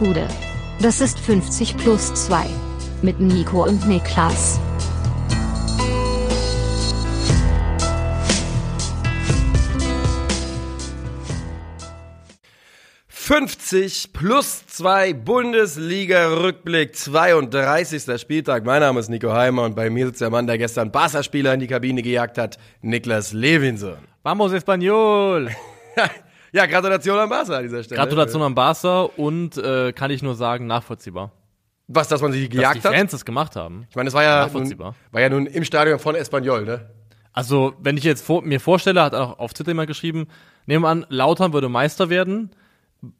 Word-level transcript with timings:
Gude. 0.00 0.26
Das 0.80 1.02
ist 1.02 1.20
50 1.20 1.76
plus 1.76 2.14
2. 2.14 2.46
Mit 3.02 3.20
Nico 3.20 3.64
und 3.66 3.86
Niklas. 3.86 4.58
»50 13.12 14.14
plus 14.14 14.66
2 14.68 15.12
Bundesliga-Rückblick, 15.12 16.96
32. 16.96 18.18
Spieltag. 18.18 18.64
Mein 18.64 18.80
Name 18.80 19.00
ist 19.00 19.10
Nico 19.10 19.34
Heimer 19.34 19.64
und 19.64 19.76
bei 19.76 19.90
mir 19.90 20.06
sitzt 20.06 20.22
der 20.22 20.30
Mann, 20.30 20.46
der 20.46 20.56
gestern 20.56 20.90
Barca-Spieler 20.90 21.52
in 21.52 21.60
die 21.60 21.66
Kabine 21.66 22.00
gejagt 22.00 22.38
hat, 22.38 22.56
Niklas 22.80 23.34
Levinson. 23.34 23.98
Vamos 24.22 24.52
Español! 24.52 25.50
Ja, 26.52 26.66
Gratulation 26.66 27.18
an 27.18 27.28
Barca 27.28 27.56
an 27.56 27.62
dieser 27.62 27.82
Stelle. 27.82 28.00
Gratulation 28.00 28.42
an 28.42 28.54
Barca 28.54 29.02
und 29.02 29.56
äh, 29.56 29.92
kann 29.92 30.10
ich 30.10 30.22
nur 30.22 30.34
sagen, 30.34 30.66
nachvollziehbar. 30.66 31.32
Was, 31.88 32.08
dass 32.08 32.22
man 32.22 32.32
sie 32.32 32.48
gejagt 32.48 32.76
dass 32.76 32.82
die 32.82 32.88
hat? 32.88 32.94
Fans 32.94 33.10
das 33.10 33.24
gemacht 33.24 33.56
haben. 33.56 33.86
Ich 33.90 33.96
meine, 33.96 34.06
das 34.06 34.14
war 34.14 34.22
ja, 34.22 34.36
nun, 34.36 34.44
Nachvollziehbar. 34.46 34.94
war 35.10 35.20
ja 35.20 35.28
nun 35.28 35.46
im 35.46 35.64
Stadion 35.64 35.98
von 35.98 36.14
Espanyol, 36.14 36.64
ne? 36.64 36.90
Also, 37.32 37.74
wenn 37.80 37.96
ich 37.96 38.04
jetzt 38.04 38.24
vor, 38.24 38.42
mir 38.42 38.60
vorstelle, 38.60 39.02
hat 39.02 39.14
auch 39.14 39.38
auf 39.38 39.54
Twitter 39.54 39.70
jemand 39.70 39.88
geschrieben, 39.88 40.26
nehmen 40.66 40.84
wir 40.84 40.88
an, 40.88 41.06
Lautern 41.08 41.52
würde 41.52 41.68
Meister 41.68 42.10
werden 42.10 42.50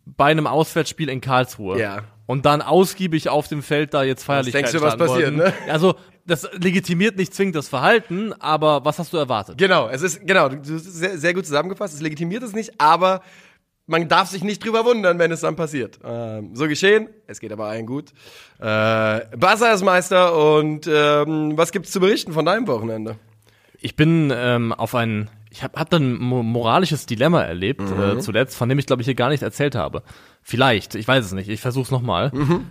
bei 0.04 0.26
einem 0.26 0.46
Auswärtsspiel 0.46 1.08
in 1.08 1.20
Karlsruhe. 1.20 1.80
Ja. 1.80 2.04
Und 2.26 2.46
dann 2.46 2.62
ausgiebig 2.62 3.28
auf 3.28 3.48
dem 3.48 3.62
Feld 3.62 3.92
da 3.92 4.04
jetzt 4.04 4.22
Feierlichkeiten 4.22 4.70
denkst 4.70 4.78
du, 4.78 4.86
was 4.86 4.96
passiert, 4.96 5.34
ne? 5.34 5.52
Also, 5.68 5.96
das 6.30 6.48
legitimiert 6.54 7.16
nicht 7.16 7.34
zwingend 7.34 7.56
das 7.56 7.68
Verhalten, 7.68 8.32
aber 8.40 8.84
was 8.84 8.98
hast 8.98 9.12
du 9.12 9.16
erwartet? 9.18 9.58
Genau, 9.58 9.88
es 9.88 10.02
ist, 10.02 10.26
genau, 10.26 10.48
du 10.48 10.56
du 10.56 10.74
hast 10.74 10.86
es 10.86 10.94
sehr, 10.94 11.18
sehr 11.18 11.34
gut 11.34 11.44
zusammengefasst, 11.46 11.94
es 11.94 12.00
legitimiert 12.00 12.42
es 12.42 12.52
nicht, 12.54 12.80
aber 12.80 13.22
man 13.86 14.08
darf 14.08 14.28
sich 14.28 14.44
nicht 14.44 14.64
drüber 14.64 14.84
wundern, 14.84 15.18
wenn 15.18 15.32
es 15.32 15.40
dann 15.40 15.56
passiert. 15.56 15.98
Ähm, 16.04 16.54
so 16.54 16.68
geschehen, 16.68 17.08
es 17.26 17.40
geht 17.40 17.50
aber 17.52 17.64
allen 17.66 17.86
gut. 17.86 18.10
Äh, 18.58 18.62
Barca 19.36 19.72
ist 19.72 19.82
Meister 19.82 20.36
und 20.56 20.86
ähm, 20.86 21.58
was 21.58 21.72
gibt's 21.72 21.90
zu 21.90 21.98
berichten 22.00 22.32
von 22.32 22.44
deinem 22.44 22.68
Wochenende? 22.68 23.16
Ich 23.80 23.96
bin 23.96 24.32
ähm, 24.32 24.72
auf 24.72 24.94
ein, 24.94 25.28
ich 25.50 25.62
habe 25.64 25.80
hab 25.80 25.90
dann 25.90 26.12
ein 26.12 26.18
mo- 26.20 26.42
moralisches 26.44 27.06
Dilemma 27.06 27.42
erlebt 27.42 27.80
Mhm. 27.80 28.18
äh, 28.18 28.18
zuletzt, 28.20 28.56
von 28.56 28.68
dem 28.68 28.78
ich 28.78 28.86
glaube 28.86 29.02
ich 29.02 29.06
hier 29.06 29.14
gar 29.16 29.30
nicht 29.30 29.42
erzählt 29.42 29.74
habe. 29.74 30.02
Vielleicht, 30.42 30.94
ich 30.94 31.08
weiß 31.08 31.24
es 31.24 31.32
nicht. 31.32 31.48
Ich 31.48 31.60
versuch's 31.60 31.90
nochmal. 31.90 32.30
Mhm. 32.32 32.66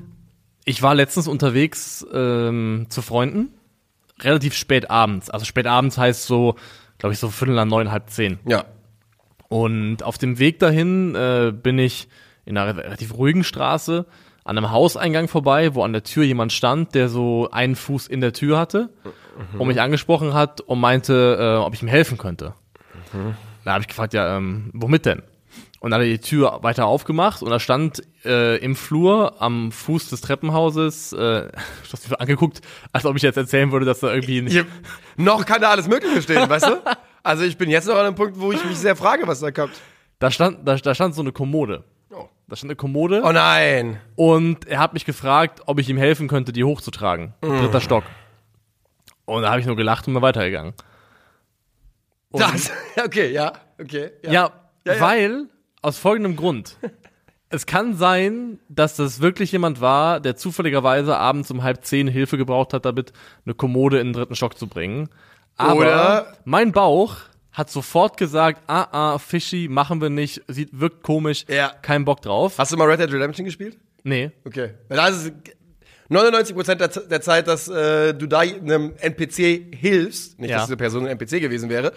Ich 0.69 0.83
war 0.83 0.93
letztens 0.93 1.27
unterwegs 1.27 2.05
ähm, 2.13 2.85
zu 2.89 3.01
Freunden, 3.01 3.51
relativ 4.21 4.53
spät 4.53 4.91
abends. 4.91 5.31
Also 5.31 5.43
spät 5.43 5.65
abends 5.65 5.97
heißt 5.97 6.27
so, 6.27 6.57
glaube 6.99 7.13
ich 7.13 7.17
so 7.17 7.29
Viertel 7.29 7.55
nach 7.55 7.65
neun, 7.65 7.91
halb 7.91 8.11
zehn. 8.11 8.37
Ja. 8.45 8.65
Und 9.47 10.03
auf 10.03 10.19
dem 10.19 10.37
Weg 10.37 10.59
dahin 10.59 11.15
äh, 11.15 11.51
bin 11.51 11.79
ich 11.79 12.07
in 12.45 12.55
einer 12.55 12.77
relativ 12.77 13.15
ruhigen 13.17 13.43
Straße 13.43 14.05
an 14.43 14.59
einem 14.59 14.69
Hauseingang 14.69 15.27
vorbei, 15.27 15.73
wo 15.73 15.83
an 15.83 15.91
der 15.91 16.03
Tür 16.03 16.23
jemand 16.23 16.53
stand, 16.53 16.93
der 16.93 17.09
so 17.09 17.49
einen 17.49 17.75
Fuß 17.75 18.05
in 18.05 18.21
der 18.21 18.33
Tür 18.33 18.59
hatte 18.59 18.89
und 19.57 19.67
mich 19.69 19.81
angesprochen 19.81 20.35
hat 20.35 20.61
und 20.61 20.79
meinte, 20.79 21.39
äh, 21.39 21.65
ob 21.65 21.73
ich 21.73 21.81
ihm 21.81 21.87
helfen 21.87 22.19
könnte. 22.19 22.53
Da 23.65 23.71
habe 23.73 23.81
ich 23.81 23.87
gefragt, 23.87 24.13
ja, 24.13 24.37
ähm, 24.37 24.69
womit 24.73 25.07
denn? 25.07 25.23
Und 25.81 25.91
dann 25.91 26.01
hat 26.01 26.07
er 26.07 26.11
die 26.11 26.19
Tür 26.19 26.59
weiter 26.61 26.87
aufgemacht 26.87 27.41
und 27.41 27.49
da 27.49 27.59
stand 27.59 28.01
äh, 28.25 28.57
im 28.57 28.75
Flur 28.75 29.41
am 29.41 29.71
Fuß 29.71 30.09
des 30.09 30.19
Treppenhauses, 30.21 31.13
äh, 31.13 31.47
ich 31.83 31.93
hab 31.93 31.99
mich 31.99 32.09
so 32.09 32.15
angeguckt, 32.15 32.61
als 32.91 33.05
ob 33.05 33.15
ich 33.15 33.21
jetzt 33.21 33.37
erzählen 33.37 33.71
würde, 33.71 33.85
dass 33.85 34.01
da 34.01 34.13
irgendwie 34.13 34.39
Ich, 34.39 34.65
noch 35.15 35.45
kann 35.45 35.61
da 35.61 35.69
alles 35.69 35.87
Mögliche 35.87 36.21
stehen, 36.21 36.49
weißt 36.49 36.67
du? 36.67 36.81
Also 37.21 37.43
ich 37.43 37.57
bin 37.57 37.69
jetzt 37.69 37.85
noch 37.85 37.95
an 37.95 38.05
einem 38.05 38.15
Punkt, 38.15 38.39
wo 38.39 38.53
ich 38.53 38.63
mich 38.63 38.77
sehr 38.77 38.95
frage, 38.95 39.27
was 39.27 39.41
da 39.41 39.51
kommt. 39.51 39.73
da 40.19 40.31
stand, 40.31 40.65
da, 40.65 40.77
da 40.77 40.95
stand 40.95 41.13
so 41.13 41.21
eine 41.21 41.33
Kommode. 41.33 41.83
Oh. 42.11 42.29
Da 42.47 42.55
stand 42.55 42.69
eine 42.71 42.77
Kommode. 42.77 43.21
Oh 43.25 43.31
nein. 43.33 43.99
Und 44.15 44.65
er 44.67 44.79
hat 44.79 44.93
mich 44.93 45.03
gefragt, 45.03 45.61
ob 45.65 45.79
ich 45.79 45.89
ihm 45.89 45.97
helfen 45.97 46.29
könnte, 46.29 46.53
die 46.53 46.63
hochzutragen. 46.63 47.33
Dritter 47.41 47.81
Stock. 47.81 48.05
Und 49.25 49.41
da 49.43 49.49
habe 49.49 49.59
ich 49.59 49.65
nur 49.67 49.75
gelacht 49.75 50.07
und 50.07 50.13
bin 50.13 50.23
weitergegangen. 50.23 50.73
Und 52.31 52.41
Das, 52.41 52.71
okay, 53.05 53.31
ja, 53.31 53.51
okay. 53.79 54.11
Ja. 54.23 54.31
Ja, 54.31 54.51
ja. 54.85 55.01
weil, 55.01 55.47
aus 55.81 55.97
folgendem 55.97 56.35
Grund. 56.35 56.77
es 57.49 57.65
kann 57.65 57.95
sein, 57.95 58.59
dass 58.69 58.95
das 58.95 59.21
wirklich 59.21 59.51
jemand 59.51 59.81
war, 59.81 60.19
der 60.19 60.35
zufälligerweise 60.35 61.17
abends 61.17 61.49
um 61.51 61.63
halb 61.63 61.83
zehn 61.85 62.07
Hilfe 62.07 62.37
gebraucht 62.37 62.73
hat, 62.73 62.85
damit 62.85 63.11
eine 63.45 63.53
Kommode 63.55 63.99
in 63.99 64.07
den 64.07 64.13
dritten 64.13 64.35
Stock 64.35 64.57
zu 64.57 64.67
bringen. 64.67 65.09
Aber 65.57 65.75
Oder- 65.79 66.37
mein 66.45 66.71
Bauch 66.71 67.17
hat 67.51 67.69
sofort 67.69 68.17
gesagt, 68.17 68.61
ah, 68.67 68.87
ah, 68.91 69.17
fishy, 69.17 69.67
machen 69.69 69.99
wir 70.01 70.09
nicht, 70.09 70.43
sieht, 70.47 70.69
wirkt 70.79 71.01
komisch, 71.03 71.45
Ja. 71.49 71.69
kein 71.81 72.05
Bock 72.05 72.21
drauf. 72.21 72.53
Hast 72.57 72.71
du 72.71 72.77
mal 72.77 72.87
Red 72.89 72.99
Dead 72.99 73.11
Redemption 73.11 73.45
gespielt? 73.45 73.77
Nee. 74.03 74.31
Okay. 74.45 74.75
Das 74.87 75.25
ist 75.25 75.33
99% 76.09 76.75
der, 76.79 76.91
Z- 76.91 77.11
der 77.11 77.21
Zeit, 77.21 77.47
dass 77.47 77.67
äh, 77.67 78.13
du 78.13 78.27
da 78.27 78.39
einem 78.39 78.93
NPC 78.97 79.75
hilfst, 79.75 80.39
nicht, 80.39 80.49
Ja. 80.51 80.57
dass 80.57 80.65
diese 80.67 80.77
Person 80.77 81.05
ein 81.05 81.11
NPC 81.17 81.39
gewesen 81.41 81.69
wäre, 81.69 81.91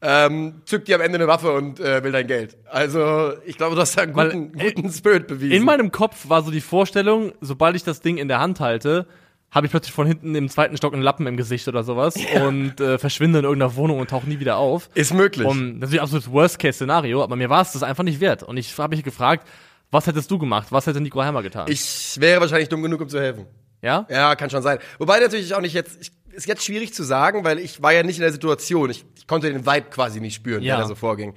ähm, 0.00 0.62
zückt 0.64 0.88
dir 0.88 0.96
am 0.96 1.00
Ende 1.00 1.16
eine 1.18 1.26
Waffe 1.26 1.52
und 1.52 1.80
äh, 1.80 2.02
will 2.04 2.12
dein 2.12 2.26
Geld. 2.26 2.56
Also, 2.70 3.32
ich 3.46 3.56
glaube, 3.56 3.74
du 3.74 3.80
hast 3.80 3.96
da 3.96 4.02
einen 4.02 4.14
Weil, 4.14 4.30
guten, 4.30 4.58
äh, 4.58 4.72
guten 4.72 4.92
Spirit 4.92 5.26
bewiesen. 5.26 5.52
In 5.52 5.64
meinem 5.64 5.90
Kopf 5.90 6.28
war 6.28 6.42
so 6.42 6.50
die 6.50 6.60
Vorstellung, 6.60 7.32
sobald 7.40 7.74
ich 7.76 7.84
das 7.84 8.00
Ding 8.00 8.16
in 8.18 8.28
der 8.28 8.38
Hand 8.40 8.60
halte, 8.60 9.06
habe 9.50 9.66
ich 9.66 9.70
plötzlich 9.70 9.94
von 9.94 10.06
hinten 10.06 10.34
im 10.34 10.48
zweiten 10.48 10.76
Stock 10.76 10.92
einen 10.92 11.02
Lappen 11.02 11.26
im 11.26 11.36
Gesicht 11.36 11.66
oder 11.68 11.82
sowas 11.82 12.14
und 12.44 12.80
äh, 12.80 12.98
verschwinde 12.98 13.38
in 13.38 13.44
irgendeiner 13.46 13.74
Wohnung 13.76 13.98
und 13.98 14.10
tauche 14.10 14.28
nie 14.28 14.40
wieder 14.40 14.58
auf. 14.58 14.90
ist 14.94 15.14
möglich. 15.14 15.46
Und 15.46 15.80
das 15.80 15.90
ist 15.92 15.98
absolut 15.98 16.30
Worst-Case-Szenario, 16.30 17.22
aber 17.22 17.34
mir 17.34 17.48
war 17.48 17.62
es 17.62 17.72
das 17.72 17.82
einfach 17.82 18.04
nicht 18.04 18.20
wert. 18.20 18.42
Und 18.42 18.58
ich 18.58 18.76
habe 18.78 18.94
mich 18.94 19.04
gefragt, 19.04 19.48
was 19.90 20.06
hättest 20.06 20.30
du 20.30 20.38
gemacht? 20.38 20.68
Was 20.70 20.86
hätte 20.86 21.00
Nico 21.00 21.22
Heimer 21.22 21.42
getan? 21.42 21.66
ich 21.70 22.16
wäre 22.20 22.42
wahrscheinlich 22.42 22.68
dumm 22.68 22.82
genug, 22.82 23.00
um 23.00 23.08
zu 23.08 23.18
helfen. 23.18 23.46
ja? 23.80 24.06
Ja, 24.10 24.36
kann 24.36 24.50
schon 24.50 24.62
sein. 24.62 24.78
Wobei 24.98 25.18
natürlich 25.18 25.54
auch 25.54 25.62
nicht 25.62 25.72
jetzt, 25.72 25.98
ich, 26.00 26.12
ist 26.38 26.46
jetzt 26.48 26.64
schwierig 26.64 26.94
zu 26.94 27.02
sagen, 27.02 27.44
weil 27.44 27.58
ich 27.58 27.82
war 27.82 27.92
ja 27.92 28.02
nicht 28.02 28.16
in 28.16 28.22
der 28.22 28.32
Situation. 28.32 28.90
Ich, 28.90 29.04
ich 29.16 29.26
konnte 29.26 29.52
den 29.52 29.66
Vibe 29.66 29.90
quasi 29.90 30.20
nicht 30.20 30.34
spüren, 30.34 30.62
Ja. 30.62 30.76
der 30.76 30.82
da 30.84 30.88
so 30.88 30.94
vorging. 30.94 31.34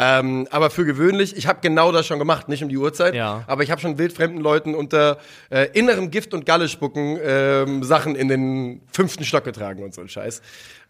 Ähm, 0.00 0.46
aber 0.50 0.70
für 0.70 0.84
gewöhnlich, 0.84 1.36
ich 1.36 1.46
habe 1.48 1.58
genau 1.60 1.90
das 1.90 2.06
schon 2.06 2.18
gemacht, 2.20 2.48
nicht 2.48 2.62
um 2.62 2.68
die 2.68 2.76
Uhrzeit, 2.76 3.14
Ja. 3.14 3.42
aber 3.48 3.62
ich 3.64 3.70
habe 3.70 3.80
schon 3.80 3.98
wildfremden 3.98 4.40
Leuten 4.40 4.74
unter 4.76 5.18
äh, 5.50 5.68
innerem 5.72 6.10
Gift 6.10 6.34
und 6.34 6.46
Galle 6.46 6.68
spucken 6.68 7.18
ähm, 7.20 7.82
Sachen 7.82 8.14
in 8.14 8.28
den 8.28 8.80
fünften 8.92 9.24
Stock 9.24 9.42
getragen 9.44 9.82
und 9.82 9.92
so 9.94 10.00
ein 10.00 10.08
Scheiß. 10.08 10.40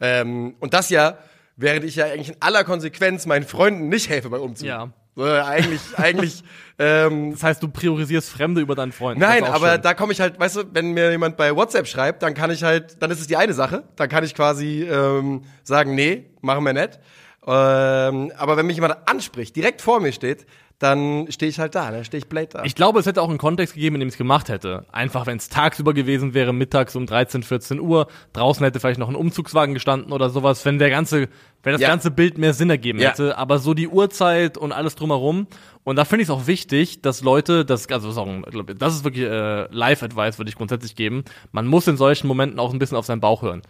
Ähm, 0.01 0.55
und 0.61 0.75
das 0.75 0.91
ja, 0.91 1.17
während 1.57 1.85
ich 1.85 1.97
ja 1.97 2.05
eigentlich 2.07 2.29
in 2.29 2.37
aller 2.41 2.65
Konsequenz 2.65 3.25
meinen 3.27 3.47
Freunden 3.47 3.89
nicht 3.89 4.09
helfe 4.11 4.29
beim 4.31 4.43
Umzug. 4.43 4.67
Ja. 4.69 4.91
So, 5.19 5.25
eigentlich, 5.25 5.81
eigentlich 5.97 6.45
ähm, 6.79 7.33
Das 7.33 7.43
heißt, 7.43 7.61
du 7.61 7.69
priorisierst 7.69 8.31
Fremde 8.31 8.61
über 8.61 8.77
deinen 8.77 8.93
Freund. 8.93 9.19
Nein, 9.19 9.43
aber 9.43 9.73
schön. 9.73 9.83
da 9.83 9.95
komme 9.95 10.13
ich 10.13 10.21
halt, 10.21 10.39
weißt 10.39 10.57
du, 10.57 10.63
wenn 10.73 10.93
mir 10.93 11.11
jemand 11.11 11.37
bei 11.37 11.57
WhatsApp 11.57 11.89
schreibt, 11.89 12.23
dann 12.23 12.35
kann 12.35 12.53
ich 12.53 12.63
halt, 12.63 13.03
dann 13.03 13.11
ist 13.11 13.21
es 13.21 13.27
die 13.27 13.37
eine 13.37 13.53
Sache, 13.53 13.83
dann 13.97 14.09
kann 14.09 14.23
ich 14.23 14.33
quasi 14.33 14.85
ähm, 14.85 15.43
sagen, 15.65 15.97
nee, 15.97 16.27
machen 16.41 16.63
wir 16.63 16.73
nicht. 16.73 17.01
Ähm, 17.49 18.31
aber 18.37 18.57
wenn 18.57 18.67
mich 18.67 18.77
jemand 18.77 19.09
anspricht, 19.09 19.57
direkt 19.57 19.83
vor 19.83 19.99
mir 19.99 20.13
steht, 20.13 20.47
dann 20.79 21.27
stehe 21.31 21.51
ich 21.51 21.59
halt 21.59 21.75
da, 21.75 21.91
dann 21.91 22.05
stehe 22.05 22.21
ich 22.21 22.29
blöd 22.29 22.55
da. 22.55 22.63
Ich 22.63 22.77
glaube, 22.77 23.01
es 23.01 23.07
hätte 23.07 23.21
auch 23.21 23.29
einen 23.29 23.39
Kontext 23.39 23.75
gegeben, 23.75 23.97
in 23.97 24.01
dem 24.01 24.09
ich 24.09 24.15
es 24.15 24.19
gemacht 24.19 24.49
hätte. 24.49 24.87
Einfach, 24.93 25.27
wenn 25.27 25.37
es 25.37 25.49
tagsüber 25.49 25.93
gewesen 25.93 26.35
wäre, 26.35 26.53
mittags 26.53 26.95
um 26.95 27.05
13, 27.05 27.43
14 27.43 27.81
Uhr, 27.81 28.07
draußen 28.33 28.63
hätte 28.65 28.79
vielleicht 28.79 29.01
noch 29.01 29.09
ein 29.09 29.17
Umzugswagen 29.17 29.75
gestanden 29.75 30.13
oder 30.13 30.31
sowas, 30.31 30.65
wenn 30.65 30.79
der 30.79 30.91
ganze, 30.91 31.29
wenn 31.65 31.73
das 31.73 31.81
Ja. 31.83 31.89
ganze 31.89 32.13
Bild 32.13 32.39
mehr 32.39 32.55
Sinn 32.55 32.71
ergeben 32.71 33.01
Ja. 33.01 33.11
hätte. 33.11 33.37
Aber 33.39 33.59
so 33.59 33.75
die 33.75 33.89
Uhrzeit 33.89 34.57
und 34.57 34.71
alles 34.71 34.95
drumherum. 34.95 35.49
Und 35.83 35.97
da 35.97 36.05
finde 36.05 36.23
ich 36.23 36.29
es 36.29 36.31
auch 36.35 36.47
wichtig, 36.47 37.03
dass 37.03 37.23
Leute, 37.23 37.65
das, 37.65 37.89
also 37.89 38.43
ich, 38.49 38.77
das 38.79 38.95
ist 38.95 39.03
wirklich 39.05 39.25
äh, 39.25 39.67
Live-Advice, 39.75 40.39
würde 40.39 40.49
ich 40.51 40.55
grundsätzlich 40.57 40.95
geben. 40.95 41.25
Man 41.51 41.67
muss 41.67 41.89
in 41.89 41.97
solchen 41.97 42.29
Momenten 42.29 42.61
auch 42.61 42.73
ein 42.73 42.79
bisschen 42.79 42.97
auf 42.97 43.07
seinen 43.07 43.21
Bauch 43.21 43.43
hören. 43.43 43.63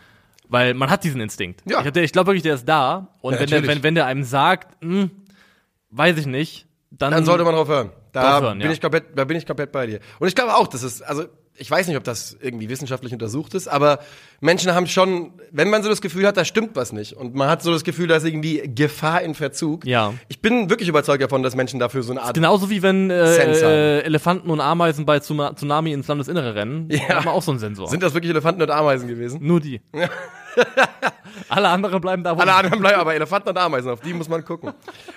Weil 0.50 0.74
man 0.74 0.90
hat 0.90 1.04
diesen 1.04 1.22
Instinkt. 1.22 1.62
Ja. 1.64 1.80
Ich, 1.84 1.96
ich 1.96 2.12
glaube 2.12 2.28
wirklich, 2.28 2.42
der 2.42 2.54
ist 2.56 2.68
da. 2.68 3.08
Und 3.22 3.34
Ja, 3.34 3.40
wenn, 3.40 3.48
der, 3.48 3.66
wenn, 3.66 3.82
wenn 3.82 3.94
der 3.94 4.04
einem 4.04 4.24
sagt, 4.24 4.76
hm, 4.82 5.10
weiß 5.90 6.18
ich 6.18 6.26
nicht, 6.26 6.66
dann, 6.90 7.12
dann 7.12 7.24
sollte 7.24 7.44
man 7.44 7.54
drauf 7.54 7.68
hören. 7.68 7.90
Da 8.12 8.22
Drauf 8.22 8.42
hören, 8.42 8.58
bin 8.58 8.68
ja. 8.68 8.72
ich 8.72 8.80
komplett, 8.80 9.04
da 9.14 9.24
bin 9.24 9.36
ich 9.36 9.46
komplett 9.46 9.72
bei 9.72 9.86
dir. 9.86 10.00
Und 10.18 10.28
ich 10.28 10.34
glaube 10.34 10.54
auch, 10.54 10.66
dass 10.66 10.82
es, 10.82 11.02
also 11.02 11.24
ich 11.58 11.70
weiß 11.70 11.88
nicht, 11.88 11.96
ob 11.96 12.04
das 12.04 12.36
irgendwie 12.40 12.68
wissenschaftlich 12.68 13.12
untersucht 13.12 13.54
ist, 13.54 13.68
aber 13.68 13.98
Menschen 14.40 14.72
haben 14.74 14.86
schon, 14.86 15.32
wenn 15.50 15.68
man 15.68 15.82
so 15.82 15.88
das 15.88 16.00
Gefühl 16.00 16.26
hat, 16.26 16.36
da 16.36 16.44
stimmt 16.44 16.76
was 16.76 16.92
nicht 16.92 17.14
und 17.14 17.34
man 17.34 17.48
hat 17.48 17.62
so 17.62 17.72
das 17.72 17.84
Gefühl, 17.84 18.06
da 18.06 18.16
ist 18.16 18.24
irgendwie 18.24 18.62
Gefahr 18.74 19.22
in 19.22 19.34
Verzug. 19.34 19.84
Ja. 19.84 20.14
Ich 20.28 20.40
bin 20.40 20.70
wirklich 20.70 20.88
überzeugt 20.88 21.22
davon, 21.22 21.42
dass 21.42 21.56
Menschen 21.56 21.80
dafür 21.80 22.02
so 22.02 22.12
eine 22.12 22.22
Art 22.22 22.34
Genauso 22.34 22.70
wie 22.70 22.82
wenn 22.82 23.10
äh, 23.10 23.98
äh, 23.98 24.00
Elefanten 24.02 24.50
und 24.50 24.60
Ameisen 24.60 25.04
bei 25.04 25.18
Tsunami 25.18 25.92
ins 25.92 26.06
Landesinnere 26.06 26.54
rennen. 26.54 26.88
Ja. 26.90 27.16
Haben 27.16 27.24
wir 27.26 27.32
auch 27.32 27.42
so 27.42 27.50
einen 27.50 27.60
Sensor. 27.60 27.88
Sind 27.88 28.02
das 28.02 28.14
wirklich 28.14 28.30
Elefanten 28.30 28.62
und 28.62 28.70
Ameisen 28.70 29.08
gewesen? 29.08 29.40
Nur 29.42 29.60
die. 29.60 29.80
Alle 31.48 31.68
anderen 31.68 32.00
bleiben 32.00 32.22
da, 32.22 32.36
wo 32.36 32.40
Alle 32.40 32.54
anderen 32.54 32.80
bleiben 32.80 33.00
aber 33.00 33.14
Elefanten 33.14 33.48
und 33.50 33.58
Ameisen, 33.58 33.90
auf 33.90 34.00
die 34.00 34.12
muss 34.12 34.28
man 34.28 34.44
gucken. 34.44 34.72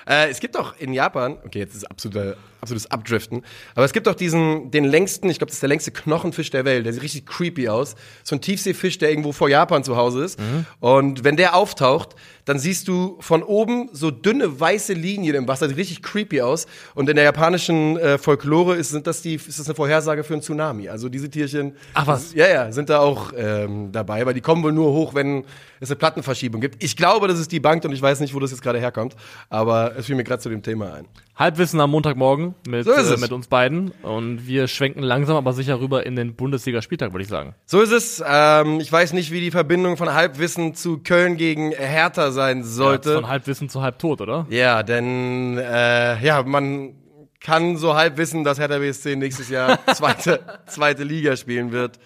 äh, 0.08 0.30
es 0.30 0.40
gibt 0.40 0.58
auch 0.58 0.74
in 0.78 0.94
Japan, 0.94 1.38
okay, 1.46 1.60
jetzt 1.60 1.76
ist 1.76 1.90
absoluter 1.90 2.36
absolutes 2.62 2.90
Abdriften. 2.92 3.44
Aber 3.76 3.86
es 3.86 3.94
gibt 3.94 4.08
auch 4.08 4.16
diesen, 4.16 4.72
den 4.72 4.86
längsten, 4.86 5.30
ich 5.30 5.40
glaube, 5.40 5.48
das 5.50 5.56
ist 5.56 5.64
der 5.64 5.70
längste 5.70 5.92
Knochenfisch 5.92 6.52
der 6.52 6.64
Welt. 6.64 6.86
Der 6.86 6.94
sieht 6.94 7.02
richtig 7.02 7.26
creepy 7.26 7.68
aus. 7.70 7.96
So 8.24 8.36
ein 8.36 8.42
Tiefseefisch, 8.42 9.00
der 9.00 9.10
irgendwo 9.10 9.32
vor 9.32 9.50
Japan 9.50 9.84
zu 9.84 9.98
Hause 9.98 10.24
ist. 10.24 10.40
Und 10.80 11.24
wenn 11.24 11.38
der 11.38 11.56
auftaucht, 11.56 12.16
dann 12.46 12.60
siehst 12.60 12.88
du 12.88 13.18
von 13.20 13.44
oben 13.44 13.90
so 13.94 14.12
dünne 14.12 14.60
weiße 14.60 14.94
Linien 14.94 15.36
im 15.36 15.48
Wasser, 15.48 15.68
sieht 15.68 15.78
richtig 15.78 16.04
creepy 16.04 16.42
aus. 16.42 16.68
Und 16.96 17.10
in 17.10 17.16
der 17.16 17.26
japanischen 17.26 17.98
äh, 17.98 18.18
Folklore 18.18 18.76
ist, 18.76 18.90
sind 18.90 19.08
das 19.08 19.22
die, 19.22 19.36
ist 19.36 19.60
das 19.60 19.68
eine 19.68 19.76
Vorhersage 19.76 20.24
für 20.24 20.34
einen 20.34 20.42
Tsunami. 20.42 20.90
Also 20.90 21.10
diese 21.10 21.30
Tierchen, 21.30 21.76
Ach, 21.94 22.08
was? 22.08 22.34
ja, 22.34 22.48
ja, 22.48 22.72
sind 22.72 22.90
da 22.90 23.00
auch 23.00 23.32
ähm, 23.36 23.92
dabei, 23.92 24.26
weil 24.26 24.34
die 24.34 24.42
kommen 24.42 24.64
wohl 24.64 24.72
nur 24.72 24.92
hoch, 24.92 25.14
wenn 25.14 25.46
es 25.80 25.90
eine 25.90 25.98
Plattenverschiebung 26.12 26.62
gibt. 26.62 26.84
Ich 26.84 26.96
glaube, 26.98 27.28
das 27.28 27.40
ist 27.40 27.52
die 27.52 27.60
Bank 27.60 27.84
und 27.86 27.94
ich 27.94 28.02
weiß 28.02 28.20
nicht, 28.20 28.34
wo 28.34 28.40
das 28.40 28.52
jetzt 28.52 28.62
gerade 28.62 28.80
herkommt, 28.80 29.16
aber 29.50 29.96
es 29.98 30.06
fiel 30.06 30.16
mir 30.16 30.24
gerade 30.24 30.42
zu 30.42 30.50
dem 30.50 30.62
Thema 30.62 30.94
ein. 30.94 31.08
Halbwissen 31.36 31.80
am 31.80 31.90
Montagmorgen 31.92 32.54
mit, 32.68 32.86
So 32.86 32.92
äh, 32.92 33.18
mit 33.18 33.32
uns 33.32 33.48
beiden. 33.48 33.92
Und 34.04 34.46
wir 34.46 34.68
schwenken 34.68 35.02
langsam 35.02 35.38
aber 35.38 35.54
sicher 35.54 35.80
rüber 35.80 36.06
in 36.06 36.16
den 36.16 36.36
Bundesligaspieltag, 36.36 37.14
würde 37.14 37.24
ich 37.24 37.30
sagen. 37.30 37.56
So 37.66 37.82
ist 37.82 37.92
es. 37.92 38.24
Ähm, 38.28 38.80
ich 38.80 38.92
weiß 38.92 39.14
nicht, 39.14 39.32
wie 39.32 39.40
die 39.40 39.52
Verbindung 39.52 39.98
von 39.98 40.14
Halbwissen 40.14 40.76
zu 40.76 41.00
Köln 41.00 41.38
gegen 41.38 41.72
Hertha 41.72 42.32
sein 42.32 42.64
sollte. 42.64 43.16
Von 43.16 43.28
Halbwissen 43.28 43.70
zu 43.70 43.82
Halbtot, 43.82 44.22
oder? 44.22 44.46
Ja, 44.50 44.84
denn 44.84 45.58
äh, 45.58 46.24
ja, 46.24 46.44
man 46.44 46.96
kann 47.40 47.78
so 47.78 47.96
halb 47.96 48.18
wissen, 48.18 48.44
dass 48.44 48.60
Hertha 48.60 48.78
BSC 48.78 49.16
nächstes 49.16 49.50
Jahr 49.50 49.80
zweite, 49.96 50.42
zweite 50.68 51.04
Liga 51.04 51.36
spielen 51.36 51.72
wird. 51.72 51.98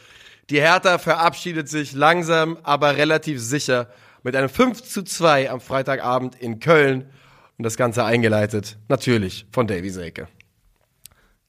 Die 0.50 0.62
Hertha 0.62 0.98
verabschiedet 0.98 1.68
sich 1.70 1.94
langsam, 1.94 2.58
aber 2.64 2.98
relativ 2.98 3.42
sicher 3.42 3.88
mit 4.24 4.36
einem 4.36 4.50
5 4.50 4.84
zu 4.84 5.04
2 5.04 5.50
am 5.50 5.60
Freitagabend 5.60 6.36
in 6.36 6.60
Köln. 6.60 7.10
Und 7.58 7.64
das 7.64 7.78
Ganze 7.78 8.04
eingeleitet, 8.04 8.78
natürlich, 8.90 9.46
von 9.52 9.66
Davy 9.66 9.90
Selke. 9.90 10.28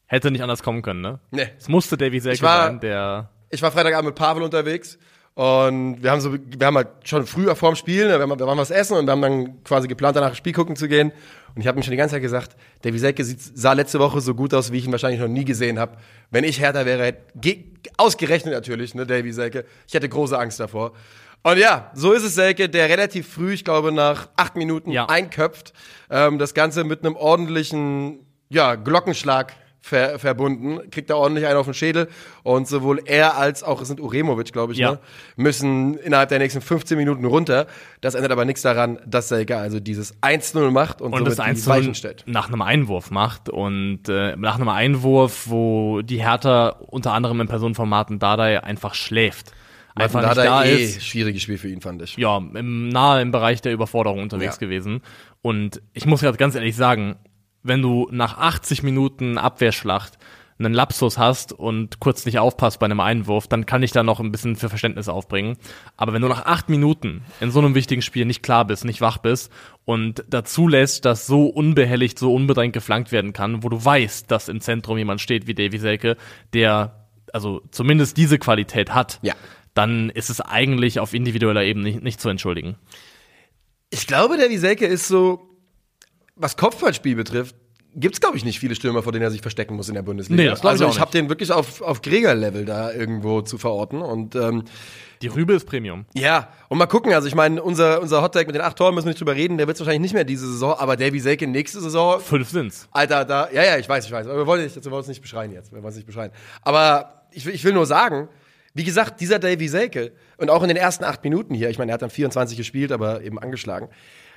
Hätte 0.07 0.31
nicht 0.31 0.43
anders 0.43 0.63
kommen 0.63 0.83
können, 0.83 1.01
ne? 1.01 1.19
Nee. 1.33 1.49
Es 1.59 1.69
musste 1.69 1.97
Davy 1.97 2.21
Selke 2.21 2.37
Ich 2.37 2.43
war- 2.43 2.67
sein, 2.69 2.81
der 2.81 3.29
Ich 3.51 3.61
war 3.63 3.73
Freitagabend 3.73 4.07
mit 4.11 4.15
Pavel 4.15 4.43
unterwegs 4.45 4.99
und 5.35 6.03
wir 6.03 6.11
haben 6.13 6.21
so, 6.21 6.33
wir 6.35 6.67
haben 6.67 6.77
halt 6.77 6.89
schon 7.05 7.27
früher 7.27 7.57
vorm 7.57 7.75
Spiel, 7.77 8.07
ne, 8.09 8.15
wir, 8.19 8.23
haben, 8.23 8.39
wir 8.39 8.47
waren 8.47 8.59
was 8.59 8.71
essen 8.71 8.97
und 8.97 9.07
wir 9.07 9.13
haben 9.13 9.23
dann 9.23 9.65
quasi 9.65 9.89
geplant, 9.89 10.17
danach 10.17 10.35
Spiel 10.37 10.53
gucken 10.53 10.77
zu 10.77 10.87
gehen. 10.89 11.11
Und 11.57 11.63
ich 11.63 11.69
habe 11.69 11.79
mir 11.79 11.83
schon 11.83 11.93
die 11.93 11.97
ganze 11.97 12.15
Zeit 12.17 12.23
gesagt, 12.23 12.55
Davy 12.83 12.99
Selke 12.99 13.25
sieht, 13.25 13.41
sah 13.41 13.73
letzte 13.73 13.99
Woche 13.99 14.21
so 14.21 14.35
gut 14.35 14.53
aus, 14.53 14.73
wie 14.73 14.79
ich 14.79 14.85
ihn 14.85 14.93
wahrscheinlich 14.93 15.21
noch 15.21 15.27
nie 15.29 15.47
gesehen 15.47 15.79
habe. 15.79 15.97
Wenn 16.31 16.45
ich 16.45 16.61
Hertha 16.61 16.85
wäre, 16.85 17.17
ausgerechnet 17.97 18.53
natürlich, 18.53 18.95
ne, 18.95 19.07
Davy 19.07 19.33
Selke, 19.33 19.65
ich 19.89 19.95
hätte 19.95 20.07
große 20.07 20.39
Angst 20.39 20.61
davor. 20.61 20.93
Und 21.43 21.57
ja, 21.59 21.91
so 21.95 22.13
ist 22.13 22.25
es 22.25 22.35
Selke, 22.35 22.69
der 22.69 22.91
relativ 22.91 23.27
früh, 23.33 23.55
ich 23.55 23.65
glaube 23.65 23.91
nach 23.91 24.29
acht 24.37 24.57
Minuten, 24.57 24.91
Ja. 24.91 25.07
einköpft. 25.07 25.73
Ähm, 26.11 26.39
das 26.39 26.53
Ganze 26.53 26.85
mit 26.85 27.05
einem 27.05 27.17
ordentlichen 27.17 28.27
ja, 28.51 28.75
Glockenschlag 28.75 29.55
ver 29.87 30.19
verbunden, 30.19 30.91
kriegt 30.91 31.09
er 31.11 31.17
ordentlich 31.17 31.47
einen 31.47 31.57
auf 31.57 31.67
den 31.67 31.75
Schädel 31.75 32.09
und 32.43 32.67
sowohl 32.67 33.01
er 33.05 33.37
als 33.39 33.63
auch, 33.63 33.81
es 33.81 33.89
sind 33.89 34.01
Uremovic, 34.01 34.53
glaube 34.53 34.73
ich, 34.73 34.79
Ja. 34.81 34.93
ne, 34.93 34.99
müssen 35.37 35.97
innerhalb 35.99 36.29
der 36.29 36.39
nächsten 36.41 36.61
15 36.61 36.99
Minuten 36.99 37.25
runter. 37.25 37.67
Das 38.01 38.15
ändert 38.15 38.33
aber 38.33 38.45
nichts 38.45 38.63
daran, 38.63 38.99
dass 39.07 39.29
Selke 39.29 39.57
also 39.57 39.79
dieses 39.81 40.21
1-0 40.23 40.71
macht 40.73 41.01
und, 41.01 41.13
und 41.13 41.19
somit 41.19 41.33
das 41.33 41.41
1 41.41 41.63
die 41.63 41.71
Weichen 41.71 41.95
stellt. 41.95 42.25
nach 42.27 42.49
einem 42.49 42.63
Einwurf 42.63 43.11
macht 43.11 43.49
und 43.49 44.09
äh, 44.09 44.35
nach 44.37 44.57
einem 44.57 44.69
Einwurf, 44.69 45.45
wo 45.49 46.03
die 46.03 46.21
Hertha 46.23 46.71
unter 46.89 47.13
anderem 47.13 47.41
in 47.41 47.47
Person 47.47 47.75
von 47.75 47.89
Martin 47.89 48.19
Dardai 48.19 48.63
einfach 48.65 48.95
schläft. 48.95 49.53
Einfach 49.95 50.21
Martin 50.21 50.43
nicht 50.43 50.47
da 50.51 50.65
eh 50.65 50.83
ist. 50.85 51.07
schwieriges 51.07 51.43
Spiel 51.43 51.57
für 51.59 51.69
ihn, 51.69 51.81
fand 51.81 52.03
ich. 52.03 52.17
ja, 52.19 52.37
im, 52.37 52.89
nahe 52.89 53.23
im 53.23 53.31
Bereich 53.31 53.63
der 53.63 53.73
Überforderung 53.73 54.21
unterwegs 54.21 54.57
Ja. 54.57 54.67
gewesen. 54.67 55.01
Und 55.43 55.81
ich 55.95 56.05
muss 56.07 56.21
gerade 56.21 56.37
ganz 56.37 56.55
ehrlich 56.55 56.77
sagen, 56.77 57.17
wenn 57.67 57.83
du 57.83 58.09
nach 58.11 58.39
80 58.39 58.83
Minuten 58.83 59.39
Abwehrschlacht 59.39 60.19
einen 60.59 60.73
Lapsus 60.73 61.19
hast 61.19 61.53
und 61.53 62.01
kurz 62.01 62.25
nicht 62.25 62.39
aufpasst 62.39 62.79
bei 62.81 62.87
einem 62.87 63.01
Einwurf, 63.01 63.47
dann 63.47 63.67
kann 63.67 63.83
ich 63.83 63.93
da 63.93 64.03
noch 64.03 64.21
ein 64.21 64.33
bisschen 64.33 64.57
für 64.57 64.71
Verständnis 64.71 65.07
aufbringen. 65.09 65.59
Aber 65.99 66.15
wenn 66.15 66.23
du 66.23 66.29
nach 66.29 66.47
acht 66.47 66.71
Minuten 66.71 67.23
in 67.41 67.51
so 67.51 67.59
einem 67.59 67.75
wichtigen 67.75 68.01
Spiel 68.01 68.25
nicht 68.25 68.43
klar 68.43 68.65
bist, 68.65 68.87
nicht 68.87 69.03
wach 69.03 69.19
bist 69.19 69.53
und 69.85 70.25
dazu 70.31 70.67
lässt, 70.67 71.05
dass 71.05 71.27
so 71.27 71.47
unbehelligt, 71.47 72.19
so 72.19 72.33
unbedrängt 72.35 72.73
geflankt 72.73 73.13
werden 73.13 73.35
kann, 73.35 73.65
wo 73.65 73.69
du 73.69 73.85
weißt, 73.85 74.31
dass 74.31 74.49
im 74.49 74.63
Zentrum 74.63 74.97
jemand 74.97 75.21
steht 75.21 75.47
wie 75.47 75.55
Davy 75.55 75.79
Selke, 75.79 76.17
der 76.55 77.07
also 77.35 77.61
zumindest 77.71 78.17
diese 78.17 78.39
Qualität 78.39 78.95
hat, 78.95 79.19
Ja. 79.21 79.35
dann 79.75 80.09
ist 80.09 80.31
es 80.31 80.41
eigentlich 80.41 81.01
auf 81.01 81.13
individueller 81.13 81.65
Ebene 81.65 81.85
nicht, 81.91 82.03
nicht 82.03 82.21
zu 82.21 82.31
entschuldigen. 82.31 82.77
Ich 83.91 84.07
glaube, 84.07 84.39
der 84.39 84.59
Selke 84.59 84.87
ist 84.87 85.07
so, 85.07 85.46
was 86.37 86.57
Kopfballspiel 86.57 87.17
betrifft, 87.17 87.55
gibt's 87.95 88.21
glaube 88.21 88.37
ich 88.37 88.45
nicht 88.45 88.59
viele 88.61 88.75
Stürmer, 88.75 89.03
vor 89.03 89.13
denen 89.13 89.25
er 89.25 89.31
sich 89.31 89.41
verstecken 89.41 89.75
muss 89.75 89.89
in 89.89 89.95
der 89.95 90.03
Bundesliga. 90.03 90.43
Nee, 90.43 90.49
das 90.51 90.59
ich 90.61 90.65
also 90.67 90.87
auch 90.87 90.93
ich 90.93 91.01
habe 91.01 91.11
den 91.13 91.29
wirklich 91.29 91.51
auf, 91.51 91.81
auf 91.81 92.03
Gregor-Level 92.03 92.65
da 92.67 92.93
irgendwo 92.93 93.41
zu 93.41 93.57
verorten 93.57 94.03
und 94.03 94.35
ähm, 94.35 94.65
Die 95.23 95.29
Rübe 95.29 95.55
ist 95.55 95.65
Premium. 95.65 96.05
Ja, 96.15 96.49
und 96.69 96.77
mal 96.77 96.85
gucken, 96.87 97.15
also 97.15 97.27
ich 97.27 97.35
meine, 97.35 97.63
unser, 97.63 98.03
unser 98.03 98.21
Hottag 98.21 98.47
mit 98.47 98.55
den 98.55 98.61
acht 98.63 98.77
Toren 98.77 98.95
müssen 98.95 99.07
wir 99.07 99.11
nicht 99.13 99.21
drüber 99.21 99.35
reden, 99.35 99.57
der 99.57 99.67
wird 99.67 99.79
wahrscheinlich 99.81 100.03
nicht 100.03 100.13
mehr 100.15 100.25
diese 100.25 100.47
Saison, 100.47 100.75
aber 100.75 100.97
Davy 100.99 101.21
Selke 101.21 101.47
nächste 101.47 101.81
Saison, 101.81 102.21
Fünf 102.21 102.51
sind's. 102.51 102.87
Alter, 102.93 103.25
da, 103.25 103.49
ja, 103.51 103.65
ja, 103.65 103.79
ich 103.79 103.89
weiß, 103.89 104.05
ich 104.05 104.13
weiß, 104.13 104.27
aber 104.27 104.37
wir 104.37 104.47
wollen 104.47 104.63
nicht, 104.65 104.77
wir 104.77 104.85
wollen 104.91 104.99
uns 104.99 105.09
nicht 105.09 105.23
beschreien 105.23 105.53
jetzt, 105.53 105.73
wir 105.73 105.79
wollen 105.83 105.89
es 105.91 105.97
nicht 105.97 106.07
beschreien. 106.07 106.33
Aber 106.61 107.23
ich, 107.33 107.47
will- 107.47 107.55
ich 107.55 107.65
will 107.65 107.73
nur 107.73 107.87
sagen, 107.87 108.29
wie 108.75 108.85
gesagt, 108.85 109.23
dieser 109.23 109.39
Davy 109.39 109.69
Selke 109.69 110.13
und 110.37 110.51
auch 110.51 110.61
in 110.61 110.69
den 110.69 110.77
ersten 110.77 111.05
acht 111.05 111.25
Minuten 111.25 111.55
hier, 111.55 111.71
ich 111.71 111.79
meine, 111.79 111.93
er 111.93 111.95
hat 111.95 112.03
dann 112.03 112.11
24 112.11 112.59
gespielt, 112.59 112.93
aber 112.93 113.23
eben 113.23 113.39
angeschlagen. 113.39 113.89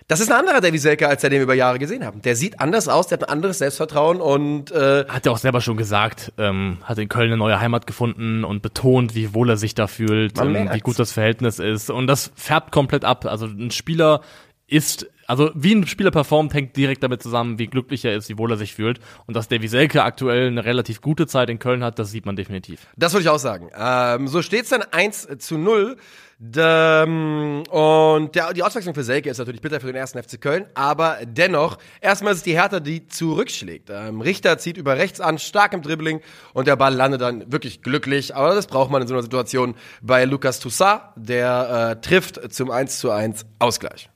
Das 0.09 0.19
ist 0.19 0.31
ein 0.31 0.39
anderer 0.39 0.59
Davy 0.59 0.79
Selke, 0.79 1.07
als 1.07 1.21
der 1.21 1.29
den 1.29 1.38
wir 1.38 1.44
über 1.44 1.53
Jahre 1.53 1.77
gesehen 1.77 2.03
haben. 2.03 2.23
Der 2.23 2.35
sieht 2.35 2.59
anders 2.59 2.88
aus, 2.88 3.06
der 3.06 3.19
hat 3.19 3.29
ein 3.29 3.31
anderes 3.31 3.59
Selbstvertrauen 3.59 4.19
und 4.19 4.71
äh, 4.71 5.06
Hat 5.07 5.27
er 5.27 5.31
auch 5.31 5.38
selber 5.38 5.61
schon 5.61 5.77
gesagt, 5.77 6.33
ähm, 6.39 6.79
hat 6.83 6.97
in 6.97 7.09
Köln 7.09 7.27
eine 7.27 7.38
neue 7.38 7.59
Heimat 7.59 7.85
gefunden 7.85 8.44
und 8.44 8.63
betont, 8.63 9.13
wie 9.13 9.35
wohl 9.35 9.51
er 9.51 9.57
sich 9.57 9.75
da 9.75 9.85
fühlt, 9.85 10.39
ähm, 10.39 10.67
wie 10.73 10.79
gut 10.79 10.97
das 10.97 11.11
Verhältnis 11.11 11.59
ist. 11.59 11.91
Und 11.91 12.07
das 12.07 12.31
färbt 12.33 12.71
komplett 12.71 13.06
ab. 13.06 13.27
Also 13.27 13.45
ein 13.45 13.69
Spieler 13.69 14.21
ist, 14.65 15.07
also 15.27 15.51
wie 15.53 15.75
ein 15.75 15.85
Spieler 15.85 16.09
performt, 16.09 16.55
hängt 16.55 16.75
direkt 16.75 17.03
damit 17.03 17.21
zusammen, 17.21 17.59
wie 17.59 17.67
glücklich 17.67 18.03
er 18.03 18.15
ist, 18.15 18.29
wie 18.29 18.39
wohl 18.39 18.50
er 18.50 18.57
sich 18.57 18.73
fühlt. 18.73 19.00
Und 19.27 19.35
dass 19.35 19.47
Davy 19.47 19.67
Selke 19.67 20.01
aktuell 20.01 20.47
eine 20.47 20.65
relativ 20.65 21.01
gute 21.01 21.27
Zeit 21.27 21.51
in 21.51 21.59
Köln 21.59 21.83
hat, 21.83 22.00
das 22.00 22.09
sieht 22.09 22.25
man 22.25 22.35
definitiv. 22.35 22.88
Das 22.97 23.13
würde 23.13 23.21
ich 23.21 23.29
auch 23.29 23.38
sagen. 23.38 23.69
Ähm, 23.77 24.27
so 24.27 24.41
steht's 24.41 24.69
dann 24.69 24.81
1 24.81 25.38
zu 25.38 25.59
0. 25.59 25.97
Ähm, 26.41 27.63
und 27.69 28.33
der, 28.33 28.53
die 28.53 28.63
Auswechslung 28.63 28.95
für 28.95 29.03
Selke 29.03 29.30
ist 29.30 29.39
natürlich 29.39 29.62
bitter 29.62 29.81
für 29.81 29.88
den 29.88 29.97
ersten 29.97 30.21
FC 30.24 30.39
Köln, 30.39 30.68
aber 30.74 31.18
dennoch, 31.25 31.77
erstmal 32.00 32.31
ist 32.31 32.39
es 32.39 32.44
die 32.44 32.53
Hertha, 32.53 32.80
die 32.80 33.07
zurückschlägt. 33.07 33.89
Ähm, 33.89 34.21
Richter 34.21 34.57
zieht 34.57 34.77
über 34.77 34.95
rechts 34.95 35.19
an, 35.19 35.38
stark 35.38 35.74
im 35.74 35.81
Dribbling 35.81 36.21
und 36.53 36.68
der 36.68 36.77
Ball 36.77 36.94
landet 36.94 37.19
dann 37.19 37.51
wirklich 37.51 37.81
glücklich, 37.81 38.36
aber 38.36 38.56
das 38.56 38.68
braucht 38.68 38.89
man 38.89 39.01
in 39.01 39.07
so 39.09 39.15
einer 39.15 39.24
Situation 39.24 39.75
bei 40.01 40.24
Lucas 40.24 40.62
Toussaint, 40.62 41.01
der 41.18 41.97
äh, 41.97 42.01
trifft 42.01 42.53
zum 42.53 42.71
1 42.71 43.00
zu 43.00 43.12
1 43.12 43.45
Ausgleich. 43.59 44.09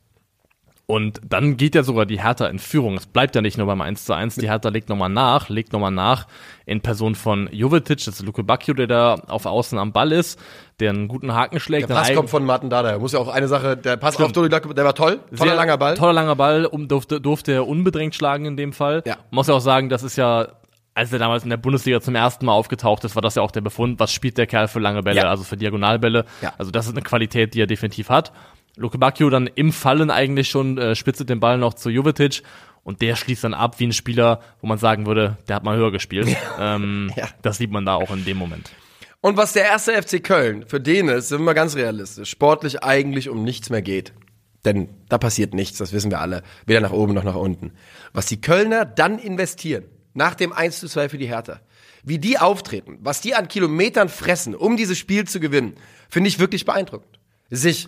Und 0.86 1.22
dann 1.28 1.56
geht 1.56 1.76
ja 1.76 1.84
sogar 1.84 2.06
die 2.06 2.22
Hertha 2.22 2.46
in 2.48 2.60
Führung. 2.60 2.98
Es 2.98 3.06
bleibt 3.06 3.36
ja 3.36 3.42
nicht 3.42 3.58
nur 3.58 3.68
beim 3.68 3.80
1 3.80 4.04
zu 4.04 4.14
1. 4.14 4.36
Die 4.36 4.50
Hertha 4.50 4.68
legt 4.68 4.90
nochmal 4.90 5.08
nach, 5.10 5.48
legt 5.48 5.72
nochmal 5.72 5.92
nach 5.92 6.28
in 6.66 6.82
Person 6.82 7.16
von 7.16 7.48
Jovetic, 7.54 8.00
das 8.00 8.08
ist 8.20 8.22
Luke 8.26 8.44
Bacchio, 8.44 8.74
der 8.74 8.88
da 8.88 9.14
auf 9.28 9.46
Außen 9.46 9.78
am 9.80 9.94
Ball 9.94 10.12
ist, 10.12 10.38
der 10.82 10.90
einen 10.90 11.08
guten 11.08 11.34
Haken 11.34 11.62
schlägt. 11.62 11.90
Der 11.90 11.96
Pass 11.96 12.14
kommt 12.14 12.30
von 12.30 12.46
Martin 12.46 12.70
Dada. 12.70 13.00
Muss 13.00 13.14
ja 13.14 13.20
auch 13.20 13.30
eine 13.30 13.48
Sache, 13.48 13.78
der 13.78 13.96
Pass 13.96 14.20
auf 14.20 14.34
Dodi 14.34 14.50
der 14.50 14.84
war 14.86 14.94
toll, 14.94 15.20
toller 15.36 15.52
Sehr 15.52 15.56
langer 15.56 15.78
Ball. 15.78 15.96
Toller 15.96 16.14
langer 16.14 16.36
Ball, 16.36 16.66
um, 16.66 16.90
durfte, 16.90 17.22
durfte 17.22 17.54
er 17.54 17.68
unbedrängt 17.68 18.14
schlagen 18.14 18.46
in 18.46 18.58
dem 18.58 18.74
Fall. 18.74 19.04
Ja. 19.06 19.16
Muss 19.32 19.48
ja 19.48 19.54
auch 19.54 19.62
sagen, 19.62 19.88
das 19.88 20.04
ist 20.04 20.18
ja, 20.18 20.50
als 20.96 21.14
er 21.14 21.20
damals 21.20 21.44
in 21.46 21.50
der 21.50 21.58
Bundesliga 21.58 22.02
zum 22.02 22.16
ersten 22.16 22.46
Mal 22.46 22.54
aufgetaucht 22.54 23.06
ist, 23.06 23.16
war 23.16 23.22
das 23.22 23.36
ja 23.36 23.42
auch 23.42 23.52
der 23.52 23.62
Befund, 23.62 24.00
was 24.00 24.12
spielt 24.12 24.38
der 24.38 24.48
Kerl 24.48 24.68
für 24.68 24.80
lange 24.80 25.02
Bälle, 25.02 25.22
Ja. 25.22 25.30
also 25.30 25.44
für 25.44 25.56
Diagonalbälle. 25.58 26.26
Ja. 26.42 26.54
Also 26.58 26.72
das 26.72 26.88
ist 26.88 26.92
eine 26.92 27.02
Qualität, 27.04 27.54
die 27.54 27.62
er 27.62 27.68
definitiv 27.68 28.10
hat. 28.10 28.32
Luke 28.76 28.98
Bacchio 28.98 29.30
dann 29.30 29.48
im 29.48 29.72
Fallen 29.72 30.10
eigentlich 30.10 30.50
schon, 30.50 30.78
äh, 30.78 30.96
spitzt 30.96 31.28
den 31.30 31.40
Ball 31.40 31.58
noch 31.58 31.76
zu 31.76 31.90
Jovetic 31.90 32.42
und 32.84 33.02
der 33.02 33.16
schließt 33.16 33.44
dann 33.44 33.54
ab 33.54 33.80
wie 33.80 33.88
ein 33.88 33.94
Spieler, 33.94 34.42
wo 34.62 34.68
man 34.68 34.78
sagen 34.78 35.06
würde, 35.06 35.38
der 35.48 35.56
hat 35.56 35.64
mal 35.64 35.78
höher 35.78 35.92
gespielt. 35.92 36.36
Ähm, 36.60 37.12
Ja. 37.16 37.30
Das 37.42 37.58
sieht 37.58 37.72
man 37.72 37.86
da 37.86 37.96
auch 37.96 38.12
in 38.12 38.26
dem 38.26 38.38
Moment. 38.38 38.72
Und 39.22 39.38
was 39.38 39.54
der 39.54 39.64
erste 39.64 39.94
FC 39.94 40.22
Köln, 40.22 40.66
für 40.68 40.82
den 40.82 41.08
es, 41.08 41.30
sind 41.30 41.40
wir 41.40 41.46
mal 41.46 41.54
ganz 41.54 41.76
realistisch, 41.76 42.30
sportlich 42.30 42.84
eigentlich 42.84 43.30
um 43.30 43.44
nichts 43.44 43.70
mehr 43.70 43.82
geht. 43.82 44.12
Denn 44.66 44.90
da 45.08 45.18
passiert 45.18 45.54
nichts, 45.54 45.78
das 45.78 45.94
wissen 45.94 46.12
wir 46.12 46.20
alle. 46.20 46.42
Weder 46.66 46.82
nach 46.82 46.92
oben 46.92 47.14
noch 47.14 47.24
nach 47.24 47.36
unten. 47.36 47.72
Was 48.12 48.26
die 48.26 48.42
Kölner 48.42 48.86
dann 48.86 49.20
investieren, 49.20 49.86
nach 50.14 50.36
dem 50.36 50.52
1 50.52 50.80
zu 50.80 50.88
2 50.88 51.10
für 51.10 51.18
die 51.18 51.28
Hertha, 51.28 51.60
wie 52.04 52.20
die 52.20 52.38
auftreten, 52.38 52.98
was 53.02 53.22
die 53.22 53.36
an 53.36 53.48
Kilometern 53.48 54.10
fressen, 54.10 54.56
um 54.56 54.76
dieses 54.78 54.98
Spiel 54.98 55.26
zu 55.26 55.40
gewinnen, 55.40 55.76
finde 56.10 56.28
ich 56.28 56.40
wirklich 56.40 56.66
beeindruckend. 56.66 57.20
Sich 57.50 57.88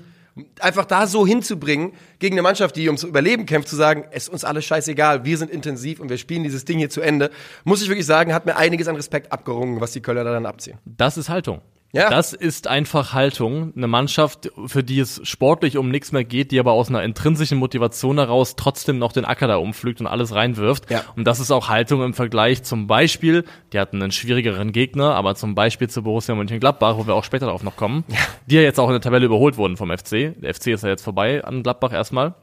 einfach 0.59 0.85
da 0.85 1.07
so 1.07 1.25
hinzubringen, 1.25 1.93
gegen 2.19 2.35
eine 2.35 2.41
Mannschaft, 2.41 2.75
die 2.75 2.87
ums 2.87 3.03
Überleben 3.03 3.45
kämpft, 3.45 3.69
zu 3.69 3.75
sagen, 3.75 4.05
es 4.11 4.23
ist 4.23 4.29
uns 4.29 4.43
alles 4.43 4.65
scheißegal, 4.65 5.23
wir 5.25 5.37
sind 5.37 5.49
intensiv 5.49 5.99
und 5.99 6.09
wir 6.09 6.17
spielen 6.17 6.43
dieses 6.43 6.65
Ding 6.65 6.77
hier 6.77 6.89
zu 6.89 7.01
Ende, 7.01 7.31
muss 7.63 7.81
ich 7.81 7.87
wirklich 7.87 8.05
sagen, 8.05 8.33
hat 8.33 8.45
mir 8.45 8.57
einiges 8.57 8.87
an 8.87 8.95
Respekt 8.95 9.31
abgerungen, 9.31 9.79
was 9.81 9.91
die 9.91 10.01
Kölner 10.01 10.23
da 10.23 10.33
dann 10.33 10.45
abziehen. 10.45 10.77
Das 10.85 11.17
ist 11.17 11.29
Haltung. 11.29 11.61
Ja. 11.95 12.09
Das 12.09 12.33
ist 12.33 12.67
einfach 12.67 13.13
Haltung. 13.13 13.71
Eine 13.75 13.87
Mannschaft, 13.87 14.51
für 14.65 14.83
die 14.83 14.99
es 14.99 15.21
sportlich 15.23 15.77
um 15.77 15.89
nichts 15.89 16.11
mehr 16.11 16.25
geht, 16.25 16.51
die 16.51 16.59
aber 16.59 16.73
aus 16.73 16.89
einer 16.89 17.03
intrinsischen 17.03 17.57
Motivation 17.57 18.17
heraus 18.17 18.57
trotzdem 18.57 18.97
noch 18.97 19.13
den 19.13 19.23
Acker 19.23 19.47
da 19.47 19.55
umpflügt 19.55 20.01
und 20.01 20.07
alles 20.07 20.35
reinwirft. 20.35 20.91
Ja. 20.91 21.03
Und 21.15 21.25
das 21.25 21.39
ist 21.39 21.51
auch 21.51 21.69
Haltung 21.69 22.03
im 22.03 22.13
Vergleich 22.13 22.63
zum 22.63 22.87
Beispiel, 22.87 23.45
die 23.71 23.79
hatten 23.79 24.01
einen 24.01 24.11
schwierigeren 24.11 24.73
Gegner, 24.73 25.15
aber 25.15 25.35
zum 25.35 25.55
Beispiel 25.55 25.89
zu 25.89 26.03
Borussia 26.03 26.35
Mönchengladbach, 26.35 26.97
wo 26.97 27.07
wir 27.07 27.15
auch 27.15 27.23
später 27.23 27.45
darauf 27.45 27.63
noch 27.63 27.77
kommen, 27.77 28.03
die 28.45 28.55
ja 28.55 28.61
jetzt 28.61 28.77
auch 28.77 28.87
in 28.87 28.93
der 28.93 29.01
Tabelle 29.01 29.25
überholt 29.25 29.55
wurden 29.55 29.77
vom 29.77 29.89
FC. 29.89 30.35
Der 30.35 30.53
FC 30.53 30.67
ist 30.67 30.83
ja 30.83 30.89
jetzt 30.89 31.03
vorbei 31.03 31.45
an 31.45 31.63
Gladbach 31.63 31.93
erstmal. 31.93 32.35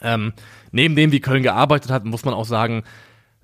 Ähm, 0.00 0.32
neben 0.70 0.94
dem, 0.94 1.10
wie 1.10 1.20
Köln 1.20 1.42
gearbeitet 1.42 1.90
hat, 1.90 2.04
muss 2.04 2.24
man 2.24 2.34
auch 2.34 2.44
sagen, 2.44 2.84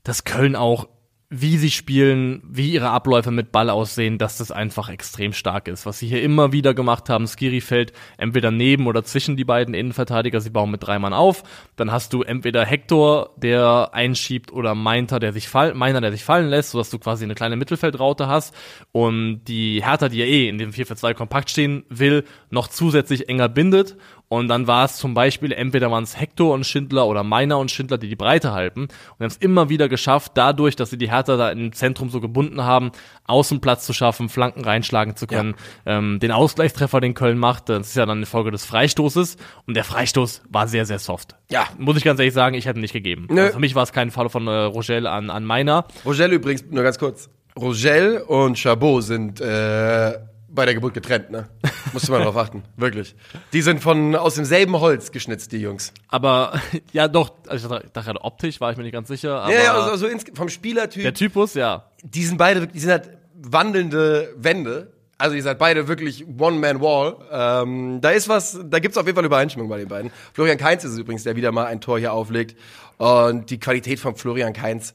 dass 0.05 0.23
Köln 0.23 0.55
auch, 0.55 0.87
wie 1.35 1.57
sie 1.57 1.71
spielen, 1.71 2.43
wie 2.45 2.73
ihre 2.73 2.91
Abläufe 2.91 3.31
mit 3.31 3.53
Ball 3.53 3.71
aussehen, 3.71 4.19
dass 4.19 4.37
das 4.37 4.51
einfach 4.51 4.91
extrem 4.91 5.33
stark 5.33 5.67
ist. 5.67 5.87
Was 5.87 5.99
sie 5.99 6.07
hier 6.07 6.23
immer 6.23 6.53
wieder 6.53 6.75
gemacht 6.75 7.09
haben, 7.09 7.27
Skiri 7.27 7.63
fällt 7.63 7.95
entweder 8.19 8.51
neben 8.51 8.87
oder 8.87 9.03
zwischen 9.03 9.35
die 9.39 9.45
beiden 9.45 9.73
Innenverteidiger, 9.73 10.43
sie 10.43 10.51
bauen 10.51 10.71
mit 10.71 10.87
drei 10.87 10.99
Mann 10.99 11.15
auf. 11.15 11.43
Dann 11.77 11.91
hast 11.91 12.13
du 12.13 12.23
entweder 12.23 12.67
Hector, 12.67 13.31
der 13.39 13.91
einschiebt, 13.95 14.53
oder 14.53 14.75
Meinter, 14.75 15.21
der 15.21 15.33
sich 15.33 15.49
fall, 15.49 15.73
Meiner, 15.73 16.03
der 16.03 16.13
sich 16.13 16.23
fallen 16.23 16.51
lässt, 16.51 16.73
sodass 16.73 16.91
du 16.91 16.99
quasi 16.99 17.25
eine 17.25 17.35
kleine 17.35 17.57
Mittelfeldraute 17.57 18.29
hast. 18.29 18.55
Und 18.93 19.45
die 19.45 19.83
Hertha, 19.83 20.11
die 20.11 20.19
ja 20.19 20.27
eh 20.27 20.51
in 20.51 20.59
dem 20.59 20.71
4-4-2 20.71 21.15
kompakt 21.15 21.49
stehen 21.49 21.85
will, 21.89 22.25
noch 22.51 22.69
zusätzlich 22.69 23.31
enger 23.31 23.49
bindet. 23.49 23.97
Und 24.33 24.49
dann 24.49 24.67
war 24.67 24.87
es 24.87 24.97
zum 24.97 25.13
Beispiel, 25.13 25.53
entweder 25.53 25.91
waren 25.91 26.05
es 26.05 26.19
Hector 26.19 26.55
und 26.55 26.65
Schindler 26.65 27.07
oder 27.07 27.23
Meiner 27.23 27.59
und 27.59 27.71
Schindler, 27.71 27.99
die 27.99 28.09
die 28.09 28.17
Breite 28.17 28.53
halten. 28.53 28.85
Und 28.85 29.21
haben 29.21 29.27
es 29.27 29.37
immer 29.37 29.69
wieder 29.69 29.91
geschafft, 29.91 30.33
dadurch, 30.37 30.75
dass 30.75 30.89
sie 30.89 30.97
die 30.97 31.11
Hertha 31.11 31.37
da 31.37 31.51
im 31.51 31.75
Zentrum 31.75 32.09
so 32.09 32.19
gebunden 32.19 32.65
haben, 32.65 32.93
Außenplatz 33.27 33.85
zu 33.85 33.93
schaffen, 33.93 34.31
Flanken 34.31 34.65
reinschlagen 34.65 35.17
zu 35.17 35.27
können. 35.27 35.55
Ähm, 35.85 36.19
den 36.19 36.33
Ausgleichstreffer, 36.33 37.03
den 37.03 37.13
Köln 37.13 37.37
macht, 37.37 37.69
das 37.69 37.89
ist 37.89 37.95
ja 37.95 38.07
dann 38.07 38.17
eine 38.17 38.27
Folge 38.27 38.51
des 38.51 38.65
Freistoßes. 38.65 39.37
Und 39.67 39.77
der 39.77 39.85
Freistoß 39.85 40.45
war 40.49 40.67
sehr, 40.67 40.87
sehr 40.87 40.99
soft. 40.99 41.37
Ja. 41.51 41.67
Muss 41.77 41.99
ich 41.99 42.05
ganz 42.05 42.19
ehrlich 42.19 42.33
sagen, 42.33 42.55
ich 42.55 42.65
hätte 42.65 42.79
ihn 42.79 42.83
nicht 42.83 42.95
gegeben. 42.95 43.27
Nö. 43.29 43.39
Also 43.39 43.53
für 43.53 43.61
mich 43.61 43.75
war 43.75 43.83
es 43.83 43.93
kein 43.93 44.11
Fall 44.11 44.31
von 44.31 44.47
äh, 44.47 44.51
Rogel 44.51 45.07
an, 45.07 45.29
an 45.29 45.45
Meiner. 45.45 45.85
Rogel 46.07 46.33
übrigens, 46.33 46.65
nur 46.71 46.85
ganz 46.85 46.99
kurz. 46.99 47.29
Rogel 47.55 48.25
und 48.27 48.59
Chabot 48.59 49.03
sind 49.03 49.43
äh, 49.43 50.15
bei 50.55 50.65
der 50.65 50.75
Geburt 50.75 50.95
getrennt, 50.95 51.31
ne? 51.31 51.49
Musste 51.93 52.11
man 52.11 52.21
darauf 52.21 52.37
achten. 52.37 52.63
Wirklich. 52.77 53.15
Die 53.53 53.63
sind 53.63 53.81
von 53.81 54.15
aus 54.15 54.35
demselben 54.35 54.79
Holz 54.79 55.11
geschnitzt, 55.13 55.53
die 55.53 55.59
Jungs. 55.59 55.93
Aber 56.09 56.61
ja, 56.93 57.09
doch, 57.09 57.33
also 57.49 57.75
ich 57.77 57.91
dachte 57.93 58.07
gerade 58.07 58.23
optisch, 58.23 58.61
war 58.61 58.71
ich 58.71 58.77
mir 58.77 58.85
nicht 58.85 58.93
ganz 58.93 59.09
sicher. 59.09 59.47
Ja, 59.49 59.51
ja, 59.51 59.75
also, 59.75 59.91
also 59.91 60.07
ins, 60.07 60.25
vom 60.35 60.49
Spielertyp. 60.49 61.03
der 61.03 61.15
Typus, 61.15 61.55
ja. 61.55 61.91
die 62.03 62.25
sind 62.25 62.39
beide, 62.39 62.67
die 62.67 62.79
sind 62.79 62.91
halt 62.91 63.11
wandelnde 63.35 64.35
Wände. 64.37 64.93
Also 65.19 65.37
ihr 65.37 65.43
seid 65.43 65.59
beide 65.59 65.87
wirklich 65.87 66.27
One-Man-Wall. 66.27 67.17
Ähm, 67.31 68.01
da 68.01 68.11
ist 68.11 68.29
was, 68.29 68.59
da 68.65 68.79
gibt's 68.81 68.97
auf 68.99 69.07
jeden 69.07 69.17
Fall 69.17 69.25
Übereinstimmung 69.25 69.69
bei 69.69 69.79
den 69.79 69.89
beiden. 69.89 70.11
Florian 70.33 70.59
Kainz 70.59 70.85
ist 70.85 70.93
es 70.93 70.99
übrigens, 70.99 71.23
der 71.23 71.37
wieder 71.37 71.53
mal 71.53 71.67
ein 71.67 71.81
Tor 71.81 71.99
hier 71.99 72.13
auflegt. 72.13 72.59
Und 72.99 73.51
die 73.51 73.59
Qualität 73.61 74.01
von 74.01 74.17
Florian 74.17 74.53
Kainz 74.53 74.95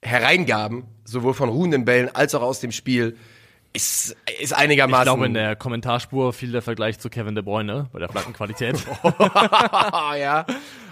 hereingaben, 0.00 0.84
sowohl 1.04 1.34
von 1.34 1.48
ruhenden 1.48 1.84
Bällen 1.84 2.14
als 2.14 2.34
auch 2.34 2.42
aus 2.42 2.60
dem 2.60 2.72
Spiel, 2.72 3.16
ist, 3.72 4.16
ist 4.40 4.52
Ich 4.52 4.56
einigermaßen. 4.56 5.04
glaube, 5.04 5.26
in 5.26 5.34
der 5.34 5.56
Kommentarspur 5.56 6.32
fiel 6.32 6.52
der 6.52 6.62
Vergleich 6.62 6.98
zu 6.98 7.08
Kevin 7.10 7.34
De 7.34 7.42
Bruyne 7.42 7.88
bei 7.92 7.98
der 7.98 8.08
Flankenqualität. 8.08 8.76
Ah, 9.02 10.14
ja. 10.18 10.46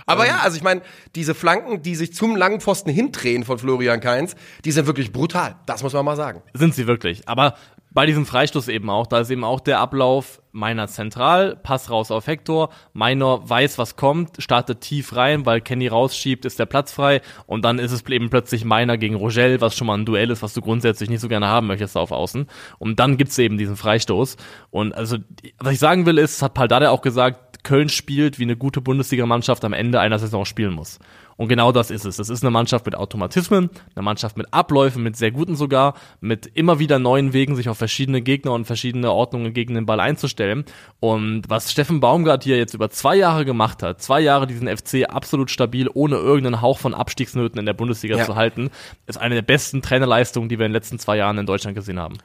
Aber 0.06 0.26
ja, 0.26 0.38
also 0.42 0.56
ich 0.56 0.62
meine, 0.62 0.82
diese 1.14 1.34
Flanken, 1.34 1.82
die 1.82 1.94
sich 1.94 2.14
zum 2.14 2.34
langen 2.34 2.60
Pfosten 2.60 2.90
hindrehen 2.90 3.44
von 3.44 3.58
Florian 3.58 4.00
Kainz, 4.00 4.34
die 4.64 4.72
sind 4.72 4.86
wirklich 4.86 5.12
brutal. 5.12 5.54
Das 5.66 5.82
muss 5.82 5.92
man 5.92 6.04
mal 6.04 6.16
sagen. 6.16 6.42
Sind 6.52 6.74
sie 6.74 6.86
wirklich. 6.86 7.28
Aber 7.28 7.54
bei 7.92 8.06
diesem 8.06 8.24
Freistoß 8.24 8.68
eben 8.68 8.88
auch, 8.88 9.06
da 9.06 9.20
ist 9.20 9.30
eben 9.30 9.44
auch 9.44 9.60
der 9.60 9.80
Ablauf 9.80 10.40
meiner 10.52 10.86
zentral, 10.88 11.56
Pass 11.56 11.90
raus 11.90 12.10
auf 12.10 12.26
Hector, 12.26 12.70
meiner 12.92 13.48
weiß, 13.48 13.78
was 13.78 13.96
kommt, 13.96 14.42
startet 14.42 14.80
tief 14.80 15.16
rein, 15.16 15.46
weil 15.46 15.60
Kenny 15.60 15.88
rausschiebt, 15.88 16.44
ist 16.44 16.58
der 16.58 16.66
Platz 16.66 16.92
frei 16.92 17.20
und 17.46 17.64
dann 17.64 17.78
ist 17.78 17.92
es 17.92 18.06
eben 18.08 18.30
plötzlich 18.30 18.64
meiner 18.64 18.96
gegen 18.96 19.16
Rogel, 19.16 19.60
was 19.60 19.76
schon 19.76 19.86
mal 19.86 19.98
ein 19.98 20.04
Duell 20.04 20.30
ist, 20.30 20.42
was 20.42 20.54
du 20.54 20.60
grundsätzlich 20.60 21.10
nicht 21.10 21.20
so 21.20 21.28
gerne 21.28 21.46
haben 21.46 21.66
möchtest 21.66 21.96
auf 21.96 22.12
Außen. 22.12 22.46
Und 22.78 23.00
dann 23.00 23.16
gibt's 23.16 23.38
eben 23.38 23.58
diesen 23.58 23.76
Freistoß. 23.76 24.36
Und 24.70 24.92
also, 24.94 25.18
was 25.58 25.72
ich 25.72 25.78
sagen 25.78 26.06
will, 26.06 26.18
ist, 26.18 26.42
hat 26.42 26.54
Paldada 26.54 26.90
auch 26.90 27.02
gesagt, 27.02 27.50
Köln 27.62 27.88
spielt, 27.88 28.38
wie 28.38 28.44
eine 28.44 28.56
gute 28.56 28.80
Bundesligamannschaft 28.80 29.64
am 29.64 29.72
Ende 29.72 30.00
einer 30.00 30.18
Saison 30.18 30.44
spielen 30.44 30.72
muss. 30.72 30.98
Und 31.40 31.48
genau 31.48 31.72
das 31.72 31.90
ist 31.90 32.04
es. 32.04 32.18
Es 32.18 32.28
ist 32.28 32.42
eine 32.44 32.50
Mannschaft 32.50 32.84
mit 32.84 32.94
Automatismen, 32.94 33.70
eine 33.94 34.02
Mannschaft 34.02 34.36
mit 34.36 34.52
Abläufen, 34.52 35.02
mit 35.02 35.16
sehr 35.16 35.30
guten 35.30 35.56
sogar, 35.56 35.94
mit 36.20 36.46
immer 36.52 36.78
wieder 36.80 36.98
neuen 36.98 37.32
Wegen, 37.32 37.56
sich 37.56 37.70
auf 37.70 37.78
verschiedene 37.78 38.20
Gegner 38.20 38.52
und 38.52 38.66
verschiedene 38.66 39.10
Ordnungen 39.10 39.54
gegen 39.54 39.72
den 39.72 39.86
Ball 39.86 40.00
einzustellen. 40.00 40.66
Und 41.00 41.48
was 41.48 41.72
Steffen 41.72 41.98
Baumgart 41.98 42.44
hier 42.44 42.58
jetzt 42.58 42.74
über 42.74 42.90
zwei 42.90 43.16
Jahre 43.16 43.46
gemacht 43.46 43.82
hat, 43.82 44.02
zwei 44.02 44.20
Jahre 44.20 44.46
diesen 44.46 44.68
FC 44.68 45.08
absolut 45.08 45.50
stabil, 45.50 45.88
ohne 45.94 46.16
irgendeinen 46.16 46.60
Hauch 46.60 46.76
von 46.76 46.92
Abstiegsnöten 46.92 47.58
in 47.58 47.64
der 47.64 47.72
Bundesliga 47.72 48.18
Ja. 48.18 48.26
zu 48.26 48.36
halten, 48.36 48.68
ist 49.06 49.16
eine 49.16 49.36
der 49.36 49.40
besten 49.40 49.80
Trainerleistungen, 49.80 50.50
die 50.50 50.58
wir 50.58 50.66
in 50.66 50.72
den 50.72 50.76
letzten 50.76 50.98
zwei 50.98 51.16
Jahren 51.16 51.38
in 51.38 51.46
Deutschland 51.46 51.74
gesehen 51.74 51.98
haben. 51.98 52.18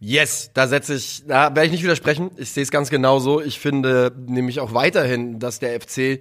Yes, 0.00 0.52
da 0.54 0.68
setze 0.68 0.94
ich, 0.94 1.24
da 1.28 1.54
werde 1.54 1.66
ich 1.66 1.72
nicht 1.72 1.82
widersprechen. 1.82 2.30
Ich 2.38 2.52
sehe 2.52 2.62
es 2.62 2.70
ganz 2.70 2.88
genauso. 2.88 3.42
Ich 3.42 3.58
finde 3.60 4.10
nämlich 4.26 4.60
auch 4.60 4.72
weiterhin, 4.72 5.38
dass 5.38 5.58
der 5.58 5.78
FC 5.78 6.20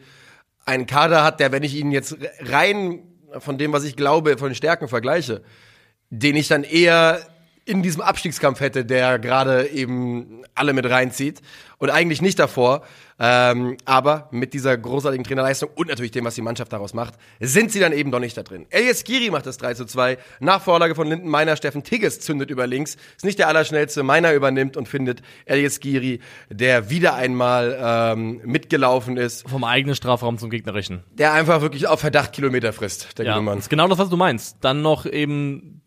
einen 0.65 0.85
Kader 0.85 1.23
hat, 1.23 1.39
der, 1.39 1.51
wenn 1.51 1.63
ich 1.63 1.75
ihn 1.75 1.91
jetzt 1.91 2.17
rein 2.39 3.03
von 3.39 3.57
dem, 3.57 3.73
was 3.73 3.83
ich 3.83 3.95
glaube, 3.95 4.37
von 4.37 4.49
den 4.49 4.55
Stärken 4.55 4.87
vergleiche, 4.87 5.43
den 6.09 6.35
ich 6.35 6.47
dann 6.47 6.63
eher 6.63 7.21
in 7.65 7.81
diesem 7.81 8.01
Abstiegskampf 8.01 8.59
hätte, 8.59 8.83
der 8.85 9.19
gerade 9.19 9.67
eben 9.69 10.43
alle 10.55 10.73
mit 10.73 10.89
reinzieht 10.89 11.41
und 11.77 11.89
eigentlich 11.89 12.21
nicht 12.21 12.37
davor. 12.39 12.83
Ähm, 13.19 13.77
aber 13.85 14.27
mit 14.31 14.53
dieser 14.53 14.75
großartigen 14.75 15.23
Trainerleistung 15.23 15.69
und 15.75 15.87
natürlich 15.87 16.11
dem, 16.11 16.25
was 16.25 16.33
die 16.35 16.41
Mannschaft 16.41 16.73
daraus 16.73 16.93
macht, 16.95 17.13
sind 17.39 17.71
sie 17.71 17.79
dann 17.79 17.93
eben 17.93 18.11
doch 18.11 18.19
nicht 18.19 18.35
da 18.35 18.41
drin. 18.43 18.65
Elias 18.71 19.03
Giri 19.03 19.29
macht 19.29 19.45
das 19.45 19.57
3 19.59 19.75
zu 19.75 19.85
2. 19.85 20.17
Nach 20.39 20.61
Vorlage 20.61 20.95
von 20.95 21.07
Linden 21.07 21.29
Meiner, 21.29 21.55
Steffen 21.55 21.83
Tigges 21.83 22.19
zündet 22.19 22.49
über 22.49 22.65
links. 22.65 22.97
Ist 23.15 23.23
nicht 23.23 23.37
der 23.39 23.47
Allerschnellste. 23.47 24.01
Meiner 24.03 24.33
übernimmt 24.33 24.75
und 24.75 24.87
findet 24.87 25.21
Elias 25.45 25.79
Giri, 25.79 26.19
der 26.49 26.89
wieder 26.89 27.13
einmal 27.13 27.77
ähm, 27.79 28.41
mitgelaufen 28.43 29.15
ist, 29.15 29.47
Vom 29.47 29.63
eigenen 29.63 29.95
Strafraum 29.95 30.37
zum 30.39 30.49
gegnerischen. 30.49 31.03
der 31.11 31.33
einfach 31.33 31.61
wirklich 31.61 31.87
auf 31.87 31.99
Verdacht 31.99 32.33
Kilometer 32.33 32.73
frisst, 32.73 33.17
der 33.19 33.25
Ja, 33.25 33.39
Mann. 33.39 33.59
ist 33.59 33.69
genau 33.69 33.87
das, 33.87 33.99
was 33.99 34.09
du 34.09 34.17
meinst. 34.17 34.57
Dann 34.61 34.81
noch 34.81 35.05
eben 35.05 35.82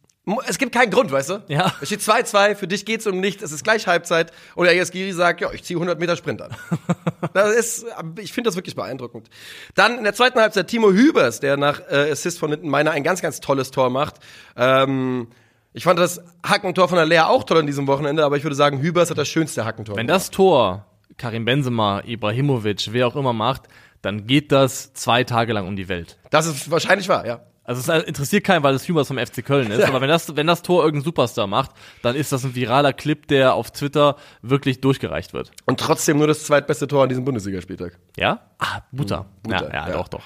Es 0.47 0.59
gibt 0.59 0.73
keinen 0.73 0.91
Grund, 0.91 1.13
weißt 1.13 1.31
du? 1.31 1.43
Ja. 1.47 1.73
Es 1.81 1.89
steht 1.89 2.01
2-2, 2.01 2.57
für 2.57 2.67
dich 2.67 2.85
geht's 2.85 3.07
um 3.07 3.21
nichts, 3.21 3.45
es 3.45 3.53
ist 3.53 3.63
gleich 3.63 3.87
Halbzeit. 3.87 4.33
Und 4.57 4.67
Elias 4.67 4.91
Giri 4.91 5.13
sagt, 5.13 5.41
ja, 5.41 5.53
ich 5.53 5.63
ziehe 5.63 5.77
100 5.77 6.01
Meter 6.01 6.17
Sprint 6.17 6.43
an. 6.43 6.51
das 7.33 7.55
ist, 7.55 7.87
ich 8.19 8.33
finde 8.33 8.49
das 8.49 8.57
wirklich 8.57 8.75
beeindruckend. 8.75 9.31
Dann 9.77 9.99
in 9.99 10.05
der 10.05 10.15
zweiten 10.15 10.41
Halbzeit 10.41 10.67
Timo 10.67 10.91
Hübers, 10.91 11.39
der 11.39 11.57
nach 11.57 11.81
äh, 11.89 12.11
Assist 12.11 12.41
von 12.41 12.59
Meiner 12.63 12.91
ein 12.91 13.05
ganz, 13.05 13.23
ganz 13.23 13.39
tolles 13.41 13.71
Tor 13.71 13.89
macht. 13.89 14.17
Ähm, 14.57 15.29
ich 15.73 15.85
fand 15.85 15.99
das 15.99 16.21
Hackentor 16.45 16.89
von 16.89 16.97
der 16.97 17.07
Lea 17.07 17.21
auch 17.21 17.45
toll 17.45 17.59
an 17.59 17.67
diesem 17.67 17.87
Wochenende, 17.87 18.25
aber 18.25 18.37
ich 18.37 18.43
würde 18.43 18.57
sagen, 18.57 18.81
Hübers 18.81 19.11
hat 19.11 19.19
das 19.19 19.29
schönste 19.29 19.65
Hackentor. 19.65 19.97
Wenn 19.97 20.09
das 20.09 20.31
Tor 20.31 20.87
Karim 21.19 21.45
Benzema, 21.45 22.03
Ibrahimovic, 22.05 22.93
wer 22.93 23.07
auch 23.07 23.15
immer 23.15 23.33
macht, 23.33 23.63
dann 24.03 24.27
geht 24.27 24.51
das 24.51 24.93
zwei 24.93 25.23
Tage 25.23 25.53
lang 25.53 25.69
um 25.69 25.77
die 25.77 25.89
Welt. 25.89 26.19
das 26.31 26.47
ist 26.47 26.71
wahrscheinlich 26.71 27.09
wahr, 27.09 27.27
ja. 27.27 27.41
Also 27.67 27.93
es 27.93 28.05
interessiert 28.05 28.45
keinen, 28.45 28.63
weil 28.63 28.75
es 28.75 28.87
Hübers 28.87 29.09
vom 29.09 29.19
FC 29.19 29.45
Köln 29.45 29.71
ist. 29.71 29.81
Ja. 29.81 29.89
Aber 29.89 30.01
wenn 30.01 30.09
das, 30.09 30.37
wenn 30.37 30.47
das 30.47 30.63
Tor 30.63 30.85
irgendein 30.85 31.05
Superstar 31.05 31.47
macht, 31.47 31.73
dann 32.03 32.15
ist 32.15 32.31
das 32.33 32.45
ein 32.45 32.55
viraler 32.55 32.93
Clip, 32.93 33.27
der 33.27 33.55
auf 33.55 33.73
Twitter 33.73 34.17
wirklich 34.43 34.81
durchgereicht 34.81 35.33
wird. 35.33 35.51
Und 35.65 35.81
trotzdem 35.81 36.19
nur 36.19 36.29
das 36.29 36.45
zweitbeste 36.45 36.87
Tor 36.87 37.03
an 37.03 37.09
diesem 37.09 37.25
Bundesligaspieltag. 37.25 37.99
Ja? 38.17 38.41
Ah, 38.59 38.81
Butter. 38.93 39.27
Butter, 39.43 39.69
ja, 39.73 39.87
ja, 39.87 39.89
ja. 39.89 39.97
doch, 39.97 40.09
doch. 40.09 40.23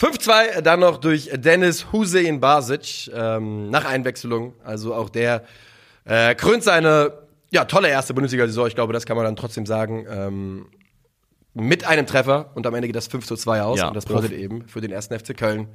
5-2 0.00 0.62
dann 0.62 0.80
noch 0.80 0.98
durch 0.98 1.30
Dennis 1.34 1.92
Hussein 1.92 2.40
Basic 2.40 3.10
ähm, 3.14 3.70
nach 3.70 3.84
Einwechslung. 3.84 4.54
Also 4.64 4.94
auch 4.94 5.10
der 5.10 5.44
äh, 6.04 6.34
krönt 6.34 6.64
seine 6.64 7.12
ja, 7.50 7.64
tolle 7.64 7.88
erste 7.88 8.14
Bundesliga-Saison. 8.14 8.66
Ich 8.66 8.74
glaube, 8.74 8.92
das 8.92 9.06
kann 9.06 9.16
man 9.16 9.24
dann 9.24 9.36
trotzdem 9.36 9.66
sagen. 9.66 10.06
Ähm, 10.08 10.66
mit 11.54 11.86
einem 11.86 12.04
Treffer 12.06 12.50
und 12.54 12.66
am 12.66 12.74
Ende 12.74 12.88
geht 12.88 12.96
das 12.96 13.06
5 13.06 13.26
zu 13.26 13.36
2 13.36 13.62
aus. 13.62 13.78
Ja, 13.78 13.88
und 13.88 13.94
das 13.94 14.06
bedeutet 14.06 14.32
eben 14.32 14.66
für 14.66 14.80
den 14.80 14.90
ersten 14.90 15.16
FC 15.16 15.36
Köln, 15.36 15.68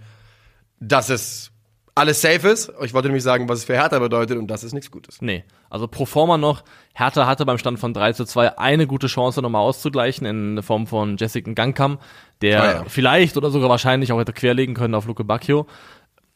dass 0.80 1.10
es 1.10 1.52
alles 1.96 2.22
safe 2.22 2.48
ist. 2.48 2.72
Ich 2.84 2.94
wollte 2.94 3.10
nämlich 3.10 3.24
sagen, 3.24 3.50
was 3.50 3.60
es 3.60 3.66
für 3.66 3.74
Hertha 3.74 4.00
bedeutet 4.00 4.38
und 4.38 4.48
das 4.48 4.64
ist 4.64 4.74
nichts 4.74 4.90
Gutes. 4.90 5.22
Nee. 5.22 5.44
Also 5.70 5.88
pro 5.88 6.06
forma 6.06 6.38
noch, 6.38 6.64
Hertha 6.94 7.28
hatte 7.28 7.46
beim 7.46 7.58
Stand 7.58 7.78
von 7.80 7.94
3 7.94 8.14
zu 8.14 8.24
2 8.26 8.58
eine 8.58 8.88
gute 8.88 9.08
Chance 9.08 9.42
nochmal 9.42 9.62
auszugleichen 9.62 10.26
in 10.26 10.64
Form 10.64 10.88
von 10.88 11.18
Jessica 11.18 11.52
Gangkam, 11.52 11.98
der 12.42 12.62
Ah, 12.64 12.72
ja. 12.72 12.84
vielleicht 12.88 13.36
oder 13.36 13.52
sogar 13.52 13.70
wahrscheinlich 13.70 14.12
auch 14.14 14.20
hätte 14.20 14.32
querlegen 14.34 14.76
können 14.76 14.96
auf 14.96 15.08
Luke 15.08 15.24
Bacchio. 15.26 15.68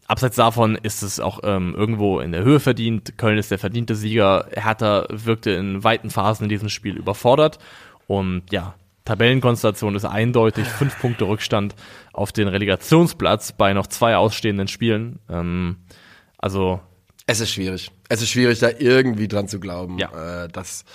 Abseits 0.05 0.35
davon 0.35 0.75
ist 0.75 1.01
es 1.01 1.21
auch 1.21 1.39
ähm, 1.43 1.73
irgendwo 1.77 2.19
in 2.19 2.33
der 2.33 2.43
Höhe 2.43 2.59
verdient. 2.59 3.17
Köln 3.17 3.37
ist 3.37 3.51
der 3.51 3.57
verdiente 3.59 3.95
Sieger. 3.95 4.47
Hertha 4.51 5.05
wirkte 5.09 5.51
in 5.51 5.81
weiten 5.85 6.09
Phasen 6.09 6.43
in 6.43 6.49
diesem 6.49 6.67
Spiel 6.67 6.97
überfordert. 6.97 7.57
Und 8.07 8.43
ja, 8.51 8.75
Tabellenkonstellation 9.05 9.95
ist 9.95 10.05
eindeutig. 10.05 10.67
Fünf 10.67 10.97
Punkte 10.99 11.25
Rückstand 11.25 11.75
auf 12.13 12.31
den 12.31 12.47
Relegationsplatz 12.47 13.51
bei 13.53 13.73
noch 13.73 13.87
zwei 13.87 14.15
ausstehenden 14.15 14.67
Spielen. 14.67 15.19
Ähm, 15.29 15.77
also 16.37 16.79
Es 17.27 17.39
ist 17.39 17.51
schwierig. 17.51 17.91
Es 18.09 18.21
ist 18.21 18.29
schwierig, 18.29 18.59
da 18.59 18.69
irgendwie 18.77 19.27
dran 19.27 19.47
zu 19.47 19.59
glauben, 19.59 19.97
Ja. 19.99 20.43
äh, 20.43 20.47
dass, 20.47 20.85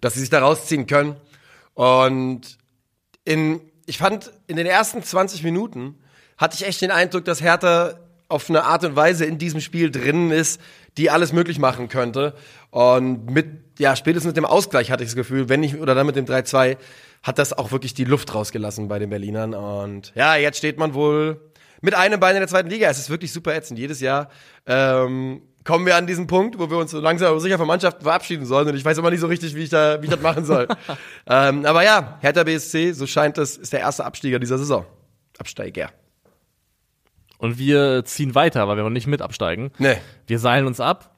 dass 0.00 0.14
sie 0.14 0.20
sich 0.20 0.30
da 0.30 0.40
rausziehen 0.40 0.86
können. 0.86 1.16
Und 1.74 2.58
in, 3.24 3.60
ich 3.86 3.98
fand, 3.98 4.32
in 4.46 4.56
den 4.56 4.66
ersten 4.66 5.02
20 5.02 5.42
Minuten 5.42 5.96
hatte 6.38 6.56
ich 6.56 6.66
echt 6.66 6.80
den 6.82 6.90
Eindruck, 6.90 7.24
dass 7.24 7.40
Hertha 7.40 7.94
auf 8.28 8.48
eine 8.48 8.64
Art 8.64 8.84
und 8.84 8.96
Weise 8.96 9.24
in 9.26 9.38
diesem 9.38 9.60
Spiel 9.60 9.90
drin 9.90 10.30
ist, 10.30 10.60
die 10.98 11.10
alles 11.10 11.32
möglich 11.32 11.58
machen 11.58 11.88
könnte. 11.88 12.34
Und 12.70 13.30
mit, 13.30 13.46
ja, 13.78 13.96
spätestens 13.96 14.30
mit 14.30 14.36
dem 14.36 14.44
Ausgleich 14.44 14.90
hatte 14.90 15.02
ich 15.02 15.10
das 15.10 15.16
Gefühl, 15.16 15.48
wenn 15.48 15.60
nicht, 15.60 15.78
oder 15.78 15.94
dann 15.94 16.06
mit 16.06 16.16
dem 16.16 16.26
3-2, 16.26 16.76
hat 17.22 17.38
das 17.38 17.52
auch 17.52 17.72
wirklich 17.72 17.94
die 17.94 18.04
Luft 18.04 18.34
rausgelassen 18.34 18.88
bei 18.88 18.98
den 18.98 19.10
Berlinern. 19.10 19.54
Und 19.54 20.12
ja, 20.14 20.36
jetzt 20.36 20.58
steht 20.58 20.78
man 20.78 20.94
wohl 20.94 21.40
mit 21.80 21.94
einem 21.94 22.20
Bein 22.20 22.36
in 22.36 22.40
der 22.40 22.48
zweiten 22.48 22.68
Liga. 22.68 22.88
Es 22.88 22.98
ist 22.98 23.10
wirklich 23.10 23.32
super 23.32 23.54
ätzend. 23.54 23.78
Jedes 23.78 24.00
Jahr 24.00 24.28
ähm, 24.66 25.42
kommen 25.64 25.86
wir 25.86 25.96
an 25.96 26.06
diesen 26.06 26.26
Punkt, 26.26 26.58
wo 26.58 26.70
wir 26.70 26.78
uns 26.78 26.90
so 26.90 27.00
langsam 27.00 27.30
aber 27.30 27.40
sicher 27.40 27.58
von 27.58 27.66
Mannschaften 27.66 28.02
verabschieden 28.02 28.46
sollen. 28.46 28.68
Und 28.68 28.76
ich 28.76 28.84
weiß 28.84 28.98
immer 28.98 29.10
nicht 29.10 29.20
so 29.20 29.26
richtig, 29.28 29.54
wie 29.54 29.64
ich, 29.64 29.70
da, 29.70 30.00
wie 30.00 30.06
ich 30.06 30.12
das 30.12 30.20
machen 30.20 30.44
soll. 30.44 30.68
ähm, 31.26 31.64
aber 31.64 31.84
ja, 31.84 32.18
Hertha 32.20 32.44
BSC, 32.44 32.92
so 32.92 33.06
scheint 33.06 33.38
es, 33.38 33.56
ist 33.56 33.72
der 33.72 33.80
erste 33.80 34.04
Abstieger 34.04 34.38
dieser 34.38 34.58
Saison. 34.58 34.84
Absteiger. 35.38 35.90
Und 37.42 37.58
wir 37.58 38.04
ziehen 38.04 38.36
weiter, 38.36 38.68
weil 38.68 38.76
wir 38.76 38.84
noch 38.84 38.90
nicht 38.90 39.08
mit 39.08 39.20
absteigen. 39.20 39.72
Nee. 39.78 39.96
Wir 40.28 40.38
seilen 40.38 40.64
uns 40.64 40.78
ab. 40.78 41.16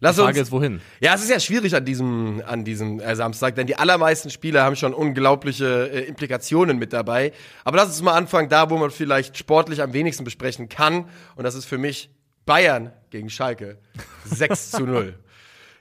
Lass 0.00 0.16
Die 0.16 0.20
Frage 0.20 0.38
uns, 0.38 0.48
ist, 0.48 0.52
wohin? 0.52 0.82
Ja, 1.00 1.14
es 1.14 1.22
ist 1.22 1.30
ja 1.30 1.40
schwierig 1.40 1.74
an 1.74 1.86
diesem, 1.86 2.42
an 2.46 2.62
diesem 2.62 3.00
äh, 3.00 3.16
Samstag, 3.16 3.54
denn 3.54 3.66
die 3.66 3.76
allermeisten 3.76 4.28
Spiele 4.28 4.60
haben 4.62 4.76
schon 4.76 4.92
unglaubliche 4.92 5.88
äh, 5.90 6.00
Implikationen 6.00 6.76
mit 6.76 6.92
dabei. 6.92 7.32
Aber 7.64 7.78
lass 7.78 7.86
uns 7.86 8.02
mal 8.02 8.12
anfangen, 8.12 8.50
da 8.50 8.68
wo 8.68 8.76
man 8.76 8.90
vielleicht 8.90 9.38
sportlich 9.38 9.80
am 9.80 9.94
wenigsten 9.94 10.24
besprechen 10.24 10.68
kann. 10.68 11.08
Und 11.36 11.44
das 11.44 11.54
ist 11.54 11.64
für 11.64 11.78
mich 11.78 12.10
Bayern 12.44 12.92
gegen 13.08 13.30
Schalke. 13.30 13.78
6 14.26 14.72
zu 14.72 14.84
0. 14.84 15.18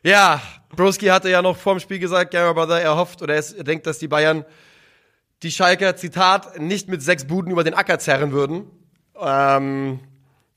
Ja, 0.04 0.42
Broski 0.74 1.08
hatte 1.08 1.30
ja 1.30 1.42
noch 1.42 1.58
vorm 1.58 1.82
Spiel 1.82 2.00
gesagt, 2.00 2.34
ja, 2.34 2.50
aber 2.50 2.80
er 2.80 2.96
hofft 2.96 3.22
oder 3.22 3.36
er 3.36 3.44
er 3.58 3.66
denkt, 3.66 3.86
dass 3.88 4.00
die 4.00 4.08
Bayern 4.08 4.46
die 5.44 5.52
Schalker, 5.52 5.98
Zitat, 5.98 6.62
nicht 6.62 6.88
mit 6.88 7.02
sechs 7.02 7.26
Buden 7.26 7.52
über 7.52 7.66
den 7.66 7.74
Acker 7.74 8.00
zerren 8.00 8.32
würden. 8.32 8.72
Ähm, 9.22 10.00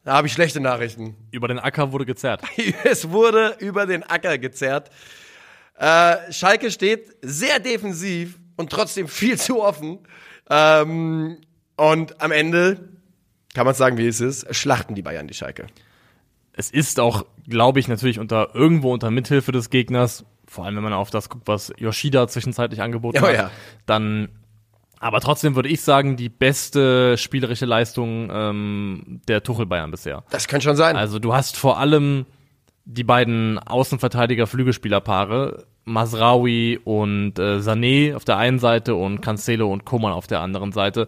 da 0.05 0.15
habe 0.15 0.27
ich 0.27 0.33
schlechte 0.33 0.61
Nachrichten. 0.61 1.17
Über 1.31 1.49
den 1.49 1.59
Acker 1.59 1.93
wurde 1.93 2.07
gezerrt. 2.07 2.43
Es 2.85 3.11
wurde 3.11 3.57
über 3.59 3.87
den 3.87 4.03
Acker 4.03 4.39
gezerrt. 4.39 4.91
Äh, 5.79 6.33
Schalke 6.33 6.71
steht 6.71 7.17
sehr 7.23 7.59
defensiv 7.59 8.39
und 8.57 8.71
trotzdem 8.71 9.09
viel 9.09 9.39
zu 9.39 9.63
offen. 9.63 9.99
Ähm, 10.51 11.39
und 11.77 12.21
am 12.21 12.33
Ende 12.33 12.89
kann 13.55 13.67
man 13.67 13.75
sagen, 13.75 13.99
wie 13.99 14.07
es 14.07 14.21
ist, 14.21 14.55
schlachten 14.55 14.95
die 14.95 15.03
Bayern 15.03 15.27
die 15.27 15.35
Schalke. 15.35 15.67
Es 16.53 16.71
ist 16.71 17.01
auch, 17.01 17.25
glaube 17.49 17.81
ich, 17.81 17.89
natürlich 17.89 18.19
unter 18.21 18.55
irgendwo 18.55 18.93
unter 18.93 19.11
Mithilfe 19.11 19.53
des 19.53 19.71
Gegners, 19.71 20.25
vor 20.47 20.65
allem 20.65 20.77
wenn 20.77 20.85
man 20.85 20.93
auf 20.93 21.11
das 21.11 21.29
guckt, 21.29 21.49
was 21.49 21.73
Yoshida 21.79 22.29
zwischenzeitlich 22.29 22.81
angeboten 22.81 23.19
Oh 23.23 23.27
hat, 23.27 23.35
ja. 23.35 23.51
dann 23.87 24.29
aber 25.05 25.21
trotzdem 25.21 25.55
würde 25.55 25.69
ich 25.69 25.83
sagen, 25.83 26.17
die 26.17 26.31
beste 26.31 27.19
spielerische 27.19 27.67
Leistung 27.67 28.31
ähm, 28.33 29.21
der 29.29 29.43
Tuchel 29.43 29.67
Bayern 29.67 29.91
bisher. 29.91 30.25
Das 30.31 30.49
könnte 30.49 30.65
schon 30.65 30.77
sein. 30.77 30.97
Also 30.97 31.19
du 31.19 31.35
hast 31.35 31.59
vor 31.59 31.79
allem 31.79 32.25
die 32.87 33.05
beiden 33.05 33.59
Außenverteidiger-Flügelspielerpaare, 33.59 35.67
Masraoui 35.85 36.81
und 36.83 37.39
äh, 37.39 37.59
Sané 37.59 38.17
auf 38.17 38.25
der 38.25 38.39
einen 38.39 38.59
Seite 38.59 38.95
und 38.95 39.21
Cancelo 39.21 39.71
und 39.71 39.85
Koman 39.85 40.15
auf 40.15 40.27
der 40.27 40.41
anderen 40.41 40.73
Seite. 40.73 41.07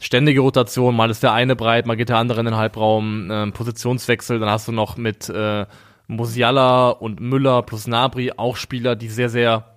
Ständige 0.00 0.40
Rotation, 0.40 0.94
mal 0.94 1.10
ist 1.10 1.24
der 1.24 1.32
eine 1.32 1.56
breit, 1.56 1.86
mal 1.86 1.96
geht 1.96 2.10
der 2.10 2.18
andere 2.18 2.38
in 2.38 2.46
den 2.46 2.56
Halbraum, 2.56 3.28
ähm, 3.32 3.52
Positionswechsel, 3.52 4.38
dann 4.38 4.50
hast 4.50 4.68
du 4.68 4.72
noch 4.72 4.96
mit 4.96 5.28
äh, 5.28 5.66
Musiala 6.06 6.90
und 6.90 7.18
Müller 7.18 7.62
plus 7.62 7.88
Nabri 7.88 8.30
auch 8.36 8.54
Spieler, 8.54 8.94
die 8.94 9.08
sehr, 9.08 9.28
sehr 9.28 9.73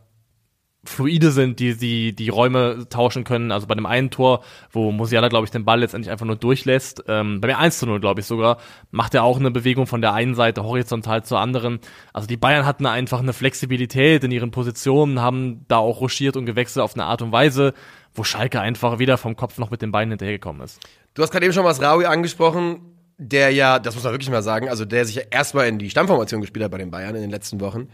fluide 0.87 1.31
sind, 1.31 1.59
die, 1.59 1.75
die 1.75 2.13
die 2.13 2.29
Räume 2.29 2.87
tauschen 2.89 3.23
können. 3.23 3.51
Also 3.51 3.67
bei 3.67 3.75
dem 3.75 3.85
einen 3.85 4.09
Tor, 4.09 4.43
wo 4.71 4.91
Musiala, 4.91 5.27
glaube 5.27 5.45
ich, 5.45 5.51
den 5.51 5.65
Ball 5.65 5.79
letztendlich 5.79 6.11
einfach 6.11 6.25
nur 6.25 6.35
durchlässt, 6.35 7.03
ähm, 7.07 7.41
bei 7.41 7.47
mir 7.47 7.57
1 7.57 7.79
zu 7.79 7.85
0, 7.85 7.99
glaube 7.99 8.21
ich 8.21 8.25
sogar, 8.25 8.57
macht 8.91 9.13
er 9.13 9.23
auch 9.23 9.39
eine 9.39 9.51
Bewegung 9.51 9.87
von 9.87 10.01
der 10.01 10.13
einen 10.13 10.35
Seite 10.35 10.63
horizontal 10.63 11.23
zur 11.23 11.39
anderen. 11.39 11.79
Also 12.13 12.27
die 12.27 12.37
Bayern 12.37 12.65
hatten 12.65 12.85
einfach 12.85 13.19
eine 13.19 13.33
Flexibilität 13.33 14.23
in 14.23 14.31
ihren 14.31 14.51
Positionen, 14.51 15.21
haben 15.21 15.65
da 15.67 15.77
auch 15.77 16.01
ruschiert 16.01 16.37
und 16.37 16.45
gewechselt 16.45 16.83
auf 16.83 16.95
eine 16.95 17.05
Art 17.05 17.21
und 17.21 17.31
Weise, 17.31 17.73
wo 18.13 18.23
Schalke 18.23 18.61
einfach 18.61 18.99
weder 18.99 19.17
vom 19.17 19.35
Kopf 19.35 19.57
noch 19.57 19.69
mit 19.69 19.81
den 19.81 19.91
Beinen 19.91 20.11
hinterhergekommen 20.11 20.61
ist. 20.61 20.79
Du 21.13 21.21
hast 21.21 21.31
gerade 21.31 21.45
eben 21.45 21.53
schon 21.53 21.65
was 21.65 21.81
Raui 21.81 22.05
angesprochen, 22.05 22.81
der 23.17 23.51
ja, 23.51 23.79
das 23.79 23.95
muss 23.95 24.03
man 24.03 24.13
wirklich 24.13 24.29
mal 24.29 24.43
sagen, 24.43 24.69
also 24.69 24.85
der 24.85 25.05
sich 25.05 25.15
ja 25.15 25.23
erstmal 25.29 25.67
in 25.67 25.79
die 25.79 25.89
Stammformation 25.89 26.41
gespielt 26.41 26.65
hat 26.65 26.71
bei 26.71 26.77
den 26.77 26.91
Bayern 26.91 27.15
in 27.15 27.21
den 27.21 27.31
letzten 27.31 27.59
Wochen 27.59 27.89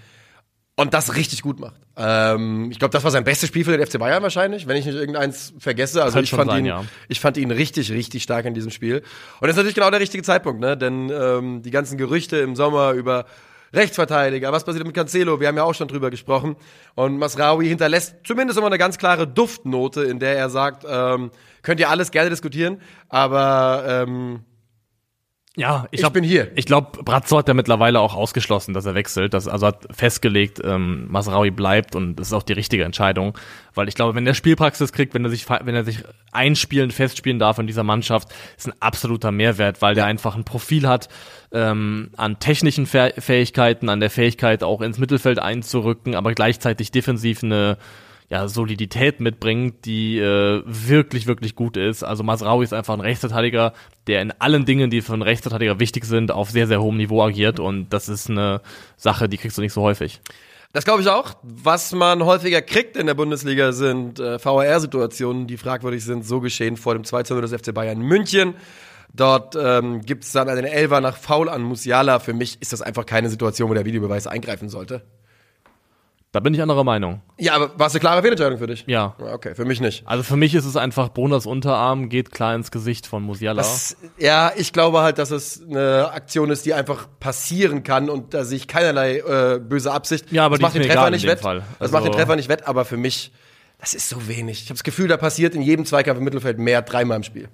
und 0.76 0.94
das 0.94 1.16
richtig 1.16 1.42
gut 1.44 1.60
macht. 1.60 1.80
Ähm, 1.96 2.72
ich 2.72 2.80
glaube, 2.80 2.92
das 2.92 3.04
war 3.04 3.12
sein 3.12 3.24
bestes 3.24 3.50
Spiel 3.50 3.64
für 3.64 3.78
den 3.78 3.86
FC 3.86 4.00
Bayern 4.00 4.24
wahrscheinlich, 4.24 4.68
wenn 4.68 4.76
ich 4.76 4.86
nicht 4.86 4.96
irgendeins 4.96 5.54
vergesse. 5.60 6.04
Also 6.04 6.20
ich 6.20 6.32
fand 6.32 6.50
sein, 6.50 6.60
ihn, 6.62 6.66
ja. 6.66 6.84
ich 7.08 7.20
fand 7.20 7.38
ihn 7.38 7.52
richtig, 7.52 7.92
richtig 7.92 8.24
stark 8.24 8.46
in 8.46 8.54
diesem 8.54 8.72
Spiel. 8.72 8.98
Und 8.98 9.04
das 9.42 9.52
ist 9.52 9.58
natürlich 9.58 9.76
genau 9.76 9.92
der 9.92 10.00
richtige 10.00 10.24
Zeitpunkt, 10.24 10.60
ne? 10.60 10.76
Denn 10.76 11.12
ähm, 11.12 11.62
die 11.62 11.72
ganzen 11.72 11.98
Gerüchte 11.98 12.38
im 12.38 12.56
Sommer 12.56 12.94
über 12.94 13.26
Rechtsverteidiger, 13.74 14.52
was 14.52 14.64
passiert 14.64 14.86
mit 14.86 14.96
Cancelo? 14.96 15.40
Wir 15.40 15.48
haben 15.48 15.58
ja 15.58 15.64
auch 15.64 15.74
schon 15.74 15.88
drüber 15.88 16.10
gesprochen. 16.10 16.56
Und 16.96 17.18
Masraoui 17.18 17.68
hinterlässt 17.68 18.16
zumindest 18.24 18.58
immer 18.58 18.68
eine 18.68 18.78
ganz 18.78 18.98
klare 18.98 19.28
Duftnote, 19.28 20.04
in 20.04 20.20
der 20.20 20.38
er 20.38 20.50
sagt, 20.50 20.86
ähm, 20.88 21.32
könnt 21.64 21.80
ihr 21.80 21.90
alles 21.90 22.12
gerne 22.12 22.30
diskutieren, 22.30 22.82
aber 23.10 23.84
ähm, 23.88 24.44
Ja, 25.56 25.86
ich, 25.92 25.98
ich 25.98 26.00
glaub, 26.00 26.14
bin 26.14 26.24
hier. 26.24 26.52
Ich 26.56 26.66
glaube, 26.66 27.04
Brazzo 27.04 27.38
hat 27.38 27.48
ja 27.48 27.54
mittlerweile 27.54 28.00
auch 28.00 28.16
ausgeschlossen, 28.16 28.74
dass 28.74 28.88
er 28.88 28.96
wechselt. 28.96 29.36
Das, 29.36 29.48
also 29.48 29.68
hat 29.68 29.86
festgelegt, 29.92 30.60
ähm, 30.64 31.06
Masraoui 31.12 31.52
bleibt 31.52 31.96
und 31.96 32.16
das 32.16 32.28
ist 32.28 32.34
auch 32.34 32.42
die 32.42 32.54
richtige 32.54 32.84
Entscheidung. 32.86 33.38
Weil 33.76 33.88
ich 33.88 33.94
glaube, 33.94 34.16
wenn 34.16 34.26
der 34.26 34.34
Spielpraxis 34.34 34.92
kriegt, 34.92 35.14
wenn 35.14 35.24
er 35.24 35.30
sich, 35.30 35.48
wenn 35.48 35.76
er 35.76 35.84
sich 35.84 36.00
einspielen, 36.32 36.90
festspielen 36.90 37.38
darf 37.38 37.60
in 37.60 37.68
dieser 37.68 37.84
Mannschaft, 37.84 38.30
ist 38.58 38.68
ein 38.68 38.74
absoluter 38.80 39.32
Mehrwert, 39.32 39.80
weil 39.84 39.94
der 39.94 40.06
einfach 40.06 40.36
ein 40.36 40.44
Profil 40.44 40.88
hat 40.88 41.08
ähm, 41.52 42.10
an 42.18 42.40
technischen 42.40 42.88
Fäh- 42.88 43.20
Fähigkeiten, 43.22 43.90
an 43.90 44.00
der 44.00 44.10
Fähigkeit 44.10 44.64
auch 44.64 44.82
ins 44.82 44.98
Mittelfeld 44.98 45.38
einzurücken, 45.38 46.16
aber 46.16 46.34
gleichzeitig 46.34 46.90
defensiv 46.90 47.44
eine 47.44 47.78
ja, 48.34 48.48
Solidität 48.48 49.20
mitbringt, 49.20 49.86
die 49.86 50.18
äh, 50.18 50.64
wirklich, 50.66 51.28
wirklich 51.28 51.56
gut 51.56 51.78
ist. 51.78 52.02
Also 52.02 52.24
Masraoui 52.24 52.64
ist 52.64 52.74
einfach 52.74 52.96
ein 52.96 53.00
Rechtsverteidiger, 53.00 53.74
der 54.08 54.24
in 54.24 54.32
allen 54.32 54.66
Dingen, 54.66 54.90
die 54.90 55.02
für 55.02 55.14
einen 55.14 55.22
Rechtsverteidiger 55.22 55.80
wichtig 55.80 56.04
sind, 56.06 56.32
auf 56.32 56.50
sehr, 56.50 56.66
sehr 56.66 56.82
hohem 56.82 56.98
Niveau 56.98 57.22
agiert 57.22 57.60
und 57.60 57.94
das 57.94 58.10
ist 58.10 58.32
eine 58.32 58.62
Sache, 58.98 59.30
die 59.30 59.38
kriegst 59.38 59.60
du 59.60 59.62
nicht 59.62 59.72
so 59.72 59.84
häufig. 59.84 60.20
Das 60.72 60.84
glaube 60.84 61.04
ich 61.04 61.10
auch. 61.10 61.36
Was 61.44 61.92
man 61.92 62.26
häufiger 62.26 62.64
kriegt 62.64 62.98
in 62.98 63.06
der 63.06 63.14
Bundesliga 63.14 63.72
sind 63.72 64.20
äh, 64.20 64.44
VAR-Situationen, 64.44 65.46
die 65.46 65.58
fragwürdig 65.58 66.04
sind. 66.04 66.26
So 66.26 66.40
geschehen 66.40 66.76
vor 66.76 66.96
dem 66.96 67.04
2 67.04 67.26
0 67.30 67.42
des 67.42 67.54
FC 67.54 67.72
Bayern 67.72 68.00
München. 68.00 68.56
Dort 69.14 69.56
ähm, 69.56 70.02
gibt 70.02 70.24
es 70.24 70.32
dann 70.32 70.50
einen 70.50 70.66
Elfer 70.66 71.02
nach 71.02 71.18
Foul 71.18 71.50
an 71.50 71.62
Musiala. 71.62 72.18
Für 72.18 72.34
mich 72.34 72.60
ist 72.64 72.74
das 72.74 72.82
einfach 72.82 73.06
keine 73.06 73.30
Situation, 73.30 73.70
wo 73.70 73.76
der 73.76 73.86
Videobeweis 73.86 74.26
eingreifen 74.26 74.70
sollte. 74.70 75.04
Da 76.34 76.40
bin 76.40 76.52
ich 76.56 76.62
anderer 76.64 76.84
Meinung. 76.84 77.22
Ja, 77.38 77.54
aber 77.54 77.78
war 77.78 77.86
es 77.88 77.94
eine 77.94 78.00
klare 78.00 78.24
Fehlentscheidung 78.24 78.58
für 78.58 78.66
dich? 78.66 78.84
Ja. 78.88 79.16
Okay, 79.20 79.54
für 79.54 79.66
mich 79.66 79.80
nicht. 79.80 80.02
Also 80.08 80.24
für 80.24 80.36
mich 80.36 80.56
ist 80.56 80.66
es 80.66 80.76
einfach, 80.76 81.10
Brunas 81.10 81.46
Unterarm 81.46 82.10
geht 82.10 82.32
klar 82.32 82.56
ins 82.56 82.72
Gesicht 82.72 83.06
von 83.06 83.22
Musiala. 83.22 83.62
Das, 83.62 83.96
ja, 84.18 84.52
ich 84.56 84.74
glaube 84.74 85.02
halt, 85.02 85.20
dass 85.20 85.30
es 85.30 85.62
eine 85.62 86.10
Aktion 86.12 86.50
ist, 86.50 86.66
die 86.66 86.74
einfach 86.74 87.08
passieren 87.20 87.84
kann 87.84 88.10
und 88.10 88.34
da 88.34 88.46
sehe 88.46 88.58
ich 88.58 88.68
keinerlei 88.68 89.20
äh, 89.20 89.60
böse 89.60 89.92
Absicht. 89.92 90.32
Ja, 90.32 90.46
aber 90.46 90.56
das 90.56 90.64
macht 90.64 90.74
den 90.76 90.82
Treffer 90.82 91.12
nicht 91.12 91.28
wett. 91.28 91.40
Fall. 91.40 91.62
Das 91.80 91.92
macht 91.92 92.04
den 92.04 92.08
Also- 92.08 92.18
Treffer 92.18 92.36
nicht 92.36 92.50
wett, 92.50 92.68
aber 92.68 92.84
für 92.84 92.98
mich, 92.98 93.32
das 93.78 93.94
ist 93.94 94.10
so 94.10 94.28
wenig. 94.28 94.64
Ich 94.64 94.70
habe 94.70 94.74
das 94.76 94.84
Gefühl, 94.84 95.08
da 95.08 95.18
passiert 95.18 95.54
in 95.54 95.62
jedem 95.62 95.86
Zweikampf 95.86 96.18
im 96.18 96.24
Mittelfeld 96.24 96.58
mehr 96.58 96.82
dreimal 96.82 97.18
im 97.18 97.24
Spiel. 97.24 97.48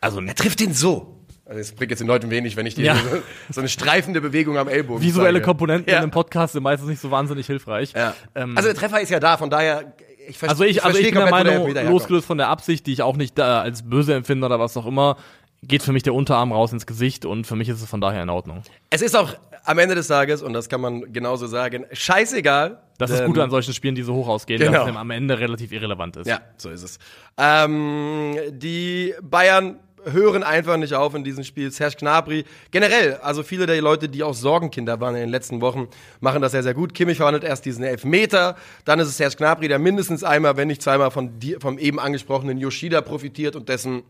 also 0.00 0.18
Er 0.22 0.34
trifft 0.34 0.60
den 0.60 0.72
so. 0.72 1.21
Also 1.52 1.60
das 1.60 1.72
bringt 1.72 1.90
jetzt 1.90 1.98
den 2.00 2.08
Leuten 2.08 2.30
wenig, 2.30 2.56
wenn 2.56 2.64
ich 2.64 2.74
dir 2.76 2.84
Ja. 2.86 2.94
so, 2.96 3.18
so 3.50 3.60
eine 3.60 3.68
streifende 3.68 4.22
Bewegung 4.22 4.56
am 4.56 4.68
Ellbogen 4.68 5.02
visuelle 5.02 5.34
zeige. 5.34 5.44
Komponenten 5.44 5.90
ja. 5.90 5.98
in 5.98 6.02
einem 6.04 6.10
Podcast 6.10 6.54
sind 6.54 6.62
meistens 6.62 6.88
nicht 6.88 7.00
so 7.00 7.10
wahnsinnig 7.10 7.46
hilfreich. 7.46 7.92
Ja. 7.94 8.14
Ähm, 8.34 8.56
also 8.56 8.68
der 8.70 8.76
Treffer 8.76 9.00
ist 9.02 9.10
ja 9.10 9.20
da, 9.20 9.36
von 9.36 9.50
daher, 9.50 9.92
ich, 10.26 10.38
ver 10.38 10.48
Also 10.48 10.64
ich, 10.64 10.82
also 10.82 10.98
ich 10.98 11.12
verstehe 11.12 11.12
bin 11.12 11.42
der 11.44 11.74
Meinung, 11.74 11.90
losgelöst 11.92 12.26
von 12.26 12.38
der 12.38 12.48
Absicht, 12.48 12.86
die 12.86 12.92
ich 12.94 13.02
auch 13.02 13.16
nicht 13.16 13.36
da 13.36 13.60
als 13.60 13.82
böse 13.82 14.14
empfinde 14.14 14.46
oder 14.46 14.58
was 14.58 14.76
auch 14.78 14.86
immer, 14.86 15.16
geht 15.62 15.82
für 15.82 15.92
mich 15.92 16.02
der 16.02 16.14
Unterarm 16.14 16.52
raus 16.52 16.72
ins 16.72 16.86
Gesicht 16.86 17.26
und 17.26 17.46
für 17.46 17.54
mich 17.54 17.68
ist 17.68 17.82
es 17.82 17.88
von 17.88 18.00
daher 18.00 18.22
in 18.22 18.30
Ordnung. 18.30 18.62
Es 18.88 19.02
ist 19.02 19.14
auch 19.14 19.34
am 19.64 19.78
Ende 19.78 19.94
des 19.94 20.08
Tages, 20.08 20.42
und 20.42 20.54
das 20.54 20.68
kann 20.68 20.80
man 20.80 21.12
genauso 21.12 21.46
sagen, 21.46 21.84
scheißegal. 21.92 22.80
Das 22.98 23.10
ist 23.10 23.24
gut 23.26 23.38
an 23.38 23.50
solchen 23.50 23.74
Spielen, 23.74 23.94
die 23.94 24.02
so 24.02 24.14
hoch 24.14 24.28
ausgehen, 24.28 24.58
Genau. 24.60 24.72
dass 24.84 24.90
es 24.90 24.96
am 24.96 25.10
Ende 25.10 25.38
relativ 25.38 25.70
irrelevant 25.70 26.16
ist. 26.16 26.26
Ja, 26.26 26.40
so 26.56 26.70
ist 26.70 26.82
es. 26.82 26.98
Ähm, 27.36 28.36
die 28.50 29.14
Bayern 29.22 29.78
hören 30.04 30.42
einfach 30.42 30.76
nicht 30.76 30.94
auf 30.94 31.14
in 31.14 31.24
diesem 31.24 31.44
Spiel. 31.44 31.70
Serge 31.70 31.96
Gnabry, 31.98 32.44
generell, 32.70 33.14
also 33.22 33.42
viele 33.42 33.66
der 33.66 33.80
Leute, 33.80 34.08
die 34.08 34.22
auch 34.22 34.34
Sorgenkinder 34.34 35.00
waren 35.00 35.14
in 35.14 35.22
den 35.22 35.30
letzten 35.30 35.60
Wochen, 35.60 35.88
machen 36.20 36.42
das 36.42 36.52
sehr, 36.52 36.62
sehr 36.62 36.74
gut. 36.74 36.94
Kimmich 36.94 37.18
verwandelt 37.18 37.44
erst 37.44 37.64
diesen 37.64 37.84
Elfmeter, 37.84 38.56
dann 38.84 38.98
ist 38.98 39.08
es 39.08 39.16
Serge 39.16 39.36
Gnabry, 39.36 39.68
der 39.68 39.78
mindestens 39.78 40.24
einmal, 40.24 40.56
wenn 40.56 40.68
nicht 40.68 40.82
zweimal 40.82 41.10
von 41.10 41.38
dir, 41.38 41.60
vom 41.60 41.78
eben 41.78 41.98
angesprochenen 41.98 42.58
Yoshida 42.58 43.00
profitiert 43.00 43.56
und 43.56 43.68
dessen, 43.68 44.02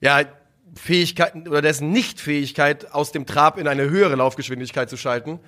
ja, 0.00 0.22
Fähigkeit 0.76 1.48
oder 1.48 1.62
dessen 1.62 1.90
Nichtfähigkeit 1.90 2.92
aus 2.92 3.12
dem 3.12 3.26
Trab 3.26 3.58
in 3.58 3.68
eine 3.68 3.88
höhere 3.88 4.16
Laufgeschwindigkeit 4.16 4.90
zu 4.90 4.96
schalten. 4.96 5.38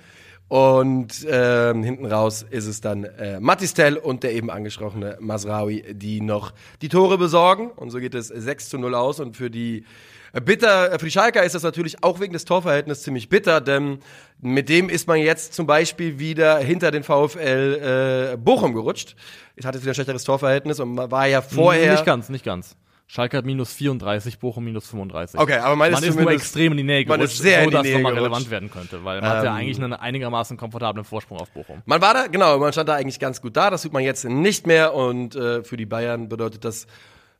Und 0.49 1.27
ähm, 1.29 1.83
hinten 1.83 2.05
raus 2.05 2.45
ist 2.49 2.67
es 2.67 2.79
dann 2.79 3.03
äh, 3.03 3.39
Matistel 3.39 3.97
und 3.97 4.23
der 4.23 4.33
eben 4.33 4.49
angesprochene 4.49 5.17
Masraoui, 5.19 5.93
die 5.93 6.21
noch 6.21 6.53
die 6.81 6.87
Tore 6.87 7.17
besorgen. 7.17 7.69
Und 7.71 7.89
so 7.89 7.99
geht 7.99 8.15
es 8.15 8.27
6 8.27 8.69
zu 8.69 8.77
0 8.77 8.95
aus. 8.95 9.19
Und 9.19 9.35
für 9.35 9.49
die 9.49 9.83
äh, 10.31 10.41
bitter, 10.41 10.93
äh, 10.93 10.99
für 10.99 11.05
die 11.05 11.11
Schalker 11.11 11.43
ist 11.43 11.55
das 11.55 11.63
natürlich 11.63 12.01
auch 12.03 12.19
wegen 12.21 12.31
des 12.31 12.45
Torverhältnisses 12.45 13.03
ziemlich 13.03 13.27
bitter, 13.27 13.59
denn 13.59 13.99
mit 14.39 14.69
dem 14.69 14.89
ist 14.89 15.07
man 15.07 15.19
jetzt 15.19 15.53
zum 15.53 15.67
Beispiel 15.67 16.19
wieder 16.19 16.59
hinter 16.59 16.91
den 16.91 17.03
VfL 17.03 18.33
äh, 18.33 18.37
Bochum 18.37 18.73
gerutscht. 18.73 19.15
Es 19.55 19.65
hat 19.65 19.75
jetzt 19.75 19.83
wieder 19.83 19.91
ein 19.91 19.95
schlechteres 19.95 20.23
Torverhältnis 20.23 20.79
und 20.79 20.93
man 20.93 21.11
war 21.11 21.27
ja 21.27 21.41
vorher. 21.41 21.91
Nicht 21.91 22.05
ganz, 22.05 22.29
nicht 22.29 22.45
ganz. 22.45 22.75
Schalke 23.09 23.37
hat 23.37 23.45
minus 23.45 23.71
34, 23.71 24.37
Bochum 24.37 24.65
minus 24.65 24.87
35. 24.87 25.39
Okay, 25.39 25.59
aber 25.59 25.77
man 25.77 25.93
ist 25.93 26.01
man 26.01 26.09
ist 26.09 26.19
nur 26.19 26.29
extrem 26.29 26.73
in 26.73 26.77
die 26.79 26.83
Nähe 26.83 27.05
man 27.05 27.19
gerutscht, 27.19 27.35
ist 27.35 27.41
sehr 27.41 27.59
so 27.59 27.63
in 27.63 27.69
die 27.69 27.75
dass 27.75 27.83
Nähe 27.83 27.95
nochmal 27.95 28.13
gerutscht. 28.13 28.25
relevant 28.25 28.51
werden 28.51 28.69
könnte, 28.69 29.05
weil 29.05 29.21
man 29.21 29.29
hat 29.29 29.45
ja 29.45 29.53
eigentlich 29.53 29.77
einen 29.81 29.93
einigermaßen 29.93 30.57
komfortablen 30.57 31.05
Vorsprung 31.05 31.39
auf 31.39 31.49
Bochum. 31.51 31.81
Man 31.85 32.01
war 32.01 32.13
da, 32.13 32.27
genau, 32.27 32.57
man 32.59 32.73
stand 32.73 32.89
da 32.89 32.95
eigentlich 32.95 33.19
ganz 33.19 33.41
gut 33.41 33.55
da. 33.55 33.69
Das 33.69 33.83
tut 33.83 33.93
man 33.93 34.03
jetzt 34.03 34.25
nicht 34.25 34.67
mehr. 34.67 34.93
Und 34.93 35.37
äh, 35.37 35.63
für 35.63 35.77
die 35.77 35.85
Bayern 35.85 36.27
bedeutet 36.27 36.65
das 36.65 36.85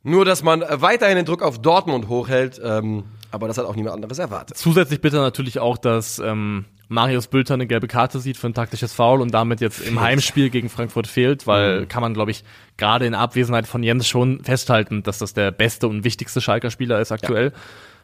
nur, 0.02 0.24
dass 0.24 0.42
man 0.42 0.64
weiterhin 0.66 1.16
den 1.16 1.26
Druck 1.26 1.42
auf 1.42 1.60
Dortmund 1.60 2.08
hochhält. 2.08 2.58
Ähm, 2.64 3.04
aber 3.30 3.48
das 3.48 3.58
hat 3.58 3.66
auch 3.66 3.74
niemand 3.76 3.94
anderes 3.94 4.18
erwartet. 4.18 4.56
Zusätzlich 4.56 5.00
bitte 5.00 5.16
natürlich 5.16 5.58
auch, 5.58 5.76
dass 5.78 6.18
ähm, 6.18 6.64
Marius 6.88 7.26
Bülter 7.26 7.54
eine 7.54 7.66
gelbe 7.66 7.86
Karte 7.86 8.18
sieht 8.18 8.36
für 8.38 8.46
ein 8.46 8.54
taktisches 8.54 8.92
Foul 8.94 9.20
und 9.20 9.32
damit 9.34 9.60
jetzt 9.60 9.80
im 9.80 10.00
Heimspiel 10.00 10.48
gegen 10.50 10.68
Frankfurt 10.70 11.06
fehlt, 11.06 11.46
weil 11.46 11.82
Mhm. 11.82 11.88
kann 11.88 12.00
man, 12.02 12.14
glaube 12.14 12.30
ich, 12.30 12.44
gerade 12.78 13.04
in 13.06 13.14
Abwesenheit 13.14 13.66
von 13.66 13.82
Jens 13.82 14.08
schon 14.08 14.42
festhalten, 14.44 15.02
dass 15.02 15.18
das 15.18 15.34
der 15.34 15.50
beste 15.50 15.88
und 15.88 16.04
wichtigste 16.04 16.40
Schalker 16.40 16.70
Spieler 16.70 17.00
ist 17.00 17.12
aktuell. 17.12 17.52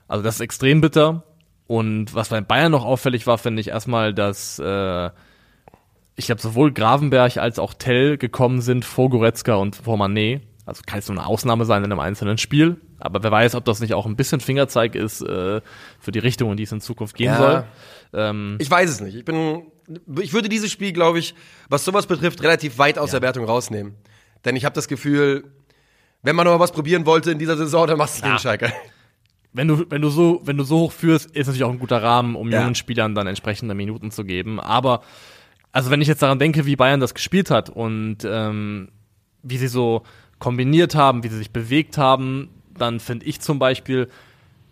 Also 0.08 0.22
das 0.22 0.34
ist 0.36 0.40
extrem 0.42 0.80
bitter. 0.82 1.22
Und 1.66 2.14
was 2.14 2.28
bei 2.28 2.42
Bayern 2.42 2.72
noch 2.72 2.84
auffällig 2.84 3.26
war, 3.26 3.38
finde 3.38 3.60
ich 3.62 3.68
erstmal, 3.68 4.12
dass 4.12 4.58
äh, 4.58 5.10
ich 6.16 6.26
glaube, 6.26 6.42
sowohl 6.42 6.72
Gravenberg 6.72 7.38
als 7.38 7.58
auch 7.58 7.72
Tell 7.74 8.18
gekommen 8.18 8.60
sind 8.60 8.84
vor 8.84 9.08
Goretzka 9.08 9.54
und 9.54 9.76
vor 9.76 9.96
Manet. 9.96 10.42
Also 10.66 10.82
kann 10.86 10.98
jetzt 10.98 11.08
nur 11.08 11.18
eine 11.18 11.26
Ausnahme 11.26 11.64
sein 11.64 11.82
in 11.84 11.90
einem 11.90 12.00
einzelnen 12.00 12.38
Spiel. 12.38 12.76
Aber 12.98 13.22
wer 13.22 13.30
weiß, 13.30 13.54
ob 13.54 13.64
das 13.64 13.80
nicht 13.80 13.94
auch 13.94 14.06
ein 14.06 14.16
bisschen 14.16 14.40
Fingerzeig 14.40 14.94
ist 14.94 15.20
äh, 15.20 15.60
für 16.00 16.12
die 16.12 16.18
Richtung, 16.20 16.50
in 16.52 16.56
die 16.56 16.62
es 16.62 16.72
in 16.72 16.80
Zukunft 16.80 17.16
gehen 17.16 17.32
Ja. 17.32 17.36
soll. 17.36 17.64
Ähm, 18.12 18.56
Ich 18.60 18.70
weiß 18.70 18.88
es 18.90 19.00
nicht. 19.00 19.14
Ich 19.16 19.24
bin, 19.24 19.62
ich 20.20 20.32
würde 20.32 20.48
dieses 20.48 20.70
Spiel, 20.70 20.92
glaube 20.92 21.18
ich, 21.18 21.34
was 21.68 21.84
sowas 21.84 22.06
betrifft, 22.06 22.42
relativ 22.42 22.78
weit 22.78 22.98
aus 22.98 23.10
der 23.10 23.22
Wertung 23.22 23.44
rausnehmen. 23.44 23.94
Denn 24.44 24.56
ich 24.56 24.64
habe 24.64 24.74
das 24.74 24.88
Gefühl, 24.88 25.44
wenn 26.22 26.36
man 26.36 26.44
noch 26.46 26.52
mal 26.52 26.60
was 26.60 26.72
probieren 26.72 27.04
wollte 27.06 27.30
in 27.32 27.38
dieser 27.38 27.56
Saison, 27.56 27.86
dann 27.86 27.98
machst 27.98 28.16
du 28.16 28.18
es 28.18 28.24
gegen 28.24 28.38
Schalke. 28.38 28.72
wenn 29.52 29.68
du, 29.68 29.84
wenn 29.90 30.00
du 30.02 30.08
so, 30.08 30.40
wenn 30.44 30.56
du 30.56 30.64
so 30.64 30.78
hoch 30.80 30.92
führst, 30.92 31.26
ist 31.32 31.46
natürlich 31.46 31.64
auch 31.64 31.70
ein 31.72 31.78
guter 31.78 32.02
Rahmen, 32.02 32.34
um 32.36 32.50
Ja. 32.50 32.60
jungen 32.60 32.74
Spielern 32.74 33.14
dann 33.14 33.26
entsprechende 33.26 33.74
Minuten 33.74 34.10
zu 34.10 34.24
geben. 34.24 34.60
Aber 34.60 35.02
also 35.72 35.90
wenn 35.90 36.00
ich 36.00 36.08
jetzt 36.08 36.22
daran 36.22 36.38
denke, 36.38 36.66
wie 36.66 36.76
Bayern 36.76 37.00
das 37.00 37.14
gespielt 37.14 37.50
hat 37.50 37.68
und 37.68 38.18
ähm, 38.24 38.88
wie 39.42 39.58
sie 39.58 39.66
so 39.68 40.02
kombiniert 40.38 40.94
haben, 40.94 41.22
wie 41.24 41.28
sie 41.28 41.38
sich 41.38 41.50
bewegt 41.50 41.98
haben, 41.98 42.48
dann 42.78 43.00
finde 43.00 43.26
ich 43.26 43.40
zum 43.40 43.58
Beispiel, 43.58 44.08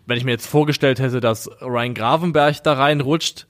wenn 0.06 0.18
ich 0.18 0.24
mir 0.24 0.32
jetzt 0.32 0.46
vorgestellt 0.46 1.00
hätte, 1.00 1.20
dass 1.20 1.50
Ryan 1.60 1.94
Gravenberg 1.94 2.62
da 2.62 2.74
reinrutscht, 2.74 3.46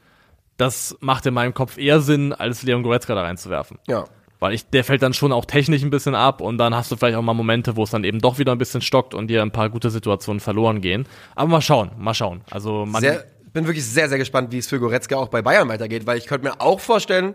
das 0.56 0.96
macht 1.00 1.26
in 1.26 1.34
meinem 1.34 1.54
Kopf 1.54 1.78
eher 1.78 2.00
Sinn, 2.00 2.32
als 2.32 2.62
Leon 2.62 2.82
Goretzka 2.82 3.14
da 3.14 3.22
reinzuwerfen. 3.22 3.78
Ja. 3.88 4.04
Weil 4.38 4.54
ich, 4.54 4.68
der 4.68 4.84
fällt 4.84 5.02
dann 5.02 5.14
schon 5.14 5.32
auch 5.32 5.44
technisch 5.44 5.82
ein 5.82 5.90
bisschen 5.90 6.14
ab 6.14 6.40
und 6.40 6.58
dann 6.58 6.74
hast 6.74 6.90
du 6.90 6.96
vielleicht 6.96 7.16
auch 7.16 7.22
mal 7.22 7.32
Momente, 7.32 7.76
wo 7.76 7.84
es 7.84 7.90
dann 7.90 8.04
eben 8.04 8.20
doch 8.20 8.38
wieder 8.38 8.52
ein 8.52 8.58
bisschen 8.58 8.80
stockt 8.80 9.14
und 9.14 9.28
dir 9.28 9.42
ein 9.42 9.52
paar 9.52 9.70
gute 9.70 9.88
Situationen 9.88 10.40
verloren 10.40 10.80
gehen. 10.80 11.06
Aber 11.36 11.48
mal 11.48 11.60
schauen, 11.60 11.92
mal 11.96 12.14
schauen. 12.14 12.40
Also 12.50 12.84
man, 12.84 13.00
Sehr, 13.00 13.24
bin 13.52 13.66
wirklich 13.66 13.84
sehr, 13.84 14.08
sehr 14.08 14.18
gespannt, 14.18 14.50
wie 14.52 14.58
es 14.58 14.68
für 14.68 14.80
Goretzka 14.80 15.16
auch 15.16 15.28
bei 15.28 15.42
Bayern 15.42 15.68
weitergeht, 15.68 16.06
weil 16.06 16.18
ich 16.18 16.26
könnte 16.26 16.48
mir 16.48 16.60
auch 16.60 16.80
vorstellen, 16.80 17.34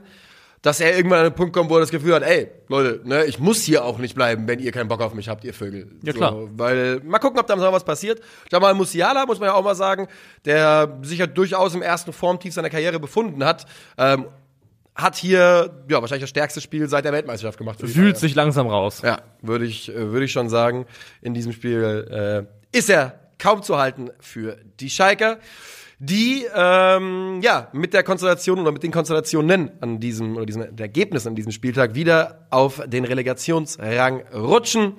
dass 0.62 0.80
er 0.80 0.96
irgendwann 0.96 1.20
an 1.20 1.26
einen 1.28 1.36
Punkt 1.36 1.54
kommt, 1.54 1.70
wo 1.70 1.76
er 1.76 1.82
das 1.82 1.91
Gefühl 1.91 2.15
hat, 2.15 2.24
ey, 2.24 2.50
Leute, 2.67 3.02
ne, 3.04 3.26
ich 3.26 3.39
muss 3.39 3.62
hier 3.62 3.86
auch 3.86 4.00
nicht 4.00 4.15
bleiben, 4.15 4.48
wenn 4.48 4.60
ihr 4.60 4.72
keinen 4.72 4.88
Bock 4.88 5.02
auf 5.02 5.13
mich 5.13 5.30
habt, 5.30 5.43
ihr 5.43 5.54
Vögel. 5.54 5.88
Ja, 6.04 6.13
klar. 6.13 6.32
So, 6.32 6.50
weil, 6.54 7.00
mal 7.02 7.20
gucken, 7.20 7.39
ob 7.39 7.48
da 7.48 7.56
noch 7.56 7.72
was 7.72 7.84
passiert. 7.84 8.22
Jamal 8.52 8.74
Musiala, 8.74 9.26
muss 9.26 9.39
man 9.39 9.50
ja 9.50 9.54
auch 9.54 9.63
mal 9.63 9.76
sagen, 9.76 10.08
der 10.46 11.00
sich 11.04 11.20
ja 11.20 11.28
durchaus 11.28 11.76
im 11.76 11.82
ersten 11.82 12.12
Formtief 12.12 12.54
seiner 12.54 12.70
Karriere 12.70 13.00
befunden 13.00 13.43
hat, 13.43 13.65
ähm, 13.98 14.28
hat 14.96 15.15
hier, 15.15 15.84
ja, 15.89 16.02
wahrscheinlich 16.02 16.24
das 16.24 16.32
stärkste 16.32 16.60
Spiel 16.60 16.89
seit 16.89 17.06
der 17.06 17.13
Weltmeisterschaft 17.13 17.60
gemacht. 17.60 17.80
fühlt 17.80 18.17
sich 18.17 18.34
langsam 18.34 18.67
raus. 18.67 19.02
Ja, 19.04 19.20
würde 19.41 19.65
ich, 19.65 19.89
äh, 19.89 20.12
würde 20.12 20.26
ich 20.26 20.32
schon 20.32 20.50
sagen. 20.50 20.88
In 21.22 21.36
diesem 21.36 21.54
Spiel 21.54 22.48
äh, 22.74 22.78
ist 22.78 22.89
er 22.89 23.20
kaum 23.38 23.62
zu 23.62 23.78
halten 23.78 24.10
für 24.20 24.58
die 24.80 24.89
Schalker, 24.89 25.38
die 25.99 26.45
ähm, 26.55 27.39
ja 27.41 27.69
mit 27.73 27.93
der 27.93 28.03
Konstellation 28.03 28.60
oder 28.60 28.71
mit 28.71 28.83
den 28.83 28.91
Konstellationen 28.91 29.71
an 29.81 29.99
diesem 29.99 30.36
oder 30.36 30.45
diesen 30.45 30.77
Ergebnissen 30.77 31.29
an 31.29 31.36
diesem 31.36 31.51
Spieltag 31.51 31.95
wieder 31.95 32.47
auf 32.51 32.81
den 32.86 33.05
Relegationsrang 33.05 34.21
rutschen. 34.33 34.93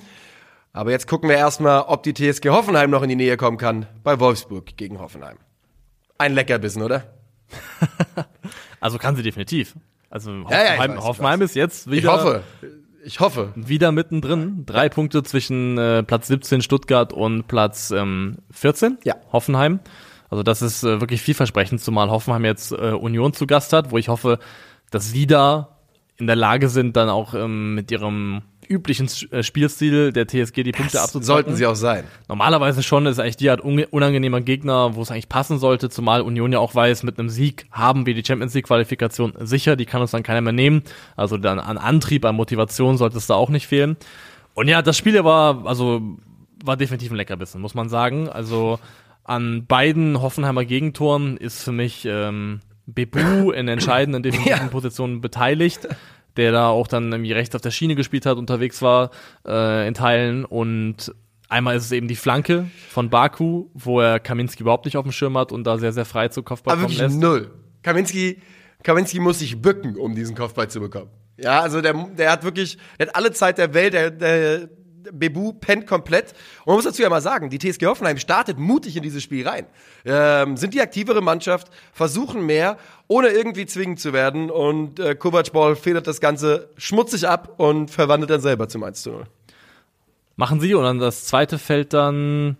Aber 0.72 0.90
jetzt 0.90 1.06
gucken 1.08 1.28
wir 1.28 1.37
erstmal, 1.37 1.82
ob 1.82 2.02
die 2.02 2.14
TSG 2.14 2.50
Hoffenheim 2.50 2.90
noch 2.90 3.02
in 3.02 3.08
die 3.08 3.16
Nähe 3.16 3.37
kommen 3.37 3.56
kann 3.58 3.87
bei 4.02 4.20
Wolfsburg 4.20 4.76
gegen 4.76 4.98
Hoffenheim. 5.00 5.38
Ein 6.18 6.34
Leckerbissen, 6.34 6.82
oder? 6.82 7.04
Also 8.80 8.98
kann 8.98 9.16
sie 9.16 9.22
definitiv. 9.24 9.74
Also 10.08 10.30
ja, 10.30 10.38
ich 10.38 10.44
Hoffenheim, 10.52 10.96
weiß, 10.96 11.04
Hoffenheim 11.04 11.42
ist 11.42 11.56
jetzt 11.56 11.90
wieder, 11.90 11.98
Ich 11.98 12.06
hoffe. 12.06 12.42
Ich 13.04 13.20
hoffe. 13.20 13.52
wieder 13.56 13.90
mittendrin. 13.90 14.64
Drei 14.66 14.88
Punkte 14.88 15.22
zwischen 15.24 15.76
äh, 15.78 16.02
Platz 16.04 16.28
17 16.28 16.62
Stuttgart 16.62 17.12
und 17.12 17.48
Platz 17.48 17.90
ähm, 17.90 18.37
14 18.52 18.98
Ja. 19.04 19.16
Hoffenheim. 19.32 19.80
Also 20.30 20.42
das 20.42 20.62
ist 20.62 20.82
äh, 20.84 21.00
wirklich 21.00 21.22
vielversprechend, 21.22 21.80
zumal 21.80 22.10
Hoffenheim 22.10 22.44
jetzt 22.44 22.72
äh, 22.72 22.92
Union 22.92 23.32
zu 23.32 23.46
Gast 23.46 23.72
hat, 23.72 23.90
wo 23.90 23.98
ich 23.98 24.08
hoffe, 24.08 24.38
dass 24.90 25.10
sie 25.10 25.26
da 25.26 25.78
in 26.18 26.26
der 26.26 26.36
Lage 26.36 26.68
sind, 26.68 26.96
dann 26.96 27.08
auch 27.08 27.34
ähm, 27.34 27.74
mit 27.74 27.90
ihrem 27.90 28.42
üblichen 28.68 29.08
äh, 29.30 29.42
Spielstil 29.42 30.12
der 30.12 30.26
TSG 30.26 30.62
die 30.62 30.72
Punkte 30.72 31.00
abzuzocken. 31.00 31.24
Sollten 31.24 31.56
sie 31.56 31.66
auch 31.66 31.74
sein. 31.74 32.04
Normalerweise 32.28 32.82
schon 32.82 33.06
ist 33.06 33.18
eigentlich 33.18 33.36
die 33.36 33.50
Art 33.50 33.60
unangenehmer 33.60 34.40
Gegner, 34.40 34.94
wo 34.94 35.02
es 35.02 35.10
eigentlich 35.10 35.28
passen 35.28 35.58
sollte, 35.58 35.88
zumal 35.88 36.20
Union 36.20 36.52
ja 36.52 36.58
auch 36.58 36.74
weiß, 36.74 37.02
mit 37.02 37.18
einem 37.18 37.30
Sieg 37.30 37.66
haben 37.70 38.04
wir 38.04 38.14
die 38.14 38.24
Champions 38.24 38.54
League 38.54 38.66
Qualifikation 38.66 39.32
sicher, 39.40 39.76
die 39.76 39.86
kann 39.86 40.02
uns 40.02 40.10
dann 40.10 40.22
keiner 40.22 40.40
mehr 40.42 40.52
nehmen. 40.52 40.82
Also 41.16 41.38
dann 41.38 41.58
an 41.58 41.78
Antrieb, 41.78 42.24
an 42.24 42.36
Motivation 42.36 42.98
sollte 42.98 43.16
es 43.16 43.26
da 43.26 43.34
auch 43.34 43.48
nicht 43.48 43.66
fehlen. 43.66 43.96
Und 44.54 44.68
ja, 44.68 44.82
das 44.82 44.96
Spiel 44.96 45.22
war, 45.24 45.66
also, 45.66 46.02
war 46.64 46.76
definitiv 46.76 47.10
ein 47.10 47.16
Leckerbissen, 47.16 47.60
muss 47.60 47.74
man 47.74 47.88
sagen. 47.88 48.28
Also 48.28 48.78
an 49.28 49.66
beiden 49.66 50.20
Hoffenheimer 50.20 50.64
Gegentoren 50.64 51.36
ist 51.36 51.62
für 51.62 51.72
mich 51.72 52.04
ähm, 52.04 52.60
Bebu 52.86 53.50
in 53.50 53.68
entscheidenden 53.68 54.22
defensiven 54.22 54.58
Ja. 54.58 54.68
Positionen 54.68 55.20
beteiligt 55.20 55.88
der 56.38 56.52
da 56.52 56.68
auch 56.68 56.86
dann 56.86 57.10
irgendwie 57.12 57.32
rechts 57.32 57.54
auf 57.56 57.60
der 57.60 57.72
Schiene 57.72 57.96
gespielt 57.96 58.24
hat, 58.24 58.38
unterwegs 58.38 58.80
war 58.80 59.10
äh, 59.44 59.86
in 59.88 59.94
Teilen. 59.94 60.44
Und 60.44 61.12
einmal 61.48 61.76
ist 61.76 61.86
es 61.86 61.92
eben 61.92 62.06
die 62.06 62.14
Flanke 62.16 62.70
von 62.88 63.10
Baku, 63.10 63.66
wo 63.74 64.00
er 64.00 64.20
Kaminski 64.20 64.62
überhaupt 64.62 64.84
nicht 64.84 64.96
auf 64.96 65.02
dem 65.02 65.10
Schirm 65.10 65.36
hat 65.36 65.50
und 65.50 65.64
da 65.64 65.78
sehr, 65.78 65.92
sehr 65.92 66.04
frei 66.04 66.28
zu 66.28 66.44
Kopfball 66.44 66.74
Aber 66.74 66.82
kommen 66.82 66.92
wirklich 66.92 67.08
lässt. 67.08 67.20
null. 67.20 67.50
Kaminski, 67.82 68.40
Kaminski 68.84 69.18
muss 69.18 69.40
sich 69.40 69.60
bücken, 69.60 69.96
um 69.96 70.14
diesen 70.14 70.36
Kopfball 70.36 70.70
zu 70.70 70.78
bekommen. 70.78 71.10
Ja, 71.40 71.60
also 71.60 71.80
der, 71.80 71.94
der 72.16 72.30
hat 72.30 72.44
wirklich, 72.44 72.78
der 73.00 73.08
hat 73.08 73.16
alle 73.16 73.32
Zeit 73.32 73.58
der 73.58 73.74
Welt, 73.74 73.94
der, 73.94 74.12
der 74.12 74.68
Bebu 75.12 75.52
pennt 75.52 75.87
komplett. 75.87 76.32
Und 76.61 76.68
man 76.68 76.76
muss 76.76 76.84
dazu 76.84 77.02
ja 77.02 77.08
mal 77.08 77.20
sagen, 77.20 77.50
die 77.50 77.58
TSG 77.58 77.87
Hoffenheim 77.87 78.18
startet 78.18 78.58
mutig 78.58 78.96
in 78.96 79.02
dieses 79.02 79.22
Spiel 79.22 79.46
rein. 79.46 79.66
Ähm, 80.04 80.56
sind 80.56 80.74
die 80.74 80.80
aktivere 80.80 81.20
Mannschaft, 81.20 81.68
versuchen 81.92 82.44
mehr, 82.46 82.78
ohne 83.06 83.28
irgendwie 83.28 83.66
zwingend 83.66 84.00
zu 84.00 84.12
werden. 84.12 84.50
Und 84.50 85.00
äh, 85.00 85.14
Kovac 85.14 85.52
Ball 85.52 85.76
federt 85.76 86.06
das 86.06 86.20
Ganze 86.20 86.70
schmutzig 86.76 87.28
ab 87.28 87.54
und 87.58 87.90
verwandelt 87.90 88.30
dann 88.30 88.40
selber 88.40 88.68
zum 88.68 88.82
1 88.82 89.02
zu 89.02 89.11
0. 89.11 89.24
Machen 90.37 90.61
sie 90.61 90.74
und 90.74 90.84
dann 90.84 90.98
das 91.00 91.24
zweite 91.24 91.58
fällt 91.58 91.92
dann, 91.92 92.56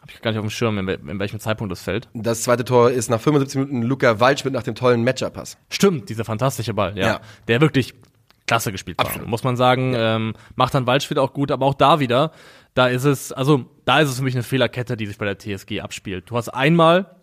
habe 0.00 0.12
ich 0.12 0.22
gar 0.22 0.30
nicht 0.30 0.38
auf 0.38 0.44
dem 0.46 0.50
Schirm, 0.50 0.78
in, 0.78 0.88
in 0.88 1.18
welchem 1.18 1.40
Zeitpunkt 1.40 1.72
das 1.72 1.82
fällt. 1.82 2.08
Das 2.14 2.42
zweite 2.44 2.64
Tor 2.64 2.90
ist 2.90 3.10
nach 3.10 3.20
75 3.20 3.58
Minuten 3.58 3.82
Luca 3.82 4.20
Waldschmidt 4.20 4.54
nach 4.54 4.62
dem 4.62 4.76
tollen 4.76 5.02
Matchup-Pass. 5.02 5.58
Stimmt, 5.68 6.08
dieser 6.08 6.24
fantastische 6.24 6.74
Ball, 6.74 6.96
ja. 6.96 7.06
Ja. 7.06 7.20
Der 7.48 7.60
wirklich 7.60 7.94
klasse 8.48 8.72
gespielt 8.72 8.98
war, 8.98 9.06
Absolut. 9.06 9.28
muss 9.28 9.44
man 9.44 9.56
sagen. 9.56 9.94
Ähm, 9.96 10.34
macht 10.56 10.74
dann 10.74 10.86
Waldschmidt 10.86 11.18
auch 11.18 11.32
gut, 11.32 11.52
aber 11.52 11.66
auch 11.66 11.74
da 11.74 12.00
wieder, 12.00 12.32
da 12.74 12.88
ist 12.88 13.04
es, 13.04 13.32
also 13.32 13.66
da 13.84 14.00
ist 14.00 14.08
es 14.08 14.18
für 14.18 14.24
mich 14.24 14.34
eine 14.34 14.42
Fehlerkette, 14.42 14.96
die 14.96 15.06
sich 15.06 15.18
bei 15.18 15.32
der 15.32 15.38
TSG 15.38 15.80
abspielt. 15.80 16.30
Du 16.30 16.36
hast 16.36 16.48
einmal 16.48 17.16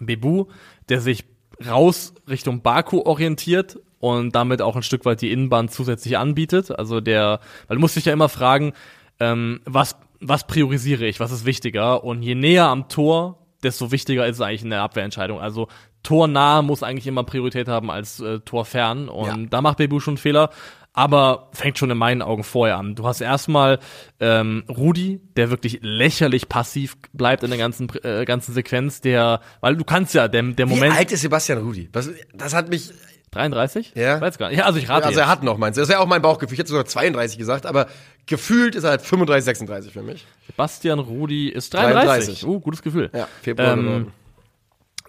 Bebu, 0.00 0.46
der 0.88 1.00
sich 1.00 1.24
raus 1.64 2.14
Richtung 2.28 2.62
Baku 2.62 3.02
orientiert 3.02 3.78
und 3.98 4.34
damit 4.34 4.60
auch 4.62 4.76
ein 4.76 4.82
Stück 4.82 5.04
weit 5.04 5.22
die 5.22 5.32
Innenbahn 5.32 5.68
zusätzlich 5.68 6.18
anbietet. 6.18 6.76
Also 6.76 7.00
der, 7.00 7.40
weil 7.66 7.76
du 7.76 7.80
musst 7.80 7.96
dich 7.96 8.04
ja 8.04 8.12
immer 8.12 8.28
fragen, 8.28 8.72
ähm, 9.20 9.60
was, 9.64 9.96
was 10.20 10.46
priorisiere 10.46 11.06
ich, 11.06 11.20
was 11.20 11.32
ist 11.32 11.46
wichtiger? 11.46 12.04
Und 12.04 12.22
je 12.22 12.34
näher 12.34 12.66
am 12.66 12.88
Tor, 12.88 13.46
desto 13.62 13.90
wichtiger 13.90 14.26
ist 14.26 14.36
es 14.36 14.42
eigentlich 14.42 14.62
in 14.62 14.70
der 14.70 14.82
Abwehrentscheidung. 14.82 15.40
Also 15.40 15.68
tornah 16.06 16.62
muss 16.62 16.82
eigentlich 16.82 17.06
immer 17.06 17.24
Priorität 17.24 17.68
haben 17.68 17.90
als 17.90 18.20
äh, 18.20 18.40
torfern. 18.40 19.08
Und 19.08 19.26
Ja. 19.26 19.36
da 19.50 19.60
macht 19.60 19.78
Bebu 19.78 20.00
schon 20.00 20.12
einen 20.12 20.18
Fehler. 20.18 20.50
Aber 20.92 21.50
fängt 21.52 21.76
schon 21.76 21.90
in 21.90 21.98
meinen 21.98 22.22
Augen 22.22 22.42
vorher 22.42 22.78
an. 22.78 22.94
Du 22.94 23.06
hast 23.06 23.20
erstmal 23.20 23.80
ähm, 24.18 24.64
Rudi, 24.66 25.20
der 25.36 25.50
wirklich 25.50 25.80
lächerlich 25.82 26.48
passiv 26.48 26.96
bleibt 27.12 27.42
in 27.42 27.50
der 27.50 27.58
ganzen 27.58 27.88
äh, 28.02 28.24
ganzen 28.24 28.54
Sequenz, 28.54 29.02
der, 29.02 29.40
weil 29.60 29.76
du 29.76 29.84
kannst 29.84 30.14
ja, 30.14 30.26
der, 30.26 30.42
der 30.42 30.66
Wie 30.66 30.74
Moment 30.74 30.96
alt 30.96 31.12
ist 31.12 31.20
Sebastian 31.20 31.58
Rudi? 31.58 31.90
Was, 31.92 32.08
das 32.32 32.54
hat 32.54 32.70
mich, 32.70 32.92
33? 33.32 33.92
Ja. 33.94 34.22
Weiß 34.22 34.38
gar 34.38 34.48
nicht. 34.48 34.58
Ja, 34.58 34.64
also 34.64 34.78
ich 34.78 34.88
rate 34.88 35.04
also 35.04 35.20
er 35.20 35.28
hat 35.28 35.42
noch 35.42 35.58
meins. 35.58 35.76
Das 35.76 35.86
ist 35.88 35.92
ja 35.92 35.98
auch 35.98 36.06
mein 36.06 36.22
Bauchgefühl. 36.22 36.54
Ich 36.54 36.60
hätte 36.60 36.70
sogar 36.70 36.86
32 36.86 37.36
gesagt, 37.36 37.66
aber 37.66 37.88
gefühlt 38.24 38.74
ist 38.74 38.84
er 38.84 38.90
halt 38.90 39.02
35, 39.02 39.44
36 39.44 39.92
für 39.92 40.02
mich. 40.02 40.24
Sebastian 40.46 40.98
Rudi 40.98 41.50
ist 41.50 41.74
33. 41.74 42.40
33. 42.40 42.46
Uh, 42.46 42.60
gutes 42.60 42.80
Gefühl. 42.80 43.10
Ja, 43.12 43.28
Februar 43.42 43.74
Ähm, 43.74 44.12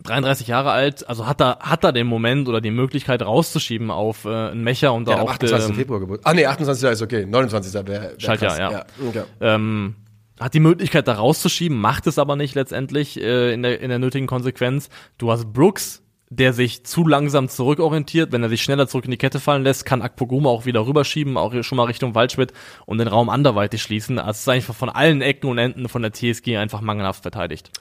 geworden. 0.08 0.24
33 0.24 0.48
Jahre 0.48 0.72
alt, 0.72 1.08
also 1.08 1.28
hat 1.28 1.42
er, 1.42 1.60
hat 1.60 1.84
er 1.84 1.92
den 1.92 2.08
Moment 2.08 2.48
oder 2.48 2.62
die 2.62 2.72
Möglichkeit 2.72 3.22
rauszuschieben 3.22 3.92
auf 3.92 4.26
äh, 4.26 4.30
einen 4.30 4.64
Mecher 4.64 4.94
und 4.94 5.08
da 5.08 5.14
Ja, 5.14 5.18
am 5.20 5.26
auch 5.26 5.32
28. 5.32 5.70
ähm, 5.70 5.76
Februar 5.76 6.00
Geburt. 6.00 6.22
Ah 6.24 6.34
nee, 6.34 6.46
28. 6.46 6.90
ist 6.90 7.02
okay. 7.02 7.26
29. 7.26 7.74
wäre 7.74 7.88
wär 7.88 8.14
Schaltjahr, 8.18 8.58
krass. 8.58 8.72
ja. 8.72 9.08
okay. 9.08 9.24
ähm, 9.42 9.96
hat 10.40 10.54
die 10.54 10.60
Möglichkeit 10.60 11.08
da 11.08 11.14
rauszuschieben, 11.14 11.80
macht 11.80 12.08
es 12.08 12.20
aber 12.20 12.36
nicht 12.36 12.56
letztendlich 12.56 13.20
äh, 13.20 13.54
in, 13.54 13.64
der, 13.64 13.82
in 13.82 13.90
der 13.90 14.00
nötigen 14.00 14.28
Konsequenz. 14.28 14.90
Du 15.18 15.32
hast 15.32 15.52
Brooks, 15.52 16.04
der 16.30 16.54
sich 16.54 16.84
zu 16.86 17.08
langsam 17.08 17.48
zurückorientiert. 17.50 18.32
Wenn 18.32 18.44
er 18.44 18.50
sich 18.50 18.62
schneller 18.62 18.88
zurück 18.88 19.06
in 19.06 19.12
die 19.12 19.18
Kette 19.18 19.40
fallen 19.40 19.64
lässt, 19.64 19.86
kann 19.86 20.02
Akpoguma 20.02 20.50
auch 20.50 20.66
wieder 20.66 20.86
rüberschieben, 20.86 21.38
auch 21.38 21.54
schon 21.64 21.78
mal 21.78 21.86
Richtung 21.86 22.16
Waldschmidt 22.16 22.54
und 22.86 22.98
den 22.98 23.08
Raum 23.08 23.30
anderweitig 23.30 23.82
schließen. 23.82 24.20
Also 24.20 24.32
es 24.32 24.40
ist 24.42 24.50
einfach 24.50 24.76
von 24.76 24.90
allen 24.90 25.22
Ecken 25.22 25.50
und 25.50 25.58
Enden 25.58 25.88
von 25.90 26.02
der 26.02 26.12
TSG 26.12 26.58
einfach 26.58 26.82
mangelhaft 26.82 27.22
verteidigt. 27.22 27.72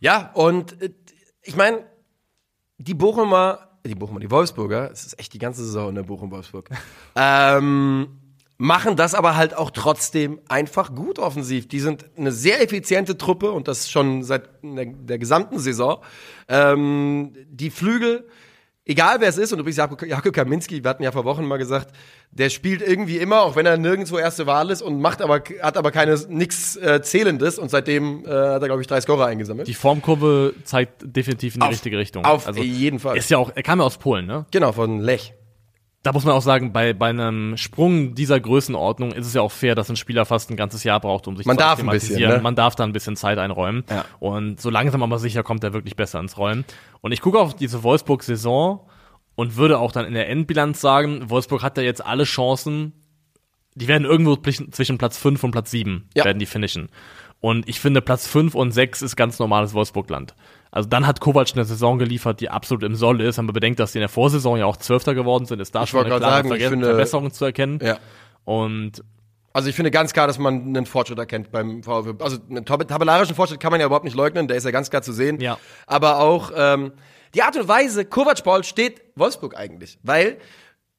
Ja, 0.00 0.30
und 0.34 0.80
äh, 0.82 0.90
ich 1.42 1.56
meine, 1.56 1.84
die 2.78 2.94
Bochumer, 2.94 3.78
die 3.84 3.94
Bochumer, 3.94 4.20
die 4.20 4.30
Wolfsburger, 4.30 4.90
es 4.90 5.06
ist 5.06 5.18
echt 5.18 5.32
die 5.32 5.38
ganze 5.38 5.64
Saison 5.64 5.90
in 5.90 5.94
der 5.96 6.02
Bochum-Wolfsburg, 6.02 6.70
ähm, 7.16 8.08
machen 8.58 8.96
das 8.96 9.14
aber 9.14 9.36
halt 9.36 9.54
auch 9.54 9.70
trotzdem 9.70 10.40
einfach 10.48 10.94
gut 10.94 11.18
offensiv. 11.18 11.68
Die 11.68 11.80
sind 11.80 12.04
eine 12.16 12.32
sehr 12.32 12.62
effiziente 12.62 13.16
Truppe 13.16 13.52
und 13.52 13.68
das 13.68 13.90
schon 13.90 14.24
seit 14.24 14.48
der, 14.62 14.86
der 14.86 15.18
gesamten 15.18 15.58
Saison. 15.58 16.02
Ähm, 16.48 17.32
die 17.48 17.70
Flügel, 17.70 18.28
egal 18.88 19.20
wer 19.20 19.28
es 19.28 19.38
ist, 19.38 19.52
und 19.52 19.60
übrigens 19.60 19.76
Jakob, 19.76 20.32
Kaminski, 20.32 20.82
wir 20.82 20.90
hatten 20.90 21.04
ja 21.04 21.12
vor 21.12 21.24
Wochen 21.24 21.44
mal 21.44 21.58
gesagt, 21.58 21.94
der 22.32 22.50
spielt 22.50 22.82
irgendwie 22.82 23.18
immer, 23.18 23.42
auch 23.42 23.54
wenn 23.54 23.66
er 23.66 23.76
nirgendwo 23.76 24.18
erste 24.18 24.46
Wahl 24.46 24.70
ist 24.70 24.82
und 24.82 25.00
macht 25.00 25.22
aber, 25.22 25.42
hat 25.62 25.76
aber 25.76 25.92
keine, 25.92 26.18
nix 26.28 26.76
äh, 26.76 27.00
Zählendes 27.02 27.58
und 27.58 27.70
seitdem 27.70 28.24
äh, 28.24 28.28
hat 28.28 28.62
er, 28.62 28.66
glaube 28.68 28.80
ich, 28.80 28.88
drei 28.88 29.00
Scorer 29.00 29.26
eingesammelt. 29.26 29.68
Die 29.68 29.74
Formkurve 29.74 30.54
zeigt 30.64 31.02
definitiv 31.04 31.54
in 31.54 31.60
die 31.60 31.66
Auf- 31.66 31.72
richtige 31.72 31.98
Richtung. 31.98 32.24
auf 32.24 32.46
also, 32.46 32.60
jeden 32.60 32.98
Fall. 32.98 33.16
Ist 33.16 33.30
ja 33.30 33.38
auch, 33.38 33.52
er 33.54 33.62
kam 33.62 33.78
ja 33.78 33.84
aus 33.84 33.98
Polen, 33.98 34.26
ne? 34.26 34.46
Genau, 34.50 34.72
von 34.72 35.00
Lech. 35.00 35.34
Da 36.04 36.12
muss 36.12 36.24
man 36.24 36.34
auch 36.34 36.42
sagen, 36.42 36.72
bei, 36.72 36.92
bei 36.92 37.08
einem 37.08 37.56
Sprung 37.56 38.14
dieser 38.14 38.38
Größenordnung 38.38 39.12
ist 39.12 39.26
es 39.26 39.34
ja 39.34 39.42
auch 39.42 39.50
fair, 39.50 39.74
dass 39.74 39.90
ein 39.90 39.96
Spieler 39.96 40.24
fast 40.24 40.48
ein 40.50 40.56
ganzes 40.56 40.84
Jahr 40.84 41.00
braucht, 41.00 41.26
um 41.26 41.36
sich 41.36 41.44
Man 41.44 41.56
zu 41.56 41.64
darf 41.64 41.80
ein 41.80 41.86
bisschen, 41.88 42.20
ne? 42.20 42.40
Man 42.40 42.54
darf 42.54 42.76
da 42.76 42.84
ein 42.84 42.92
bisschen 42.92 43.16
Zeit 43.16 43.36
einräumen. 43.38 43.84
Ja. 43.90 44.04
Und 44.20 44.60
so 44.60 44.70
langsam 44.70 45.02
aber 45.02 45.18
sicher 45.18 45.42
kommt 45.42 45.64
er 45.64 45.72
wirklich 45.72 45.96
besser 45.96 46.20
ins 46.20 46.38
Rollen. 46.38 46.64
Und 47.00 47.10
ich 47.12 47.20
gucke 47.20 47.38
auf 47.40 47.54
diese 47.56 47.82
Wolfsburg-Saison 47.82 48.88
und 49.34 49.56
würde 49.56 49.78
auch 49.78 49.90
dann 49.92 50.06
in 50.06 50.14
der 50.14 50.28
Endbilanz 50.28 50.80
sagen, 50.80 51.30
Wolfsburg 51.30 51.62
hat 51.62 51.76
ja 51.76 51.82
jetzt 51.82 52.04
alle 52.04 52.24
Chancen, 52.24 52.92
die 53.74 53.88
werden 53.88 54.04
irgendwo 54.04 54.36
zwischen 54.36 54.72
zwischen 54.72 54.98
Platz 54.98 55.18
5 55.18 55.42
und 55.44 55.50
Platz 55.50 55.70
7 55.72 56.08
Ja. 56.14 56.24
werden 56.24 56.38
die 56.38 56.46
finishen. 56.46 56.88
Und 57.40 57.68
ich 57.68 57.80
finde, 57.80 58.02
Platz 58.02 58.26
5 58.26 58.54
und 58.54 58.72
6 58.72 59.02
ist 59.02 59.16
ganz 59.16 59.38
normales 59.38 59.74
Wolfsburgland. 59.74 60.34
Also 60.70 60.88
dann 60.88 61.06
hat 61.06 61.20
Kovac 61.20 61.48
eine 61.54 61.64
Saison 61.64 61.98
geliefert, 61.98 62.40
die 62.40 62.50
absolut 62.50 62.82
im 62.84 62.94
Soll 62.94 63.20
ist. 63.22 63.38
Wenn 63.38 63.46
man 63.46 63.54
bedenkt, 63.54 63.80
dass 63.80 63.92
die 63.92 63.98
in 63.98 64.02
der 64.02 64.08
Vorsaison 64.08 64.58
ja 64.58 64.66
auch 64.66 64.76
Zwölfter 64.76 65.14
geworden 65.14 65.46
sind, 65.46 65.60
ist 65.60 65.74
da 65.74 65.86
schon 65.86 65.98
wollte 65.98 66.10
eine 66.12 66.20
klare 66.20 66.34
sagen, 66.42 66.48
ich 66.54 66.62
Verge- 66.62 66.68
finde- 66.70 66.86
Verbesserung 66.88 67.30
zu 67.32 67.44
erkennen. 67.44 67.78
Ja. 67.82 67.98
Und 68.44 69.02
Also 69.52 69.68
ich 69.70 69.74
finde 69.76 69.90
ganz 69.90 70.12
klar, 70.12 70.26
dass 70.26 70.38
man 70.38 70.54
einen 70.76 70.86
Fortschritt 70.86 71.18
erkennt 71.18 71.50
beim 71.50 71.82
VfB. 71.82 72.22
Also 72.22 72.38
einen 72.50 72.64
tab- 72.64 72.86
tabellarischen 72.86 73.34
Fortschritt 73.34 73.60
kann 73.60 73.70
man 73.70 73.80
ja 73.80 73.86
überhaupt 73.86 74.04
nicht 74.04 74.16
leugnen, 74.16 74.46
der 74.46 74.56
ist 74.56 74.64
ja 74.64 74.70
ganz 74.70 74.90
klar 74.90 75.02
zu 75.02 75.12
sehen. 75.12 75.40
Ja. 75.40 75.58
Aber 75.86 76.20
auch 76.20 76.52
ähm, 76.54 76.92
die 77.34 77.42
Art 77.42 77.56
und 77.56 77.66
Weise, 77.68 78.04
Kovac 78.04 78.42
Paul 78.44 78.62
steht 78.64 79.00
Wolfsburg 79.16 79.56
eigentlich, 79.56 79.98
weil 80.02 80.36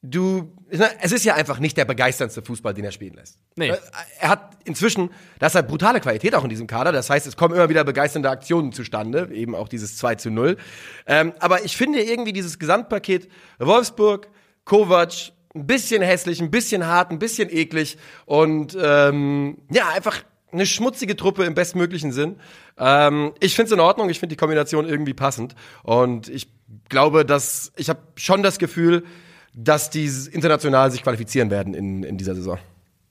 du, 0.02 0.56
es 0.70 1.12
ist 1.12 1.26
ja 1.26 1.36
einfach 1.36 1.60
nicht 1.60 1.76
der 1.78 1.86
begeisterndste 1.86 2.42
Fußball, 2.42 2.74
den 2.74 2.86
er 2.86 2.92
spielen 2.92 3.16
lässt. 3.16 3.38
Nee. 3.56 3.70
Äh, 3.70 3.78
Er 4.20 4.30
hat 4.30 4.58
inzwischen, 4.64 5.10
das 5.40 5.56
hat 5.56 5.68
brutale 5.68 6.00
Qualität 6.00 6.36
auch 6.36 6.44
in 6.44 6.50
diesem 6.50 6.68
Kader. 6.68 6.92
Das 6.92 7.10
heißt, 7.10 7.28
es 7.28 7.36
kommen 7.36 7.56
immer 7.56 7.70
wieder 7.70 7.84
begeisternde 7.84 8.30
Aktionen 8.30 8.72
zustande, 8.72 9.30
eben 9.34 9.56
auch 9.56 9.68
dieses 9.68 9.98
2 9.98 10.16
zu 10.16 10.30
0. 10.32 10.58
Ähm, 11.06 11.34
aber 11.40 11.66
ich 11.66 11.76
finde 11.76 12.02
irgendwie 12.02 12.34
dieses 12.34 12.60
Gesamtpaket 12.60 13.30
Wolfsburg, 13.60 14.30
Kovac, 14.64 15.32
ein 15.56 15.66
bisschen 15.66 16.02
hässlich, 16.02 16.42
ein 16.42 16.52
bisschen 16.52 16.86
hart, 16.86 17.12
ein 17.12 17.20
bisschen 17.20 17.50
eklig 17.50 17.98
und 18.26 18.78
ähm, 18.80 19.58
ja, 19.72 19.90
einfach 19.90 20.24
eine 20.52 20.66
schmutzige 20.66 21.16
Truppe 21.16 21.44
im 21.44 21.56
bestmöglichen 21.56 22.12
Sinn. 22.12 22.40
Ähm, 22.78 23.34
ich 23.40 23.56
finde 23.56 23.68
es 23.68 23.72
in 23.74 23.80
Ordnung, 23.80 24.10
ich 24.10 24.20
finde 24.20 24.36
die 24.36 24.40
Kombination 24.40 24.88
irgendwie 24.88 25.14
passend 25.16 25.56
und 25.84 26.30
ich 26.30 26.52
glaube, 26.88 27.26
dass 27.26 27.72
ich 27.78 27.90
habe 27.90 28.00
schon 28.16 28.44
das 28.44 28.60
Gefühl, 28.60 29.04
dass 29.54 29.90
die 29.90 30.10
international 30.32 30.92
sich 30.92 31.04
qualifizieren 31.04 31.50
werden 31.50 31.74
in, 31.74 32.04
in 32.04 32.18
dieser 32.18 32.36
Saison. 32.36 32.58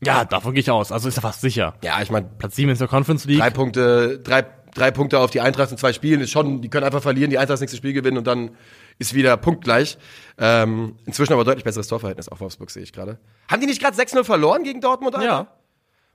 ja, 0.05 0.25
davon 0.25 0.55
gehe 0.55 0.61
ich 0.61 0.71
aus. 0.71 0.93
Also 0.93 1.09
ist 1.09 1.17
ja 1.17 1.23
fast 1.23 1.41
sicher. 1.41 1.75
Ja, 1.83 2.01
ich 2.03 2.11
meine, 2.11 2.29
Platz 2.39 2.57
7 2.57 2.71
in 2.71 2.79
der 2.79 2.89
Conference 2.89 3.25
League. 3.25 3.41
drei 3.41 3.51
Punkte, 3.51 4.19
drei, 4.21 4.47
drei 4.75 4.91
Punkte 4.91 5.19
auf 5.19 5.31
die 5.31 5.41
Eintracht 5.41 5.71
in 5.73 5.79
zwei 5.79 5.93
Spielen 5.93 6.21
ist 6.21 6.31
schon, 6.31 6.63
die 6.63 6.69
können 6.69 6.85
einfach 6.85 7.03
verlieren, 7.03 7.31
die 7.31 7.39
Eintracht 7.39 7.55
das 7.55 7.61
nächste 7.61 7.77
Spiel 7.77 7.93
gewinnen 7.93 8.19
und 8.19 8.27
dann 8.27 8.51
ist 8.99 9.15
wieder 9.15 9.37
punktgleich. 9.37 9.99
Ähm, 10.39 10.97
inzwischen 11.07 11.33
aber 11.33 11.45
deutlich 11.45 11.65
besseres 11.65 11.89
Torverhältnis 11.89 12.29
auf 12.29 12.41
Wolfsburg, 12.41 12.71
sehe 12.71 12.83
ich 12.83 12.93
gerade. 12.93 13.19
Haben 13.49 13.61
die 13.61 13.67
nicht 13.67 13.83
gerade 13.83 13.97
6-0 13.97 14.25
verloren 14.25 14.63
gegen 14.63 14.81
Dortmund, 14.81 15.15
Alter? 15.17 15.27
Ja. 15.27 15.47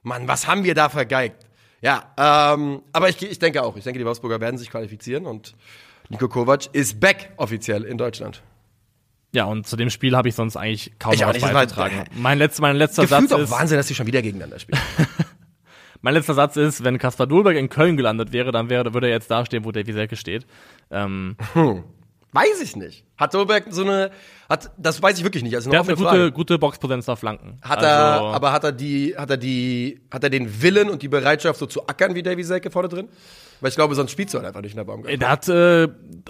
Mann, 0.02 0.28
was 0.28 0.48
haben 0.48 0.64
wir 0.64 0.76
da 0.76 0.90
vergeigt? 0.90 1.46
Ja, 1.82 2.14
ähm, 2.18 2.82
aber 2.94 3.10
ich, 3.10 3.22
ich 3.22 3.40
denke 3.40 3.62
auch, 3.64 3.76
ich 3.76 3.84
denke, 3.84 4.00
die 4.00 4.06
Wolfsburger 4.06 4.40
werden 4.40 4.58
sich 4.58 4.70
qualifizieren 4.70 5.26
und 5.26 5.56
Nico 6.10 6.30
Kovac 6.30 6.68
ist 6.74 7.00
back 7.00 7.32
offiziell 7.38 7.84
in 7.84 7.98
Deutschland. 7.98 8.42
Ja, 9.34 9.46
und 9.46 9.66
zu 9.68 9.76
dem 9.76 9.90
Spiel 9.90 10.16
habe 10.16 10.30
ich 10.30 10.36
sonst 10.36 10.56
eigentlich 10.56 10.92
kaum 11.00 11.14
Ich 11.14 11.22
was 11.26 11.34
das 11.34 11.42
war- 11.42 11.54
beizutragen. 11.54 12.04
Mein, 12.16 12.38
letz, 12.38 12.60
mein 12.60 12.76
letzter 12.76 13.08
Satz 13.08 13.32
ist, 13.32 13.50
Wahnsinn, 13.52 13.78
dass 13.78 13.88
die 13.88 13.96
schon 13.96 14.06
wieder 14.08 14.22
gegeneinander 14.22 14.60
spielen. 14.60 14.80
mein 16.02 16.14
letzter 16.14 16.36
Satz 16.36 16.56
ist, 16.56 16.84
wenn 16.84 17.00
Kaspar 17.00 17.26
Dolberg 17.26 17.56
in 17.58 17.70
Köln 17.70 17.98
gelandet 17.98 18.32
wäre, 18.32 18.52
dann 18.52 18.70
wäre, 18.70 18.94
würde 18.94 19.08
er 19.08 19.14
jetzt 19.14 19.32
dastehen, 19.32 19.66
wo 19.66 19.72
Davy 19.72 19.92
Selke 19.92 20.16
steht. 20.16 20.46
Ähm, 20.92 21.36
Weiß 22.32 22.62
ich 22.62 22.76
nicht. 22.76 23.06
Hat 23.18 23.34
Dolberg 23.34 23.66
so 23.70 23.84
eine, 23.84 24.10
hat, 24.50 24.72
das 24.78 25.02
weiß 25.02 25.18
ich 25.18 25.24
wirklich 25.24 25.44
nicht. 25.44 25.56
Also 25.56 25.70
eine 25.70 25.78
der 25.78 25.80
hat 25.82 25.88
eine 25.88 25.98
gute, 25.98 26.10
Frage. 26.10 26.32
gute 26.32 26.60
Boxpräsenz 26.60 27.08
auf 27.10 27.20
Flanken. 27.20 27.60
Hat 27.62 27.78
also, 27.78 27.88
er, 27.88 28.34
aber 28.34 28.52
hat 28.52 28.64
er 28.64 28.72
die, 28.72 29.16
hat 29.16 29.30
er 29.30 29.38
die, 29.38 30.02
hat 30.12 30.24
er 30.24 30.30
den 30.30 30.62
Willen 30.62 30.90
und 30.90 31.02
die 31.02 31.10
Bereitschaft, 31.10 31.60
so 31.60 31.66
zu 31.68 31.88
ackern 31.88 32.16
wie 32.16 32.24
Davy 32.24 32.44
Selke 32.44 32.72
vorne 32.72 32.90
drin? 32.90 33.08
Weil 33.62 33.70
ich 33.70 33.76
glaube, 33.76 33.96
sonst 33.96 34.12
spielst 34.12 34.34
du 34.34 34.40
halt 34.40 34.48
einfach 34.48 34.60
nicht 34.62 34.72
in 34.72 34.78
der 34.78 34.84
Baumgart. 34.84 35.22
Der 35.22 35.30
hat 35.30 35.48
äh, 35.48 35.88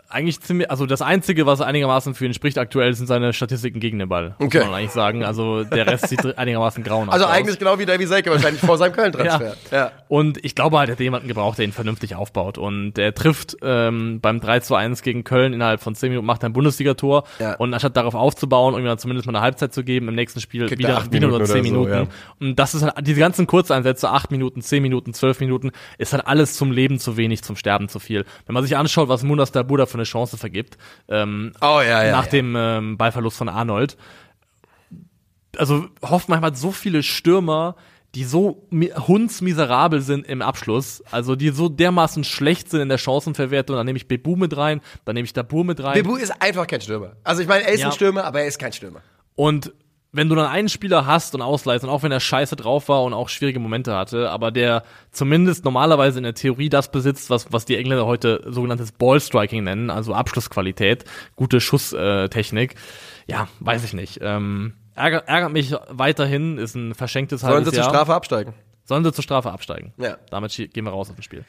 eigentlich 0.08 0.40
ziemlich, 0.42 0.70
also 0.70 0.86
das 0.86 1.02
Einzige, 1.02 1.48
was 1.48 1.62
einigermaßen 1.62 2.14
für 2.14 2.28
ihn 2.28 2.34
spricht 2.36 2.60
aktuell, 2.60 2.94
sind 2.94 3.08
seine 3.08 3.34
Statistiken 3.34 3.80
gegen 3.80 3.98
den 3.98 4.08
Ball. 4.08 4.36
Okay. 4.38 4.60
Muss 4.60 4.68
man 4.68 4.76
eigentlich 4.76 4.92
sagen. 4.92 5.24
Also 5.24 5.64
der 5.64 5.88
Rest 5.88 6.10
sieht 6.10 6.38
einigermaßen 6.38 6.84
grauenhaft 6.84 7.14
Also 7.14 7.26
aus. 7.26 7.32
eigentlich 7.32 7.58
genau 7.58 7.80
wie 7.80 7.88
Davy 7.88 8.06
Selke 8.06 8.30
wahrscheinlich 8.30 8.62
vor 8.62 8.78
seinem 8.78 8.94
Köln-Transfer. 8.94 9.56
Ja. 9.72 9.92
Und 10.10 10.44
ich 10.46 10.54
glaube 10.54 10.78
halt, 10.78 10.90
er 10.90 10.92
hat 10.92 11.00
jemanden 11.00 11.28
gebraucht, 11.28 11.58
der 11.58 11.66
ihn 11.66 11.72
vernünftig 11.72 12.14
aufbaut. 12.16 12.60
Und 12.60 13.00
er 13.00 13.16
trifft 13.16 13.58
ähm, 13.64 14.20
beim 14.22 14.40
3 14.40 14.60
zu 14.60 14.76
1 14.76 15.02
gegen 15.02 15.24
Köln 15.24 15.54
innerhalb 15.54 15.82
von 15.82 15.96
10 15.96 16.10
Minuten, 16.10 16.28
macht 16.28 16.44
ein 16.44 16.54
Bundesligator. 16.84 17.24
Ja. 17.40 17.56
Und 17.56 17.74
anstatt 17.74 17.96
darauf 17.98 18.16
aufzubauen 18.16 18.76
ihm 18.78 18.86
dann 18.86 18.98
zumindest 18.98 19.26
mal 19.26 19.36
eine 19.36 19.44
Halbzeit 19.44 19.74
zu 19.74 19.84
geben, 19.84 20.08
im 20.08 20.16
nächsten 20.16 20.40
Spiel 20.40 20.68
Kriegt 20.68 20.82
er 20.82 20.90
wieder, 20.90 20.98
acht 20.98 21.12
wieder 21.12 21.28
nur 21.28 21.40
Minuten 21.40 21.52
10 21.52 21.62
oder 21.62 21.64
so, 21.64 21.72
Minuten. 21.72 21.92
ja. 21.92 22.08
Und 22.40 22.60
das 22.60 22.76
ist 22.76 22.84
halt, 22.84 23.08
diese 23.08 23.20
ganzen 23.20 23.48
Kurzeinsätze, 23.48 24.10
8 24.10 24.32
Minuten, 24.32 24.62
10 24.62 24.82
Minuten, 24.82 25.14
12 25.14 25.40
Minuten, 25.40 25.72
ist 25.98 26.14
halt 26.14 26.28
alles 26.28 26.56
zum 26.56 26.72
Leben 26.72 27.00
zu 27.00 27.18
wenig, 27.18 27.44
zum 27.44 27.56
Sterben 27.56 27.90
zu 27.90 28.00
viel. 28.00 28.26
Wenn 28.46 28.54
man 28.54 28.64
sich 28.64 28.78
anschaut, 28.78 29.10
was 29.10 29.24
Munas 29.24 29.52
Dabuda 29.52 29.86
für 29.86 29.96
eine 29.96 30.04
Chance 30.04 30.38
vergibt, 30.38 30.78
ähm, 31.08 31.54
Oh 31.62 31.80
ja, 31.82 32.04
ja. 32.04 32.12
nach 32.12 32.26
ja. 32.26 32.32
dem 32.32 32.56
ähm, 32.58 32.98
Ballverlust 32.98 33.38
von 33.38 33.50
Arnold. 33.50 33.98
Also 35.58 35.88
Hoffenheim 36.02 36.44
hat 36.44 36.58
so 36.58 36.72
viele 36.72 37.04
Stürmer, 37.04 37.76
die 38.16 38.24
so 38.24 38.68
mi- 38.70 38.92
hundsmiserabel 38.92 40.02
sind 40.02 40.28
im 40.28 40.42
Abschluss, 40.42 41.04
also 41.12 41.36
die 41.36 41.50
so 41.50 41.68
dermaßen 41.70 42.24
schlecht 42.24 42.70
sind 42.70 42.82
in 42.82 42.90
der 42.90 42.98
Chancenverwertung. 43.00 43.76
Dann 43.76 43.86
nehme 43.86 43.98
ich 43.98 44.08
Bebu 44.08 44.36
mit 44.36 44.56
rein, 44.56 44.82
dann 45.06 45.16
nehme 45.16 45.26
ich 45.26 45.34
Dabur 45.34 45.66
mit 45.66 45.82
rein. 45.84 45.94
Bebu 45.96 46.16
ist 46.18 46.32
einfach 46.42 46.68
kein 46.68 46.82
Stürmer. 46.82 47.14
Also 47.24 47.42
ich 47.42 47.48
meine, 47.48 47.66
er 47.66 47.74
ist 47.74 47.82
Ja. 47.82 47.88
ein 47.88 47.92
Stürmer, 47.94 48.24
aber 48.26 48.42
er 48.42 48.48
ist 48.48 48.60
kein 48.60 48.72
Stürmer. 48.74 49.02
Und 49.36 49.74
wenn 50.16 50.30
du 50.30 50.36
dann 50.36 50.46
einen 50.46 50.70
Spieler 50.70 51.08
hast 51.08 51.34
und 51.34 51.42
ausleihst, 51.42 51.84
und 51.84 51.90
auch 51.90 52.04
wenn 52.04 52.12
er 52.12 52.20
scheiße 52.20 52.56
drauf 52.56 52.88
war 52.88 53.02
und 53.02 53.14
auch 53.16 53.30
schwierige 53.30 53.58
Momente 53.58 53.96
hatte, 53.96 54.30
aber 54.30 54.52
der 54.52 54.84
zumindest 55.10 55.66
normalerweise 55.66 56.20
in 56.20 56.24
der 56.24 56.36
Theorie 56.36 56.70
das 56.70 56.92
besitzt, 56.92 57.32
was, 57.32 57.52
was 57.52 57.66
die 57.66 57.78
Engländer 57.78 58.06
heute 58.06 58.44
sogenanntes 58.46 58.92
Ballstriking 58.92 59.64
nennen, 59.64 59.90
also 59.90 60.14
Abschlussqualität, 60.14 61.06
gute 61.36 61.60
Schusstechnik, 61.60 62.76
ja, 63.26 63.48
weiß 63.60 63.84
ich 63.86 63.94
nicht. 63.94 64.20
Ähm, 64.22 64.74
ärgert, 64.96 65.28
ärgert 65.28 65.52
mich 65.52 65.74
weiterhin, 65.90 66.58
ist 66.58 66.76
ein 66.76 66.94
verschenktes 66.94 67.42
Sollen 67.42 67.54
halbes 67.54 67.70
sie 67.70 67.76
zur 67.76 67.84
Jahr. 67.84 67.94
Strafe 67.94 68.14
absteigen? 68.14 68.54
Sollen 68.86 69.04
sie 69.04 69.14
zur 69.14 69.24
Strafe 69.24 69.52
absteigen. 69.52 69.94
Ja. 69.98 70.18
Damit 70.30 70.56
gehen 70.56 70.86
wir 70.86 70.92
raus 70.92 71.10
aus 71.10 71.16
dem 71.16 71.22
Spiel. 71.22 71.46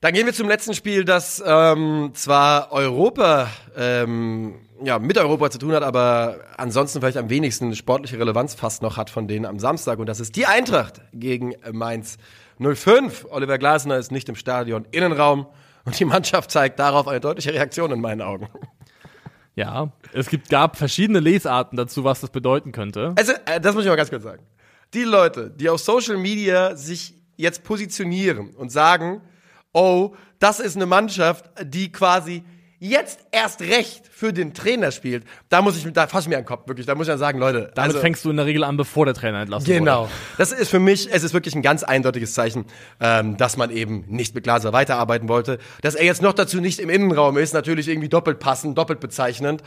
Dann 0.00 0.12
gehen 0.12 0.26
wir 0.26 0.34
zum 0.34 0.48
letzten 0.48 0.74
Spiel, 0.74 1.04
das 1.04 1.42
ähm, 1.44 2.10
zwar 2.12 2.70
Europa, 2.70 3.48
ähm, 3.76 4.56
ja, 4.84 4.98
mit 4.98 5.16
Europa 5.16 5.50
zu 5.50 5.58
tun 5.58 5.72
hat, 5.72 5.82
aber 5.82 6.40
ansonsten 6.58 7.00
vielleicht 7.00 7.16
am 7.16 7.30
wenigsten 7.30 7.74
sportliche 7.74 8.18
Relevanz 8.18 8.54
fast 8.54 8.82
noch 8.82 8.98
hat 8.98 9.08
von 9.08 9.26
denen 9.26 9.46
am 9.46 9.58
Samstag. 9.58 9.98
Und 9.98 10.06
das 10.06 10.20
ist 10.20 10.36
die 10.36 10.44
Eintracht 10.44 11.00
gegen 11.14 11.54
Mainz 11.72 12.18
05. 12.60 13.26
Oliver 13.30 13.56
Glasner 13.56 13.96
ist 13.96 14.12
nicht 14.12 14.28
im 14.28 14.34
Stadion, 14.36 14.86
Innenraum. 14.90 15.46
Und 15.86 15.98
die 15.98 16.04
Mannschaft 16.04 16.50
zeigt 16.50 16.78
darauf 16.78 17.08
eine 17.08 17.20
deutliche 17.20 17.54
Reaktion 17.54 17.90
in 17.90 18.00
meinen 18.00 18.20
Augen. 18.20 18.48
Ja, 19.56 19.90
es 20.12 20.28
gibt, 20.28 20.50
gab 20.50 20.76
verschiedene 20.76 21.18
Lesarten 21.18 21.76
dazu, 21.76 22.04
was 22.04 22.20
das 22.20 22.30
bedeuten 22.30 22.72
könnte. 22.72 23.14
Also, 23.16 23.32
äh, 23.46 23.58
das 23.58 23.74
muss 23.74 23.84
ich 23.84 23.88
mal 23.88 23.96
ganz 23.96 24.10
kurz 24.10 24.22
sagen. 24.22 24.44
Die 24.92 25.02
Leute, 25.02 25.50
die 25.50 25.68
auf 25.70 25.80
Social 25.80 26.18
Media 26.18 26.76
sich 26.76 27.14
jetzt 27.36 27.64
positionieren 27.64 28.50
und 28.54 28.70
sagen, 28.70 29.22
oh, 29.72 30.14
das 30.38 30.60
ist 30.60 30.76
eine 30.76 30.86
Mannschaft, 30.86 31.50
die 31.62 31.90
quasi 31.90 32.44
jetzt 32.78 33.20
erst 33.30 33.60
recht 33.62 34.06
für 34.10 34.32
den 34.32 34.54
Trainer 34.54 34.90
spielt, 34.90 35.24
da 35.48 35.62
muss 35.62 35.76
ich, 35.76 35.92
da 35.92 36.06
fasse 36.06 36.26
ich 36.26 36.30
mir 36.30 36.36
an 36.36 36.42
den 36.42 36.48
Kopf, 36.48 36.68
wirklich. 36.68 36.86
Da 36.86 36.94
muss 36.94 37.06
ich 37.06 37.12
dann 37.12 37.18
sagen, 37.18 37.38
Leute. 37.38 37.70
Damit 37.74 37.90
also, 37.90 38.00
fängst 38.00 38.24
du 38.24 38.30
in 38.30 38.36
der 38.36 38.46
Regel 38.46 38.64
an, 38.64 38.76
bevor 38.76 39.04
der 39.04 39.14
Trainer 39.14 39.40
entlassen 39.40 39.66
Genau. 39.66 40.02
wurde. 40.02 40.12
Das 40.38 40.52
ist 40.52 40.68
für 40.68 40.78
mich, 40.78 41.08
es 41.12 41.22
ist 41.22 41.34
wirklich 41.34 41.54
ein 41.54 41.62
ganz 41.62 41.82
eindeutiges 41.82 42.34
Zeichen, 42.34 42.66
ähm, 43.00 43.36
dass 43.36 43.56
man 43.56 43.70
eben 43.70 44.04
nicht 44.08 44.34
mit 44.34 44.44
Glaser 44.44 44.72
weiterarbeiten 44.72 45.28
wollte. 45.28 45.58
Dass 45.82 45.94
er 45.94 46.04
jetzt 46.04 46.22
noch 46.22 46.32
dazu 46.32 46.60
nicht 46.60 46.78
im 46.78 46.90
Innenraum 46.90 47.36
ist, 47.38 47.54
natürlich 47.54 47.88
irgendwie 47.88 48.08
doppelt 48.08 48.38
passend, 48.38 48.76
doppelt 48.76 49.00
bezeichnend. 49.00 49.62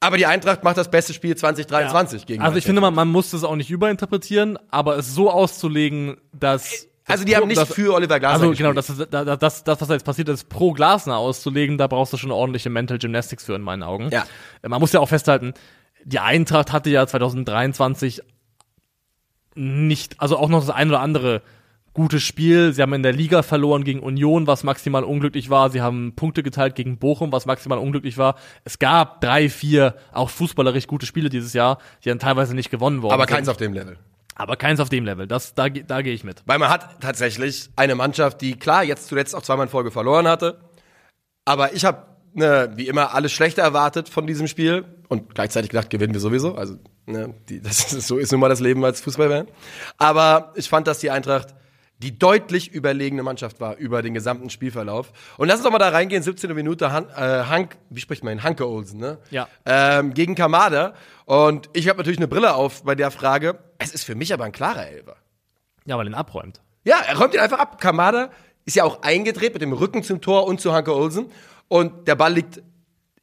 Aber 0.00 0.18
die 0.18 0.26
Eintracht 0.26 0.64
macht 0.64 0.76
das 0.76 0.90
beste 0.90 1.14
Spiel 1.14 1.34
2023 1.34 2.26
gegen 2.26 2.42
Also 2.42 2.58
ich 2.58 2.64
finde, 2.64 2.82
man, 2.82 2.94
man 2.94 3.08
muss 3.08 3.30
das 3.30 3.42
auch 3.42 3.56
nicht 3.56 3.70
überinterpretieren, 3.70 4.58
aber 4.70 4.98
es 4.98 5.14
so 5.14 5.30
auszulegen, 5.30 6.18
dass 6.32 6.88
Also 7.06 7.24
die 7.24 7.36
haben 7.36 7.48
nicht 7.48 7.60
das- 7.60 7.72
für 7.72 7.92
Oliver 7.94 8.18
Glasner 8.18 8.46
Also 8.48 8.56
genau, 8.56 8.72
das, 8.72 8.86
das, 8.86 9.08
das, 9.38 9.64
das, 9.64 9.80
was 9.80 9.88
da 9.88 9.94
jetzt 9.94 10.04
passiert 10.06 10.28
ist, 10.30 10.48
pro 10.48 10.72
Glasner 10.72 11.16
auszulegen, 11.18 11.76
da 11.76 11.86
brauchst 11.86 12.12
du 12.12 12.16
schon 12.16 12.30
ordentliche 12.30 12.70
Mental 12.70 12.98
Gymnastics 12.98 13.44
für 13.44 13.54
in 13.54 13.62
meinen 13.62 13.82
Augen. 13.82 14.08
Ja. 14.10 14.24
Äh, 14.62 14.68
Man 14.68 14.80
muss 14.80 14.92
ja 14.92 15.00
auch 15.00 15.08
festhalten, 15.08 15.52
die 16.04 16.18
Eintracht 16.18 16.72
hatte 16.72 16.90
ja 16.90 17.06
2023 17.06 18.22
nicht, 19.54 20.20
also 20.20 20.36
auch 20.36 20.48
noch 20.48 20.60
das 20.60 20.70
ein 20.70 20.88
oder 20.88 21.00
andere 21.00 21.42
gutes 21.92 22.22
Spiel. 22.24 22.72
Sie 22.72 22.82
haben 22.82 22.92
in 22.92 23.02
der 23.04 23.12
Liga 23.12 23.42
verloren 23.42 23.84
gegen 23.84 24.00
Union, 24.00 24.46
was 24.48 24.64
maximal 24.64 25.04
unglücklich 25.04 25.48
war. 25.48 25.70
Sie 25.70 25.80
haben 25.80 26.14
Punkte 26.16 26.42
geteilt 26.42 26.74
gegen 26.74 26.98
Bochum, 26.98 27.30
was 27.30 27.46
maximal 27.46 27.78
unglücklich 27.78 28.18
war. 28.18 28.34
Es 28.64 28.80
gab 28.80 29.20
drei, 29.20 29.48
vier 29.48 29.94
auch 30.12 30.28
fußballerisch 30.28 30.88
gute 30.88 31.06
Spiele 31.06 31.28
dieses 31.28 31.52
Jahr, 31.52 31.78
die 32.04 32.08
dann 32.08 32.18
teilweise 32.18 32.54
nicht 32.54 32.70
gewonnen 32.70 33.02
worden 33.02 33.12
aber 33.12 33.26
keins 33.26 33.48
auf 33.48 33.58
dem 33.58 33.72
Level. 33.74 33.96
Aber 34.34 34.56
keins 34.56 34.80
auf 34.80 34.88
dem 34.88 35.04
Level. 35.04 35.26
Das, 35.26 35.54
da, 35.54 35.68
da 35.68 36.02
gehe 36.02 36.12
ich 36.12 36.24
mit. 36.24 36.42
Weil 36.46 36.58
man 36.58 36.68
hat 36.68 37.00
tatsächlich 37.00 37.70
eine 37.76 37.94
Mannschaft, 37.94 38.40
die 38.40 38.58
klar 38.58 38.82
jetzt 38.82 39.08
zuletzt 39.08 39.34
auch 39.34 39.42
zweimal 39.42 39.66
in 39.66 39.70
Folge 39.70 39.90
verloren 39.90 40.26
hatte. 40.26 40.60
Aber 41.44 41.72
ich 41.72 41.84
habe 41.84 42.06
ne, 42.34 42.72
wie 42.74 42.88
immer 42.88 43.14
alles 43.14 43.32
Schlechte 43.32 43.60
erwartet 43.60 44.08
von 44.08 44.26
diesem 44.26 44.48
Spiel 44.48 44.84
und 45.08 45.34
gleichzeitig 45.34 45.70
gedacht, 45.70 45.90
gewinnen 45.90 46.14
wir 46.14 46.20
sowieso. 46.20 46.54
Also 46.56 46.76
ne, 47.06 47.34
die, 47.48 47.60
das 47.62 47.92
ist, 47.92 48.06
so 48.06 48.18
ist 48.18 48.32
nun 48.32 48.40
mal 48.40 48.48
das 48.48 48.60
Leben 48.60 48.84
als 48.84 49.00
Fußballfan. 49.00 49.46
Aber 49.98 50.52
ich 50.56 50.68
fand, 50.68 50.86
dass 50.86 50.98
die 50.98 51.10
Eintracht 51.10 51.54
die 51.98 52.18
deutlich 52.18 52.72
überlegene 52.72 53.22
Mannschaft 53.22 53.60
war 53.60 53.76
über 53.76 54.02
den 54.02 54.14
gesamten 54.14 54.50
Spielverlauf. 54.50 55.12
Und 55.36 55.48
lass 55.48 55.56
uns 55.56 55.64
doch 55.64 55.70
mal 55.70 55.78
da 55.78 55.90
reingehen, 55.90 56.22
17. 56.22 56.52
Minute, 56.54 56.92
Han, 56.92 57.08
äh, 57.10 57.44
Hank, 57.44 57.76
wie 57.90 58.00
spricht 58.00 58.24
man 58.24 58.34
ihn? 58.34 58.42
Hanke 58.42 58.68
Olsen, 58.68 59.00
ne? 59.00 59.18
Ja. 59.30 59.48
Ähm, 59.64 60.12
gegen 60.12 60.34
Kamada. 60.34 60.94
Und 61.24 61.70
ich 61.72 61.88
habe 61.88 61.98
natürlich 61.98 62.18
eine 62.18 62.28
Brille 62.28 62.54
auf 62.54 62.82
bei 62.82 62.94
der 62.94 63.10
Frage. 63.10 63.58
Es 63.78 63.94
ist 63.94 64.04
für 64.04 64.14
mich 64.14 64.32
aber 64.32 64.44
ein 64.44 64.52
klarer 64.52 64.86
Elfer. 64.88 65.16
Ja, 65.86 65.96
weil 65.96 66.04
den 66.04 66.14
abräumt. 66.14 66.60
Ja, 66.84 66.98
er 67.06 67.18
räumt 67.18 67.34
ihn 67.34 67.40
einfach 67.40 67.58
ab. 67.58 67.80
Kamada 67.80 68.30
ist 68.64 68.76
ja 68.76 68.84
auch 68.84 69.02
eingedreht 69.02 69.52
mit 69.52 69.62
dem 69.62 69.72
Rücken 69.72 70.02
zum 70.02 70.20
Tor 70.20 70.46
und 70.46 70.60
zu 70.60 70.72
Hanke 70.72 70.94
Olsen. 70.94 71.30
Und 71.68 72.08
der 72.08 72.16
Ball 72.16 72.32
liegt, 72.32 72.62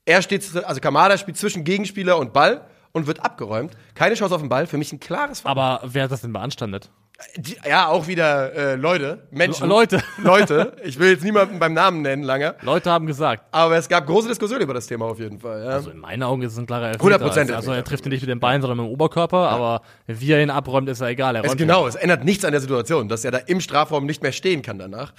er 0.06 0.22
steht, 0.22 0.44
also 0.66 0.82
Kamada 0.82 1.18
spielt 1.18 1.38
zwischen 1.38 1.64
Gegenspieler 1.64 2.18
und 2.18 2.34
Ball 2.34 2.68
und 2.92 3.08
wird 3.08 3.24
abgeräumt. 3.24 3.74
Keine 3.96 4.16
Chance 4.16 4.34
auf 4.34 4.42
den 4.42 4.50
Ball. 4.50 4.66
Für 4.68 4.78
mich 4.78 4.92
ein 4.92 5.00
klares 5.00 5.42
Foul. 5.42 5.52
Aber 5.52 5.82
wer 5.84 6.04
hat 6.04 6.12
das 6.12 6.22
denn 6.22 6.34
beanstandet? 6.34 6.90
Die- 7.38 7.58
Ja, 7.68 7.88
auch 7.88 8.08
wieder 8.08 8.54
äh, 8.54 8.76
Leute, 8.76 9.20
Menschen. 9.32 9.64
Le- 9.68 9.74
Leute. 9.74 10.02
Leute. 10.18 10.74
Ich 10.84 11.00
will 11.00 11.12
jetzt 11.12 11.24
niemanden 11.24 11.60
beim 11.60 11.74
Namen 11.74 12.02
nennen 12.02 12.24
lange. 12.24 12.56
Leute 12.62 12.90
haben 12.92 13.06
gesagt. 13.08 13.44
Aber 13.52 13.78
es 13.78 13.88
gab 13.90 14.06
große 14.08 14.28
Diskussionen 14.28 14.64
über 14.64 14.74
das 14.74 14.88
Thema 14.88 15.06
auf 15.06 15.20
jeden 15.20 15.40
Fall. 15.40 15.64
Ja. 15.64 15.70
Also 15.72 15.92
in 15.92 15.98
meinen 16.00 16.24
Augen 16.24 16.42
ist 16.42 16.54
es 16.54 16.58
ein 16.60 16.66
klarer 16.66 16.90
Elfmeter. 16.90 17.26
100% 17.26 17.54
Also 17.54 17.72
er 17.72 17.84
trifft 17.84 18.06
ihn 18.06 18.10
nicht 18.12 18.22
mit 18.22 18.30
den 18.30 18.40
Beinen, 18.40 18.62
sondern 18.62 18.78
mit 18.80 18.88
dem 18.88 18.92
Oberkörper. 18.94 19.50
Aber 19.50 19.82
wie 20.08 20.32
er 20.32 20.42
ihn 20.42 20.50
abräumt, 20.50 20.90
ist 20.90 21.02
ja 21.02 21.08
egal. 21.10 21.36
Er 21.36 21.46
Es, 21.46 21.56
genau, 21.58 21.88
es 21.88 21.96
ändert 21.96 22.24
nichts 22.24 22.44
an 22.46 22.52
der 22.52 22.62
Situation, 22.62 23.08
dass 23.08 23.24
er 23.26 23.32
da 23.32 23.38
im 23.40 23.62
Strafraum 23.62 24.06
nicht 24.06 24.22
mehr 24.24 24.32
stehen 24.32 24.62
kann 24.62 24.78
danach. 24.80 25.14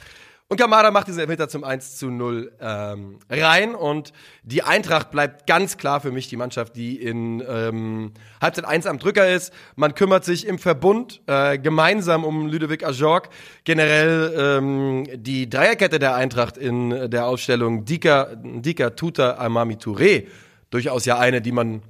Und 0.49 0.59
Kamada 0.59 0.91
macht 0.91 1.09
diesen 1.09 1.21
Elfmeter 1.21 1.49
zum 1.49 1.65
1 1.65 1.97
zu 1.97 2.11
0 2.11 2.53
ähm, 2.61 3.19
rein 3.31 3.75
und 3.75 4.13
die 4.43 4.63
Eintracht 4.63 5.11
bleibt 5.11 5.47
ganz 5.47 5.79
klar 5.79 6.03
für 6.03 6.11
mich 6.11 6.29
die 6.29 6.37
Mannschaft, 6.37 6.77
die 6.77 7.01
in 7.01 7.43
ähm, 7.49 8.13
Halbzeit 8.39 8.67
1 8.67 8.85
am 8.87 8.99
Drücker 8.99 9.31
ist. 9.31 9.51
Man 9.77 9.95
kümmert 9.95 10.27
sich 10.27 10.47
im 10.47 10.59
Verbund 10.59 11.23
äh, 11.27 11.59
gemeinsam 11.59 12.25
um 12.25 12.49
Ludovic 12.49 12.85
Ajorg. 12.85 13.31
Generell 13.65 14.35
ähm, 14.37 15.07
die 15.15 15.49
Dreierkette 15.49 15.99
der 15.99 16.17
Eintracht 16.17 16.59
in 16.59 17.11
der 17.11 17.27
Aufstellung 17.27 17.87
Dika, 17.87 18.35
Dika 18.37 18.91
Tuta, 18.91 19.39
Amami 19.39 19.77
Touré. 19.77 20.27
Durchaus 20.69 21.07
ja 21.07 21.19
eine, 21.19 21.41
die 21.41 21.53
man 21.53 21.81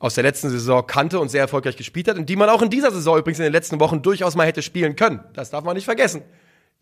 aus 0.00 0.14
der 0.14 0.24
letzten 0.24 0.50
Saison 0.50 0.84
kannte 0.84 1.20
und 1.20 1.28
sehr 1.28 1.42
erfolgreich 1.42 1.76
gespielt 1.76 2.08
hat 2.08 2.16
und 2.16 2.28
die 2.28 2.34
man 2.34 2.48
auch 2.48 2.62
in 2.62 2.70
dieser 2.70 2.90
Saison 2.90 3.18
übrigens 3.18 3.38
in 3.38 3.44
den 3.44 3.52
letzten 3.52 3.78
Wochen 3.78 4.02
durchaus 4.02 4.34
mal 4.34 4.46
hätte 4.46 4.62
spielen 4.62 4.96
können. 4.96 5.20
Das 5.34 5.50
darf 5.50 5.62
man 5.62 5.76
nicht 5.76 5.84
vergessen. 5.84 6.22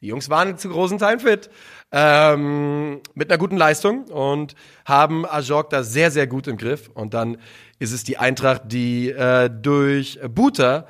Die 0.01 0.07
Jungs 0.07 0.31
waren 0.31 0.57
zu 0.57 0.69
großen 0.69 0.99
Teilen 0.99 1.19
fit, 1.19 1.51
ähm, 1.91 3.01
mit 3.15 3.31
einer 3.31 3.39
guten 3.39 3.57
Leistung 3.57 4.05
und 4.05 4.55
haben 4.85 5.27
Ajorg 5.27 5.71
da 5.71 5.83
sehr, 5.83 6.11
sehr 6.11 6.27
gut 6.27 6.47
im 6.47 6.57
Griff. 6.57 6.89
Und 6.95 7.15
dann 7.15 7.39
ist 7.81 7.93
es 7.93 8.05
die 8.05 8.17
Eintracht, 8.17 8.63
die 8.67 9.11
äh, 9.11 9.51
durch 9.51 10.21
Buta 10.29 10.87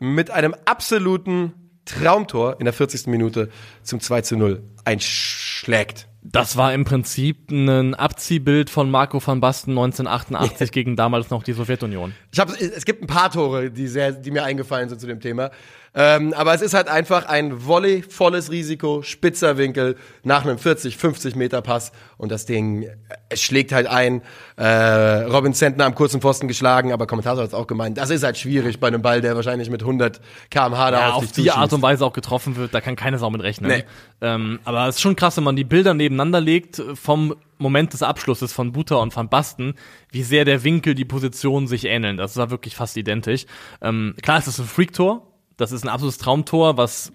mit 0.00 0.30
einem 0.30 0.54
absoluten 0.64 1.54
Traumtor 1.84 2.56
in 2.58 2.64
der 2.64 2.74
40. 2.74 3.06
Minute 3.06 3.48
zum 3.82 4.00
2 4.00 4.22
zu 4.22 4.36
0 4.36 4.62
einschlägt. 4.84 6.08
Das 6.22 6.56
war 6.56 6.74
im 6.74 6.84
Prinzip 6.84 7.50
ein 7.50 7.94
Abziehbild 7.94 8.70
von 8.70 8.90
Marco 8.90 9.24
van 9.24 9.40
Basten 9.40 9.70
1988 9.70 10.72
gegen 10.72 10.96
damals 10.96 11.30
noch 11.30 11.42
die 11.42 11.52
Sowjetunion. 11.52 12.12
Ich 12.32 12.38
hab, 12.38 12.50
es 12.60 12.84
gibt 12.84 13.02
ein 13.02 13.06
paar 13.06 13.30
Tore, 13.30 13.70
die, 13.70 13.86
sehr, 13.86 14.12
die 14.12 14.30
mir 14.30 14.44
eingefallen 14.44 14.88
sind 14.88 15.00
zu 15.00 15.06
dem 15.06 15.20
Thema. 15.20 15.50
Ähm, 15.94 16.32
aber 16.34 16.54
es 16.54 16.62
ist 16.62 16.74
halt 16.74 16.88
einfach 16.88 17.26
ein 17.26 17.60
volleyvolles 17.60 18.50
Risiko, 18.50 19.02
spitzer 19.02 19.56
Winkel 19.56 19.96
nach 20.22 20.44
einem 20.44 20.58
40, 20.58 20.96
50 20.96 21.34
Meter 21.34 21.62
Pass 21.62 21.92
und 22.16 22.30
das 22.30 22.46
Ding, 22.46 22.82
äh, 22.82 22.96
es 23.30 23.40
schlägt 23.40 23.72
halt 23.72 23.86
ein. 23.86 24.22
Äh, 24.56 24.66
Robin 24.66 25.54
Zentner 25.54 25.86
am 25.86 25.94
kurzen 25.94 26.20
Pfosten 26.20 26.48
geschlagen, 26.48 26.92
aber 26.92 27.06
Kommentator 27.06 27.42
hat 27.42 27.48
es 27.48 27.54
auch 27.54 27.66
gemeint, 27.66 27.98
das 27.98 28.10
ist 28.10 28.22
halt 28.22 28.36
schwierig 28.36 28.80
bei 28.80 28.88
einem 28.88 29.02
Ball, 29.02 29.20
der 29.20 29.36
wahrscheinlich 29.36 29.70
mit 29.70 29.82
100 29.82 30.20
km/h 30.50 30.90
da 30.90 30.98
Ja, 30.98 31.10
auf, 31.12 31.24
auf 31.24 31.32
die 31.32 31.50
Art 31.50 31.72
und 31.72 31.82
Weise 31.82 32.04
auch 32.04 32.12
getroffen 32.12 32.56
wird, 32.56 32.74
da 32.74 32.80
kann 32.80 32.96
keine 32.96 33.18
Sau 33.18 33.30
mit 33.30 33.42
rechnen. 33.42 33.70
Nee. 33.70 33.84
Ähm, 34.20 34.60
aber 34.64 34.88
es 34.88 34.96
ist 34.96 35.00
schon 35.00 35.16
krass, 35.16 35.36
wenn 35.36 35.44
man 35.44 35.56
die 35.56 35.64
Bilder 35.64 35.94
nebeneinander 35.94 36.40
legt 36.40 36.82
vom 36.94 37.34
Moment 37.58 37.92
des 37.92 38.02
Abschlusses 38.02 38.52
von 38.52 38.72
Buta 38.72 38.96
und 38.96 39.14
Van 39.14 39.28
Basten, 39.28 39.74
wie 40.10 40.22
sehr 40.22 40.44
der 40.44 40.64
Winkel, 40.64 40.94
die 40.94 41.04
Positionen 41.04 41.66
sich 41.66 41.84
ähneln. 41.84 42.16
Das 42.16 42.36
war 42.36 42.50
wirklich 42.50 42.76
fast 42.76 42.96
identisch. 42.96 43.46
Ähm, 43.82 44.14
klar, 44.22 44.38
es 44.38 44.46
ist 44.46 44.58
ein 44.58 44.66
Freak-Tor. 44.66 45.27
Das 45.58 45.72
ist 45.72 45.84
ein 45.84 45.90
absolutes 45.90 46.16
Traumtor, 46.18 46.78
was 46.78 47.12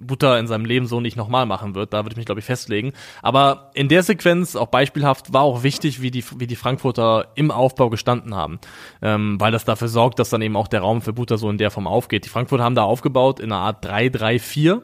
Butter 0.00 0.38
in 0.38 0.46
seinem 0.46 0.64
Leben 0.64 0.86
so 0.86 1.00
nicht 1.00 1.16
nochmal 1.16 1.44
machen 1.44 1.74
wird. 1.74 1.92
Da 1.92 2.04
würde 2.04 2.12
ich 2.14 2.16
mich, 2.16 2.26
glaube 2.26 2.38
ich, 2.38 2.44
festlegen. 2.44 2.92
Aber 3.22 3.70
in 3.74 3.88
der 3.88 4.02
Sequenz, 4.02 4.56
auch 4.56 4.68
beispielhaft, 4.68 5.32
war 5.32 5.42
auch 5.42 5.62
wichtig, 5.62 6.00
wie 6.00 6.10
die, 6.10 6.24
wie 6.38 6.46
die 6.46 6.56
Frankfurter 6.56 7.28
im 7.34 7.50
Aufbau 7.50 7.90
gestanden 7.90 8.34
haben. 8.34 8.58
Ähm, 9.02 9.38
weil 9.38 9.52
das 9.52 9.64
dafür 9.64 9.88
sorgt, 9.88 10.18
dass 10.18 10.30
dann 10.30 10.40
eben 10.40 10.56
auch 10.56 10.68
der 10.68 10.80
Raum 10.80 11.02
für 11.02 11.12
Butter 11.12 11.36
so 11.36 11.50
in 11.50 11.58
der 11.58 11.70
Form 11.70 11.86
aufgeht. 11.86 12.24
Die 12.24 12.30
Frankfurter 12.30 12.64
haben 12.64 12.74
da 12.74 12.84
aufgebaut 12.84 13.40
in 13.40 13.52
einer 13.52 13.60
Art 13.60 13.84
3-3-4 13.84 14.82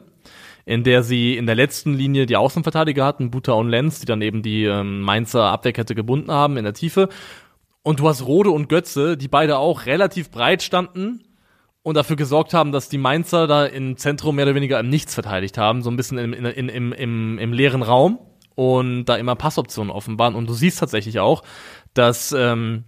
in 0.65 0.83
der 0.83 1.01
sie 1.01 1.37
in 1.37 1.45
der 1.45 1.55
letzten 1.55 1.93
Linie 1.93 2.25
die 2.25 2.35
Außenverteidiger 2.35 3.05
hatten, 3.05 3.31
Buta 3.31 3.53
und 3.53 3.69
Lenz, 3.69 4.01
die 4.01 4.05
dann 4.05 4.21
eben 4.21 4.41
die 4.41 4.65
ähm, 4.65 4.99
Mainzer 4.99 5.45
Abwehrkette 5.45 5.95
gebunden 5.95 6.29
haben 6.29 6.57
in 6.57 6.65
der 6.65 6.73
Tiefe. 6.73 7.07
Und 7.83 8.01
du 8.01 8.09
hast 8.09 8.25
Rode 8.25 8.51
und 8.51 8.67
Götze, 8.67 9.15
die 9.15 9.29
beide 9.29 9.59
auch 9.59 9.85
relativ 9.85 10.29
breit 10.29 10.61
standen 10.61 11.23
und 11.87 11.95
dafür 11.95 12.17
gesorgt 12.17 12.53
haben, 12.53 12.73
dass 12.73 12.89
die 12.89 12.97
Mainzer 12.97 13.47
da 13.47 13.65
im 13.65 13.95
Zentrum 13.95 14.35
mehr 14.35 14.43
oder 14.43 14.55
weniger 14.55 14.77
im 14.77 14.89
Nichts 14.89 15.13
verteidigt 15.13 15.57
haben, 15.57 15.81
so 15.81 15.89
ein 15.89 15.95
bisschen 15.95 16.17
im, 16.17 16.33
in, 16.33 16.67
im, 16.67 16.91
im, 16.91 17.39
im 17.39 17.53
leeren 17.53 17.81
Raum 17.81 18.19
und 18.55 19.05
da 19.05 19.15
immer 19.15 19.35
Passoptionen 19.35 19.89
offen 19.89 20.19
waren. 20.19 20.35
Und 20.35 20.49
du 20.49 20.53
siehst 20.53 20.79
tatsächlich 20.79 21.21
auch, 21.21 21.43
dass 21.93 22.33
ähm, 22.33 22.83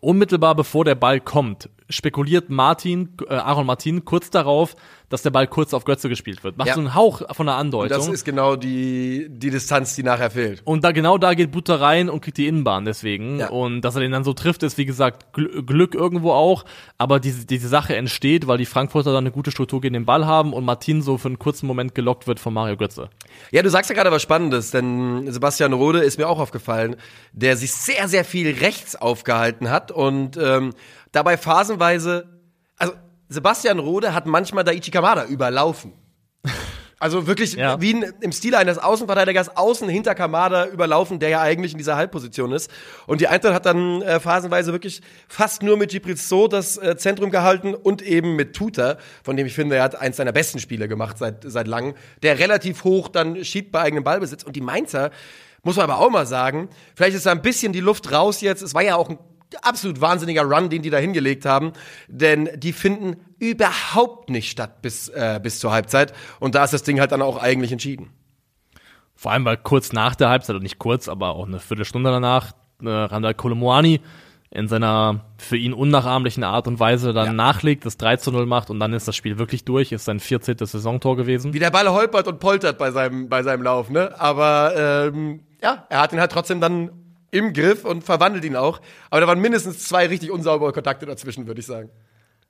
unmittelbar 0.00 0.54
bevor 0.54 0.86
der 0.86 0.94
Ball 0.94 1.20
kommt, 1.20 1.68
spekuliert 1.90 2.48
Martin, 2.50 3.10
äh, 3.28 3.34
Aaron 3.34 3.66
Martin 3.66 4.04
kurz 4.04 4.30
darauf, 4.30 4.74
dass 5.08 5.22
der 5.22 5.30
Ball 5.30 5.48
kurz 5.48 5.74
auf 5.74 5.84
Götze 5.84 6.08
gespielt 6.08 6.44
wird. 6.44 6.56
Macht 6.56 6.68
Ja. 6.68 6.74
so 6.74 6.80
einen 6.80 6.94
Hauch 6.94 7.22
von 7.34 7.48
einer 7.48 7.56
Und 7.56 7.60
Andeutung. 7.62 7.98
das 7.98 8.06
ist 8.08 8.24
genau 8.24 8.54
die, 8.54 9.26
die 9.28 9.50
Distanz, 9.50 9.96
die 9.96 10.04
nachher 10.04 10.30
fehlt. 10.30 10.62
Und 10.64 10.84
da 10.84 10.92
genau 10.92 11.18
da 11.18 11.34
geht 11.34 11.50
Butter 11.50 11.80
rein 11.80 12.08
und 12.08 12.20
kriegt 12.20 12.36
die 12.38 12.46
Innenbahn 12.46 12.84
deswegen. 12.84 13.40
Ja. 13.40 13.48
Und 13.50 13.80
dass 13.80 13.96
er 13.96 14.02
den 14.02 14.12
dann 14.12 14.22
so 14.22 14.32
trifft, 14.34 14.62
ist 14.62 14.78
wie 14.78 14.86
gesagt 14.86 15.32
Gl 15.32 15.64
Glück 15.64 15.94
irgendwo 15.96 16.30
auch. 16.32 16.64
Aber 16.96 17.18
diese, 17.18 17.44
diese 17.44 17.66
Sache 17.66 17.96
entsteht, 17.96 18.46
weil 18.46 18.58
die 18.58 18.66
Frankfurter 18.66 19.12
dann 19.12 19.24
eine 19.24 19.32
gute 19.32 19.50
Struktur 19.50 19.80
gegen 19.80 19.94
den 19.94 20.04
Ball 20.06 20.26
haben 20.26 20.52
und 20.52 20.64
Martin 20.64 21.02
so 21.02 21.18
für 21.18 21.26
einen 21.28 21.40
kurzen 21.40 21.66
Moment 21.66 21.94
gelockt 21.96 22.28
wird 22.28 22.38
von 22.38 22.54
Mario 22.54 22.76
Götze. 22.76 23.10
Ja, 23.50 23.62
du 23.62 23.68
sagst 23.68 23.90
ja 23.90 23.96
gerade 23.96 24.12
was 24.12 24.22
Spannendes, 24.22 24.70
denn 24.70 25.30
Sebastian 25.32 25.72
Rode 25.72 25.98
ist 26.00 26.18
mir 26.18 26.28
auch 26.28 26.38
aufgefallen, 26.38 26.94
der 27.32 27.56
sich 27.56 27.72
sehr, 27.72 28.06
sehr 28.06 28.24
viel 28.24 28.50
rechts 28.60 28.94
aufgehalten 28.94 29.70
hat 29.70 29.90
und 29.90 30.36
ähm, 30.36 30.72
dabei 31.12 31.36
phasenweise, 31.36 32.28
also 32.76 32.92
Sebastian 33.28 33.78
Rode 33.78 34.14
hat 34.14 34.26
manchmal 34.26 34.64
Daichi 34.64 34.90
Kamada 34.90 35.24
überlaufen. 35.26 35.92
Also 37.02 37.26
wirklich 37.26 37.54
Ja. 37.54 37.80
wie 37.80 37.92
in, 37.92 38.04
im 38.20 38.30
Stil 38.30 38.54
eines 38.54 38.76
Außenverteidigers 38.76 39.56
außen 39.56 39.88
hinter 39.88 40.14
Kamada 40.14 40.66
überlaufen, 40.66 41.18
der 41.18 41.30
ja 41.30 41.40
eigentlich 41.40 41.72
in 41.72 41.78
dieser 41.78 41.96
Halbposition 41.96 42.52
ist. 42.52 42.70
Und 43.06 43.22
die 43.22 43.28
Eintracht 43.28 43.54
hat 43.54 43.64
dann 43.64 44.02
äh, 44.02 44.20
phasenweise 44.20 44.72
wirklich 44.72 45.00
fast 45.26 45.62
nur 45.62 45.78
mit 45.78 45.92
Gibril 45.92 46.18
So 46.18 46.46
das 46.46 46.76
äh, 46.76 46.98
Zentrum 46.98 47.30
gehalten 47.30 47.74
und 47.74 48.02
eben 48.02 48.36
mit 48.36 48.54
Tuta, 48.54 48.98
von 49.22 49.34
dem 49.38 49.46
ich 49.46 49.54
finde, 49.54 49.76
er 49.76 49.84
hat 49.84 49.98
eins 49.98 50.18
seiner 50.18 50.32
besten 50.32 50.58
Spiele 50.58 50.88
gemacht 50.88 51.16
seit, 51.16 51.42
seit 51.42 51.68
langem, 51.68 51.94
der 52.22 52.38
relativ 52.38 52.84
hoch 52.84 53.08
dann 53.08 53.42
schiebt 53.46 53.72
bei 53.72 53.80
eigenem 53.80 54.04
Ballbesitz. 54.04 54.42
Und 54.42 54.54
die 54.54 54.60
Mainzer, 54.60 55.10
muss 55.62 55.76
man 55.76 55.88
aber 55.88 56.00
auch 56.00 56.10
mal 56.10 56.26
sagen, 56.26 56.68
vielleicht 56.94 57.16
ist 57.16 57.24
da 57.24 57.30
ein 57.30 57.40
bisschen 57.40 57.72
die 57.72 57.80
Luft 57.80 58.12
raus 58.12 58.42
jetzt. 58.42 58.60
Es 58.60 58.74
war 58.74 58.82
ja 58.82 58.96
auch 58.96 59.08
ein 59.08 59.18
absolut 59.62 60.00
wahnsinniger 60.00 60.42
Run, 60.42 60.68
den 60.70 60.82
die 60.82 60.90
da 60.90 60.98
hingelegt 60.98 61.44
haben, 61.44 61.72
denn 62.08 62.48
die 62.56 62.72
finden 62.72 63.16
überhaupt 63.38 64.30
nicht 64.30 64.50
statt 64.50 64.82
bis, 64.82 65.08
äh, 65.08 65.40
bis 65.42 65.58
zur 65.60 65.72
Halbzeit 65.72 66.12
und 66.40 66.54
da 66.54 66.64
ist 66.64 66.72
das 66.72 66.82
Ding 66.82 67.00
halt 67.00 67.12
dann 67.12 67.22
auch 67.22 67.36
eigentlich 67.42 67.72
entschieden. 67.72 68.10
Vor 69.14 69.32
allem, 69.32 69.44
weil 69.44 69.56
kurz 69.58 69.92
nach 69.92 70.14
der 70.14 70.30
Halbzeit, 70.30 70.56
und 70.56 70.62
nicht 70.62 70.78
kurz, 70.78 71.08
aber 71.08 71.30
auch 71.30 71.46
eine 71.46 71.58
Viertelstunde 71.58 72.10
danach, 72.10 72.52
äh, 72.82 72.88
Randall 72.88 73.34
Kolomoani 73.34 74.00
in 74.52 74.66
seiner 74.66 75.20
für 75.38 75.56
ihn 75.56 75.72
unnachahmlichen 75.72 76.42
Art 76.42 76.66
und 76.66 76.80
Weise 76.80 77.12
dann 77.12 77.26
Ja. 77.26 77.32
nachlegt, 77.32 77.86
das 77.86 77.96
3 77.98 78.16
zu 78.16 78.32
0 78.32 78.46
macht 78.46 78.68
und 78.70 78.80
dann 78.80 78.92
ist 78.92 79.06
das 79.06 79.14
Spiel 79.14 79.38
wirklich 79.38 79.64
durch, 79.64 79.92
ist 79.92 80.06
sein 80.06 80.18
14. 80.18 80.56
Saisontor 80.66 81.16
gewesen. 81.16 81.52
Wie 81.52 81.58
der 81.60 81.70
Ball 81.70 81.88
holpert 81.88 82.26
und 82.26 82.40
poltert 82.40 82.76
bei 82.78 82.90
seinem, 82.90 83.28
bei 83.28 83.42
seinem 83.44 83.62
Lauf, 83.62 83.90
ne? 83.90 84.18
Aber 84.18 84.72
ähm, 85.14 85.40
ja, 85.62 85.84
er 85.88 86.00
hat 86.00 86.12
ihn 86.12 86.18
halt 86.18 86.32
trotzdem 86.32 86.60
dann 86.60 86.90
im 87.30 87.52
Griff 87.52 87.84
und 87.84 88.02
verwandelt 88.04 88.44
ihn 88.44 88.56
auch. 88.56 88.80
Aber 89.10 89.20
da 89.20 89.26
waren 89.26 89.40
mindestens 89.40 89.84
zwei 89.86 90.06
richtig 90.06 90.30
unsaubere 90.30 90.72
Kontakte 90.72 91.06
dazwischen, 91.06 91.46
würde 91.46 91.60
ich 91.60 91.66
sagen. 91.66 91.90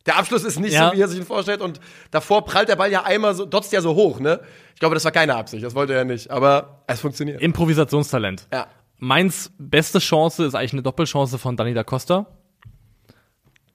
Der 0.07 0.16
Abschluss 0.16 0.45
ist 0.45 0.59
nicht 0.59 0.72
Ja. 0.72 0.91
so, 0.91 0.97
wie 0.97 1.01
er 1.03 1.09
sich 1.09 1.18
ihn 1.18 1.26
vorstellt. 1.26 1.61
Und 1.61 1.78
davor 2.11 2.45
prallt 2.45 2.68
der 2.70 2.76
Ball 2.76 2.91
ja 2.91 3.03
einmal 3.03 3.35
so, 3.35 3.45
dotzt 3.45 3.72
ja 3.72 3.83
so 3.83 3.95
hoch, 3.95 4.18
ne? 4.20 4.41
Ich 4.74 4.81
glaube, 4.81 4.95
das 4.95 5.05
war 5.05 5.12
keine 5.12 5.37
Absicht, 5.37 5.62
das 5.62 5.74
wollte 5.74 5.93
er 5.93 6.05
nicht. 6.05 6.31
Aber 6.31 6.83
es 6.87 7.01
funktioniert. 7.01 7.41
Improvisationstalent. 7.43 8.47
Ja. 8.53 8.66
Mainz 8.97 9.53
beste 9.59 9.99
Chance 9.99 10.45
ist 10.45 10.55
eigentlich 10.55 10.72
eine 10.72 10.83
Doppelchance 10.83 11.39
von 11.39 11.57
Dani 11.57 11.74
da 11.74 11.85
Costa, 11.85 12.26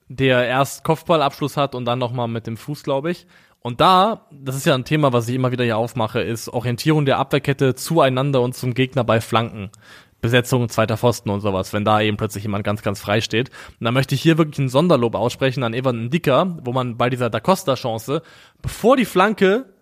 der 0.08 0.46
erst 0.46 0.84
Kopfballabschluss 0.84 1.56
hat 1.56 1.74
und 1.74 1.84
dann 1.84 1.98
nochmal 1.98 2.28
mit 2.28 2.46
dem 2.46 2.56
Fuß, 2.56 2.82
glaube 2.82 3.10
ich. 3.10 3.26
Und 3.60 3.80
da, 3.80 4.26
das 4.30 4.54
ist 4.56 4.66
ja 4.66 4.74
ein 4.74 4.84
Thema, 4.84 5.12
was 5.12 5.28
ich 5.28 5.34
immer 5.34 5.50
wieder 5.50 5.64
hier 5.64 5.76
aufmache, 5.76 6.20
ist 6.20 6.48
Orientierung 6.48 7.04
der 7.04 7.18
Abwehrkette 7.18 7.74
zueinander 7.74 8.40
und 8.40 8.54
zum 8.54 8.74
Gegner 8.74 9.02
bei 9.02 9.20
Flanken. 9.20 9.70
Besetzung, 10.20 10.68
zweiter 10.68 10.96
Pfosten 10.96 11.30
und 11.30 11.40
sowas, 11.40 11.72
wenn 11.72 11.84
da 11.84 12.00
eben 12.00 12.16
plötzlich 12.16 12.44
jemand 12.44 12.64
ganz, 12.64 12.82
ganz 12.82 13.00
frei 13.00 13.20
steht. 13.20 13.50
Und 13.78 13.84
da 13.84 13.92
möchte 13.92 14.14
ich 14.14 14.22
hier 14.22 14.38
wirklich 14.38 14.58
ein 14.58 14.68
Sonderlob 14.68 15.14
aussprechen 15.14 15.62
an 15.62 15.74
Evan 15.74 16.10
Dicker, 16.10 16.58
wo 16.62 16.72
man 16.72 16.96
bei 16.96 17.10
dieser 17.10 17.30
Da 17.30 17.40
Costa-Chance, 17.40 18.22
bevor 18.62 18.96
die 18.96 19.04
Flanke 19.04 19.72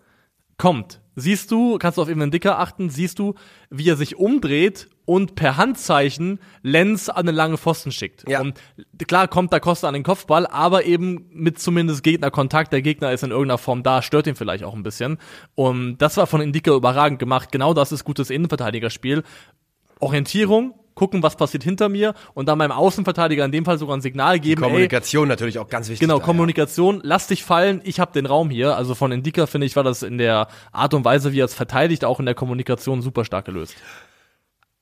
kommt, 0.58 1.00
siehst 1.16 1.50
du, 1.50 1.78
kannst 1.78 1.98
du 1.98 2.02
auf 2.02 2.08
Evan 2.08 2.30
Dicker 2.30 2.58
achten, 2.58 2.90
siehst 2.90 3.18
du, 3.18 3.34
wie 3.70 3.88
er 3.88 3.96
sich 3.96 4.16
umdreht 4.16 4.88
und 5.06 5.34
per 5.34 5.56
Handzeichen 5.56 6.40
Lenz 6.62 7.08
an 7.08 7.28
eine 7.28 7.32
lange 7.32 7.58
Pfosten 7.58 7.92
schickt. 7.92 8.28
Ja. 8.28 8.40
Und 8.40 8.58
klar 9.06 9.28
kommt 9.28 9.52
da 9.52 9.60
Costa 9.60 9.86
an 9.86 9.94
den 9.94 10.02
Kopfball, 10.02 10.46
aber 10.46 10.84
eben 10.84 11.26
mit 11.30 11.58
zumindest 11.58 12.02
Gegnerkontakt. 12.02 12.72
Der 12.72 12.82
Gegner 12.82 13.12
ist 13.12 13.22
in 13.22 13.30
irgendeiner 13.30 13.58
Form 13.58 13.82
da, 13.82 14.02
stört 14.02 14.26
ihn 14.26 14.34
vielleicht 14.34 14.64
auch 14.64 14.74
ein 14.74 14.82
bisschen. 14.82 15.18
Und 15.54 15.98
das 15.98 16.16
war 16.16 16.26
von 16.26 16.40
Indika 16.40 16.74
überragend 16.74 17.18
gemacht. 17.18 17.52
Genau 17.52 17.74
das 17.74 17.92
ist 17.92 18.04
gutes 18.04 18.30
Innenverteidigerspiel. 18.30 19.22
Orientierung, 20.00 20.74
gucken, 20.94 21.22
was 21.22 21.36
passiert 21.36 21.64
hinter 21.64 21.88
mir 21.88 22.14
und 22.34 22.48
dann 22.48 22.58
beim 22.58 22.72
Außenverteidiger 22.72 23.44
in 23.44 23.52
dem 23.52 23.64
Fall 23.64 23.78
sogar 23.78 23.96
ein 23.96 24.00
Signal 24.00 24.38
geben, 24.38 24.62
ey, 24.62 24.68
Kommunikation 24.68 25.28
natürlich 25.28 25.58
auch 25.58 25.68
ganz 25.68 25.88
wichtig. 25.88 26.00
Genau, 26.00 26.18
da, 26.18 26.20
ja. 26.20 26.26
Kommunikation, 26.26 27.00
lass 27.02 27.26
dich 27.26 27.44
fallen, 27.44 27.80
ich 27.84 28.00
habe 28.00 28.12
den 28.12 28.26
Raum 28.26 28.50
hier. 28.50 28.76
Also 28.76 28.94
von 28.94 29.12
Indika, 29.12 29.46
finde 29.46 29.66
ich, 29.66 29.76
war 29.76 29.82
das 29.82 30.02
in 30.02 30.18
der 30.18 30.48
Art 30.72 30.94
und 30.94 31.04
Weise, 31.04 31.32
wie 31.32 31.40
er 31.40 31.46
es 31.46 31.54
verteidigt, 31.54 32.04
auch 32.04 32.20
in 32.20 32.26
der 32.26 32.34
Kommunikation 32.34 33.02
super 33.02 33.24
stark 33.24 33.44
gelöst. 33.44 33.74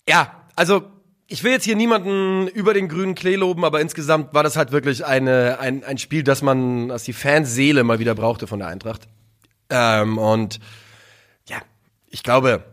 Ja, 0.09 0.33
also 0.57 0.83
ich 1.27 1.45
will 1.45 1.53
jetzt 1.53 1.65
hier 1.65 1.77
niemanden 1.77 2.47
über 2.49 2.75
den 2.75 2.89
grünen 2.89 3.15
Klee 3.15 3.37
loben, 3.37 3.65
aber 3.65 3.81
insgesamt 3.81 4.35
war 4.35 4.43
das 4.43 4.57
halt 4.57 4.71
wirklich 4.71 5.07
eine, 5.07 5.59
ein, 5.61 5.83
ein 5.83 5.97
Spiel, 5.97 6.23
das 6.23 6.43
man, 6.43 6.89
das 6.89 7.05
die 7.05 7.15
Fanseele 7.15 7.85
mal 7.85 7.99
wieder 7.99 8.15
brauchte 8.15 8.47
von 8.47 8.59
der 8.59 8.69
Eintracht. 8.69 9.09
Ähm, 9.71 10.19
und 10.19 10.61
ja, 11.49 11.57
ich 12.11 12.23
glaube, 12.23 12.65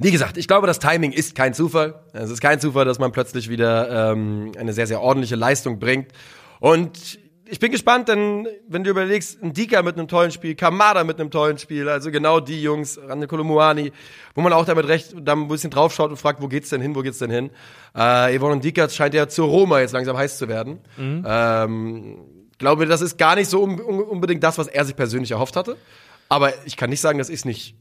wie 0.00 0.10
gesagt, 0.10 0.36
ich 0.36 0.48
glaube, 0.48 0.66
das 0.66 0.78
Timing 0.78 1.12
ist 1.12 1.34
kein 1.34 1.54
Zufall. 1.54 2.02
Es 2.12 2.30
ist 2.30 2.40
kein 2.40 2.60
Zufall, 2.60 2.84
dass 2.84 2.98
man 2.98 3.12
plötzlich 3.12 3.48
wieder 3.48 4.12
ähm, 4.12 4.52
eine 4.58 4.72
sehr, 4.72 4.86
sehr 4.86 5.00
ordentliche 5.00 5.36
Leistung 5.36 5.78
bringt. 5.78 6.12
Und 6.58 7.18
ich 7.44 7.58
bin 7.58 7.72
gespannt, 7.72 8.08
denn 8.08 8.46
wenn 8.68 8.84
du 8.84 8.90
überlegst, 8.90 9.42
ein 9.42 9.52
Dika 9.52 9.82
mit 9.82 9.98
einem 9.98 10.08
tollen 10.08 10.30
Spiel, 10.30 10.54
Kamada 10.54 11.02
mit 11.04 11.18
einem 11.18 11.30
tollen 11.30 11.58
Spiel, 11.58 11.88
also 11.88 12.10
genau 12.10 12.40
die 12.40 12.62
Jungs, 12.62 12.98
Rande 13.04 13.26
Kolomuani, 13.26 13.92
wo 14.34 14.40
man 14.40 14.52
auch 14.52 14.64
damit 14.64 14.86
recht, 14.86 15.14
da 15.20 15.32
ein 15.32 15.48
bisschen 15.48 15.70
draufschaut 15.70 16.10
und 16.10 16.16
fragt, 16.16 16.40
wo 16.40 16.48
geht's 16.48 16.70
denn 16.70 16.80
hin, 16.80 16.94
wo 16.94 17.02
geht's 17.02 17.18
denn 17.18 17.30
hin? 17.30 17.50
Äh, 17.96 18.36
Evon 18.36 18.60
Dika 18.60 18.88
scheint 18.88 19.14
ja 19.14 19.28
zur 19.28 19.48
Roma 19.48 19.80
jetzt 19.80 19.92
langsam 19.92 20.16
heiß 20.16 20.38
zu 20.38 20.48
werden. 20.48 20.78
Ähm, 21.26 22.18
glaube, 22.60 22.86
das 22.86 23.00
ist 23.00 23.18
gar 23.18 23.34
nicht 23.34 23.50
so 23.50 23.60
un 23.60 23.80
un 23.80 24.00
unbedingt 24.02 24.44
das, 24.44 24.56
was 24.56 24.68
er 24.68 24.84
sich 24.84 24.94
persönlich 24.94 25.32
erhofft 25.32 25.56
hatte. 25.56 25.76
Aber 26.28 26.52
ich 26.64 26.76
kann 26.76 26.90
nicht 26.90 27.00
sagen, 27.00 27.18
dass 27.18 27.28
ich 27.28 27.44
nicht 27.44 27.74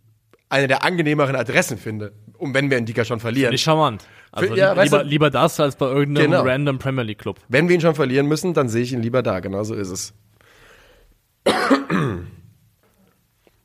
eine 0.50 0.68
der 0.68 0.84
angenehmeren 0.84 1.36
Adressen 1.36 1.78
finde, 1.78 2.14
um 2.38 2.54
wenn 2.54 2.70
wir 2.72 2.78
in 2.78 2.86
Dika 2.86 3.06
schon 3.06 3.20
verlieren. 3.20 3.52
Nicht 3.52 3.62
charmant. 3.64 4.04
Also 4.32 4.56
Ja, 4.56 4.74
li- 4.74 4.84
lieber, 4.84 5.04
lieber 5.04 5.30
das 5.30 5.60
als 5.60 5.76
bei 5.76 5.86
irgendeinem 5.88 6.32
Genau. 6.32 6.44
random 6.44 6.80
Premier 6.80 7.04
League 7.04 7.20
Club. 7.20 7.40
Wenn 7.48 7.68
wir 7.68 7.76
ihn 7.76 7.82
schon 7.82 7.96
verlieren 7.96 8.26
müssen, 8.28 8.54
dann 8.54 8.68
sehe 8.70 8.82
ich 8.84 8.92
ihn 8.94 9.02
lieber 9.02 9.22
da. 9.24 9.40
Genau 9.40 9.64
so 9.64 9.76
ist 9.76 9.90
es. 9.90 10.14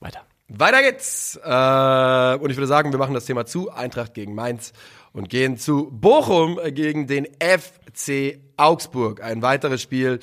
Weiter. 0.01 0.21
Weiter 0.49 0.83
geht's. 0.83 1.37
Äh, 1.43 2.37
und 2.43 2.51
ich 2.51 2.57
würde 2.57 2.67
sagen, 2.67 2.93
wir 2.93 2.99
machen 2.99 3.15
das 3.15 3.25
Thema 3.25 3.47
zu. 3.47 3.71
Eintracht 3.71 4.15
gegen 4.15 4.35
Mainz 4.35 4.73
und 5.13 5.29
gehen 5.29 5.57
zu 5.57 5.89
Bochum 5.91 6.59
gegen 6.73 7.07
den 7.07 7.27
FC 7.41 8.41
Augsburg. 8.57 9.23
Ein 9.23 9.43
weiteres 9.43 9.81
Spiel, 9.83 10.21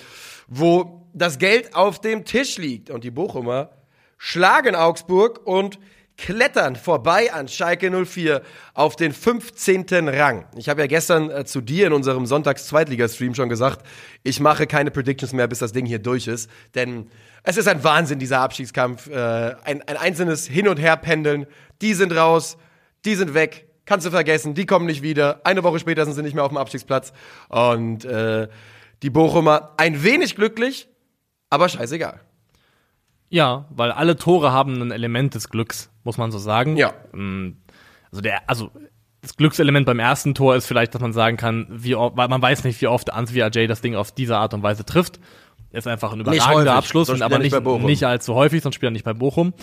wo 0.48 1.08
das 1.14 1.40
Geld 1.40 1.76
auf 1.76 2.00
dem 2.00 2.26
Tisch 2.26 2.58
liegt. 2.58 2.90
Und 2.90 3.04
die 3.04 3.12
Bochumer 3.12 3.72
schlagen 4.18 4.76
Augsburg 4.76 5.42
und 5.46 5.80
klettern 6.18 6.76
vorbei 6.76 7.34
an 7.34 7.48
Schalke 7.48 7.90
04 8.06 8.42
auf 8.74 8.96
den 8.96 9.12
15. 9.12 10.10
Rang. 10.10 10.46
Ich 10.56 10.70
habe 10.70 10.82
ja 10.82 10.88
gestern 10.88 11.30
äh, 11.30 11.46
zu 11.46 11.62
dir 11.62 11.88
in 11.88 11.94
unserem 11.94 12.26
Sonntags-Zweitligastream 12.26 13.36
schon 13.36 13.50
gesagt, 13.50 13.86
ich 14.24 14.40
mache 14.40 14.68
keine 14.68 14.92
Predictions 14.92 15.34
mehr, 15.34 15.48
bis 15.48 15.60
das 15.60 15.72
Ding 15.72 15.86
hier 15.86 16.00
durch 16.00 16.28
ist. 16.28 16.50
Denn 16.76 17.10
es 17.44 17.58
ist 17.58 17.68
ein 17.68 17.84
Wahnsinn, 17.84 18.20
dieser 18.20 18.40
Abstiegskampf. 18.40 19.08
Äh, 19.08 19.56
ein, 19.64 19.82
ein 19.88 19.98
einzelnes 19.98 20.48
Hin- 20.48 20.68
und 20.68 20.78
Herpendeln. 20.78 21.48
Die 21.82 21.94
sind 21.94 22.16
raus, 22.16 22.58
die 23.06 23.16
sind 23.16 23.34
weg. 23.34 23.68
Kannst 23.86 24.06
du 24.06 24.12
vergessen, 24.12 24.54
die 24.54 24.66
kommen 24.66 24.86
nicht 24.86 25.02
wieder. 25.02 25.42
Eine 25.44 25.64
Woche 25.64 25.80
später 25.80 26.06
sind 26.06 26.14
sie 26.14 26.22
nicht 26.22 26.36
mehr 26.36 26.44
auf 26.44 26.52
dem 26.52 26.58
Abstiegsplatz. 26.58 27.14
Und 27.50 28.06
äh, 28.06 28.48
die 29.02 29.10
Bochumer 29.10 29.74
ein 29.78 30.04
wenig 30.04 30.36
glücklich, 30.36 30.88
aber 31.50 31.68
scheißegal. 31.68 32.22
Ja, 33.30 33.66
weil 33.70 33.92
alle 33.92 34.18
Tore 34.18 34.52
haben 34.52 34.82
ein 34.82 34.92
Element 34.92 35.36
des 35.36 35.50
Glücks, 35.50 35.90
muss 36.04 36.18
man 36.18 36.32
so 36.32 36.38
sagen. 36.38 36.78
Ja. 36.78 36.94
Ähm, 37.14 37.58
Also 38.12 38.22
der, 38.22 38.50
also 38.50 38.72
das 39.22 39.38
Glückselement 39.38 39.86
beim 39.86 40.00
ersten 40.00 40.34
Tor 40.34 40.56
ist 40.56 40.66
vielleicht, 40.66 40.96
dass 40.96 41.02
man 41.02 41.14
sagen 41.14 41.38
kann, 41.38 41.68
wie 41.70 41.96
oft, 41.96 42.18
weil 42.18 42.28
man 42.28 42.42
weiß 42.42 42.64
nicht, 42.64 42.82
wie 42.82 42.88
oft 42.88 43.14
Ansvi 43.14 43.42
Ajay 43.44 43.68
das 43.68 43.82
Ding 43.82 43.96
auf 43.96 44.12
diese 44.12 44.38
Art 44.38 44.54
und 44.54 44.64
Weise 44.64 44.84
trifft. 44.84 45.20
Ist 45.72 45.88
einfach 45.88 46.12
ein 46.12 46.20
überragender 46.20 46.74
Abschluss, 46.74 47.10
und 47.10 47.22
er 47.22 47.26
aber 47.26 47.40
nicht 47.40 47.54
nicht, 47.58 47.84
nicht 47.84 48.04
allzu 48.04 48.34
häufig, 48.36 48.62
sonst 48.62 48.76
spielt 48.76 48.90
er 48.90 48.92
nicht 48.92 49.06
bei 49.06 49.14
Bochum. 49.14 49.54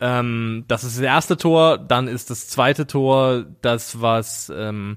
Ähm, 0.00 0.64
das 0.68 0.84
ist 0.84 0.96
das 0.96 1.04
erste 1.04 1.36
Tor, 1.36 1.76
dann 1.76 2.08
ist 2.08 2.30
das 2.30 2.48
zweite 2.48 2.86
Tor 2.86 3.44
das, 3.60 4.00
was 4.00 4.50
ähm, 4.56 4.96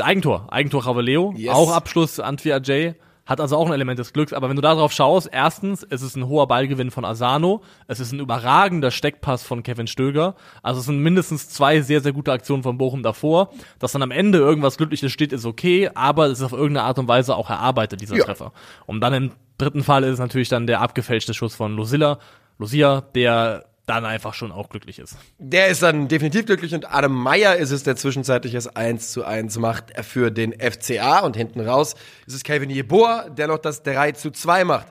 Eigentor, 0.00 0.52
Eigentor 0.52 0.86
Ravaleo, 0.86 1.34
Yes. 1.36 1.52
auch 1.54 1.72
Abschluss 1.72 2.20
Antwi 2.20 2.52
Ajay. 2.52 2.94
Hat 3.24 3.40
also 3.40 3.56
auch 3.56 3.66
ein 3.66 3.72
Element 3.72 3.98
des 4.00 4.12
Glücks, 4.12 4.32
aber 4.32 4.48
wenn 4.48 4.56
du 4.56 4.62
darauf 4.62 4.92
schaust, 4.92 5.28
erstens, 5.30 5.86
es 5.88 6.02
ist 6.02 6.16
ein 6.16 6.26
hoher 6.26 6.48
Ballgewinn 6.48 6.90
von 6.90 7.04
Asano, 7.04 7.62
es 7.86 8.00
ist 8.00 8.10
ein 8.10 8.18
überragender 8.18 8.90
Steckpass 8.90 9.44
von 9.44 9.62
Kevin 9.62 9.86
Stöger, 9.86 10.34
also 10.62 10.80
es 10.80 10.86
sind 10.86 10.98
mindestens 10.98 11.48
zwei 11.48 11.82
sehr, 11.82 12.00
sehr 12.00 12.12
gute 12.12 12.32
Aktionen 12.32 12.64
von 12.64 12.78
Bochum 12.78 13.04
davor. 13.04 13.50
Dass 13.78 13.92
dann 13.92 14.02
am 14.02 14.10
Ende 14.10 14.38
irgendwas 14.38 14.76
Glückliches 14.76 15.12
steht, 15.12 15.32
ist 15.32 15.46
okay, 15.46 15.88
aber 15.94 16.26
es 16.26 16.40
ist 16.40 16.44
auf 16.44 16.52
irgendeine 16.52 16.82
Art 16.82 16.98
und 16.98 17.06
Weise 17.06 17.36
auch 17.36 17.48
erarbeitet, 17.48 18.00
dieser 18.00 18.16
Ja. 18.16 18.24
Treffer. 18.24 18.52
Um 18.86 19.00
dann 19.00 19.14
im 19.14 19.32
dritten 19.56 19.84
Fall 19.84 20.02
ist 20.02 20.14
es 20.14 20.18
natürlich 20.18 20.48
dann 20.48 20.66
der 20.66 20.80
abgefälschte 20.80 21.32
Schuss 21.32 21.54
von 21.54 21.76
Lucilla, 21.76 22.18
Lucia, 22.58 23.02
der 23.14 23.66
dann 23.86 24.04
einfach 24.04 24.34
schon 24.34 24.52
auch 24.52 24.68
glücklich 24.68 24.98
ist. 24.98 25.16
Der 25.38 25.68
ist 25.68 25.82
dann 25.82 26.08
definitiv 26.08 26.46
glücklich 26.46 26.74
und 26.74 26.92
Adam 26.92 27.12
Meyer 27.12 27.56
ist 27.56 27.72
es, 27.72 27.82
der 27.82 27.96
zwischenzeitlich 27.96 28.52
das 28.52 28.68
1 28.68 29.10
zu 29.12 29.24
1 29.24 29.58
macht 29.58 29.92
für 30.04 30.30
den 30.30 30.52
FCA 30.52 31.20
und 31.20 31.36
hinten 31.36 31.60
raus 31.60 31.94
ist 32.26 32.34
es 32.34 32.44
Kevin 32.44 32.70
Jeboa, 32.70 33.28
der 33.28 33.48
noch 33.48 33.58
das 33.58 33.82
3 33.82 34.12
zu 34.12 34.30
2 34.30 34.64
macht. 34.64 34.86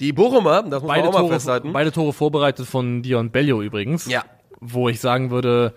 Die 0.00 0.12
Bochumer, 0.12 0.62
das 0.64 0.82
muss 0.82 0.88
Beide 0.88 1.04
man 1.04 1.08
auch 1.08 1.12
mal 1.12 1.20
Tore, 1.20 1.32
festhalten. 1.34 1.72
beide 1.72 1.92
Tore 1.92 2.12
vorbereitet 2.12 2.66
von 2.66 3.02
Dion 3.02 3.30
Bellio 3.30 3.62
übrigens. 3.62 4.06
Ja. 4.06 4.24
Wo 4.60 4.88
ich 4.88 5.00
sagen 5.00 5.30
würde, 5.30 5.72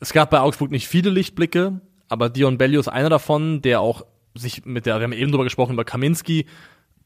es 0.00 0.12
gab 0.12 0.30
bei 0.30 0.40
Augsburg 0.40 0.70
nicht 0.70 0.88
viele 0.88 1.10
Lichtblicke, 1.10 1.80
aber 2.08 2.28
Dion 2.28 2.58
Bellio 2.58 2.80
ist 2.80 2.88
einer 2.88 3.08
davon, 3.08 3.62
der 3.62 3.80
auch 3.80 4.04
sich 4.34 4.64
mit 4.64 4.84
der, 4.86 4.96
wir 4.98 5.04
haben 5.04 5.12
eben 5.12 5.30
drüber 5.30 5.44
gesprochen, 5.44 5.74
über 5.74 5.84
Kaminski, 5.84 6.46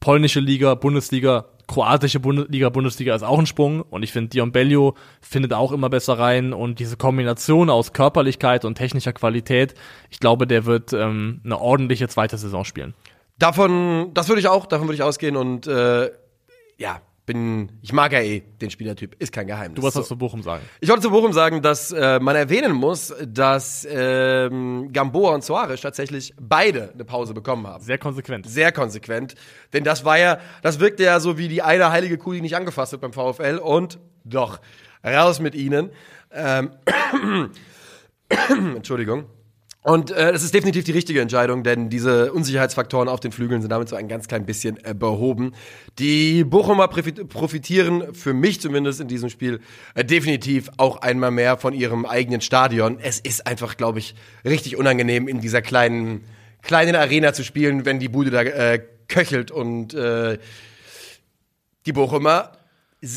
polnische 0.00 0.40
Liga, 0.40 0.74
Bundesliga, 0.74 1.46
kroatische 1.66 2.20
Bundesliga, 2.20 2.68
Bundesliga 2.68 3.14
ist 3.14 3.22
auch 3.22 3.38
ein 3.38 3.46
Sprung. 3.46 3.82
Und 3.82 4.02
ich 4.02 4.12
finde, 4.12 4.30
Dion 4.30 4.52
Bellio 4.52 4.94
findet 5.20 5.52
auch 5.52 5.72
immer 5.72 5.90
besser 5.90 6.18
rein. 6.18 6.52
Und 6.52 6.78
diese 6.78 6.96
Kombination 6.96 7.70
aus 7.70 7.92
Körperlichkeit 7.92 8.64
und 8.64 8.76
technischer 8.76 9.12
Qualität, 9.12 9.74
ich 10.10 10.20
glaube, 10.20 10.46
der 10.46 10.64
wird 10.64 10.92
ähm, 10.92 11.40
eine 11.44 11.60
ordentliche 11.60 12.08
zweite 12.08 12.38
Saison 12.38 12.64
spielen. 12.64 12.94
Davon, 13.38 14.12
das 14.14 14.28
würde 14.28 14.40
ich 14.40 14.48
auch, 14.48 14.66
davon 14.66 14.86
würde 14.86 14.96
ich 14.96 15.02
ausgehen. 15.02 15.36
Und 15.36 15.66
äh, 15.66 16.10
ja, 16.78 17.00
bin, 17.26 17.72
ich 17.82 17.92
mag 17.92 18.12
ja 18.12 18.20
eh 18.20 18.40
den 18.60 18.70
Spielertyp, 18.70 19.16
ist 19.18 19.32
kein 19.32 19.46
Geheimnis. 19.46 19.74
Du 19.74 19.82
was 19.82 19.94
So. 19.94 20.00
was 20.00 20.08
zu 20.08 20.16
Bochum 20.16 20.42
sagen? 20.42 20.64
Ich 20.80 20.88
wollte 20.88 21.02
zu 21.02 21.10
Bochum 21.10 21.32
sagen, 21.32 21.60
dass 21.60 21.92
äh, 21.92 22.20
man 22.20 22.36
erwähnen 22.36 22.72
muss, 22.72 23.12
dass 23.26 23.86
ähm, 23.90 24.90
Gamboa 24.92 25.34
und 25.34 25.44
Soares 25.44 25.80
tatsächlich 25.80 26.32
beide 26.40 26.92
eine 26.94 27.04
Pause 27.04 27.34
bekommen 27.34 27.66
haben. 27.66 27.82
Sehr 27.82 27.98
konsequent. 27.98 28.48
Sehr 28.48 28.72
konsequent. 28.72 29.34
Denn 29.72 29.84
das 29.84 30.04
war 30.04 30.18
ja, 30.18 30.38
das 30.62 30.80
wirkte 30.80 31.02
ja 31.02 31.20
so 31.20 31.36
wie 31.36 31.48
die 31.48 31.62
eine 31.62 31.90
heilige 31.90 32.16
Kuh, 32.16 32.32
die 32.32 32.40
nicht 32.40 32.56
angefasst 32.56 32.92
wird 32.92 33.02
beim 33.02 33.12
VfL. 33.12 33.58
Und 33.58 33.98
doch, 34.24 34.60
raus 35.04 35.40
mit 35.40 35.54
ihnen. 35.54 35.90
Ähm, 36.32 36.70
Entschuldigung. 38.76 39.26
Und 39.88 40.10
äh, 40.10 40.32
das 40.32 40.42
ist 40.42 40.52
definitiv 40.52 40.82
die 40.82 40.90
richtige 40.90 41.20
Entscheidung, 41.20 41.62
denn 41.62 41.88
diese 41.88 42.32
Unsicherheitsfaktoren 42.32 43.08
auf 43.08 43.20
den 43.20 43.30
Flügeln 43.30 43.60
sind 43.62 43.70
damit 43.70 43.88
so 43.88 43.94
ein 43.94 44.08
ganz 44.08 44.26
klein 44.26 44.44
bisschen 44.44 44.84
äh, 44.84 44.94
behoben. 44.94 45.52
Die 46.00 46.42
Bochumer 46.42 46.86
profit- 46.86 47.28
profitieren 47.28 48.12
für 48.12 48.34
mich 48.34 48.60
zumindest 48.60 49.00
in 49.00 49.06
diesem 49.06 49.28
Spiel 49.30 49.60
äh, 49.94 50.04
definitiv 50.04 50.70
auch 50.76 51.02
einmal 51.02 51.30
mehr 51.30 51.56
von 51.56 51.72
ihrem 51.72 52.04
eigenen 52.04 52.40
Stadion. 52.40 52.98
Es 53.00 53.20
ist 53.20 53.46
einfach, 53.46 53.76
glaube 53.76 54.00
ich, 54.00 54.16
richtig 54.44 54.76
unangenehm 54.76 55.28
in 55.28 55.40
dieser 55.40 55.62
kleinen 55.62 56.24
kleinen 56.62 56.96
Arena 56.96 57.32
zu 57.32 57.44
spielen, 57.44 57.84
wenn 57.84 58.00
die 58.00 58.08
Bude 58.08 58.32
da 58.32 58.42
äh, 58.42 58.82
köchelt 59.06 59.52
und 59.52 59.94
äh, 59.94 60.38
die 61.86 61.92
Bochumer 61.92 62.50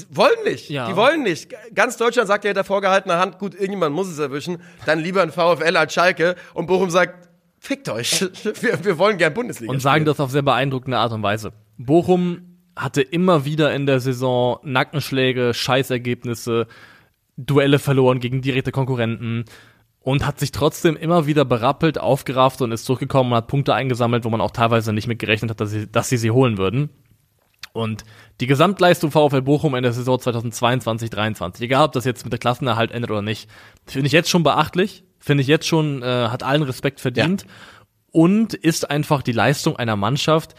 wollen 0.10 0.44
nicht. 0.44 0.70
Ja. 0.70 0.90
Die 0.90 0.96
wollen 0.96 1.24
nicht. 1.24 1.54
Ganz 1.74 1.98
Deutschland 1.98 2.28
sagt 2.28 2.44
ja 2.44 2.50
hinter 2.50 2.64
vorgehaltener 2.64 3.18
Hand, 3.18 3.40
gut, 3.40 3.54
irgendjemand 3.54 3.96
muss 3.96 4.08
es 4.08 4.20
erwischen, 4.20 4.62
dann 4.86 5.00
lieber 5.00 5.22
ein 5.22 5.32
VfL 5.32 5.78
als 5.78 5.94
Schalke 5.94 6.36
und 6.54 6.68
Bochum 6.68 6.90
sagt, 6.90 7.30
fickt 7.60 7.90
euch. 7.90 8.22
Wir, 8.62 8.84
wir 8.84 8.98
wollen 8.98 9.18
gern 9.18 9.34
Bundesliga. 9.34 9.72
und 9.72 9.80
sagen 9.80 10.02
spielen. 10.02 10.06
das 10.06 10.20
auf 10.20 10.32
sehr 10.32 10.42
beeindruckende 10.42 10.98
Art 10.98 11.12
und 11.12 11.24
Weise. 11.24 11.54
Bochum 11.78 12.58
hatte 12.76 13.02
immer 13.02 13.46
wieder 13.46 13.74
in 13.74 13.86
der 13.86 14.00
Saison 14.00 14.60
Nackenschläge, 14.64 15.54
Scheißergebnisse, 15.54 16.68
Duelle 17.36 17.80
verloren 17.80 18.20
gegen 18.20 18.42
direkte 18.42 18.72
Konkurrenten 18.72 19.46
und 20.00 20.26
hat 20.26 20.40
sich 20.40 20.52
trotzdem 20.52 20.96
immer 20.96 21.26
wieder 21.26 21.46
berappelt, 21.46 22.00
aufgerafft 22.00 22.62
und 22.62 22.72
ist 22.72 22.86
zurückgekommen 22.86 23.32
und 23.32 23.38
hat 23.38 23.48
Punkte 23.48 23.74
eingesammelt, 23.74 24.24
wo 24.26 24.30
man 24.30 24.42
auch 24.42 24.52
teilweise 24.52 24.94
nicht 24.94 25.08
mit 25.08 25.20
gerechnet 25.20 25.52
hat, 25.52 25.62
dass 25.62 25.72
sie, 25.72 25.88
dass 25.88 26.10
sie 26.10 26.18
sie 26.18 26.32
holen 26.32 26.58
würden. 26.58 26.90
Und 27.74 28.04
die 28.42 28.48
Gesamtleistung 28.48 29.12
VfL 29.12 29.42
Bochum 29.42 29.76
in 29.76 29.84
der 29.84 29.94
Saison 29.94 30.18
2022-23, 30.18 31.62
egal 31.62 31.86
ob 31.86 31.92
das 31.92 32.06
jetzt 32.06 32.24
mit 32.24 32.34
der 32.34 32.40
Klassenerhalt 32.40 32.92
endet 32.92 33.12
oder 33.12 33.22
nicht, 33.22 33.50
finde 33.86 34.08
ich 34.08 34.14
jetzt 34.14 34.30
schon 34.30 34.44
beachtlich, 34.44 35.04
finde 35.20 35.42
ich 35.42 35.48
jetzt 35.48 35.68
schon, 35.68 36.02
äh, 36.02 36.28
hat 36.30 36.44
allen 36.44 36.64
Respekt 36.64 37.00
verdient 37.00 37.46
und 38.12 38.54
ist 38.54 38.90
einfach 38.90 39.22
die 39.22 39.32
Leistung 39.32 39.78
einer 39.78 39.96
Mannschaft, 39.96 40.56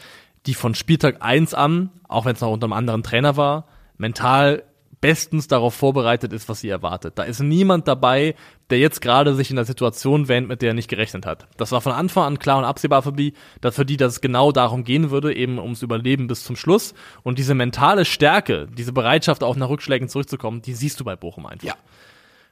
die 0.46 0.54
von 0.54 0.74
Spieltag 0.74 1.16
1 1.20 1.54
an, 1.54 1.90
auch 2.08 2.24
wenn 2.24 2.34
es 2.34 2.40
noch 2.40 2.50
unter 2.50 2.66
einem 2.66 2.72
anderen 2.72 3.02
Trainer 3.02 3.36
war, 3.36 3.66
mental 3.96 4.62
bestens 5.00 5.48
darauf 5.48 5.74
vorbereitet 5.74 6.32
ist, 6.32 6.48
was 6.48 6.60
sie 6.60 6.68
erwartet. 6.68 7.14
Da 7.16 7.22
ist 7.22 7.40
niemand 7.40 7.88
dabei, 7.88 8.34
der 8.68 8.78
jetzt 8.78 9.00
gerade 9.00 9.34
sich 9.34 9.50
in 9.50 9.56
der 9.56 9.64
Situation 9.64 10.28
wähnt, 10.28 10.48
mit 10.48 10.62
der 10.62 10.70
er 10.70 10.74
nicht 10.74 10.88
gerechnet 10.88 11.26
hat. 11.26 11.48
Das 11.56 11.72
war 11.72 11.80
von 11.80 11.92
Anfang 11.92 12.24
an 12.24 12.38
klar 12.38 12.58
und 12.58 12.64
absehbar 12.64 13.02
für 13.02 13.12
die, 13.12 13.32
dass 13.60 13.76
für 13.76 13.86
die, 13.86 13.96
dass 13.96 14.14
es 14.14 14.20
genau 14.20 14.52
darum 14.52 14.84
gehen 14.84 15.10
würde, 15.10 15.34
eben 15.34 15.58
ums 15.58 15.82
Überleben 15.82 16.26
bis 16.26 16.44
zum 16.44 16.56
Schluss. 16.56 16.94
Und 17.22 17.38
diese 17.38 17.54
mentale 17.54 18.04
Stärke, 18.04 18.68
diese 18.76 18.92
Bereitschaft 18.92 19.42
auch 19.42 19.56
nach 19.56 19.70
Rückschlägen 19.70 20.08
zurückzukommen, 20.08 20.60
die 20.62 20.74
siehst 20.74 21.00
du 21.00 21.04
bei 21.04 21.16
Bochum 21.16 21.46
einfach. 21.46 21.66
Ja. 21.66 21.74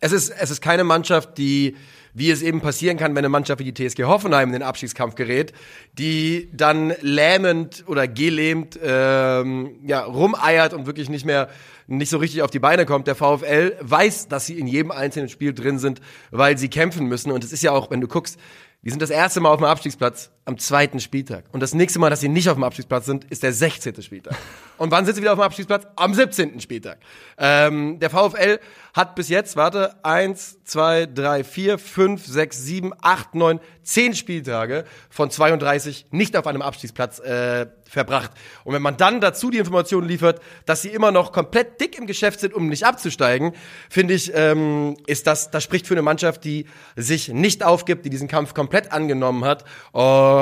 Es 0.00 0.12
ist, 0.12 0.30
es 0.30 0.50
ist 0.50 0.60
keine 0.60 0.84
Mannschaft, 0.84 1.38
die, 1.38 1.76
wie 2.14 2.30
es 2.30 2.42
eben 2.42 2.60
passieren 2.60 2.96
kann, 2.96 3.12
wenn 3.12 3.18
eine 3.18 3.28
Mannschaft 3.28 3.60
wie 3.60 3.70
die 3.70 3.88
TSG 3.88 4.04
Hoffenheim 4.04 4.48
in 4.48 4.52
den 4.54 4.62
Abstiegskampf 4.62 5.14
gerät, 5.14 5.52
die 5.94 6.48
dann 6.52 6.94
lähmend 7.00 7.84
oder 7.86 8.06
gelähmt 8.06 8.78
ähm, 8.82 9.80
ja, 9.84 10.00
rumeiert 10.04 10.72
und 10.72 10.86
wirklich 10.86 11.08
nicht 11.08 11.24
mehr 11.24 11.48
nicht 11.88 12.10
so 12.10 12.18
richtig 12.18 12.42
auf 12.42 12.50
die 12.50 12.58
Beine 12.58 12.86
kommt. 12.86 13.06
Der 13.06 13.14
VfL 13.14 13.76
weiß, 13.80 14.28
dass 14.28 14.46
sie 14.46 14.58
in 14.58 14.66
jedem 14.66 14.90
einzelnen 14.90 15.28
Spiel 15.28 15.54
drin 15.54 15.78
sind, 15.78 16.00
weil 16.30 16.58
sie 16.58 16.68
kämpfen 16.68 17.06
müssen. 17.06 17.32
Und 17.32 17.42
es 17.42 17.52
ist 17.52 17.62
ja 17.62 17.72
auch, 17.72 17.90
wenn 17.90 18.00
du 18.00 18.08
guckst, 18.08 18.38
die 18.82 18.90
sind 18.90 19.02
das 19.02 19.10
erste 19.10 19.40
Mal 19.40 19.50
auf 19.50 19.58
dem 19.58 19.64
Abstiegsplatz 19.64 20.30
am 20.48 20.56
zweiten 20.56 20.98
Spieltag. 20.98 21.44
Und 21.52 21.60
das 21.60 21.74
nächste 21.74 21.98
Mal, 21.98 22.08
dass 22.08 22.20
sie 22.20 22.28
nicht 22.28 22.48
auf 22.48 22.54
dem 22.54 22.64
Abstiegsplatz 22.64 23.04
sind, 23.04 23.26
ist 23.26 23.42
der 23.42 23.52
16. 23.52 24.02
Spieltag. 24.02 24.34
Und 24.78 24.90
wann 24.90 25.04
sind 25.04 25.16
sie 25.16 25.20
wieder 25.20 25.32
auf 25.32 25.38
dem 25.38 25.42
Abstiegsplatz? 25.42 25.86
Am 25.96 26.14
17. 26.14 26.60
Spieltag. 26.60 26.98
Ähm, 27.36 27.98
der 27.98 28.08
VfL 28.08 28.58
hat 28.94 29.14
bis 29.14 29.28
jetzt, 29.28 29.56
warte, 29.56 30.02
eins, 30.04 30.58
zwei, 30.64 31.06
drei, 31.06 31.44
vier, 31.44 31.78
fünf, 31.78 32.24
sechs, 32.26 32.62
sieben, 32.64 32.92
acht, 33.02 33.34
neun, 33.34 33.60
zehn 33.82 34.14
Spieltage 34.14 34.84
von 35.10 35.30
32 35.30 36.06
nicht 36.10 36.36
auf 36.36 36.46
einem 36.46 36.62
Abstiegsplatz 36.62 37.18
äh, 37.18 37.66
verbracht. 37.84 38.30
Und 38.64 38.74
wenn 38.74 38.82
man 38.82 38.96
dann 38.96 39.20
dazu 39.20 39.50
die 39.50 39.58
Information 39.58 40.06
liefert, 40.06 40.40
dass 40.66 40.82
sie 40.82 40.88
immer 40.88 41.10
noch 41.10 41.32
komplett 41.32 41.80
dick 41.80 41.98
im 41.98 42.06
Geschäft 42.06 42.40
sind, 42.40 42.54
um 42.54 42.68
nicht 42.68 42.84
abzusteigen, 42.84 43.52
finde 43.90 44.14
ich, 44.14 44.32
ähm, 44.34 44.96
ist 45.06 45.26
das, 45.26 45.50
das 45.50 45.64
spricht 45.64 45.86
für 45.86 45.94
eine 45.94 46.02
Mannschaft, 46.02 46.44
die 46.44 46.66
sich 46.96 47.28
nicht 47.28 47.64
aufgibt, 47.64 48.04
die 48.04 48.10
diesen 48.10 48.28
Kampf 48.28 48.54
komplett 48.54 48.92
angenommen 48.92 49.44
hat 49.44 49.64
und 49.92 50.37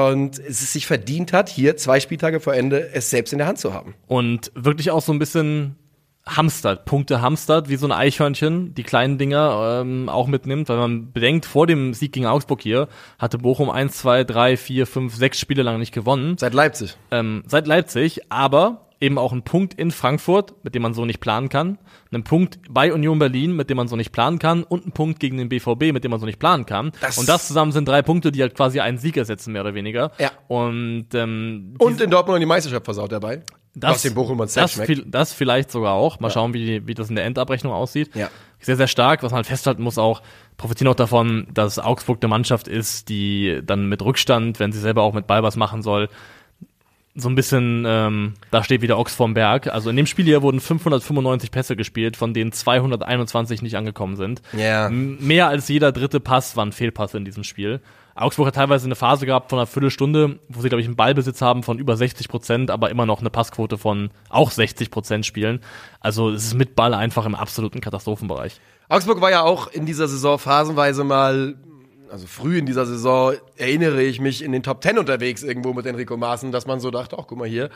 es 0.48 0.72
sich 0.72 0.86
verdient 0.86 1.32
hat, 1.32 1.48
hier 1.48 1.76
zwei 1.76 2.00
Spieltage 2.00 2.40
vor 2.40 2.54
Ende 2.54 2.90
es 2.92 3.10
selbst 3.10 3.32
in 3.32 3.38
der 3.38 3.46
Hand 3.46 3.58
zu 3.58 3.72
haben. 3.72 3.94
Und 4.06 4.50
wirklich 4.54 4.90
auch 4.90 5.02
so 5.02 5.12
ein 5.12 5.18
bisschen 5.18 5.76
hamstert, 6.28 6.84
Punkte 6.86 7.20
hamstert, 7.22 7.68
wie 7.68 7.76
so 7.76 7.86
ein 7.86 7.92
Eichhörnchen, 7.92 8.74
die 8.74 8.82
kleinen 8.82 9.16
Dinger 9.16 9.82
ähm, 9.82 10.08
auch 10.08 10.26
mitnimmt, 10.26 10.68
weil 10.68 10.76
man 10.76 11.12
bedenkt, 11.12 11.46
vor 11.46 11.68
dem 11.68 11.94
Sieg 11.94 12.12
gegen 12.12 12.26
Augsburg 12.26 12.60
hier 12.60 12.88
hatte 13.18 13.38
Bochum 13.38 13.70
1, 13.70 13.96
2, 13.98 14.24
3, 14.24 14.56
4, 14.56 14.86
5, 14.86 15.14
6 15.14 15.38
Spiele 15.38 15.62
lang 15.62 15.78
nicht 15.78 15.92
gewonnen, 15.94 16.36
Seit 16.36 16.52
Leipzig. 16.52 16.96
ähm, 17.12 17.44
seit 17.46 17.68
Leipzig, 17.68 18.22
aber 18.28 18.85
eben 19.00 19.18
auch 19.18 19.32
ein 19.32 19.42
Punkt 19.42 19.74
in 19.74 19.90
Frankfurt, 19.90 20.54
mit 20.64 20.74
dem 20.74 20.82
man 20.82 20.94
so 20.94 21.04
nicht 21.04 21.20
planen 21.20 21.48
kann, 21.48 21.78
ein 22.12 22.24
Punkt 22.24 22.58
bei 22.70 22.92
Union 22.92 23.18
Berlin, 23.18 23.54
mit 23.54 23.68
dem 23.68 23.76
man 23.76 23.88
so 23.88 23.96
nicht 23.96 24.10
planen 24.12 24.38
kann 24.38 24.62
und 24.62 24.86
ein 24.86 24.92
Punkt 24.92 25.20
gegen 25.20 25.36
den 25.36 25.48
BVB, 25.48 25.92
mit 25.92 26.02
dem 26.04 26.10
man 26.10 26.20
so 26.20 26.24
nicht 26.26 26.38
planen 26.38 26.64
kann. 26.66 26.92
Das- 27.00 27.18
und 27.18 27.28
das 27.28 27.46
zusammen 27.46 27.72
sind 27.72 27.86
drei 27.86 28.00
Punkte, 28.02 28.32
die 28.32 28.40
halt 28.40 28.54
quasi 28.54 28.80
einen 28.80 28.98
Sieg 28.98 29.16
ersetzen, 29.16 29.52
mehr 29.52 29.62
oder 29.62 29.74
weniger. 29.74 30.12
Ja. 30.18 30.30
Und 30.48 31.08
ähm, 31.14 31.74
Und 31.78 32.00
in 32.00 32.10
Dortmund 32.10 32.40
die 32.40 32.46
Meisterschaft 32.46 32.84
versaut 32.86 33.12
dabei. 33.12 33.42
das, 33.74 33.96
was 33.96 34.02
den 34.02 34.14
Bochumern 34.14 34.48
das, 34.54 34.80
viel, 34.80 35.04
das 35.06 35.34
vielleicht 35.34 35.70
sogar 35.70 35.92
auch. 35.92 36.18
Mal 36.20 36.30
schauen, 36.30 36.54
wie, 36.54 36.86
wie 36.86 36.94
das 36.94 37.10
in 37.10 37.16
der 37.16 37.26
Endabrechnung 37.26 37.74
aussieht. 37.74 38.14
Ja. 38.14 38.30
Sehr, 38.60 38.76
sehr 38.76 38.88
stark. 38.88 39.22
Was 39.22 39.32
man 39.32 39.36
halt 39.36 39.46
festhalten 39.46 39.82
muss 39.82 39.98
auch, 39.98 40.22
profitieren 40.56 40.90
auch 40.90 40.96
davon, 40.96 41.46
dass 41.52 41.78
Augsburg 41.78 42.18
eine 42.22 42.30
Mannschaft 42.30 42.68
ist, 42.68 43.10
die 43.10 43.60
dann 43.62 43.90
mit 43.90 44.00
Rückstand, 44.00 44.58
wenn 44.58 44.72
sie 44.72 44.80
selber 44.80 45.02
auch 45.02 45.12
mit 45.12 45.26
Ball 45.26 45.42
was 45.42 45.56
machen 45.56 45.82
soll, 45.82 46.08
so 47.16 47.28
ein 47.28 47.34
bisschen, 47.34 47.84
ähm, 47.86 48.34
da 48.50 48.62
steht 48.62 48.82
wieder 48.82 48.98
Ochs 48.98 49.14
vorm 49.14 49.34
Berg. 49.34 49.68
Also 49.68 49.90
in 49.90 49.96
dem 49.96 50.06
Spiel 50.06 50.26
hier 50.26 50.42
wurden 50.42 50.60
595 50.60 51.50
Pässe 51.50 51.74
gespielt, 51.76 52.16
von 52.16 52.34
denen 52.34 52.52
221 52.52 53.62
nicht 53.62 53.76
angekommen 53.76 54.16
sind. 54.16 54.42
M- 54.86 55.18
Mehr 55.20 55.48
als 55.48 55.68
jeder 55.68 55.92
dritte 55.92 56.20
Pass 56.20 56.56
war 56.56 56.64
ein 56.66 56.72
Fehlpass 56.72 57.14
in 57.14 57.24
diesem 57.24 57.42
Spiel. 57.44 57.80
Augsburg 58.14 58.46
hat 58.46 58.54
teilweise 58.54 58.86
eine 58.86 58.94
Phase 58.94 59.26
gehabt 59.26 59.50
von 59.50 59.58
einer 59.58 59.66
Viertelstunde, 59.66 60.38
wo 60.48 60.60
sie, 60.62 60.68
glaube 60.68 60.80
ich, 60.80 60.86
einen 60.86 60.96
Ballbesitz 60.96 61.42
haben 61.42 61.62
von 61.62 61.78
über 61.78 61.96
60 61.96 62.28
Prozent, 62.28 62.70
aber 62.70 62.88
immer 62.90 63.04
noch 63.04 63.20
eine 63.20 63.28
Passquote 63.28 63.76
von 63.76 64.10
auch 64.30 64.50
60 64.50 64.90
Prozent 64.90 65.26
spielen. 65.26 65.60
Also 66.00 66.30
es 66.30 66.44
ist 66.46 66.54
mit 66.54 66.74
Ball 66.76 66.94
einfach 66.94 67.26
im 67.26 67.34
absoluten 67.34 67.80
Katastrophenbereich. 67.82 68.58
Augsburg 68.88 69.20
war 69.20 69.30
ja 69.30 69.42
auch 69.42 69.68
in 69.68 69.84
dieser 69.84 70.08
Saison 70.08 70.38
phasenweise 70.38 71.04
mal, 71.04 71.56
also 72.10 72.26
früh 72.26 72.56
in 72.56 72.64
dieser 72.66 72.86
Saison, 72.86 73.34
erinnere 73.58 74.02
ich 74.02 74.20
mich, 74.20 74.42
in 74.42 74.52
den 74.52 74.62
Top 74.62 74.80
Ten 74.80 74.98
unterwegs 74.98 75.42
irgendwo 75.42 75.72
mit 75.72 75.86
Enrico 75.86 76.16
Maaßen, 76.16 76.52
dass 76.52 76.66
man 76.66 76.80
so 76.80 76.90
dachte, 76.90 77.16
ach 77.18 77.24
guck 77.26 77.38
mal 77.38 77.48
hier. 77.48 77.70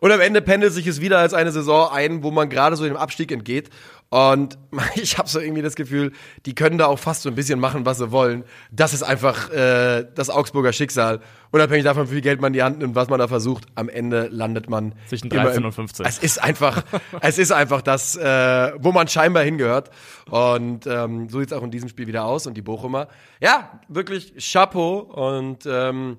Und 0.00 0.12
am 0.12 0.20
Ende 0.20 0.42
pendelt 0.42 0.72
sich 0.72 0.86
es 0.86 1.00
wieder 1.00 1.18
als 1.18 1.34
eine 1.34 1.52
Saison 1.52 1.90
ein, 1.90 2.22
wo 2.22 2.30
man 2.30 2.50
gerade 2.50 2.76
so 2.76 2.84
dem 2.84 2.96
Abstieg 2.96 3.32
entgeht. 3.32 3.70
Und 4.08 4.56
ich 4.94 5.18
habe 5.18 5.28
so 5.28 5.40
irgendwie 5.40 5.62
das 5.62 5.74
Gefühl, 5.74 6.12
die 6.44 6.54
können 6.54 6.78
da 6.78 6.86
auch 6.86 6.98
fast 6.98 7.22
so 7.22 7.28
ein 7.28 7.34
bisschen 7.34 7.58
machen, 7.58 7.86
was 7.86 7.98
sie 7.98 8.12
wollen. 8.12 8.44
Das 8.70 8.94
ist 8.94 9.02
einfach 9.02 9.50
äh, 9.50 10.06
das 10.14 10.30
Augsburger 10.30 10.72
Schicksal. 10.72 11.20
Unabhängig 11.50 11.84
davon, 11.84 12.08
wie 12.08 12.14
viel 12.14 12.20
Geld 12.20 12.40
man 12.40 12.48
in 12.48 12.52
die 12.54 12.62
Hand 12.62 12.78
nimmt, 12.78 12.94
was 12.94 13.08
man 13.08 13.18
da 13.18 13.28
versucht, 13.28 13.66
am 13.76 13.88
Ende 13.88 14.28
landet 14.30 14.68
man 14.68 14.94
Zwischen 15.06 15.30
immer 15.30 15.44
13 15.44 15.60
im- 15.60 15.66
und 15.66 15.72
15. 15.72 16.06
Es 16.06 16.18
ist 16.18 16.42
einfach, 16.42 16.84
es 17.20 17.38
ist 17.38 17.52
einfach 17.52 17.82
das, 17.82 18.16
äh, 18.16 18.72
wo 18.78 18.92
man 18.92 19.08
scheinbar 19.08 19.42
hingehört. 19.42 19.90
Und 20.28 20.86
ähm, 20.86 21.28
so 21.28 21.40
sieht's 21.40 21.52
auch 21.52 21.62
in 21.62 21.70
diesem 21.70 21.88
Spiel 21.88 22.06
wieder 22.06 22.24
aus. 22.24 22.46
Und 22.46 22.54
die 22.54 22.62
Bochumer, 22.62 23.08
ja, 23.40 23.80
wirklich 23.88 24.34
Chapeau. 24.38 25.10
Und 25.28 25.66
ähm, 25.66 26.18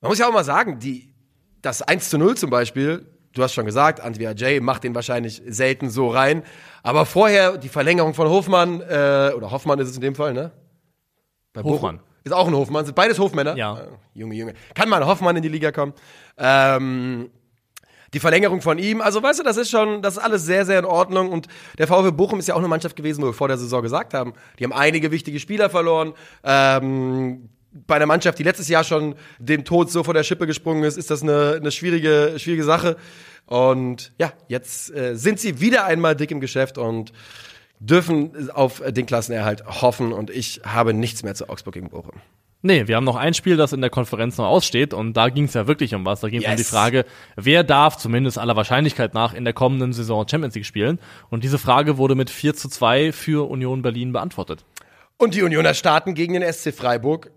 man 0.00 0.08
muss 0.10 0.18
ja 0.18 0.28
auch 0.28 0.32
mal 0.32 0.44
sagen, 0.44 0.78
die, 0.78 1.12
das 1.62 1.82
1 1.82 2.10
zu 2.10 2.18
0 2.18 2.36
zum 2.36 2.50
Beispiel, 2.50 3.06
du 3.32 3.42
hast 3.42 3.54
schon 3.54 3.66
gesagt, 3.66 4.00
Antwi 4.00 4.26
Ajay 4.26 4.60
macht 4.60 4.84
den 4.84 4.94
wahrscheinlich 4.94 5.42
selten 5.46 5.90
so 5.90 6.08
rein. 6.08 6.42
Aber 6.82 7.06
vorher 7.06 7.58
die 7.58 7.68
Verlängerung 7.68 8.14
von 8.14 8.28
Hofmann, 8.28 8.80
äh, 8.80 9.32
oder 9.36 9.50
Hoffmann 9.50 9.78
ist 9.78 9.88
es 9.88 9.96
in 9.96 10.02
dem 10.02 10.14
Fall, 10.14 10.34
ne? 10.34 10.52
Bei 11.52 11.62
Hofmann. 11.62 11.96
Bochum. 11.96 12.14
Ist 12.24 12.32
auch 12.32 12.48
ein 12.48 12.54
Hofmann, 12.54 12.86
sind 12.86 12.94
beides 12.94 13.18
Hofmänner? 13.18 13.54
Ja. 13.56 13.78
Äh, 13.78 13.86
Junge, 14.14 14.34
Junge. 14.34 14.54
Kann 14.74 14.88
mal 14.88 15.02
ein 15.02 15.06
Hoffmann 15.06 15.36
in 15.36 15.42
die 15.42 15.48
Liga 15.50 15.72
kommen. 15.72 15.92
Ähm, 16.38 17.30
die 18.14 18.20
Verlängerung 18.20 18.62
von 18.62 18.78
ihm, 18.78 19.00
also 19.00 19.22
weißt 19.22 19.40
du, 19.40 19.42
das 19.42 19.56
ist 19.56 19.70
schon, 19.70 20.00
das 20.00 20.16
ist 20.16 20.22
alles 20.22 20.46
sehr, 20.46 20.64
sehr 20.64 20.78
in 20.78 20.84
Ordnung. 20.84 21.30
Und 21.30 21.48
der 21.78 21.86
VfB 21.86 22.12
Bochum 22.12 22.38
ist 22.38 22.48
ja 22.48 22.54
auch 22.54 22.60
eine 22.60 22.68
Mannschaft 22.68 22.96
gewesen, 22.96 23.22
wo 23.22 23.26
wir 23.26 23.34
vor 23.34 23.48
der 23.48 23.58
Saison 23.58 23.82
gesagt 23.82 24.14
haben, 24.14 24.32
die 24.58 24.64
haben 24.64 24.72
einige 24.72 25.10
wichtige 25.10 25.38
Spieler 25.40 25.68
verloren. 25.68 26.14
Ähm, 26.44 27.50
bei 27.86 27.96
einer 27.96 28.06
Mannschaft, 28.06 28.38
die 28.38 28.42
letztes 28.44 28.68
Jahr 28.68 28.84
schon 28.84 29.14
dem 29.38 29.64
Tod 29.64 29.90
so 29.90 30.04
vor 30.04 30.14
der 30.14 30.22
Schippe 30.22 30.46
gesprungen 30.46 30.84
ist, 30.84 30.96
ist 30.96 31.10
das 31.10 31.22
eine, 31.22 31.56
eine 31.60 31.70
schwierige, 31.70 32.34
schwierige 32.38 32.64
Sache. 32.64 32.96
Und 33.46 34.12
ja, 34.18 34.32
jetzt 34.48 34.94
äh, 34.94 35.16
sind 35.16 35.38
sie 35.40 35.60
wieder 35.60 35.84
einmal 35.84 36.16
dick 36.16 36.30
im 36.30 36.40
Geschäft 36.40 36.78
und 36.78 37.12
dürfen 37.80 38.50
auf 38.50 38.82
den 38.86 39.06
Klassenerhalt 39.06 39.66
hoffen. 39.66 40.12
Und 40.12 40.30
ich 40.30 40.62
habe 40.64 40.94
nichts 40.94 41.22
mehr 41.22 41.34
zu 41.34 41.48
Augsburg 41.48 41.74
gegen 41.74 41.90
Bochum. 41.90 42.20
Nee, 42.62 42.88
wir 42.88 42.96
haben 42.96 43.04
noch 43.04 43.16
ein 43.16 43.34
Spiel, 43.34 43.58
das 43.58 43.74
in 43.74 43.82
der 43.82 43.90
Konferenz 43.90 44.38
noch 44.38 44.46
aussteht 44.46 44.94
und 44.94 45.12
da 45.12 45.28
ging 45.28 45.44
es 45.44 45.52
ja 45.52 45.66
wirklich 45.66 45.94
um 45.94 46.06
was. 46.06 46.20
Da 46.20 46.30
ging 46.30 46.40
es 46.40 46.46
um 46.46 46.52
Yes. 46.52 46.60
die 46.60 46.64
Frage, 46.64 47.04
wer 47.36 47.62
darf 47.62 47.98
zumindest 47.98 48.38
aller 48.38 48.56
Wahrscheinlichkeit 48.56 49.12
nach 49.12 49.34
in 49.34 49.44
der 49.44 49.52
kommenden 49.52 49.92
Saison 49.92 50.26
Champions 50.26 50.54
League 50.54 50.64
spielen. 50.64 50.98
Und 51.28 51.44
diese 51.44 51.58
Frage 51.58 51.98
wurde 51.98 52.14
mit 52.14 52.30
4 52.30 52.54
zu 52.54 52.70
2 52.70 53.12
für 53.12 53.50
Union 53.50 53.82
Berlin 53.82 54.14
beantwortet. 54.14 54.64
Und 55.18 55.34
die 55.34 55.42
Unioner 55.42 55.74
starten 55.74 56.14
gegen 56.14 56.32
den 56.32 56.42
SC 56.50 56.72
Freiburg. 56.72 57.30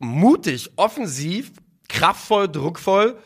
Mutig, 0.00 0.70
offensiv, 0.76 1.52
kraftvoll, 1.88 2.48
druckvoll. 2.48 3.16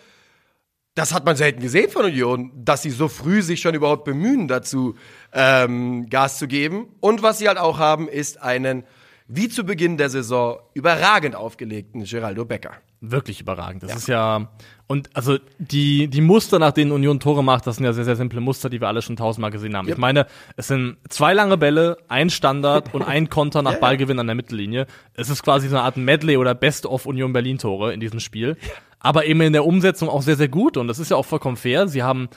Das 0.94 1.12
hat 1.12 1.24
man 1.24 1.34
selten 1.36 1.60
gesehen 1.60 1.90
von 1.90 2.04
Union, 2.04 2.52
dass 2.54 2.82
sie 2.82 2.90
so 2.90 3.08
früh 3.08 3.42
sich 3.42 3.60
schon 3.60 3.74
überhaupt 3.74 4.04
bemühen, 4.04 4.46
dazu 4.46 4.94
ähm, 5.32 6.08
Gas 6.10 6.38
zu 6.38 6.46
geben. 6.46 6.88
Und 7.00 7.22
was 7.22 7.38
sie 7.38 7.48
halt 7.48 7.58
auch 7.58 7.78
haben, 7.78 8.08
ist 8.08 8.42
einen, 8.42 8.84
wie 9.26 9.48
zu 9.48 9.64
Beginn 9.64 9.96
der 9.96 10.10
Saison, 10.10 10.58
überragend 10.74 11.34
aufgelegten 11.34 12.04
Geraldo 12.04 12.44
Becker. 12.44 12.74
Wirklich 13.10 13.40
überragend. 13.40 13.82
Das 13.82 13.94
ist 13.94 14.08
ja, 14.08 14.48
und 14.86 15.10
also 15.14 15.38
die, 15.58 16.08
die 16.08 16.20
Muster, 16.20 16.58
nach 16.58 16.72
denen 16.72 16.92
Union 16.92 17.20
Tore 17.20 17.44
macht, 17.44 17.66
das 17.66 17.76
sind 17.76 17.84
ja 17.84 17.92
sehr, 17.92 18.04
sehr 18.04 18.16
simple 18.16 18.40
Muster, 18.40 18.70
die 18.70 18.80
wir 18.80 18.88
alle 18.88 19.02
schon 19.02 19.16
tausendmal 19.16 19.50
gesehen 19.50 19.76
haben. 19.76 19.86
Yep. 19.86 19.94
Ich 19.96 20.00
meine, 20.00 20.26
es 20.56 20.68
sind 20.68 20.96
zwei 21.08 21.34
lange 21.34 21.56
Bälle, 21.56 21.98
ein 22.08 22.30
Standard 22.30 22.94
und 22.94 23.02
ein 23.02 23.28
Konter 23.28 23.62
nach 23.62 23.76
Ballgewinn 23.76 24.18
an 24.18 24.26
der 24.26 24.36
Mittellinie. 24.36 24.86
Es 25.14 25.28
ist 25.28 25.42
quasi 25.42 25.68
so 25.68 25.76
eine 25.76 25.84
Art 25.84 25.96
Medley 25.96 26.36
oder 26.36 26.54
Best-of 26.54 27.06
Union 27.06 27.32
Berlin 27.32 27.58
Tore 27.58 27.92
in 27.92 28.00
diesem 28.00 28.20
Spiel. 28.20 28.56
Aber 29.00 29.26
eben 29.26 29.40
in 29.42 29.52
der 29.52 29.66
Umsetzung 29.66 30.08
auch 30.08 30.22
sehr, 30.22 30.36
sehr 30.36 30.48
gut 30.48 30.76
und 30.76 30.88
das 30.88 30.98
ist 30.98 31.10
ja 31.10 31.16
auch 31.16 31.26
vollkommen 31.26 31.56
fair. 31.56 31.88
Sie 31.88 32.02
haben 32.02 32.28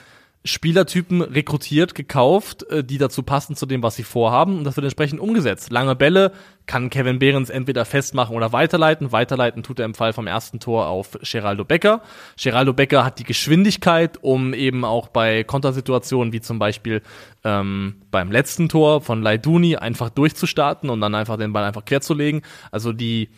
Spielertypen 0.44 1.20
rekrutiert, 1.20 1.94
gekauft, 1.94 2.62
äh, 2.70 2.84
die 2.84 2.98
dazu 2.98 3.22
passen 3.22 3.56
zu 3.56 3.66
dem, 3.66 3.82
was 3.82 3.96
sie 3.96 4.02
vorhaben 4.02 4.58
und 4.58 4.64
das 4.64 4.76
wird 4.76 4.84
entsprechend 4.84 5.20
umgesetzt. 5.20 5.70
Lange 5.70 5.96
Bälle 5.96 6.32
kann 6.66 6.90
Kevin 6.90 7.18
Behrens 7.18 7.50
entweder 7.50 7.84
festmachen 7.84 8.36
oder 8.36 8.52
weiterleiten. 8.52 9.10
Weiterleiten 9.10 9.62
tut 9.62 9.78
er 9.78 9.84
im 9.84 9.94
Fall 9.94 10.12
vom 10.12 10.26
ersten 10.26 10.60
Tor 10.60 10.86
auf 10.86 11.18
Geraldo 11.22 11.64
Becker. 11.64 12.02
Geraldo 12.40 12.72
Becker 12.72 13.04
hat 13.04 13.18
die 13.18 13.24
Geschwindigkeit, 13.24 14.18
um 14.22 14.54
eben 14.54 14.84
auch 14.84 15.08
bei 15.08 15.44
Kontersituationen 15.44 16.32
wie 16.32 16.40
zum 16.40 16.58
Beispiel 16.58 17.02
ähm, 17.44 18.02
beim 18.10 18.30
letzten 18.30 18.68
Tor 18.68 19.00
von 19.00 19.22
Laiduni 19.22 19.76
einfach 19.76 20.10
durchzustarten 20.10 20.88
und 20.90 21.00
dann 21.00 21.14
einfach 21.14 21.36
den 21.36 21.52
Ball 21.52 21.64
einfach 21.64 21.84
querzulegen. 21.84 22.42
Also 22.70 22.92
die 22.92 23.30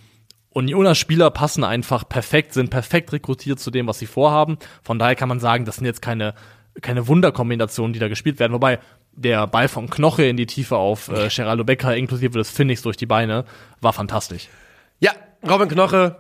Unioner 0.52 0.96
Spieler 0.96 1.30
passen 1.30 1.62
einfach 1.62 2.08
perfekt, 2.08 2.54
sind 2.54 2.70
perfekt 2.70 3.12
rekrutiert 3.12 3.60
zu 3.60 3.70
dem, 3.70 3.86
was 3.86 4.00
sie 4.00 4.06
vorhaben. 4.06 4.58
Von 4.82 4.98
daher 4.98 5.14
kann 5.14 5.28
man 5.28 5.38
sagen, 5.38 5.64
das 5.64 5.76
sind 5.76 5.86
jetzt 5.86 6.02
keine, 6.02 6.34
keine 6.80 7.06
Wunderkombinationen, 7.08 7.92
die 7.92 7.98
da 7.98 8.08
gespielt 8.08 8.38
werden. 8.38 8.52
Wobei 8.52 8.78
der 9.12 9.46
Ball 9.46 9.68
von 9.68 9.90
Knoche 9.90 10.24
in 10.24 10.36
die 10.36 10.46
Tiefe 10.46 10.76
auf 10.76 11.08
äh, 11.08 11.28
Geraldo 11.28 11.64
Becker 11.64 11.96
inklusive 11.96 12.38
des 12.38 12.50
Finishes 12.50 12.82
durch 12.82 12.96
die 12.96 13.06
Beine 13.06 13.44
war 13.80 13.92
fantastisch. 13.92 14.48
Ja, 15.00 15.12
Robin 15.48 15.68
Knoche, 15.68 16.16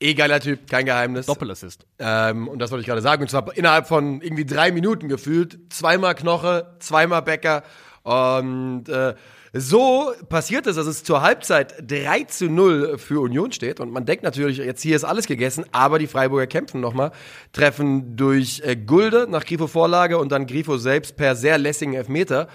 eh 0.00 0.14
geiler 0.14 0.40
Typ, 0.40 0.68
kein 0.68 0.84
Geheimnis. 0.84 1.26
Doppelassist. 1.26 1.86
Ähm, 1.98 2.48
und 2.48 2.58
das 2.58 2.70
wollte 2.70 2.80
ich 2.82 2.86
gerade 2.86 3.00
sagen. 3.00 3.22
Und 3.22 3.28
zwar 3.30 3.56
innerhalb 3.56 3.86
von 3.86 4.20
irgendwie 4.20 4.44
drei 4.44 4.70
Minuten 4.70 5.08
gefühlt. 5.08 5.58
Zweimal 5.72 6.14
Knoche, 6.14 6.76
zweimal 6.78 7.22
Becker. 7.22 7.62
Und 8.02 8.88
äh, 8.88 9.14
so 9.58 10.12
passiert 10.28 10.66
es, 10.66 10.76
dass 10.76 10.86
es 10.86 11.04
zur 11.04 11.22
Halbzeit 11.22 11.74
3 11.88 12.24
zu 12.24 12.46
0 12.46 12.98
für 12.98 13.20
Union 13.20 13.52
steht. 13.52 13.80
Und 13.80 13.92
man 13.92 14.04
denkt 14.04 14.22
natürlich, 14.24 14.58
jetzt 14.58 14.82
hier 14.82 14.96
ist 14.96 15.04
alles 15.04 15.26
gegessen, 15.26 15.64
aber 15.72 15.98
die 15.98 16.06
Freiburger 16.06 16.46
kämpfen 16.46 16.80
nochmal, 16.80 17.12
treffen 17.52 18.16
durch 18.16 18.62
äh, 18.64 18.76
Gulde 18.76 19.26
nach 19.28 19.44
Grifo 19.44 19.66
Vorlage 19.66 20.18
und 20.18 20.32
dann 20.32 20.46
Grifo 20.46 20.76
selbst 20.78 21.16
per 21.16 21.36
sehr 21.36 21.58
lässigen 21.58 21.94
Elfmeter. 21.94 22.48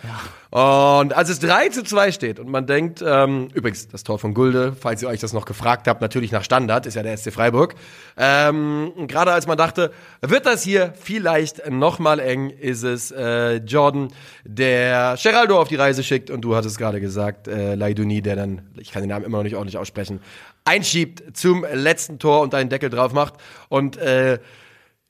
Und 0.51 1.13
als 1.13 1.29
es 1.29 1.39
3 1.39 1.69
zu 1.69 1.81
2 1.81 2.11
steht 2.11 2.37
und 2.37 2.49
man 2.49 2.67
denkt, 2.67 3.01
ähm, 3.05 3.47
übrigens, 3.53 3.87
das 3.87 4.03
Tor 4.03 4.19
von 4.19 4.33
Gulde, 4.33 4.75
falls 4.77 5.01
ihr 5.01 5.07
euch 5.07 5.21
das 5.21 5.31
noch 5.31 5.45
gefragt 5.45 5.87
habt, 5.87 6.01
natürlich 6.01 6.33
nach 6.33 6.43
Standard, 6.43 6.85
ist 6.85 6.95
ja 6.95 7.03
der 7.03 7.15
SC 7.15 7.31
Freiburg. 7.31 7.75
Ähm, 8.17 8.91
Gerade 9.07 9.31
als 9.31 9.47
man 9.47 9.57
dachte, 9.57 9.91
wird 10.19 10.45
das 10.45 10.61
hier 10.61 10.93
vielleicht 11.01 11.69
nochmal 11.69 12.19
eng, 12.19 12.49
ist 12.49 12.83
es 12.83 13.11
äh, 13.11 13.57
Jordan, 13.57 14.09
der 14.43 15.17
Geraldo 15.23 15.57
auf 15.57 15.69
die 15.69 15.77
Reise 15.77 16.03
schickt 16.03 16.29
und 16.29 16.41
du 16.41 16.53
hattest 16.53 16.77
gerade 16.77 16.90
gesagt, 16.99 17.47
äh, 17.47 17.75
Laiduni, 17.75 18.21
der 18.21 18.35
dann, 18.35 18.69
ich 18.77 18.91
kann 18.91 19.01
den 19.01 19.09
Namen 19.09 19.25
immer 19.25 19.37
noch 19.37 19.43
nicht 19.43 19.55
ordentlich 19.55 19.77
aussprechen, 19.77 20.19
einschiebt 20.65 21.37
zum 21.37 21.65
letzten 21.73 22.19
Tor 22.19 22.41
und 22.41 22.53
einen 22.53 22.69
Deckel 22.69 22.89
drauf 22.89 23.13
macht. 23.13 23.35
Und 23.69 23.97
äh, 23.97 24.39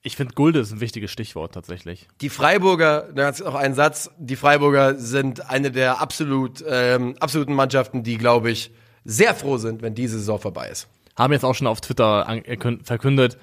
Ich 0.03 0.15
finde, 0.15 0.33
Gulde 0.33 0.59
ist 0.59 0.71
ein 0.71 0.79
wichtiges 0.81 1.11
Stichwort 1.11 1.53
tatsächlich. 1.53 2.07
die 2.21 2.29
Freiburger, 2.29 3.09
da 3.13 3.29
ist 3.29 3.39
noch 3.43 3.53
ein 3.55 3.73
Satz, 3.75 4.09
die 4.17 4.35
Freiburger 4.35 4.95
sind 4.95 5.49
eine 5.49 5.69
der 5.71 6.01
absolut, 6.01 6.63
ähm, 6.67 7.15
absoluten 7.19 7.53
Mannschaften, 7.53 8.01
die, 8.03 8.17
glaube 8.17 8.49
ich, 8.51 8.71
sehr 9.05 9.35
froh 9.35 9.57
sind, 9.57 9.81
wenn 9.81 9.93
diese 9.93 10.17
Saison 10.17 10.39
vorbei 10.39 10.69
ist. 10.69 10.87
Haben 11.17 11.33
jetzt 11.33 11.43
auch 11.45 11.53
schon 11.55 11.67
auf 11.67 11.81
Twitter 11.81 12.27
erkün- 12.27 12.83
verkündet, 12.83 13.37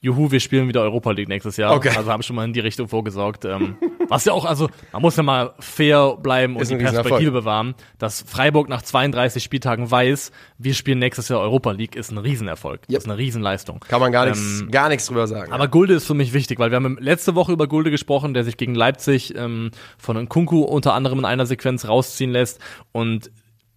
juhu, 0.00 0.30
wir 0.30 0.40
spielen 0.40 0.68
wieder 0.68 0.82
Europa 0.82 1.10
League 1.10 1.28
nächstes 1.28 1.56
Jahr. 1.56 1.74
Okay. 1.74 1.90
Also 1.96 2.10
haben 2.10 2.22
schon 2.22 2.36
mal 2.36 2.44
in 2.44 2.52
die 2.52 2.60
Richtung 2.60 2.88
vorgesorgt. 2.88 3.44
Ähm, 3.44 3.76
was 4.08 4.24
ja 4.24 4.32
auch, 4.32 4.44
also 4.44 4.68
man 4.92 5.02
muss 5.02 5.16
ja 5.16 5.22
mal 5.22 5.54
fair 5.58 6.16
bleiben 6.16 6.56
und 6.56 6.68
die. 6.68 6.76
Perspektive 6.76 7.32
bewahren. 7.32 7.74
Dass 7.98 8.22
Freiburg 8.22 8.68
nach 8.68 8.82
32 8.82 9.42
Spieltagen 9.42 9.90
weiß, 9.90 10.32
wir 10.58 10.74
spielen 10.74 10.98
nächstes 10.98 11.28
Jahr 11.28 11.40
Europa 11.40 11.72
League, 11.72 11.96
ist 11.96 12.10
ein 12.10 12.18
Riesenerfolg. 12.18 12.80
Yep. 12.82 12.88
Das 12.88 13.04
ist 13.04 13.10
eine 13.10 13.18
Riesenleistung. 13.18 13.80
Kann 13.88 14.00
man 14.00 14.12
gar 14.12 14.26
nichts, 14.26 14.60
Ähm, 14.60 14.70
gar 14.70 14.88
nichts 14.88 15.06
drüber 15.06 15.26
sagen. 15.26 15.52
Aber 15.52 15.68
Gulde 15.68 15.94
ist 15.94 16.06
für 16.06 16.14
mich 16.14 16.32
wichtig, 16.32 16.58
weil 16.58 16.70
wir 16.70 16.76
haben 16.76 16.96
letzte 17.00 17.34
Woche 17.34 17.52
über 17.52 17.66
Gulde 17.66 17.90
gesprochen, 17.90 18.34
der 18.34 18.44
sich 18.44 18.56
gegen 18.56 18.74
Leipzig 18.74 19.34
ähm, 19.36 19.70
von 19.98 20.16
Nkunku 20.16 20.62
unter 20.62 20.94
anderem 20.94 21.18
in 21.18 21.24
einer 21.24 21.46
Sequenz 21.46 21.86
rausziehen 21.86 22.30
lässt 22.30 22.60
und 22.92 23.30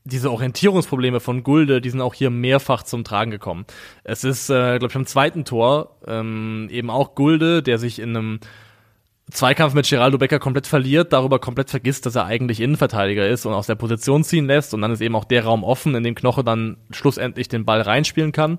diese 0.04 0.32
Orientierungsprobleme 0.32 1.20
von 1.20 1.44
Gulde, 1.44 1.82
die 1.82 1.90
sind 1.90 2.02
auch 2.02 2.14
hier 2.14 2.30
mehrfach 2.30 2.84
zum 2.84 3.04
Tragen 3.04 3.32
gekommen. 3.32 3.66
Es 4.04 4.24
ist, 4.24 4.50
äh, 4.50 4.80
glaube 4.80 4.88
ich, 4.88 4.96
am 4.96 5.06
zweiten 5.06 5.46
Tor 5.46 5.98
ähm, 6.08 6.68
eben 6.72 6.90
auch 6.90 7.14
Gulde, 7.14 7.62
der 7.62 7.78
sich 7.78 8.00
in 8.00 8.16
einem 8.16 8.40
Zweikampf 9.30 9.74
mit 9.74 9.88
Geraldo 9.88 10.18
Becker 10.18 10.40
komplett 10.40 10.68
verliert, 10.68 11.14
darüber 11.14 11.40
komplett 11.40 11.70
vergisst, 11.70 12.06
dass 12.06 12.16
er 12.16 12.26
eigentlich 12.26 12.60
Innenverteidiger 12.60 13.28
ist 13.28 13.46
und 13.46 13.54
aus 13.54 13.68
der 13.68 13.76
Position 13.76 14.24
ziehen 14.24 14.46
lässt 14.46 14.74
und 14.74 14.82
dann 14.82 14.92
ist 14.92 15.02
eben 15.02 15.16
auch 15.16 15.24
der 15.24 15.46
Raum 15.46 15.64
offen, 15.64 15.96
in 15.96 16.04
dem 16.04 16.16
Knoche 16.16 16.44
dann 16.44 16.78
schlussendlich 16.92 17.48
den 17.48 17.64
Ball 17.64 17.82
reinspielen 17.82 18.34
kann. 18.34 18.58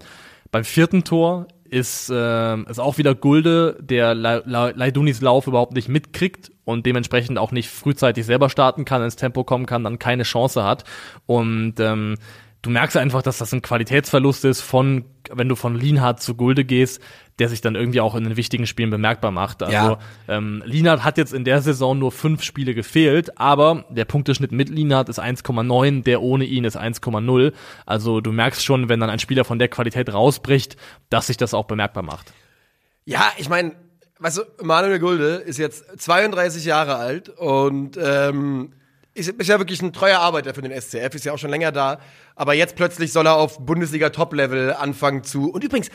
Beim 0.50 0.64
vierten 0.64 1.04
Tor 1.04 1.48
ist, 1.72 2.10
äh, 2.10 2.56
ist 2.70 2.78
auch 2.78 2.98
wieder 2.98 3.14
Gulde, 3.14 3.78
der 3.80 4.14
La- 4.14 4.42
La- 4.44 4.72
Laidunis 4.74 5.22
Lauf 5.22 5.46
überhaupt 5.46 5.72
nicht 5.72 5.88
mitkriegt 5.88 6.52
und 6.64 6.84
dementsprechend 6.84 7.38
auch 7.38 7.50
nicht 7.50 7.70
frühzeitig 7.70 8.26
selber 8.26 8.50
starten 8.50 8.84
kann, 8.84 9.02
ins 9.02 9.16
Tempo 9.16 9.42
kommen 9.42 9.64
kann, 9.64 9.82
dann 9.82 9.98
keine 9.98 10.24
Chance 10.24 10.64
hat. 10.64 10.84
Und 11.24 11.80
ähm, 11.80 12.16
du 12.62 12.70
merkst 12.70 12.96
einfach, 12.96 13.22
dass 13.22 13.38
das 13.38 13.52
ein 13.52 13.60
Qualitätsverlust 13.62 14.44
ist 14.44 14.60
von, 14.60 15.04
wenn 15.30 15.48
du 15.48 15.56
von 15.56 15.74
Lienhardt 15.74 16.22
zu 16.22 16.34
Gulde 16.34 16.64
gehst, 16.64 17.00
der 17.38 17.48
sich 17.48 17.60
dann 17.60 17.74
irgendwie 17.74 18.00
auch 18.00 18.14
in 18.14 18.24
den 18.24 18.36
wichtigen 18.36 18.66
Spielen 18.66 18.90
bemerkbar 18.90 19.30
macht. 19.32 19.62
Also 19.62 19.72
Ja. 19.74 19.98
ähm, 20.28 20.62
Lienhardt 20.64 21.02
hat 21.02 21.18
jetzt 21.18 21.32
in 21.32 21.44
der 21.44 21.60
Saison 21.62 21.98
nur 21.98 22.12
fünf 22.12 22.42
Spiele 22.42 22.74
gefehlt, 22.74 23.38
aber 23.38 23.84
der 23.90 24.04
Punkteschnitt 24.04 24.52
mit 24.52 24.68
Lienhardt 24.68 25.08
ist 25.08 25.18
1,9, 25.20 26.04
der 26.04 26.22
ohne 26.22 26.44
ihn 26.44 26.64
ist 26.64 26.76
1,0. 26.78 27.52
Also 27.84 28.20
du 28.20 28.30
merkst 28.32 28.64
schon, 28.64 28.88
wenn 28.88 29.00
dann 29.00 29.10
ein 29.10 29.18
Spieler 29.18 29.44
von 29.44 29.58
der 29.58 29.68
Qualität 29.68 30.12
rausbricht, 30.12 30.76
dass 31.10 31.26
sich 31.26 31.36
das 31.36 31.54
auch 31.54 31.64
bemerkbar 31.64 32.02
macht. 32.04 32.32
Ja, 33.04 33.32
ich 33.38 33.48
meine, 33.48 33.72
weißt 34.20 34.38
du, 34.38 34.42
Manuel 34.64 35.00
Gulde 35.00 35.34
ist 35.36 35.58
jetzt 35.58 36.00
32 36.00 36.64
Jahre 36.64 36.96
alt 36.96 37.28
und 37.28 37.98
ähm, 38.00 38.74
ist, 39.14 39.28
ist 39.28 39.48
ja 39.48 39.58
wirklich 39.58 39.82
ein 39.82 39.92
treuer 39.92 40.18
Arbeiter 40.18 40.54
für 40.54 40.62
den 40.62 40.72
SCF, 40.78 41.14
ist 41.14 41.24
ja 41.24 41.32
auch 41.32 41.38
schon 41.38 41.50
länger 41.50 41.72
da. 41.72 41.98
Aber 42.34 42.54
jetzt 42.54 42.76
plötzlich 42.76 43.12
soll 43.12 43.26
er 43.26 43.36
auf 43.36 43.58
Bundesliga-Top-Level 43.58 44.74
anfangen 44.74 45.24
zu. 45.24 45.50
Und 45.50 45.64
übrigens, 45.64 45.90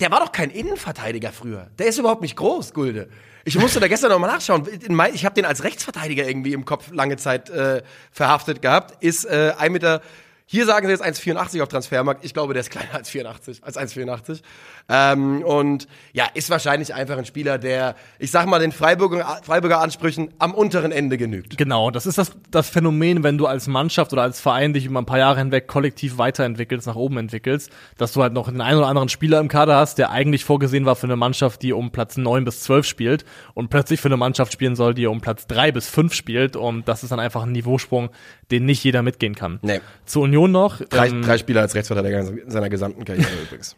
der 0.00 0.10
war 0.10 0.20
doch 0.20 0.32
kein 0.32 0.50
Innenverteidiger 0.50 1.32
früher. 1.32 1.70
Der 1.78 1.86
ist 1.86 1.98
überhaupt 1.98 2.22
nicht 2.22 2.36
groß, 2.36 2.74
Gulde. 2.74 3.08
Ich 3.44 3.58
musste 3.58 3.80
da 3.80 3.88
gestern 3.88 4.10
nochmal 4.10 4.30
nachschauen. 4.30 4.66
Ich 5.14 5.24
habe 5.24 5.34
den 5.34 5.44
als 5.44 5.62
Rechtsverteidiger 5.62 6.28
irgendwie 6.28 6.52
im 6.52 6.64
Kopf 6.64 6.90
lange 6.90 7.16
Zeit 7.16 7.48
äh, 7.48 7.82
verhaftet 8.10 8.60
gehabt. 8.60 9.02
Ist 9.02 9.24
äh, 9.24 9.52
1 9.56 9.72
Meter 9.72 10.02
hier 10.48 10.64
sagen 10.64 10.86
sie 10.86 10.92
jetzt 10.92 11.04
1,84 11.04 11.60
auf 11.60 11.68
Transfermarkt. 11.68 12.24
Ich 12.24 12.32
glaube, 12.32 12.54
der 12.54 12.60
ist 12.60 12.70
kleiner 12.70 12.94
als 12.94 13.10
84, 13.10 13.64
als 13.64 13.76
1,84. 13.76 14.42
Ähm, 14.88 15.42
und 15.42 15.88
ja, 16.12 16.26
ist 16.34 16.48
wahrscheinlich 16.50 16.94
einfach 16.94 17.18
ein 17.18 17.24
Spieler, 17.24 17.58
der, 17.58 17.96
ich 18.18 18.30
sag 18.30 18.46
mal, 18.46 18.60
den 18.60 18.72
Freiburger, 18.72 19.40
Freiburger 19.42 19.80
Ansprüchen 19.80 20.30
am 20.38 20.54
unteren 20.54 20.92
Ende 20.92 21.18
genügt. 21.18 21.58
Genau, 21.58 21.90
das 21.90 22.06
ist 22.06 22.18
das, 22.18 22.32
das 22.50 22.68
Phänomen, 22.68 23.24
wenn 23.24 23.36
du 23.36 23.46
als 23.46 23.66
Mannschaft 23.66 24.12
oder 24.12 24.22
als 24.22 24.40
Verein 24.40 24.72
dich 24.72 24.86
über 24.86 25.00
ein 25.00 25.06
paar 25.06 25.18
Jahre 25.18 25.38
hinweg 25.38 25.66
kollektiv 25.66 26.18
weiterentwickelst, 26.18 26.86
nach 26.86 26.96
oben 26.96 27.18
entwickelst, 27.18 27.70
dass 27.98 28.12
du 28.12 28.22
halt 28.22 28.32
noch 28.32 28.48
den 28.48 28.60
einen 28.60 28.78
oder 28.78 28.86
anderen 28.86 29.08
Spieler 29.08 29.40
im 29.40 29.48
Kader 29.48 29.76
hast, 29.76 29.98
der 29.98 30.10
eigentlich 30.10 30.44
vorgesehen 30.44 30.86
war 30.86 30.94
für 30.94 31.06
eine 31.06 31.16
Mannschaft, 31.16 31.62
die 31.62 31.72
um 31.72 31.90
Platz 31.90 32.16
9 32.16 32.44
bis 32.44 32.60
12 32.60 32.86
spielt 32.86 33.24
und 33.54 33.70
plötzlich 33.70 34.00
für 34.00 34.08
eine 34.08 34.16
Mannschaft 34.16 34.52
spielen 34.52 34.76
soll, 34.76 34.94
die 34.94 35.06
um 35.06 35.20
Platz 35.20 35.46
3 35.48 35.72
bis 35.72 35.88
5 35.88 36.14
spielt. 36.14 36.56
Und 36.56 36.86
das 36.86 37.02
ist 37.02 37.10
dann 37.10 37.20
einfach 37.20 37.42
ein 37.42 37.52
Niveausprung, 37.52 38.10
den 38.50 38.66
nicht 38.66 38.84
jeder 38.84 39.02
mitgehen 39.02 39.34
kann. 39.34 39.58
Nee. 39.62 39.80
Zur 40.04 40.22
Union 40.22 40.52
noch. 40.52 40.80
Drei, 40.80 41.08
ähm, 41.08 41.22
drei 41.22 41.38
Spieler 41.38 41.62
als 41.62 41.74
Rechtsverteidiger 41.74 42.20
in 42.20 42.50
seiner 42.50 42.68
gesamten 42.68 43.04
Karriere 43.04 43.28
übrigens. 43.42 43.76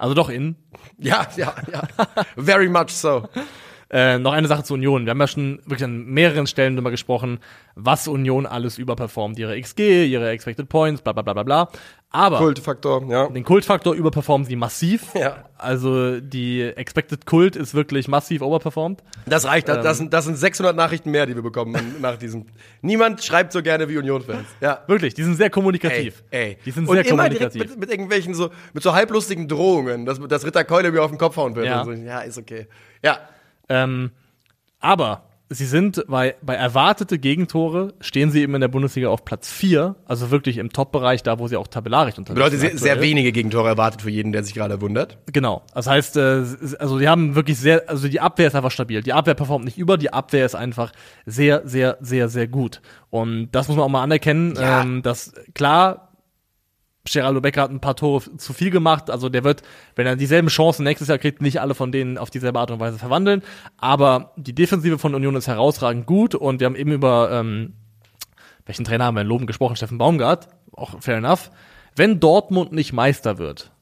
Also 0.00 0.14
doch 0.14 0.30
in. 0.30 0.56
Ja, 0.96 1.26
ja, 1.36 1.54
ja. 1.70 1.82
Very 2.34 2.70
much 2.70 2.88
so. 2.88 3.28
Äh, 3.92 4.18
noch 4.18 4.32
eine 4.32 4.46
Sache 4.46 4.62
zur 4.62 4.74
Union. 4.74 5.04
Wir 5.04 5.10
haben 5.10 5.20
ja 5.20 5.26
schon 5.26 5.58
wirklich 5.64 5.82
an 5.82 6.04
mehreren 6.04 6.46
Stellen 6.46 6.76
darüber 6.76 6.92
gesprochen, 6.92 7.40
was 7.74 8.06
Union 8.06 8.46
alles 8.46 8.78
überperformt. 8.78 9.36
Ihre 9.36 9.60
XG, 9.60 10.06
ihre 10.06 10.30
Expected 10.30 10.68
Points, 10.68 11.02
bla 11.02 11.12
bla 11.12 11.22
bla 11.22 11.32
bla 11.32 11.42
bla. 11.42 11.68
Aber 12.12 12.38
Kultfaktor, 12.38 13.04
ja. 13.08 13.28
den 13.28 13.44
Kultfaktor 13.44 13.94
überperformen 13.94 14.44
sie 14.46 14.56
massiv. 14.56 15.14
Ja. 15.14 15.44
Also 15.58 16.20
die 16.20 16.62
Expected 16.62 17.26
Kult 17.26 17.54
ist 17.54 17.74
wirklich 17.74 18.08
massiv 18.08 18.42
overperformed. 18.42 19.02
Das 19.26 19.44
reicht. 19.44 19.68
Das, 19.68 19.78
Ähm. 19.78 19.82
das, 19.84 19.98
sind, 19.98 20.12
das 20.12 20.24
sind 20.24 20.36
600 20.36 20.74
Nachrichten 20.74 21.10
mehr, 21.10 21.26
die 21.26 21.34
wir 21.34 21.42
bekommen 21.42 21.96
nach 22.00 22.16
diesem. 22.16 22.46
Niemand 22.82 23.22
schreibt 23.22 23.52
so 23.52 23.62
gerne 23.62 23.88
wie 23.88 23.98
Union-Fans. 23.98 24.46
Ja. 24.60 24.80
Wirklich, 24.86 25.14
die 25.14 25.24
sind 25.24 25.34
sehr 25.34 25.50
kommunikativ. 25.50 26.22
Ey, 26.30 26.40
ey. 26.40 26.58
Die 26.64 26.70
sind 26.70 26.88
und 26.88 26.94
sehr 26.94 27.06
immer 27.06 27.28
direkt 27.28 27.52
kommunikativ. 27.52 27.70
mit, 27.70 27.80
mit 27.80 27.90
irgendwelchen 27.90 28.34
so, 28.34 28.50
mit 28.72 28.82
so 28.82 28.92
halblustigen 28.92 29.48
Drohungen, 29.48 30.06
dass, 30.06 30.20
dass 30.20 30.44
Ritter 30.44 30.64
Keule 30.64 30.92
mir 30.92 31.02
auf 31.02 31.10
den 31.10 31.18
Kopf 31.18 31.36
hauen 31.36 31.54
wird. 31.56 31.66
Ja. 31.66 31.84
So. 31.84 31.92
ja, 31.92 32.20
ist 32.20 32.38
okay. 32.38 32.66
Ja. 33.02 33.18
Ähm, 33.70 34.10
aber 34.80 35.22
sie 35.52 35.66
sind 35.66 36.04
bei, 36.06 36.36
bei 36.42 36.54
erwartete 36.54 37.18
Gegentore 37.18 37.92
stehen 38.00 38.30
sie 38.30 38.40
eben 38.42 38.54
in 38.54 38.60
der 38.60 38.68
Bundesliga 38.68 39.08
auf 39.08 39.24
Platz 39.24 39.50
4, 39.50 39.96
also 40.06 40.30
wirklich 40.30 40.58
im 40.58 40.70
Top-Bereich, 40.72 41.24
da 41.24 41.38
wo 41.40 41.48
sie 41.48 41.56
auch 41.56 41.66
tabellarisch 41.66 42.18
unterwegs 42.18 42.36
Bedeutet 42.38 42.60
sind. 42.60 42.78
sehr, 42.78 42.94
sehr 42.94 43.02
wenige 43.02 43.32
Gegentore 43.32 43.66
erwartet 43.68 44.02
für 44.02 44.10
jeden, 44.10 44.30
der 44.30 44.44
sich 44.44 44.54
gerade 44.54 44.80
wundert. 44.80 45.18
Genau. 45.32 45.62
Das 45.74 45.88
heißt, 45.88 46.16
äh, 46.18 46.44
also 46.78 46.98
die 47.00 47.08
haben 47.08 47.34
wirklich 47.34 47.58
sehr, 47.58 47.88
also 47.88 48.06
die 48.06 48.20
Abwehr 48.20 48.46
ist 48.46 48.54
einfach 48.54 48.70
stabil. 48.70 49.02
Die 49.02 49.12
Abwehr 49.12 49.34
performt 49.34 49.64
nicht 49.64 49.76
über, 49.76 49.98
die 49.98 50.12
Abwehr 50.12 50.46
ist 50.46 50.54
einfach 50.54 50.92
sehr, 51.26 51.62
sehr, 51.66 51.98
sehr, 52.00 52.28
sehr 52.28 52.46
gut. 52.46 52.80
Und 53.10 53.50
das 53.50 53.66
muss 53.66 53.76
man 53.76 53.86
auch 53.86 53.90
mal 53.90 54.02
anerkennen, 54.04 54.54
Ja. 54.54 54.82
ähm, 54.82 55.02
dass 55.02 55.32
klar, 55.54 56.09
Geraldo 57.04 57.40
Becker 57.40 57.62
hat 57.62 57.70
ein 57.70 57.80
paar 57.80 57.96
Tore 57.96 58.36
zu 58.36 58.52
viel 58.52 58.70
gemacht. 58.70 59.10
Also 59.10 59.28
der 59.28 59.44
wird, 59.44 59.62
wenn 59.96 60.06
er 60.06 60.16
dieselben 60.16 60.48
Chancen 60.48 60.84
nächstes 60.84 61.08
Jahr 61.08 61.18
kriegt, 61.18 61.40
nicht 61.40 61.60
alle 61.60 61.74
von 61.74 61.92
denen 61.92 62.18
auf 62.18 62.30
dieselbe 62.30 62.58
Art 62.58 62.70
und 62.70 62.80
Weise 62.80 62.98
verwandeln. 62.98 63.42
Aber 63.78 64.32
die 64.36 64.54
Defensive 64.54 64.98
von 64.98 65.14
Union 65.14 65.34
ist 65.36 65.48
herausragend 65.48 66.06
gut 66.06 66.34
und 66.34 66.60
wir 66.60 66.66
haben 66.66 66.76
eben 66.76 66.92
über 66.92 67.30
ähm, 67.32 67.74
welchen 68.66 68.84
Trainer 68.84 69.06
haben 69.06 69.16
wir 69.16 69.22
in 69.22 69.26
Loben 69.26 69.46
gesprochen? 69.46 69.76
Steffen 69.76 69.98
Baumgart. 69.98 70.48
Auch 70.72 71.00
fair 71.00 71.16
enough. 71.16 71.50
Wenn 71.96 72.20
Dortmund 72.20 72.72
nicht 72.72 72.92
Meister 72.92 73.38
wird, 73.38 73.72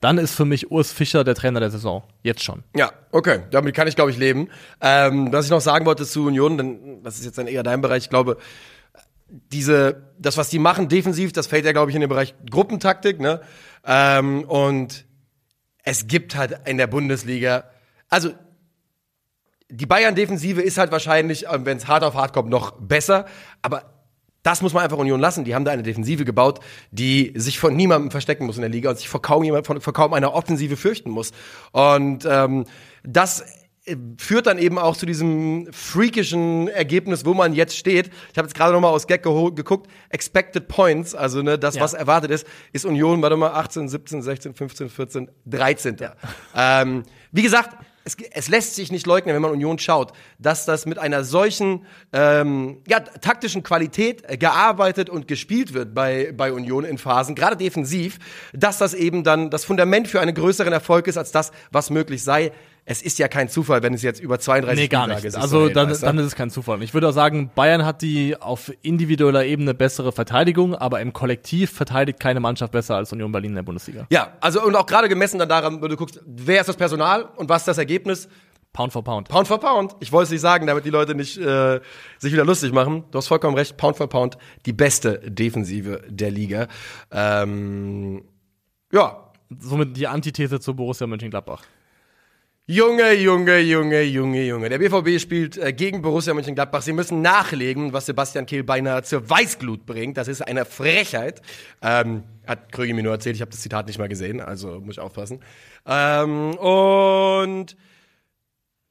dann 0.00 0.18
ist 0.18 0.34
für 0.34 0.44
mich 0.44 0.70
Urs 0.70 0.92
Fischer 0.92 1.24
der 1.24 1.34
Trainer 1.34 1.60
der 1.60 1.70
Saison. 1.70 2.04
Jetzt 2.22 2.42
schon. 2.42 2.62
Ja, 2.76 2.92
okay, 3.10 3.40
damit 3.50 3.74
kann 3.74 3.88
ich, 3.88 3.96
glaube 3.96 4.10
ich, 4.10 4.16
leben. 4.16 4.48
Ähm, 4.80 5.32
was 5.32 5.46
ich 5.46 5.50
noch 5.50 5.60
sagen 5.60 5.86
wollte 5.86 6.04
zu 6.04 6.26
Union, 6.26 6.56
denn 6.56 7.02
das 7.02 7.18
ist 7.18 7.24
jetzt 7.24 7.38
dann 7.38 7.46
eher 7.46 7.62
dein 7.62 7.80
Bereich, 7.80 8.04
ich 8.04 8.10
glaube, 8.10 8.38
diese, 9.52 10.14
das, 10.18 10.36
was 10.36 10.48
die 10.48 10.58
machen 10.58 10.88
defensiv, 10.88 11.32
das 11.32 11.46
fällt 11.46 11.64
ja, 11.64 11.72
glaube 11.72 11.90
ich, 11.90 11.94
in 11.94 12.00
den 12.00 12.10
Bereich 12.10 12.34
Gruppentaktik, 12.50 13.20
ne? 13.20 13.40
Ähm, 13.84 14.44
und 14.44 15.06
es 15.82 16.06
gibt 16.06 16.36
halt 16.36 16.60
in 16.66 16.78
der 16.78 16.86
Bundesliga, 16.86 17.64
also 18.08 18.30
die 19.70 19.86
Bayern-Defensive 19.86 20.62
ist 20.62 20.78
halt 20.78 20.92
wahrscheinlich, 20.92 21.46
wenn 21.50 21.76
es 21.76 21.88
hart 21.88 22.04
auf 22.04 22.14
hart 22.14 22.32
kommt, 22.32 22.48
noch 22.48 22.72
besser, 22.80 23.26
aber 23.60 23.94
das 24.44 24.60
muss 24.60 24.74
man 24.74 24.84
einfach 24.84 24.98
Union 24.98 25.20
lassen. 25.20 25.44
Die 25.44 25.54
haben 25.54 25.64
da 25.64 25.72
eine 25.72 25.82
Defensive 25.82 26.24
gebaut, 26.26 26.60
die 26.90 27.32
sich 27.34 27.58
von 27.58 27.74
niemandem 27.74 28.10
verstecken 28.10 28.44
muss 28.44 28.56
in 28.56 28.60
der 28.60 28.70
Liga 28.70 28.90
und 28.90 28.98
sich 28.98 29.08
vor 29.08 29.22
kaum 29.22 29.42
jemand, 29.42 29.66
vor, 29.66 29.92
kaum 29.92 30.12
einer 30.12 30.34
Offensive 30.34 30.76
fürchten 30.76 31.10
muss. 31.10 31.32
Und 31.72 32.26
ähm, 32.28 32.66
das 33.02 33.40
äh, 33.40 33.44
führt 34.18 34.46
dann 34.46 34.58
eben 34.58 34.78
auch 34.78 34.96
zu 34.96 35.04
diesem 35.04 35.68
freakischen 35.70 36.68
Ergebnis, 36.68 37.26
wo 37.26 37.34
man 37.34 37.52
jetzt 37.52 37.76
steht. 37.76 38.10
Ich 38.32 38.38
habe 38.38 38.46
jetzt 38.48 38.54
gerade 38.54 38.72
noch 38.72 38.80
mal 38.80 38.88
aus 38.88 39.06
Gag 39.06 39.22
geguckt. 39.22 39.90
Expected 40.08 40.68
Points, 40.68 41.14
also 41.14 41.42
ne, 41.42 41.58
das, 41.58 41.74
Ja. 41.74 41.82
was 41.82 41.92
erwartet 41.92 42.30
ist, 42.30 42.46
ist 42.72 42.86
Union, 42.86 43.20
warte 43.20 43.36
mal, 43.36 43.50
18, 43.52 43.88
17, 43.88 44.22
16, 44.22 44.54
15, 44.54 44.88
14, 44.88 45.30
13. 45.46 45.96
Ähm, 46.54 47.02
wie 47.30 47.42
gesagt, 47.42 47.76
es, 48.06 48.16
es 48.32 48.48
lässt 48.48 48.74
sich 48.74 48.90
nicht 48.92 49.06
leugnen, 49.06 49.34
wenn 49.34 49.42
man 49.42 49.50
Union 49.50 49.78
schaut, 49.78 50.12
dass 50.38 50.64
das 50.64 50.86
mit 50.86 50.98
einer 50.98 51.24
solchen 51.24 51.84
ähm, 52.12 52.78
ja, 52.86 53.00
taktischen 53.00 53.62
Qualität 53.62 54.40
gearbeitet 54.40 55.10
und 55.10 55.28
gespielt 55.28 55.74
wird 55.74 55.94
bei, 55.94 56.32
bei 56.34 56.52
Union 56.52 56.84
in 56.84 56.96
Phasen, 56.98 57.34
gerade 57.34 57.56
defensiv, 57.56 58.18
dass 58.52 58.78
das 58.78 58.94
eben 58.94 59.24
dann 59.24 59.50
das 59.50 59.64
Fundament 59.64 60.08
für 60.08 60.20
einen 60.20 60.34
größeren 60.34 60.72
Erfolg 60.72 61.06
ist, 61.06 61.16
als 61.18 61.32
das, 61.32 61.50
was 61.70 61.90
möglich 61.90 62.22
sei. 62.22 62.52
Es 62.86 63.00
ist 63.00 63.18
ja 63.18 63.28
kein 63.28 63.48
Zufall, 63.48 63.82
wenn 63.82 63.94
es 63.94 64.02
jetzt 64.02 64.20
über 64.20 64.38
32 64.38 64.78
Nee, 64.82 64.88
gar 64.88 65.04
Spieltage 65.04 65.22
nicht. 65.26 65.32
sich 65.32 65.42
Also 65.42 65.68
dann, 65.70 65.88
weißt 65.88 66.02
du? 66.02 66.06
dann 66.06 66.18
ist 66.18 66.26
es 66.26 66.34
kein 66.34 66.50
Zufall. 66.50 66.82
Ich 66.82 66.92
würde 66.92 67.08
auch 67.08 67.12
sagen, 67.12 67.50
Bayern 67.54 67.84
hat 67.86 68.02
die 68.02 68.36
auf 68.38 68.70
individueller 68.82 69.44
Ebene 69.46 69.72
bessere 69.72 70.12
Verteidigung, 70.12 70.74
aber 70.74 71.00
im 71.00 71.14
Kollektiv 71.14 71.70
verteidigt 71.70 72.20
keine 72.20 72.40
Mannschaft 72.40 72.72
besser 72.72 72.96
als 72.96 73.10
Union 73.12 73.32
Berlin 73.32 73.52
in 73.52 73.56
der 73.56 73.62
Bundesliga. 73.62 74.06
Ja, 74.10 74.34
also 74.40 74.62
und 74.62 74.76
auch 74.76 74.84
gerade 74.86 75.08
gemessen 75.08 75.38
dann 75.38 75.48
daran, 75.48 75.80
wenn 75.80 75.88
du 75.88 75.96
guckst, 75.96 76.20
wer 76.26 76.60
ist 76.60 76.68
das 76.68 76.76
Personal 76.76 77.24
und 77.36 77.48
was 77.48 77.62
ist 77.62 77.68
das 77.68 77.78
Ergebnis, 77.78 78.28
Pound 78.74 78.92
for 78.92 79.04
Pound. 79.04 79.28
Pound 79.28 79.46
for 79.48 79.60
Pound. 79.60 79.94
Ich 80.00 80.10
wollte 80.10 80.24
es 80.24 80.30
nicht 80.32 80.40
sagen, 80.40 80.66
damit 80.66 80.84
die 80.84 80.90
Leute 80.90 81.14
nicht 81.14 81.38
äh, 81.38 81.80
sich 82.18 82.32
wieder 82.32 82.44
lustig 82.44 82.72
machen. 82.72 83.04
Du 83.12 83.18
hast 83.18 83.28
vollkommen 83.28 83.56
recht. 83.56 83.76
Pound 83.76 83.96
for 83.96 84.08
Pound, 84.08 84.36
die 84.66 84.72
beste 84.72 85.20
Defensive 85.30 86.02
der 86.08 86.32
Liga. 86.32 86.66
Ähm, 87.12 88.24
ja, 88.92 89.20
Somit 89.60 89.96
die 89.96 90.06
Antithese 90.08 90.58
zu 90.58 90.74
Borussia 90.74 91.06
Mönchengladbach. 91.06 91.62
Junge, 92.66 93.12
Junge, 93.12 93.58
Junge, 93.58 94.02
Junge, 94.04 94.42
Junge. 94.42 94.70
Der 94.70 94.78
BVB 94.78 95.20
spielt 95.20 95.58
äh, 95.58 95.74
gegen 95.74 96.00
Borussia 96.00 96.32
Mönchengladbach. 96.32 96.80
Sie 96.80 96.94
müssen 96.94 97.20
nachlegen, 97.20 97.92
was 97.92 98.06
Sebastian 98.06 98.46
Kehl 98.46 98.64
beinahe 98.64 99.02
zur 99.02 99.28
Weißglut 99.28 99.84
bringt. 99.84 100.16
Das 100.16 100.28
ist 100.28 100.40
eine 100.40 100.64
Frechheit. 100.64 101.42
Ähm, 101.82 102.22
hat 102.46 102.72
Krögi 102.72 102.94
mir 102.94 103.02
nur 103.02 103.12
erzählt. 103.12 103.36
Ich 103.36 103.42
habe 103.42 103.50
das 103.50 103.60
Zitat 103.60 103.86
nicht 103.86 103.98
mal 103.98 104.08
gesehen, 104.08 104.40
also 104.40 104.80
muss 104.80 104.94
ich 104.94 104.98
aufpassen. 104.98 105.40
Ähm, 105.84 106.54
und 106.56 107.76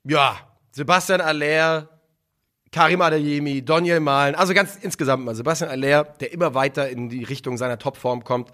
ja, 0.04 0.38
Sebastian 0.72 1.22
Aller, 1.22 1.90
Karim 2.72 3.02
Adeyemi, 3.02 3.66
Daniel 3.66 4.02
Mahlen, 4.02 4.36
also 4.36 4.54
ganz 4.54 4.76
insgesamt 4.76 5.26
mal 5.26 5.34
Sebastian 5.34 5.72
Aller, 5.72 6.04
der 6.04 6.32
immer 6.32 6.54
weiter 6.54 6.90
in 6.90 7.10
die 7.10 7.24
Richtung 7.24 7.58
seiner 7.58 7.80
Topform 7.80 8.24
kommt, 8.24 8.52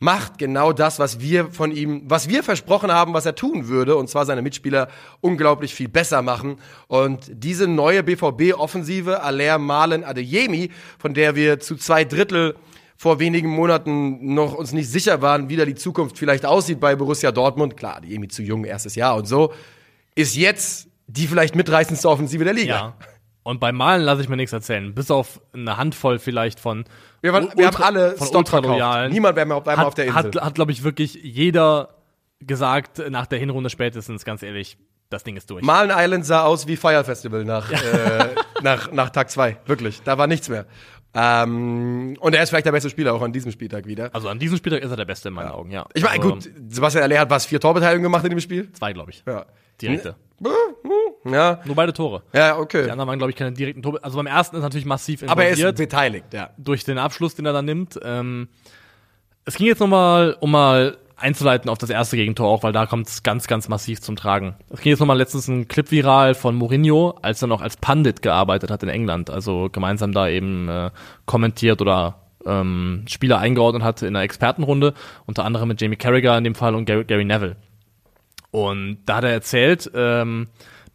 macht 0.00 0.38
genau 0.38 0.72
das, 0.72 0.98
was 0.98 1.20
wir 1.20 1.50
von 1.50 1.72
ihm, 1.72 2.02
was 2.04 2.28
wir 2.28 2.42
versprochen 2.44 2.92
haben, 2.92 3.14
was 3.14 3.26
er 3.26 3.34
tun 3.34 3.68
würde, 3.68 3.96
und 3.96 4.08
zwar 4.08 4.26
seine 4.26 4.42
Mitspieler 4.42 4.88
unglaublich 5.20 5.74
viel 5.74 5.88
besser 5.88 6.22
machen. 6.22 6.58
Und 6.86 7.30
diese 7.32 7.66
neue 7.66 8.02
BVB-Offensive, 8.04 9.22
Aller, 9.22 9.58
Malen, 9.58 10.04
Adeyemi, 10.04 10.70
von 10.98 11.14
der 11.14 11.34
wir 11.34 11.58
zu 11.58 11.76
zwei 11.76 12.04
Drittel 12.04 12.54
vor 12.96 13.18
wenigen 13.18 13.48
Monaten 13.48 14.34
noch 14.34 14.54
uns 14.54 14.72
nicht 14.72 14.90
sicher 14.90 15.22
waren, 15.22 15.48
wie 15.48 15.56
da 15.56 15.64
die 15.64 15.74
Zukunft 15.74 16.18
vielleicht 16.18 16.46
aussieht 16.46 16.80
bei 16.80 16.94
Borussia 16.96 17.32
Dortmund. 17.32 17.76
Klar, 17.76 17.96
Adeyemi 17.96 18.28
zu 18.28 18.42
jung, 18.42 18.64
erstes 18.64 18.94
Jahr 18.94 19.16
und 19.16 19.26
so, 19.26 19.52
ist 20.14 20.36
jetzt 20.36 20.88
die 21.06 21.26
vielleicht 21.26 21.54
mitreißendste 21.54 22.08
Offensive 22.08 22.44
der 22.44 22.54
Liga. 22.54 22.74
Ja. 22.74 22.94
Und 23.48 23.60
beim 23.60 23.76
Malen 23.76 24.02
lasse 24.02 24.20
ich 24.20 24.28
mir 24.28 24.36
nichts 24.36 24.52
erzählen. 24.52 24.94
Bis 24.94 25.10
auf 25.10 25.40
eine 25.54 25.78
Handvoll 25.78 26.18
vielleicht 26.18 26.60
von. 26.60 26.84
Wir, 27.22 27.32
waren, 27.32 27.48
wir 27.56 27.68
haben 27.68 27.82
alle 27.82 28.10
von 28.10 28.26
verkauft. 28.26 28.34
Ultraloyalen. 28.34 29.10
Niemand 29.10 29.36
wäre 29.36 29.46
mehr 29.46 29.56
auf, 29.56 29.66
einmal 29.66 29.86
auf 29.86 29.94
der 29.94 30.12
hat, 30.12 30.26
Insel. 30.26 30.42
hat, 30.42 30.48
hat 30.48 30.54
glaube 30.54 30.70
ich, 30.70 30.84
wirklich 30.84 31.14
jeder 31.14 31.94
gesagt, 32.40 33.02
nach 33.08 33.24
der 33.24 33.38
Hinrunde 33.38 33.70
spätestens, 33.70 34.26
ganz 34.26 34.42
ehrlich, 34.42 34.76
das 35.08 35.24
Ding 35.24 35.38
ist 35.38 35.48
durch. 35.48 35.64
Malen 35.64 35.90
Island 35.94 36.26
sah 36.26 36.42
aus 36.42 36.66
wie 36.66 36.76
Fire 36.76 37.02
Festival 37.04 37.46
nach, 37.46 37.72
äh, 37.72 38.34
nach, 38.62 38.92
nach 38.92 39.08
Tag 39.08 39.30
zwei 39.30 39.56
Wirklich. 39.64 40.02
Da 40.02 40.18
war 40.18 40.26
nichts 40.26 40.50
mehr. 40.50 40.66
Ähm, 41.14 42.18
und 42.20 42.34
er 42.34 42.42
ist 42.42 42.50
vielleicht 42.50 42.66
der 42.66 42.72
beste 42.72 42.90
Spieler 42.90 43.14
auch 43.14 43.22
an 43.22 43.32
diesem 43.32 43.50
Spieltag 43.50 43.86
wieder. 43.86 44.10
Also 44.12 44.28
an 44.28 44.38
diesem 44.38 44.58
Spieltag 44.58 44.82
ist 44.82 44.90
er 44.90 44.98
der 44.98 45.06
Beste 45.06 45.28
in 45.28 45.34
meinen 45.34 45.52
Augen, 45.52 45.70
ja. 45.70 45.86
Ich 45.94 46.02
meine, 46.02 46.22
also, 46.22 46.34
gut, 46.34 46.50
Sebastian 46.68 47.02
Aller 47.02 47.18
hat 47.18 47.30
was, 47.30 47.46
vier 47.46 47.60
Torbeteiligungen 47.60 48.12
gemacht 48.12 48.24
in 48.24 48.30
dem 48.30 48.40
Spiel? 48.40 48.70
Zwei, 48.72 48.92
glaube 48.92 49.12
ich. 49.12 49.24
Ja. 49.26 49.46
Direkte. 49.80 50.16
Ja, 51.24 51.60
Nur 51.64 51.74
beide 51.74 51.92
Tore. 51.92 52.22
ja 52.32 52.54
Die 52.54 52.60
okay. 52.60 52.90
anderen 52.90 53.08
waren, 53.08 53.18
glaube 53.18 53.30
ich, 53.30 53.36
keine 53.36 53.52
direkten 53.52 53.82
Tore. 53.82 54.02
Also 54.02 54.16
beim 54.16 54.26
ersten 54.26 54.56
ist 54.56 54.62
natürlich 54.62 54.86
massiv 54.86 55.22
Aber 55.26 55.42
er 55.42 55.50
involviert 55.50 55.78
ist 55.78 55.84
beteiligt, 55.84 56.26
ja. 56.32 56.50
durch 56.56 56.84
den 56.84 56.98
Abschluss, 56.98 57.34
den 57.34 57.44
er 57.46 57.52
dann 57.52 57.64
nimmt. 57.64 57.98
Ähm, 58.02 58.48
es 59.44 59.56
ging 59.56 59.66
jetzt 59.66 59.80
nochmal, 59.80 60.36
um 60.40 60.50
mal 60.50 60.96
einzuleiten 61.16 61.68
auf 61.68 61.78
das 61.78 61.90
erste 61.90 62.16
Gegentor 62.16 62.48
auch, 62.48 62.62
weil 62.62 62.72
da 62.72 62.86
kommt 62.86 63.08
es 63.08 63.22
ganz, 63.22 63.46
ganz 63.48 63.68
massiv 63.68 64.00
zum 64.00 64.14
Tragen. 64.14 64.54
Es 64.70 64.80
ging 64.80 64.90
jetzt 64.90 65.00
nochmal 65.00 65.18
letztens 65.18 65.48
ein 65.48 65.66
Clip 65.66 65.90
viral 65.90 66.34
von 66.34 66.54
Mourinho, 66.54 67.18
als 67.22 67.42
er 67.42 67.48
noch 67.48 67.60
als 67.60 67.76
Pandit 67.76 68.22
gearbeitet 68.22 68.70
hat 68.70 68.82
in 68.82 68.88
England, 68.88 69.30
also 69.30 69.68
gemeinsam 69.70 70.12
da 70.12 70.28
eben 70.28 70.68
äh, 70.68 70.90
kommentiert 71.26 71.80
oder 71.80 72.20
ähm, 72.46 73.04
Spieler 73.08 73.38
eingeordnet 73.38 73.82
hat 73.82 74.02
in 74.02 74.08
einer 74.08 74.22
Expertenrunde, 74.22 74.94
unter 75.26 75.44
anderem 75.44 75.68
mit 75.68 75.80
Jamie 75.80 75.96
Carragher 75.96 76.38
in 76.38 76.44
dem 76.44 76.54
Fall 76.54 76.74
und 76.74 76.84
Gary, 76.84 77.04
Gary 77.04 77.24
Neville. 77.24 77.56
Und 78.50 78.98
da 79.06 79.16
hat 79.16 79.24
er 79.24 79.30
erzählt, 79.30 79.90
ähm, 79.94 80.48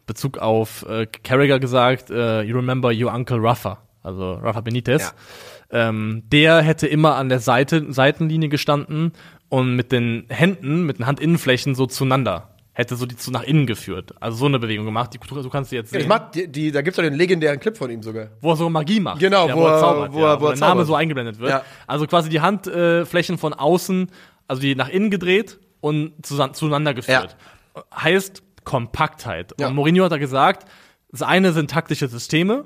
Bezug 0.06 0.38
auf 0.38 0.84
äh, 0.88 1.06
Carragher 1.06 1.58
gesagt, 1.58 2.10
äh, 2.10 2.42
you 2.42 2.56
remember 2.56 2.90
your 2.92 3.12
Uncle 3.14 3.38
Rafa, 3.40 3.78
also 4.02 4.32
Rafa 4.34 4.60
Benitez. 4.60 5.14
Ähm, 5.70 6.22
der 6.30 6.60
hätte 6.62 6.86
immer 6.86 7.16
an 7.16 7.28
der 7.28 7.40
Seite, 7.40 7.92
Seitenlinie 7.92 8.48
gestanden 8.48 9.12
und 9.48 9.76
mit 9.76 9.92
den 9.92 10.26
Händen, 10.28 10.84
mit 10.84 10.98
den 10.98 11.06
Handinnenflächen 11.06 11.74
so 11.74 11.86
zueinander. 11.86 12.50
Hätte 12.76 12.96
so 12.96 13.06
die 13.06 13.16
zu 13.16 13.30
nach 13.30 13.44
innen 13.44 13.66
geführt. 13.66 14.14
Also 14.20 14.36
so 14.36 14.46
eine 14.46 14.58
Bewegung 14.58 14.84
gemacht. 14.84 15.14
Die, 15.14 15.18
du, 15.20 15.42
du 15.42 15.48
kannst 15.48 15.70
die 15.70 15.76
jetzt 15.76 15.92
Ich 15.94 16.00
sehen. 16.00 16.08
mag 16.08 16.32
die, 16.32 16.48
die, 16.48 16.72
da 16.72 16.82
gibt's 16.82 16.96
doch 16.96 17.04
den 17.04 17.14
legendären 17.14 17.60
Clip 17.60 17.76
von 17.76 17.88
ihm 17.88 18.02
sogar. 18.02 18.30
wo 18.40 18.50
er 18.50 18.56
so 18.56 18.68
Magie 18.68 18.98
macht. 18.98 19.20
Genau, 19.20 19.46
ja, 19.46 19.54
wo 19.56 19.64
er- 19.64 19.78
zaubert, 19.78 20.12
wo 20.12 20.20
ja, 20.20 20.40
wo 20.40 20.46
er 20.46 20.52
der 20.54 20.60
Name 20.60 20.84
so 20.84 20.94
eingeblendet 20.96 21.38
wird. 21.38 21.50
Ja. 21.50 21.62
Also 21.86 22.06
quasi 22.08 22.28
die 22.30 22.40
Handflächen 22.40 23.36
äh, 23.36 23.38
von 23.38 23.52
außen, 23.54 24.10
also 24.48 24.60
die 24.60 24.74
nach 24.74 24.88
innen 24.88 25.10
gedreht 25.10 25.60
und 25.84 26.14
zueinander 26.24 26.94
geführt. 26.94 27.36
Heißt 27.94 28.42
Kompaktheit. 28.64 29.52
Ja. 29.60 29.68
Und 29.68 29.74
Mourinho 29.74 30.04
hat 30.04 30.12
da 30.12 30.16
gesagt, 30.16 30.66
das 31.10 31.20
eine 31.20 31.52
sind 31.52 31.70
taktische 31.70 32.08
Systeme, 32.08 32.64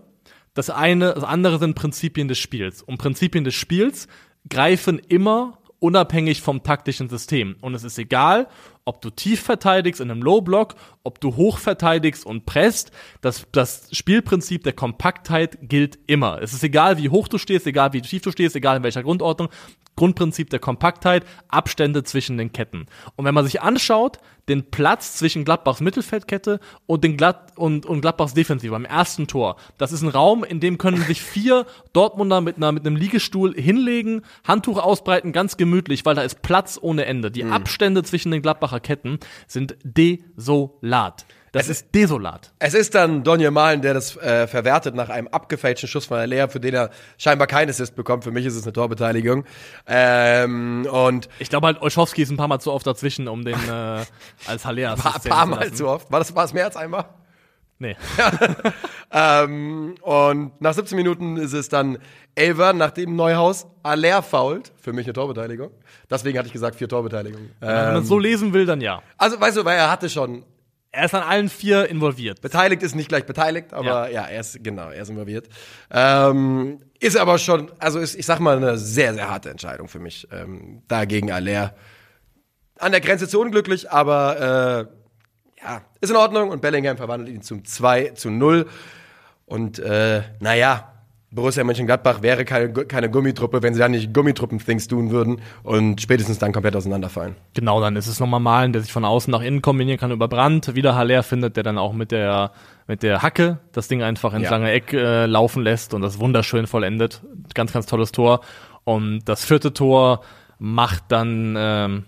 das 0.55 0.71
eine, 0.71 1.15
das 1.15 1.25
andere 1.25 1.59
sind 1.59 1.75
Prinzipien 1.75 2.29
des 2.29 2.39
Spiels. 2.39 2.81
Und 2.81 2.99
Prinzipien 2.99 3.43
des 3.43 3.55
Spiels 3.55 4.07
greifen 4.49 5.01
immer 5.01 5.59
unabhängig 5.81 6.43
vom 6.43 6.63
taktischen 6.63 7.09
System. 7.09 7.57
Und 7.61 7.75
es 7.75 7.85
ist 7.85 7.99
egal, 7.99 8.49
ob 8.85 9.01
du 9.01 9.11
tief 9.11 9.43
verteidigst 9.43 10.01
in 10.01 10.11
einem 10.11 10.23
Low-Block, 10.23 10.75
ob 11.03 11.21
du 11.21 11.37
hoch 11.37 11.59
verteidigst 11.59 12.25
und 12.25 12.47
presst. 12.47 12.93
Das, 13.21 13.47
das 13.53 13.89
Spielprinzip 13.93 14.63
der 14.63 14.73
Kompaktheit 14.73 15.59
gilt 15.63 15.99
immer. 16.07 16.41
Es 16.41 16.53
ist 16.53 16.65
egal, 16.65 16.99
wie 16.99 17.11
hoch 17.11 17.29
du 17.29 17.39
stehst, 17.39 17.67
egal 17.67 17.93
wie 17.93 18.01
tief 18.01 18.23
du 18.23 18.31
stehst, 18.31 18.57
egal 18.57 18.77
in 18.77 18.83
welcher 18.83 19.03
Grundordnung. 19.03 19.49
Grundprinzip 19.99 20.49
der 20.49 20.61
Kompaktheit, 20.61 21.25
Abstände 21.49 22.05
zwischen 22.05 22.39
den 22.39 22.53
Ketten. 22.53 22.87
Und 23.17 23.25
wenn 23.25 23.35
man 23.35 23.45
sich 23.45 23.61
anschaut, 23.61 24.19
den 24.49 24.71
Platz 24.71 25.17
zwischen 25.17 25.45
Gladbachs 25.45 25.81
Mittelfeldkette 25.81 26.61
und 26.87 27.03
den 27.03 27.17
Glad 27.17 27.59
und, 27.59 27.85
und 27.85 28.01
Gladbachs 28.01 28.33
Defensive 28.33 28.71
beim 28.71 28.85
ersten 28.85 29.27
Tor, 29.27 29.57
das 29.77 29.91
ist 29.91 30.03
ein 30.03 30.09
Raum, 30.09 30.45
in 30.45 30.61
dem 30.61 30.79
können 30.79 31.03
sich 31.03 31.21
vier 31.21 31.67
Dortmunder 31.93 32.41
mit, 32.41 32.59
einer, 32.59 32.71
mit 32.71 32.87
einem 32.87 32.95
Liegestuhl 32.95 33.55
hinlegen, 33.55 34.23
Handtuch 34.45 34.79
ausbreiten, 34.79 35.33
ganz 35.33 35.57
gemütlich, 35.57 36.07
weil 36.07 36.15
da 36.15 36.23
ist 36.23 36.43
Platz 36.43 36.79
ohne 36.81 37.05
Ende. 37.05 37.33
Die 37.33 37.45
Abstände 37.45 38.05
zwischen 38.05 38.31
den 38.31 38.41
Gladbacher 38.41 38.79
Ketten 38.79 39.19
sind 39.49 39.77
desolat. 39.83 41.27
Das 41.53 41.65
Es 41.65 41.81
ist 41.81 41.95
desolat. 41.95 42.53
Es 42.59 42.75
ist 42.75 42.95
dann 42.95 43.25
Donje 43.25 43.51
Malen, 43.51 43.83
der 43.83 43.95
das 43.95 44.17
äh, 44.17 44.47
verwertet 44.47 44.95
nach 44.95 45.09
einem 45.09 45.29
abgefälschten 45.29 45.89
Schuss 45.89 46.07
von 46.07 46.19
Aller, 46.19 46.49
für 46.49 46.61
den 46.61 46.75
er 46.75 46.91
scheinbar 47.17 47.47
kein 47.47 47.69
Assist 47.69 47.97
bekommt. 47.97 48.25
Für 48.25 48.31
mich 48.31 48.45
ist 48.47 48.55
es 48.55 48.65
eine 48.65 48.73
Torbeteiligung. 48.73 49.45
Ähm, 49.87 50.87
und 50.91 51.29
Ich 51.39 51.49
glaube 51.49 51.67
halt, 51.69 51.81
Olschowski 51.81 52.23
ist 52.23 52.31
ein 52.31 52.37
paar 52.37 52.49
Mal 52.49 52.59
zu 52.61 52.73
oft 52.73 52.87
dazwischen, 52.87 53.29
um 53.29 53.45
den 53.45 53.55
äh, 53.55 54.05
als 54.47 54.65
Haller 54.65 54.93
ein 54.93 54.99
paar, 54.99 55.47
Mal 55.47 55.73
zu 55.73 55.89
oft. 55.89 56.11
War 56.11 56.19
das, 56.21 56.35
war 56.35 56.45
es 56.45 56.53
mehr 56.53 56.67
als 56.67 56.77
einmal? 56.77 57.07
Nee. 57.79 57.97
Ähm, 59.11 59.95
und 60.03 60.61
nach 60.61 60.75
17 60.75 60.95
Minuten 60.95 61.39
ist 61.39 61.55
es 61.55 61.71
dann 61.71 61.97
Elver, 62.35 62.75
nachdem 62.75 63.17
Neuhaus 63.17 63.67
Aller 63.83 64.23
fault. 64.23 64.71
Für 64.79 64.93
mich 64.93 65.07
eine 65.07 65.15
Torbeteiligung. 65.15 65.71
Deswegen 66.11 66.37
hatte 66.37 66.47
ich 66.49 66.53
gesagt, 66.53 66.77
vier 66.77 66.91
Torbeteiligungen. 66.91 67.53
Wenn 67.61 67.75
man 67.75 67.97
Ähm, 67.97 68.03
es 68.03 68.09
so 68.09 68.19
lesen 68.19 68.53
will, 68.53 68.67
dann 68.67 68.83
ja. 68.83 69.03
also, 69.17 69.41
weißt 69.41 69.57
du, 69.57 69.65
weil 69.65 69.79
er 69.79 69.91
hatte 69.91 70.11
schon 70.11 70.45
Er 70.91 71.05
ist 71.05 71.15
an 71.15 71.23
allen 71.23 71.49
vier 71.51 71.89
involviert. 71.89 72.41
Beteiligt 72.41 72.83
ist 72.83 72.95
nicht 72.97 73.09
gleich 73.09 73.27
beteiligt, 73.27 73.75
aber 73.75 74.09
ja, 74.11 74.23
Ja. 74.23 74.27
er 74.27 74.41
ist, 74.41 74.65
genau, 74.65 74.89
er 74.91 75.03
ist 75.03 75.11
involviert. 75.11 75.49
Ähm, 75.91 76.81
ist 76.99 77.17
aber 77.17 77.39
schon, 77.39 77.71
also 77.79 77.99
ist, 77.99 78.15
ich 78.15 78.25
sag 78.27 78.41
mal, 78.41 78.57
eine 78.57 78.79
sehr, 78.79 79.13
sehr 79.15 79.29
harte 79.29 79.51
Entscheidung 79.51 79.89
für 79.89 79.99
mich. 79.99 80.27
Ähm, 80.33 80.83
dagegen 80.89 81.31
Aller. 81.31 81.75
An 82.79 82.93
der 82.93 83.01
Grenze 83.03 83.29
zu 83.29 83.39
unglücklich, 83.41 83.91
aber 83.91 84.89
äh, 85.59 85.63
ja, 85.63 85.83
ist 86.01 86.11
in 86.11 86.17
Ordnung 86.17 86.51
und 86.51 86.63
Bellingham 86.63 86.97
verwandelt 86.97 87.35
ihn 87.35 87.43
zum 87.43 87.65
2 87.65 88.11
zu 88.11 88.31
0. 88.31 88.67
Und 89.45 89.79
äh, 89.81 90.23
naja, 90.41 90.98
Borussia 91.31 91.63
Mönchengladbach 91.63 92.23
wäre 92.23 92.47
keine, 92.47 92.73
keine 92.73 93.11
Gummitruppe, 93.11 93.63
wenn 93.63 93.75
sie 93.75 93.81
dann 93.81 93.91
nicht 93.91 94.15
Gummitruppen-Things 94.15 94.89
tun 94.89 95.11
würden 95.11 95.43
und 95.63 96.01
spätestens 96.01 96.39
dann 96.39 96.53
komplett 96.53 96.75
auseinanderfallen. 96.75 97.37
Genau, 97.53 97.81
dann 97.83 97.97
ist 97.97 98.07
es 98.07 98.19
nochmal 98.19 98.41
Malen, 98.41 98.73
der 98.73 98.81
sich 98.81 98.93
von 98.93 99.05
außen 99.05 99.31
nach 99.31 99.43
innen 99.43 99.61
kombinieren 99.61 99.99
kann 99.99 100.11
über 100.11 100.27
Brand. 100.27 100.75
Wieder 100.75 100.95
Haller 100.95 101.23
findet, 101.23 101.57
der 101.57 101.65
dann 101.65 101.77
auch 101.77 101.93
mit 101.93 102.13
der, 102.13 102.53
mit 102.87 103.03
der 103.03 103.21
Hacke 103.23 103.59
das 103.73 103.89
Ding 103.89 104.03
einfach 104.03 104.33
ins 104.33 104.45
Ja. 104.45 104.51
lange 104.53 104.71
Eck 104.71 104.95
äh, 104.95 105.27
laufen 105.27 105.63
lässt 105.63 105.93
und 105.93 106.01
das 106.01 106.19
wunderschön 106.19 106.67
vollendet. 106.67 107.21
Ganz, 107.53 107.75
ganz 107.75 107.85
tolles 107.85 108.11
Tor. 108.11 108.41
Und 108.85 109.21
das 109.27 109.45
vierte 109.45 109.75
Tor 109.75 110.23
macht 110.59 111.05
dann, 111.09 111.55
ähm, 111.59 112.05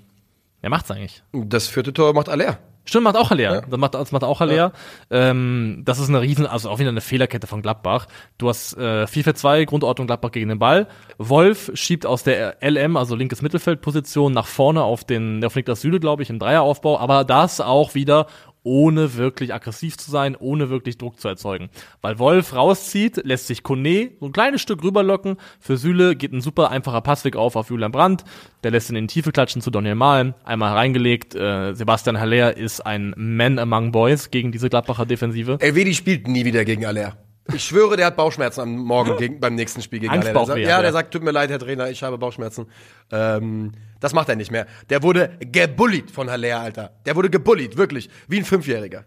wer 0.62 0.70
macht's 0.70 0.90
eigentlich? 0.90 1.22
Das 1.32 1.68
vierte 1.68 1.92
Tor 1.92 2.14
macht 2.14 2.30
Aller. 2.30 2.58
Stimmt, 2.90 3.04
macht 3.04 3.16
auch 3.16 3.30
Haller. 3.30 3.62
Das 3.70 3.78
macht, 3.78 3.94
das 3.94 4.10
macht 4.10 4.24
auch 4.24 4.40
Haller. 4.40 4.72
Ähm, 5.12 5.82
das 5.84 6.00
ist 6.00 6.08
eine 6.08 6.22
riesen, 6.22 6.44
also 6.44 6.68
auch 6.70 6.80
wieder 6.80 6.88
eine 6.88 7.00
Fehlerkette 7.00 7.46
von 7.46 7.62
Gladbach. 7.62 8.08
Du 8.36 8.48
hast 8.48 8.76
äh, 8.76 9.04
4-4-2, 9.04 9.64
Grundordnung 9.66 10.08
Gladbach 10.08 10.32
gegen 10.32 10.48
den 10.48 10.58
Ball. 10.58 10.88
Wolf 11.16 11.70
schiebt 11.74 12.04
aus 12.04 12.24
der 12.24 12.56
LM, 12.60 12.96
also 12.96 13.14
linkes 13.14 13.42
Mittelfeldposition, 13.42 14.32
nach 14.32 14.48
vorne 14.48 14.82
auf 14.82 15.04
den, 15.04 15.44
auf 15.44 15.54
Niklas 15.54 15.82
Süle, 15.82 16.00
glaube 16.00 16.24
ich, 16.24 16.30
im 16.30 16.40
Dreieraufbau. 16.40 16.98
Aber 16.98 17.22
das 17.22 17.60
auch 17.60 17.94
wieder 17.94 18.26
ohne 18.62 19.14
wirklich 19.14 19.54
aggressiv 19.54 19.96
zu 19.96 20.10
sein, 20.10 20.36
ohne 20.36 20.70
wirklich 20.70 20.98
Druck 20.98 21.20
zu 21.20 21.28
erzeugen. 21.28 21.70
Weil 22.02 22.18
Wolf 22.18 22.54
rauszieht, 22.54 23.24
lässt 23.24 23.46
sich 23.46 23.62
Kone 23.62 24.10
so 24.20 24.26
ein 24.26 24.32
kleines 24.32 24.60
Stück 24.60 24.82
rüberlocken. 24.82 25.36
Für 25.58 25.76
Süle 25.76 26.16
geht 26.16 26.32
ein 26.32 26.40
super 26.40 26.70
einfacher 26.70 27.00
Passweg 27.00 27.36
auf 27.36 27.56
auf 27.56 27.70
Julian 27.70 27.92
Brandt. 27.92 28.24
Der 28.62 28.70
lässt 28.70 28.90
ihn 28.90 28.96
in 28.96 29.06
die 29.06 29.14
Tiefe 29.14 29.32
klatschen 29.32 29.62
zu 29.62 29.70
Daniel 29.70 29.94
Mahlen. 29.94 30.34
Einmal 30.44 30.72
reingelegt. 30.74 31.34
Äh, 31.34 31.74
Sebastian 31.74 32.20
Haller 32.20 32.56
ist 32.56 32.80
ein 32.80 33.14
Man 33.16 33.58
among 33.58 33.92
Boys 33.92 34.30
gegen 34.30 34.52
diese 34.52 34.68
Gladbacher 34.68 35.06
Defensive. 35.06 35.58
Elvedi 35.60 35.94
spielt 35.94 36.28
nie 36.28 36.44
wieder 36.44 36.64
gegen 36.64 36.84
Aller. 36.84 37.16
Ich 37.52 37.64
schwöre, 37.64 37.96
der 37.96 38.06
hat 38.06 38.16
Bauchschmerzen 38.16 38.60
am 38.60 38.76
Morgen 38.76 39.16
gegen, 39.16 39.40
beim 39.40 39.54
nächsten 39.54 39.82
Spiel 39.82 40.00
gegen 40.00 40.12
Aller. 40.12 40.32
Der 40.32 40.44
sagt, 40.46 40.58
ja, 40.58 40.76
er. 40.76 40.82
der 40.82 40.92
sagt, 40.92 41.12
tut 41.12 41.22
mir 41.22 41.32
leid, 41.32 41.50
Herr 41.50 41.58
Trainer, 41.58 41.90
ich 41.90 42.02
habe 42.02 42.18
Bauchschmerzen. 42.18 42.66
Ähm, 43.10 43.72
das 43.98 44.12
macht 44.12 44.28
er 44.28 44.36
nicht 44.36 44.50
mehr. 44.50 44.66
Der 44.88 45.02
wurde 45.02 45.36
gebullied 45.40 46.10
von 46.10 46.30
Haller, 46.30 46.60
Alter. 46.60 46.92
Der 47.06 47.16
wurde 47.16 47.30
gebullied, 47.30 47.76
wirklich. 47.76 48.08
Wie 48.28 48.38
ein 48.38 48.44
Fünfjähriger. 48.44 49.04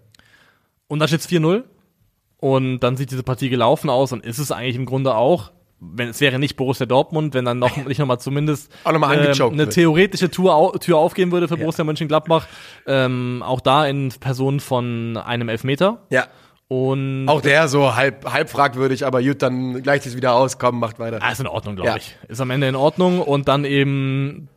Und 0.88 0.99
dann 0.99 1.07
steht's 1.07 1.29
4-0. 1.29 1.63
Und 2.38 2.81
dann 2.81 2.97
sieht 2.97 3.11
diese 3.11 3.23
Partie 3.23 3.49
gelaufen 3.49 3.89
aus 3.89 4.11
und 4.11 4.25
ist 4.25 4.38
es 4.38 4.51
eigentlich 4.51 4.75
im 4.75 4.86
Grunde 4.86 5.15
auch, 5.15 5.53
wenn 5.79 6.09
es 6.09 6.19
wäre 6.19 6.39
nicht 6.39 6.57
Borussia 6.57 6.86
Dortmund, 6.86 7.34
wenn 7.34 7.45
dann 7.45 7.59
noch 7.59 7.77
nicht 7.86 7.99
nochmal 7.99 8.19
zumindest 8.19 8.69
Auch 8.84 8.91
noch 8.91 8.99
mal 8.99 9.17
angechoked 9.17 9.53
eine 9.53 9.63
wird. 9.63 9.73
theoretische 9.73 10.29
Tür, 10.29 10.53
au 10.53 10.71
Tür 10.71 10.97
aufgehen 10.97 11.31
würde 11.31 11.47
für 11.47 11.55
Borussia 11.55 11.86
Mönchengladbach. 11.86 12.47
Ähm, 12.86 13.41
auch 13.45 13.61
da 13.61 13.86
in 13.86 14.09
Person 14.19 14.59
von 14.59 15.15
einem 15.17 15.47
Elfmeter. 15.47 16.05
Ja. 16.09 16.27
Und 16.74 17.28
Auch 17.30 17.41
der 17.41 17.67
so 17.67 17.95
halb, 17.95 18.26
halb 18.32 18.49
fragwürdig, 18.49 19.05
aber 19.05 19.21
gut, 19.21 19.41
dann 19.41 19.84
gleicht 19.84 20.05
es 20.05 20.15
wieder 20.15 20.34
aus, 20.34 20.57
komm, 20.57 20.80
macht 20.80 20.97
weiter. 20.97 21.19
Ah, 21.21 21.32
ist 21.32 21.39
in 21.39 21.47
Ordnung, 21.47 21.76
glaube 21.76 21.89
Ja. 21.89 21.95
ich. 21.97 22.15
Ist 22.28 22.41
am 22.41 22.49
Ende 22.49 22.67
in 22.67 22.76
Ordnung. 22.76 23.19
Und 23.21 23.47
dann 23.47 23.63
eben 23.63 24.49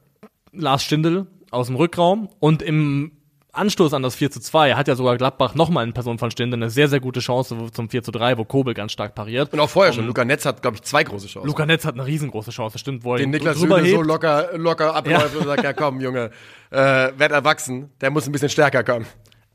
Lars 0.52 0.82
Stindl 0.82 1.26
aus 1.50 1.66
dem 1.66 1.76
Rückraum. 1.76 2.28
Und 2.40 2.62
im 2.62 3.12
Anstoß 3.52 3.92
an 3.94 4.02
das 4.02 4.14
4 4.14 4.30
zu 4.30 4.40
2 4.40 4.74
hat 4.74 4.88
ja 4.88 4.94
sogar 4.96 5.16
Gladbach 5.16 5.54
nochmal 5.54 5.84
in 5.86 5.92
Person 5.94 6.18
von 6.18 6.30
Stindl 6.30 6.56
eine 6.56 6.70
sehr, 6.70 6.88
sehr 6.88 7.00
gute 7.00 7.20
Chance 7.20 7.56
zum 7.72 7.88
4 7.90 8.02
zu 8.02 8.12
3, 8.12 8.38
wo 8.38 8.44
Kobel 8.44 8.72
ganz 8.74 8.92
stark 8.92 9.14
pariert. 9.14 9.52
Und 9.52 9.60
auch 9.60 9.68
vorher 9.70 9.92
schon. 9.92 10.06
Luca 10.06 10.24
Netz 10.24 10.44
hat, 10.46 10.62
glaube 10.62 10.76
ich, 10.76 10.82
zwei 10.82 11.04
große 11.04 11.26
Chancen. 11.26 11.46
Luca 11.46 11.64
Netz 11.66 11.84
hat 11.84 11.94
eine 11.94 12.06
riesengroße 12.06 12.50
Chance, 12.50 12.78
stimmt, 12.78 13.04
wo 13.04 13.16
den 13.16 13.30
Niklas 13.30 13.58
Süle 13.58 13.84
so 13.86 14.02
locker, 14.02 14.50
locker 14.56 14.94
abläuft 14.94 15.36
und 15.36 15.44
sagt, 15.46 15.64
ja 15.64 15.72
komm, 15.72 16.00
Junge, 16.00 16.30
äh, 16.70 16.76
werd 16.76 17.32
erwachsen, 17.32 17.90
der 18.00 18.10
muss 18.10 18.26
ein 18.26 18.32
bisschen 18.32 18.50
stärker 18.50 18.84
kommen. 18.84 19.06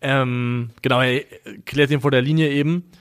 Ähm, 0.01 0.71
genau, 0.81 1.01
er 1.01 1.21
klärt 1.65 1.91
ihn 1.91 2.01
vor 2.01 2.11
der 2.11 2.21
Linie 2.21 2.49
eben. 2.49 2.91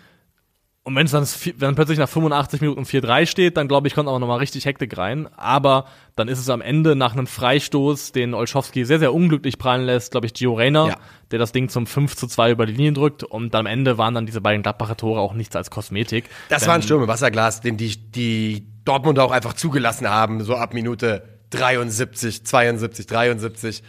Und 0.82 0.96
wenn 0.96 1.04
es 1.04 1.12
dann, 1.12 1.26
wenn 1.58 1.74
plötzlich 1.74 1.98
nach 1.98 2.08
85 2.08 2.62
Minuten 2.62 2.82
4-3 2.84 3.26
steht, 3.26 3.56
dann 3.58 3.68
glaube 3.68 3.86
ich, 3.86 3.94
kommt 3.94 4.08
auch 4.08 4.18
nochmal 4.18 4.38
richtig 4.38 4.64
Hektik 4.64 4.96
rein. 4.96 5.28
Aber 5.36 5.84
dann 6.16 6.26
ist 6.26 6.38
es 6.38 6.48
am 6.48 6.62
Ende 6.62 6.96
nach 6.96 7.12
einem 7.12 7.26
Freistoß, 7.26 8.12
den 8.12 8.32
Olschowski 8.32 8.84
sehr, 8.86 8.98
sehr 8.98 9.12
unglücklich 9.12 9.58
prallen 9.58 9.84
lässt, 9.84 10.10
glaube 10.12 10.26
ich, 10.26 10.34
Gio 10.34 10.54
Reyna, 10.54 10.88
Ja. 10.88 10.96
der 11.30 11.38
das 11.38 11.52
Ding 11.52 11.68
zum 11.68 11.86
5 11.86 12.16
zu 12.16 12.26
2 12.26 12.52
über 12.52 12.64
die 12.64 12.72
Linie 12.72 12.92
drückt. 12.94 13.24
Und 13.24 13.54
am 13.54 13.66
Ende 13.66 13.98
waren 13.98 14.14
dann 14.14 14.24
diese 14.24 14.40
beiden 14.40 14.62
Gladbacher 14.62 14.96
Tore 14.96 15.20
auch 15.20 15.34
nichts 15.34 15.54
als 15.54 15.70
Kosmetik. 15.70 16.24
Das 16.48 16.66
war 16.66 16.74
ein 16.74 16.82
Stürme 16.82 17.06
Wasserglas, 17.08 17.60
den 17.60 17.76
die, 17.76 17.96
die 18.10 18.66
Dortmund 18.86 19.18
auch 19.18 19.32
einfach 19.32 19.52
zugelassen 19.52 20.08
haben, 20.08 20.42
so 20.42 20.56
ab 20.56 20.72
Minute 20.72 21.22
73, 21.50 22.44
72, 22.46 23.06
73. 23.06 23.82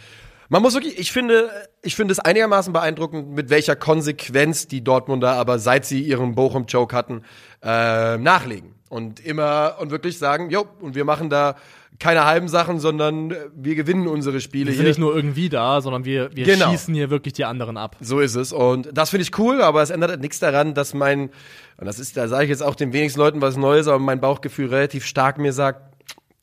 Man 0.52 0.60
muss 0.60 0.74
wirklich, 0.74 0.98
ich 0.98 1.12
finde, 1.12 1.48
ich 1.80 1.96
finde 1.96 2.12
es 2.12 2.18
einigermaßen 2.18 2.74
beeindruckend, 2.74 3.30
mit 3.30 3.48
welcher 3.48 3.74
Konsequenz 3.74 4.68
die 4.68 4.84
Dortmunder 4.84 5.32
aber 5.32 5.58
seit 5.58 5.86
sie 5.86 6.02
ihren 6.02 6.34
Bochum-Choke 6.34 6.94
hatten, 6.94 7.22
äh, 7.62 8.18
nachlegen. 8.18 8.74
Und 8.90 9.18
immer, 9.24 9.76
und 9.80 9.90
wirklich 9.90 10.18
sagen, 10.18 10.50
jo, 10.50 10.66
und 10.82 10.94
wir 10.94 11.06
machen 11.06 11.30
da 11.30 11.56
keine 11.98 12.26
halben 12.26 12.48
Sachen, 12.48 12.80
sondern 12.80 13.34
wir 13.54 13.74
gewinnen 13.76 14.06
unsere 14.06 14.42
Spiele 14.42 14.66
Wir 14.66 14.72
sind 14.74 14.82
hier. 14.82 14.90
nicht 14.90 14.98
nur 14.98 15.16
irgendwie 15.16 15.48
da, 15.48 15.80
sondern 15.80 16.04
wir, 16.04 16.28
wir 16.36 16.44
Genau. 16.44 16.70
schießen 16.70 16.92
hier 16.92 17.08
wirklich 17.08 17.32
die 17.32 17.46
anderen 17.46 17.78
ab. 17.78 17.96
So 18.02 18.20
ist 18.20 18.34
es. 18.34 18.52
Und 18.52 18.90
das 18.92 19.08
finde 19.08 19.22
ich 19.22 19.38
cool, 19.38 19.62
aber 19.62 19.80
es 19.80 19.88
ändert 19.88 20.20
nichts 20.20 20.38
daran, 20.38 20.74
dass 20.74 20.92
mein, 20.92 21.30
und 21.78 21.86
das 21.86 21.98
ist, 21.98 22.18
da 22.18 22.28
sage 22.28 22.44
ich 22.44 22.50
jetzt 22.50 22.62
auch 22.62 22.74
den 22.74 22.92
wenigsten 22.92 23.20
Leuten 23.20 23.40
was 23.40 23.56
Neues, 23.56 23.88
aber 23.88 23.98
mein 24.00 24.20
Bauchgefühl 24.20 24.68
relativ 24.68 25.06
stark 25.06 25.38
mir 25.38 25.54
sagt, 25.54 25.80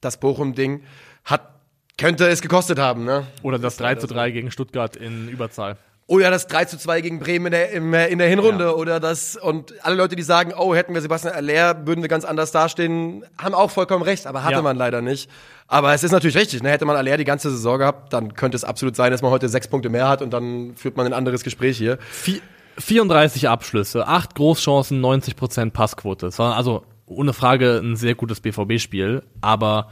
das 0.01 0.19
Bochum-Ding 0.19 0.81
hat, 1.25 1.58
könnte 1.99 2.27
es 2.27 2.41
gekostet 2.41 2.79
haben, 2.79 3.05
ne? 3.05 3.27
Oder 3.43 3.59
das 3.59 3.77
3 3.77 3.95
zu 3.95 4.07
3 4.07 4.31
gegen 4.31 4.51
Stuttgart 4.51 4.95
in 4.95 5.27
Überzahl. 5.29 5.77
Oder 6.07 6.31
das 6.31 6.47
3 6.47 6.65
zu 6.65 6.79
2 6.79 7.01
gegen 7.01 7.19
Bremen 7.19 7.45
in 7.47 7.51
der, 7.51 7.71
im, 7.71 7.93
in 7.93 8.17
der 8.17 8.27
Hinrunde. 8.27 8.63
Ja. 8.63 8.71
Oder 8.71 8.99
das, 8.99 9.35
und 9.35 9.73
alle 9.85 9.95
Leute, 9.95 10.15
die 10.15 10.23
sagen, 10.23 10.53
oh, 10.57 10.73
hätten 10.73 10.95
wir 10.95 11.01
Sebastian 11.01 11.35
Aller, 11.35 11.85
würden 11.85 12.01
wir 12.01 12.07
ganz 12.09 12.25
anders 12.25 12.51
dastehen, 12.51 13.23
haben 13.37 13.53
auch 13.53 13.69
vollkommen 13.69 14.01
recht, 14.01 14.25
aber 14.25 14.43
hatte 14.43 14.53
Ja. 14.55 14.61
man 14.63 14.75
leider 14.75 15.01
nicht. 15.01 15.29
Aber 15.67 15.93
es 15.93 16.03
ist 16.03 16.11
natürlich 16.11 16.35
richtig, 16.35 16.63
ne? 16.63 16.69
hätte 16.71 16.85
man 16.85 16.95
Aller 16.95 17.15
die 17.17 17.25
ganze 17.25 17.51
Saison 17.51 17.77
gehabt, 17.77 18.11
dann 18.11 18.33
könnte 18.33 18.55
es 18.57 18.63
absolut 18.63 18.95
sein, 18.95 19.11
dass 19.11 19.21
man 19.21 19.29
heute 19.29 19.49
sechs 19.49 19.67
Punkte 19.67 19.89
mehr 19.89 20.07
hat 20.09 20.23
und 20.23 20.31
dann 20.31 20.75
führt 20.75 20.97
man 20.97 21.05
ein 21.05 21.13
anderes 21.13 21.43
Gespräch 21.43 21.77
hier. 21.77 21.99
Vi- 22.23 22.41
34 22.79 23.47
Abschlüsse, 23.47 24.07
8 24.07 24.33
Großchancen, 24.33 24.99
90% 25.01 25.69
Passquote. 25.73 26.25
Es 26.27 26.39
war 26.39 26.55
also 26.55 26.85
ohne 27.05 27.33
Frage 27.33 27.79
ein 27.83 27.95
sehr 27.95 28.15
gutes 28.15 28.39
BVB-Spiel, 28.39 29.21
aber 29.41 29.89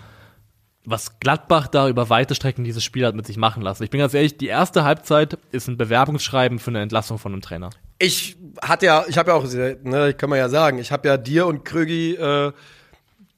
was 0.89 1.19
Gladbach 1.19 1.67
da 1.67 1.89
über 1.89 2.09
weite 2.09 2.33
Strecken 2.33 2.63
dieses 2.63 2.81
Spiel 2.81 3.05
hat 3.05 3.13
mit 3.13 3.27
sich 3.27 3.35
machen 3.35 3.61
lassen. 3.61 3.83
Ich 3.83 3.89
bin 3.89 3.99
ganz 3.99 4.13
ehrlich, 4.13 4.38
die 4.38 4.47
erste 4.47 4.85
Halbzeit 4.85 5.38
ist 5.51 5.67
ein 5.67 5.75
Bewerbungsschreiben 5.75 6.59
für 6.59 6.71
eine 6.71 6.79
Entlassung 6.81 7.17
von 7.17 7.33
einem 7.33 7.41
Trainer. 7.41 7.71
Ich 7.99 8.38
hatte 8.61 8.85
ja, 8.85 9.03
ich 9.09 9.17
habe 9.17 9.31
ja 9.31 9.35
auch, 9.35 9.43
ne, 9.43 10.13
kann 10.13 10.29
man 10.29 10.39
ja 10.39 10.47
sagen, 10.47 10.79
ich 10.79 10.93
habe 10.93 11.09
ja 11.09 11.17
dir 11.17 11.45
und 11.45 11.65
Krögi 11.65 12.13
äh, 12.15 12.53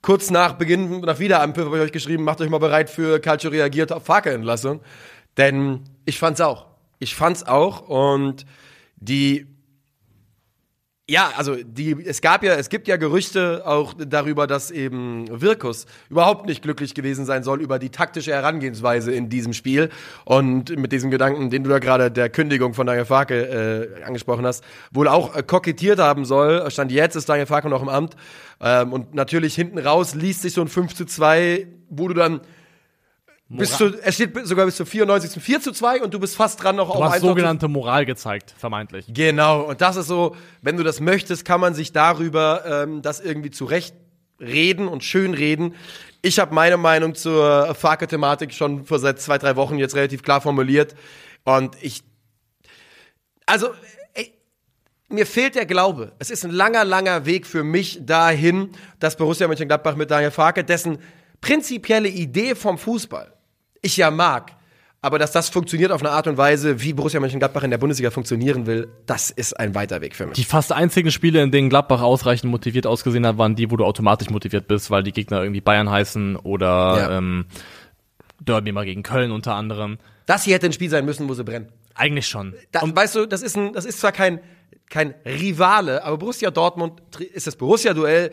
kurz 0.04 0.30
nach 0.30 0.54
Beginn, 0.54 1.02
nach 1.02 1.18
Wiederanpfiff 1.18 1.66
habe 1.66 1.78
ich 1.78 1.84
euch 1.86 1.91
geschrieben, 1.91 2.24
macht 2.24 2.39
euch 2.39 2.52
mal 2.52 2.60
bereit 2.60 2.88
für 2.88 3.20
Calcio 3.20 3.50
reagiert 3.50 3.91
auf 3.91 4.06
Fahrentlassung. 4.06 4.82
Denn 5.36 5.86
ich 6.06 6.20
fand's 6.20 6.41
auch. 6.41 6.68
Ich 7.00 7.16
fand's 7.16 7.43
auch 7.43 7.82
und 7.89 8.45
die 8.97 9.47
ja, 11.10 11.32
also 11.36 11.55
die, 11.55 11.97
es 12.05 12.22
gab 12.22 12.43
ja, 12.43 12.53
es 12.53 12.70
gibt 12.70 12.88
ja 12.88 12.97
Gerüchte 12.97 13.64
auch 13.66 13.95
darüber, 13.97 14.45
dass 14.45 14.70
eben 14.70 15.26
Wirkus 15.30 15.88
überhaupt 16.10 16.45
nicht 16.45 16.62
glücklich 16.62 16.93
gewesen 16.93 17.26
sein 17.26 17.43
soll 17.43 17.62
über 17.62 17.80
die 17.80 17.89
taktische 17.89 18.32
Herangehensweise 18.32 19.12
in 19.12 19.28
diesem 19.28 19.53
Spiel 19.53 19.89
und 20.24 20.78
mit 20.78 20.91
diesem 20.91 21.10
Gedanken, 21.10 21.49
den 21.49 21.64
du 21.64 21.72
da 21.72 21.80
gerade 21.80 22.12
der 22.12 22.30
Kündigung 22.30 22.76
von 22.76 22.86
Daniel 22.86 23.05
Farke 23.05 23.89
äh, 23.99 24.03
angesprochen 24.03 24.45
hast, 24.45 24.64
wohl 24.91 25.07
auch 25.07 25.36
äh, 25.36 25.41
kokettiert 25.41 25.99
haben 25.99 26.26
soll. 26.26 26.70
Stand 26.70 26.91
jetzt 26.91 27.16
ist 27.16 27.28
Daniel 27.28 27.47
Farke 27.47 27.70
noch 27.70 27.82
im 27.82 27.89
Amt 27.89 28.16
ähm, 28.62 28.93
und 28.93 29.16
natürlich 29.16 29.55
hinten 29.55 29.80
raus 29.80 30.14
liest 30.14 30.43
sich 30.43 30.53
so 30.53 30.62
ein 30.62 30.68
5 30.68 30.93
zu 30.93 31.05
2, 31.05 31.68
wo 31.89 32.07
du 32.07 32.14
dann 32.14 32.41
bis 33.50 33.76
zu, 33.78 34.00
es 34.04 34.16
steht 34.16 34.45
sogar 34.45 34.68
bis 34.68 34.76
zu 34.76 34.86
94 34.86 35.41
4 35.41 35.62
zu 35.62 35.72
2 35.72 36.04
und 36.04 36.14
du 36.14 36.20
bist 36.20 36.36
fast 36.36 36.62
dran 36.62 36.76
noch 36.76 36.91
Du 36.91 37.00
auf 37.00 37.04
hast 37.04 37.14
1 37.14 37.22
zu 37.22 37.28
sogenannte 37.30 37.68
Moral 37.68 38.06
gezeigt, 38.06 38.54
vermeintlich. 38.56 39.08
Genau, 39.10 39.62
und 39.62 39.82
das 39.82 39.95
ist 39.95 40.06
so, 40.06 40.36
wenn 40.62 40.78
du 40.78 40.84
das 40.84 41.00
möchtest, 41.00 41.45
kann 41.45 41.60
man 41.60 41.74
sich 41.74 41.91
darüber 41.91 42.64
ähm, 42.66 43.02
das 43.02 43.20
irgendwie 43.20 43.50
zurecht 43.50 43.95
reden 44.39 44.88
und 44.88 45.04
schön 45.04 45.34
reden. 45.34 45.74
Ich 46.22 46.38
habe 46.38 46.54
meine 46.54 46.78
Meinung 46.78 47.16
zur 47.16 47.74
Farke-Thematik 47.74 48.54
schon 48.54 48.86
vor 48.86 49.00
seit 49.00 49.20
zwei, 49.20 49.39
drei 49.39 49.56
Wochen 49.56 49.80
jetzt 49.80 49.95
relativ 49.95 50.22
klar 50.22 50.41
formuliert. 50.41 50.93
Und 51.43 51.76
ich, 51.82 52.04
also, 53.47 53.70
ey, 54.14 54.32
mir 55.08 55.26
fehlt 55.26 55.56
der 55.56 55.66
Glaube. 55.66 56.12
Es 56.20 56.30
ist 56.30 56.45
ein 56.45 56.52
langer, 56.52 56.86
langer 56.86 57.26
Weg 57.26 57.47
für 57.47 57.64
mich 57.64 58.06
dahin, 58.06 58.70
dass 59.00 59.18
Borussia 59.18 59.47
Mönchengladbach 59.47 59.95
mit 59.95 60.12
Daniel 60.12 60.32
Farke, 60.32 60.64
dessen 60.64 61.00
prinzipielle 61.41 62.10
Idee 62.10 62.54
vom 62.54 62.78
Fußball 62.78 63.34
ich 63.82 63.98
ja 63.98 64.12
mag, 64.12 64.54
aber 65.02 65.18
dass 65.18 65.32
das 65.32 65.50
funktioniert 65.50 65.92
auf 65.92 66.02
eine 66.02 66.12
Art 66.12 66.28
und 66.28 66.38
Weise, 66.38 66.82
wie 66.82 66.94
Borussia 66.94 67.20
Mönchengladbach 67.20 67.64
in 67.64 67.72
der 67.72 67.78
Bundesliga 67.78 68.12
funktionieren 68.12 68.66
will, 68.66 68.90
das 69.06 69.30
ist 69.32 69.58
ein 69.58 69.74
weiter 69.76 70.02
Weg 70.02 70.16
für 70.16 70.26
mich. 70.26 70.36
Die 70.36 70.44
fast 70.44 70.72
einzigen 70.74 71.10
Spiele, 71.12 71.42
in 71.42 71.52
denen 71.52 71.70
Gladbach 71.70 72.02
ausreichend 72.02 72.52
motiviert 72.52 72.86
ausgesehen 72.86 73.26
hat, 73.26 73.38
waren 73.38 73.56
die, 73.56 73.72
wo 73.72 73.78
du 73.78 73.86
automatisch 73.86 74.30
motiviert 74.30 74.68
bist, 74.68 74.92
weil 74.92 75.04
die 75.04 75.14
Gegner 75.14 75.42
irgendwie 75.42 75.62
Bayern 75.62 75.90
heißen 75.90 76.36
oder 76.36 76.68
Ja. 76.98 77.18
ähm, 77.18 77.46
Derby 78.42 78.72
mal 78.72 78.86
gegen 78.86 79.04
Köln 79.04 79.32
unter 79.32 79.56
anderem. 79.56 79.98
Das 80.26 80.44
hier 80.44 80.56
hätte 80.56 80.66
ein 80.68 80.74
Spiel 80.74 80.90
sein 80.90 81.06
müssen, 81.06 81.28
wo 81.30 81.34
sie 81.34 81.44
brennen. 81.44 81.70
Eigentlich 81.96 82.28
schon. 82.28 82.54
Da, 82.72 82.82
weißt 82.84 83.16
du, 83.16 83.26
das 83.26 83.42
ist, 83.42 83.58
ein, 83.58 83.74
das 83.74 83.86
ist 83.86 84.00
zwar 84.00 84.12
kein, 84.12 84.40
kein 84.90 85.14
Rivale, 85.26 86.04
aber 86.04 86.18
Borussia 86.18 86.52
Dortmund 86.52 87.02
ist 87.34 87.48
das 87.48 87.56
Borussia-Duell. 87.56 88.32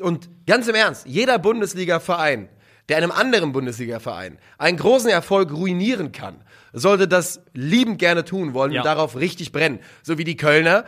Und 0.00 0.28
ganz 0.46 0.68
im 0.68 0.74
Ernst, 0.74 1.06
jeder 1.06 1.38
Bundesliga-Verein, 1.38 2.48
der 2.88 2.98
einem 2.98 3.10
anderen 3.10 3.52
Bundesliga-Verein 3.52 4.38
einen 4.58 4.78
großen 4.78 5.10
Erfolg 5.10 5.52
ruinieren 5.52 6.12
kann, 6.12 6.42
sollte 6.72 7.08
das 7.08 7.40
liebend 7.52 7.98
gerne 7.98 8.24
tun 8.24 8.54
wollen 8.54 8.72
Ja. 8.72 8.80
und 8.80 8.86
darauf 8.86 9.16
richtig 9.16 9.52
brennen. 9.52 9.80
So 10.02 10.18
wie 10.18 10.24
die 10.24 10.36
Kölner 10.36 10.84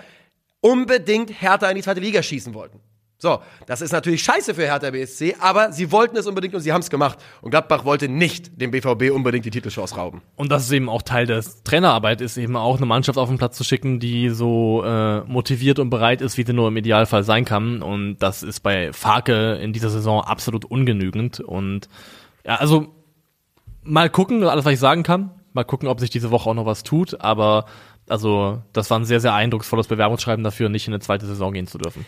unbedingt 0.60 1.30
Hertha 1.40 1.68
in 1.68 1.76
die 1.76 1.82
zweite 1.82 2.00
Liga 2.00 2.22
schießen 2.22 2.54
wollten. 2.54 2.80
So, 3.20 3.40
das 3.66 3.80
ist 3.80 3.90
natürlich 3.90 4.22
scheiße 4.22 4.54
für 4.54 4.62
Hertha 4.62 4.90
BSC, 4.90 5.34
aber 5.40 5.72
sie 5.72 5.90
wollten 5.90 6.16
es 6.16 6.28
unbedingt 6.28 6.54
und 6.54 6.60
sie 6.60 6.72
haben 6.72 6.82
es 6.82 6.88
gemacht. 6.88 7.18
Und 7.42 7.50
Gladbach 7.50 7.84
wollte 7.84 8.08
nicht 8.08 8.60
dem 8.60 8.70
BVB 8.70 9.10
unbedingt 9.12 9.44
die 9.44 9.50
Titelchance 9.50 9.96
rauben. 9.96 10.22
Und 10.36 10.52
das 10.52 10.62
ist 10.62 10.70
eben 10.70 10.88
auch 10.88 11.02
Teil 11.02 11.26
der 11.26 11.42
Trainerarbeit, 11.64 12.20
ist 12.20 12.36
eben 12.36 12.54
auch 12.54 12.76
eine 12.76 12.86
Mannschaft 12.86 13.18
auf 13.18 13.28
den 13.28 13.36
Platz 13.36 13.56
zu 13.56 13.64
schicken, 13.64 13.98
die 13.98 14.30
so 14.30 14.84
äh, 14.84 15.22
motiviert 15.22 15.80
und 15.80 15.90
bereit 15.90 16.22
ist, 16.22 16.38
wie 16.38 16.44
sie 16.44 16.52
nur 16.52 16.68
im 16.68 16.76
Idealfall 16.76 17.24
sein 17.24 17.44
kann. 17.44 17.82
Und 17.82 18.18
das 18.18 18.44
ist 18.44 18.60
bei 18.60 18.92
Farke 18.92 19.56
in 19.56 19.72
dieser 19.72 19.90
Saison 19.90 20.22
absolut 20.22 20.64
ungenügend. 20.64 21.40
Und 21.40 21.88
ja, 22.44 22.54
also 22.54 22.94
mal 23.82 24.10
gucken, 24.10 24.44
alles 24.44 24.64
was 24.64 24.74
ich 24.74 24.78
sagen 24.78 25.02
kann. 25.02 25.32
Mal 25.54 25.64
gucken, 25.64 25.88
ob 25.88 25.98
sich 25.98 26.10
diese 26.10 26.30
Woche 26.30 26.48
auch 26.50 26.54
noch 26.54 26.66
was 26.66 26.84
tut. 26.84 27.20
Aber 27.20 27.64
also 28.08 28.62
das 28.72 28.90
war 28.90 29.00
ein 29.00 29.04
sehr, 29.04 29.18
sehr 29.18 29.34
eindrucksvolles 29.34 29.88
Bewerbungsschreiben 29.88 30.44
dafür, 30.44 30.68
nicht 30.68 30.86
in 30.86 30.94
eine 30.94 31.00
zweite 31.00 31.26
Saison 31.26 31.52
gehen 31.52 31.66
zu 31.66 31.78
dürfen. 31.78 32.06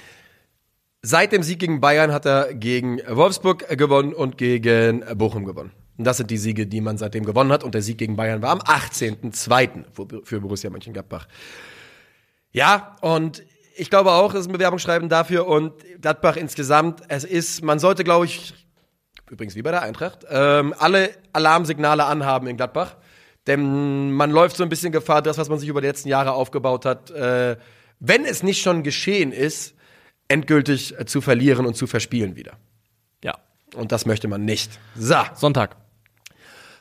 Seit 1.03 1.33
dem 1.33 1.43
Sieg 1.43 1.59
gegen 1.61 1.81
Bayern 1.81 2.13
hat 2.13 2.27
er 2.27 2.53
gegen 2.55 3.01
Wolfsburg 3.09 3.67
gewonnen 3.79 4.13
und 4.13 4.37
gegen 4.37 5.03
Bochum 5.17 5.45
gewonnen. 5.47 5.73
Und 5.97 6.05
das 6.05 6.19
sind 6.19 6.31
die 6.31 6.37
Siege, 6.37 6.67
die 6.67 6.81
man 6.83 6.99
seitdem 6.99 7.25
gewonnen 7.25 7.53
hat. 7.53 7.65
Und 7.65 7.75
der 7.75 7.81
Sieg 7.83 7.97
gegen 7.99 8.17
Bayern 8.17 8.43
war 8.43 8.51
am 8.51 8.59
18.02. 8.61 9.85
für- 10.25 10.41
Borussia 10.41 10.69
Mönchengladbach. 10.71 11.27
Ja, 12.53 12.97
und 13.01 13.43
ich 13.77 13.89
glaube 13.89 14.13
auch, 14.13 14.35
es 14.35 14.41
ist 14.41 14.47
ein 14.49 14.53
Bewerbungsschreiben 14.53 15.09
dafür. 15.09 15.47
Und 15.47 15.73
Gladbach 16.03 16.37
insgesamt, 16.37 17.01
es 17.09 17.25
ist, 17.25 17.63
man 17.63 17.79
sollte, 17.79 18.05
glaube 18.05 18.27
ich, 18.27 18.53
übrigens 19.31 19.55
wie 19.55 19.63
bei 19.63 19.71
der 19.71 19.83
Eintracht, 19.83 20.27
ähm, 20.29 20.75
alle 20.79 21.11
Alarmsignale 21.33 22.05
anhaben 22.05 22.47
in 22.47 22.57
Gladbach. 22.59 22.97
Denn 23.47 24.11
man 24.13 24.31
läuft 24.31 24.57
so 24.57 24.63
ein 24.65 24.69
bisschen 24.69 24.93
Gefahr, 24.93 25.23
das, 25.23 25.39
was 25.39 25.49
man 25.49 25.59
sich 25.59 25.69
über 25.69 25.81
die 25.81 25.87
letzten 25.87 26.11
Jahre 26.11 26.33
aufgebaut 26.33 26.85
hat, 26.85 27.11
äh, 27.11 27.57
wenn 28.01 28.25
es 28.27 28.43
nicht 28.43 28.61
schon 28.61 28.83
geschehen 28.83 29.33
ist, 29.33 29.75
endgültig 30.31 30.99
äh, 30.99 31.05
zu 31.05 31.21
verlieren 31.21 31.67
und 31.67 31.77
zu 31.77 31.87
verspielen 31.87 32.37
wieder. 32.37 32.53
Ja. 33.23 33.39
Und 33.75 33.93
das 33.93 34.07
möchte 34.07 34.29
man 34.29 34.45
nicht. 34.45 34.79
So, 34.97 35.17
Sonntag. 35.35 35.77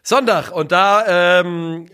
Sonntag. 0.04 0.52
Und 0.52 0.72
da 0.72 1.40
ähm, 1.42 1.88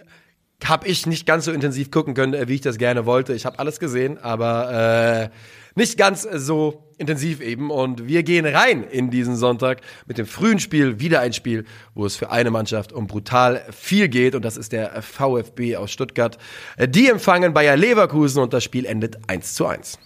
habe 0.63 0.87
ich 0.87 1.05
nicht 1.05 1.25
ganz 1.25 1.45
so 1.45 1.51
intensiv 1.51 1.91
gucken 1.91 2.13
können, 2.13 2.33
äh, 2.33 2.47
wie 2.47 2.55
ich 2.55 2.61
das 2.61 2.77
gerne 2.77 3.05
wollte. 3.05 3.33
Ich 3.33 3.45
habe 3.45 3.59
alles 3.59 3.79
gesehen, 3.79 4.17
aber 4.17 5.31
äh, 5.31 5.77
nicht 5.77 5.97
ganz 5.97 6.23
so 6.23 6.83
intensiv 6.97 7.41
eben. 7.41 7.71
Und 7.71 8.07
wir 8.07 8.23
gehen 8.23 8.45
rein 8.45 8.83
in 8.83 9.09
diesen 9.09 9.35
Sonntag 9.35 9.81
mit 10.05 10.17
dem 10.17 10.25
frühen 10.25 10.59
Spiel, 10.59 10.99
wieder 10.99 11.19
ein 11.21 11.33
Spiel, 11.33 11.65
wo 11.93 12.05
es 12.05 12.15
für 12.15 12.31
eine 12.31 12.51
Mannschaft 12.51 12.93
um 12.93 13.07
brutal 13.07 13.65
viel 13.71 14.07
geht. 14.07 14.35
Und 14.35 14.43
das 14.45 14.57
ist 14.57 14.71
der 14.71 15.01
VfB 15.01 15.77
aus 15.77 15.91
Stuttgart. 15.91 16.37
Äh, 16.77 16.87
Die 16.87 17.09
empfangen 17.09 17.53
Bayer 17.53 17.77
Leverkusen 17.77 18.41
und 18.41 18.53
das 18.53 18.63
Spiel 18.63 18.85
endet 18.85 19.29
1 19.29 19.53
zu 19.55 19.65
1. 19.65 19.99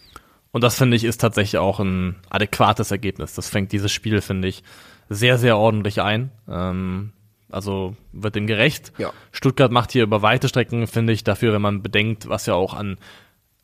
Und 0.51 0.63
das 0.63 0.75
finde 0.77 0.97
ich 0.97 1.03
ist 1.03 1.21
tatsächlich 1.21 1.59
auch 1.59 1.79
ein 1.79 2.15
adäquates 2.29 2.91
Ergebnis. 2.91 3.33
Das 3.35 3.49
fängt 3.49 3.71
dieses 3.71 3.91
Spiel, 3.91 4.21
finde 4.21 4.47
ich, 4.47 4.63
sehr, 5.09 5.37
sehr 5.37 5.57
ordentlich 5.57 6.01
ein. 6.01 6.31
Ähm, 6.49 7.11
also 7.51 7.95
wird 8.11 8.35
dem 8.35 8.47
gerecht. 8.47 8.91
Ja. 8.97 9.11
Stuttgart 9.31 9.71
macht 9.71 9.91
hier 9.91 10.03
über 10.03 10.21
weite 10.21 10.47
Strecken, 10.47 10.87
finde 10.87 11.13
ich, 11.13 11.23
dafür, 11.23 11.53
wenn 11.53 11.61
man 11.61 11.81
bedenkt, 11.81 12.29
was 12.29 12.45
ja 12.45 12.53
auch 12.55 12.73
an 12.73 12.97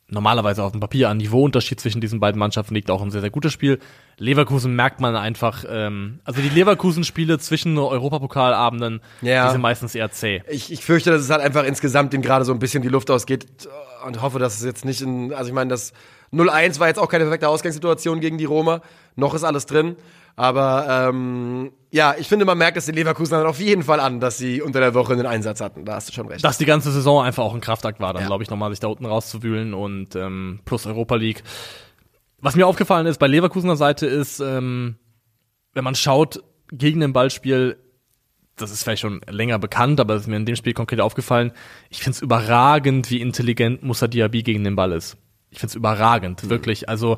normalerweise 0.08 0.62
auf 0.62 0.70
dem 0.70 0.80
Papier 0.80 1.08
an 1.08 1.16
Niveauunterschied 1.16 1.80
zwischen 1.80 2.00
diesen 2.00 2.20
beiden 2.20 2.38
Mannschaften 2.38 2.74
liegt, 2.74 2.92
auch 2.92 3.02
ein 3.02 3.10
sehr, 3.10 3.20
sehr 3.20 3.30
gutes 3.30 3.52
Spiel. 3.52 3.80
Leverkusen 4.18 4.76
merkt 4.76 5.00
man 5.00 5.16
einfach, 5.16 5.64
ähm, 5.68 6.20
also 6.22 6.40
die 6.40 6.48
Leverkusen-Spiele 6.48 7.40
zwischen 7.40 7.76
Europapokalabenden, 7.76 9.00
Ja. 9.20 9.46
die 9.46 9.52
sind 9.52 9.60
meistens 9.60 9.96
eher 9.96 10.10
zäh. 10.12 10.42
Ich, 10.48 10.72
ich 10.72 10.84
fürchte, 10.84 11.10
dass 11.10 11.22
es 11.22 11.30
halt 11.30 11.42
einfach 11.42 11.64
insgesamt 11.64 12.12
dem 12.12 12.22
gerade 12.22 12.44
so 12.44 12.52
ein 12.52 12.60
bisschen 12.60 12.82
die 12.84 12.88
Luft 12.88 13.10
ausgeht 13.10 13.46
und 14.06 14.22
hoffe, 14.22 14.38
dass 14.38 14.56
es 14.58 14.64
jetzt 14.64 14.84
nicht 14.84 15.00
in, 15.00 15.32
also 15.32 15.48
ich 15.48 15.54
meine, 15.54 15.70
das 15.70 15.92
0-1 16.32 16.78
war 16.80 16.88
jetzt 16.88 16.98
auch 16.98 17.08
keine 17.08 17.24
perfekte 17.24 17.48
Ausgangssituation 17.48 18.20
gegen 18.20 18.38
die 18.38 18.44
Roma, 18.44 18.80
noch 19.14 19.34
ist 19.34 19.44
alles 19.44 19.66
drin, 19.66 19.96
Aber 20.38 21.08
ähm, 21.08 21.72
ja, 21.90 22.14
ich 22.18 22.28
finde, 22.28 22.44
man 22.44 22.58
merkt 22.58 22.76
es 22.76 22.84
den 22.84 22.94
Leverkusen 22.94 23.34
auf 23.46 23.58
jeden 23.58 23.82
Fall 23.82 24.00
an, 24.00 24.20
dass 24.20 24.36
sie 24.36 24.60
unter 24.60 24.80
der 24.80 24.92
Woche 24.92 25.14
einen 25.14 25.24
Einsatz 25.24 25.62
hatten. 25.62 25.86
Da 25.86 25.94
hast 25.94 26.10
du 26.10 26.12
schon 26.12 26.28
recht. 26.28 26.44
Dass 26.44 26.58
die 26.58 26.66
ganze 26.66 26.92
Saison 26.92 27.24
einfach 27.24 27.42
auch 27.42 27.54
ein 27.54 27.62
Kraftakt 27.62 28.00
war, 28.00 28.12
dann 28.12 28.22
Ja. 28.22 28.26
glaube 28.28 28.42
ich 28.42 28.50
nochmal 28.50 28.70
sich 28.70 28.80
da 28.80 28.88
unten 28.88 29.06
rauszuwühlen 29.06 29.72
und 29.72 30.14
ähm, 30.14 30.60
plus 30.66 30.84
Europa 30.86 31.14
League. 31.14 31.42
Was 32.38 32.54
mir 32.54 32.66
aufgefallen 32.66 33.06
ist 33.06 33.16
bei 33.18 33.26
Leverkusener 33.28 33.76
Seite 33.76 34.04
ist, 34.06 34.40
ähm, 34.40 34.96
wenn 35.72 35.84
man 35.84 35.94
schaut 35.94 36.42
gegen 36.70 37.00
den 37.00 37.14
Ballspiel, 37.14 37.78
das 38.56 38.70
ist 38.70 38.82
vielleicht 38.82 39.00
schon 39.00 39.22
länger 39.30 39.58
bekannt, 39.58 40.00
aber 40.00 40.14
es 40.16 40.22
ist 40.22 40.28
mir 40.28 40.36
in 40.36 40.44
dem 40.44 40.56
Spiel 40.56 40.74
konkret 40.74 41.00
aufgefallen. 41.00 41.52
Ich 41.88 41.98
finde 42.00 42.16
es 42.16 42.20
überragend, 42.22 43.10
wie 43.10 43.22
intelligent 43.22 43.82
Musa 43.82 44.06
Diaby 44.06 44.42
gegen 44.42 44.64
den 44.64 44.76
Ball 44.76 44.92
ist. 44.92 45.16
Ich 45.56 45.60
finde 45.60 45.70
es 45.70 45.74
überragend, 45.74 46.50
wirklich. 46.50 46.90
Also 46.90 47.16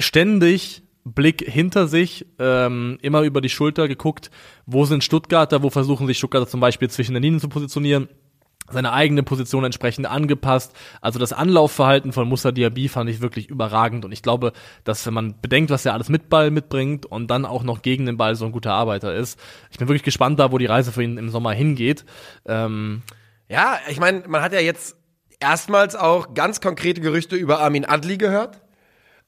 ständig 0.00 0.82
Blick 1.04 1.48
hinter 1.48 1.86
sich, 1.86 2.26
ähm, 2.40 2.98
immer 3.02 3.22
über 3.22 3.40
die 3.40 3.48
Schulter 3.48 3.86
geguckt, 3.86 4.32
wo 4.66 4.84
sind 4.84 5.04
Stuttgarter, 5.04 5.62
wo 5.62 5.70
versuchen 5.70 6.08
sich 6.08 6.18
Stuttgarter 6.18 6.48
zum 6.48 6.58
Beispiel 6.58 6.90
zwischen 6.90 7.14
den 7.14 7.22
Linien 7.22 7.38
zu 7.38 7.48
positionieren, 7.48 8.08
seine 8.68 8.92
eigene 8.92 9.22
Position 9.22 9.62
entsprechend 9.62 10.06
angepasst. 10.06 10.74
Also 11.00 11.20
das 11.20 11.32
Anlaufverhalten 11.32 12.12
von 12.12 12.28
Musa 12.28 12.50
Diaby 12.50 12.88
fand 12.88 13.08
ich 13.08 13.20
wirklich 13.20 13.48
überragend 13.48 14.04
und 14.04 14.10
ich 14.10 14.22
glaube, 14.22 14.52
dass 14.82 15.06
wenn 15.06 15.14
man 15.14 15.40
bedenkt, 15.40 15.70
was 15.70 15.86
er 15.86 15.94
alles 15.94 16.08
mit 16.08 16.28
Ball 16.28 16.50
mitbringt 16.50 17.06
und 17.06 17.30
dann 17.30 17.44
auch 17.44 17.62
noch 17.62 17.82
gegen 17.82 18.06
den 18.06 18.16
Ball 18.16 18.34
so 18.34 18.44
ein 18.44 18.50
guter 18.50 18.72
Arbeiter 18.72 19.14
ist, 19.14 19.38
ich 19.70 19.78
bin 19.78 19.86
wirklich 19.86 20.02
gespannt 20.02 20.40
da, 20.40 20.50
wo 20.50 20.58
die 20.58 20.66
Reise 20.66 20.90
für 20.90 21.04
ihn 21.04 21.16
im 21.16 21.28
Sommer 21.28 21.52
hingeht. 21.52 22.04
Ähm, 22.44 23.02
Ja, 23.48 23.78
ich 23.88 24.00
meine, 24.00 24.24
man 24.26 24.42
hat 24.42 24.52
ja 24.52 24.58
jetzt 24.58 24.96
erstmals 25.40 25.94
auch 25.94 26.34
ganz 26.34 26.60
konkrete 26.60 27.00
Gerüchte 27.00 27.36
über 27.36 27.60
Armin 27.60 27.84
Adli 27.84 28.16
gehört. 28.18 28.60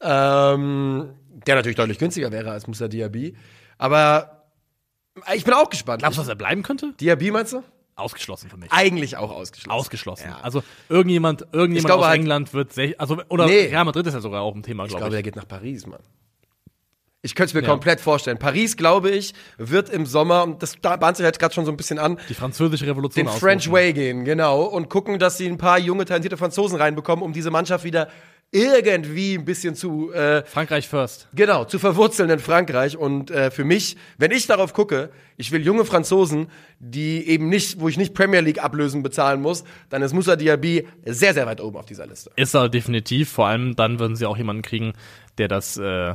Ähm, 0.00 1.10
der 1.46 1.56
natürlich 1.56 1.76
deutlich 1.76 1.98
günstiger 1.98 2.30
wäre 2.32 2.50
als 2.50 2.66
Musa 2.66 2.88
Diaby. 2.88 3.36
Aber 3.78 4.44
ich 5.34 5.44
bin 5.44 5.54
auch 5.54 5.70
gespannt. 5.70 6.00
glaubst 6.02 6.18
du, 6.18 6.22
dass 6.22 6.28
er 6.28 6.34
bleiben 6.36 6.62
könnte? 6.62 6.94
Diaby 7.00 7.30
meinst 7.30 7.52
du? 7.52 7.62
Ausgeschlossen 7.96 8.48
für 8.48 8.56
mich. 8.56 8.70
Eigentlich 8.70 9.16
auch 9.16 9.32
ausgeschlossen. 9.32 9.70
Ausgeschlossen. 9.76 10.28
Ja. 10.28 10.38
Also 10.40 10.62
irgendjemand, 10.88 11.42
irgendjemand 11.52 11.78
Ich 11.78 11.84
glaube 11.84 12.02
aus 12.04 12.08
halt- 12.10 12.20
England 12.20 12.54
wird 12.54 12.72
also 12.98 13.20
oder 13.28 13.46
Nee. 13.46 13.66
Real 13.66 13.84
Madrid 13.84 14.06
ist 14.06 14.14
ja 14.14 14.20
sogar 14.20 14.42
auch 14.42 14.54
ein 14.54 14.62
Thema, 14.62 14.84
Ich 14.84 14.90
glaube 14.90 15.00
glaube, 15.06 15.14
ich. 15.16 15.18
er 15.18 15.22
geht 15.24 15.34
nach 15.36 15.48
Paris, 15.48 15.84
Mann. 15.86 15.98
Ich 17.22 17.34
könnte 17.34 17.48
es 17.50 17.54
mir 17.54 17.62
Ja. 17.62 17.68
komplett 17.68 18.00
vorstellen. 18.00 18.38
Paris, 18.38 18.76
glaube 18.76 19.10
ich, 19.10 19.34
wird 19.56 19.90
im 19.90 20.06
Sommer, 20.06 20.44
und 20.44 20.62
das 20.62 20.76
da 20.80 20.96
bahnt 20.96 21.16
sich 21.16 21.26
jetzt 21.26 21.40
gerade 21.40 21.52
schon 21.52 21.64
so 21.64 21.70
ein 21.72 21.76
bisschen 21.76 21.98
an, 21.98 22.18
Die 22.28 22.34
französische 22.34 22.86
Revolution 22.86 23.24
den 23.24 23.28
ausrufen. 23.28 23.40
French 23.48 23.72
Way 23.72 23.92
gehen, 23.92 24.24
genau, 24.24 24.62
und 24.62 24.88
gucken, 24.88 25.18
dass 25.18 25.36
sie 25.36 25.48
ein 25.48 25.58
paar 25.58 25.78
junge, 25.80 26.04
talentierte 26.04 26.36
Franzosen 26.36 26.78
reinbekommen, 26.78 27.24
um 27.24 27.32
diese 27.32 27.50
Mannschaft 27.50 27.82
wieder 27.84 28.08
irgendwie 28.50 29.34
ein 29.34 29.44
bisschen 29.44 29.74
zu, 29.74 30.10
äh, 30.12 30.42
Frankreich 30.46 30.88
first. 30.88 31.28
genau, 31.34 31.64
zu 31.66 31.78
verwurzeln 31.78 32.30
in 32.30 32.38
Frankreich. 32.38 32.96
Und 32.96 33.30
äh, 33.30 33.50
für 33.50 33.64
mich, 33.64 33.96
wenn 34.16 34.30
ich 34.30 34.46
darauf 34.46 34.72
gucke, 34.72 35.10
ich 35.36 35.52
will 35.52 35.60
junge 35.62 35.84
Franzosen, 35.84 36.46
die 36.78 37.26
eben 37.28 37.48
nicht, 37.50 37.78
wo 37.80 37.88
ich 37.88 37.98
nicht 37.98 38.14
Premier 38.14 38.40
League 38.40 38.62
Ablösen 38.64 39.02
bezahlen 39.02 39.42
muss, 39.42 39.64
dann 39.90 40.00
ist 40.00 40.14
Moussa 40.14 40.36
Diaby 40.36 40.86
sehr, 41.04 41.34
sehr 41.34 41.46
weit 41.46 41.60
oben 41.60 41.76
auf 41.76 41.84
dieser 41.84 42.06
Liste. 42.06 42.30
Ist 42.36 42.54
er 42.54 42.68
definitiv. 42.70 43.28
Vor 43.30 43.48
allem 43.48 43.76
dann 43.76 43.98
würden 43.98 44.16
sie 44.16 44.24
auch 44.24 44.38
jemanden 44.38 44.62
kriegen, 44.62 44.94
der 45.36 45.48
das 45.48 45.76
äh, 45.76 46.14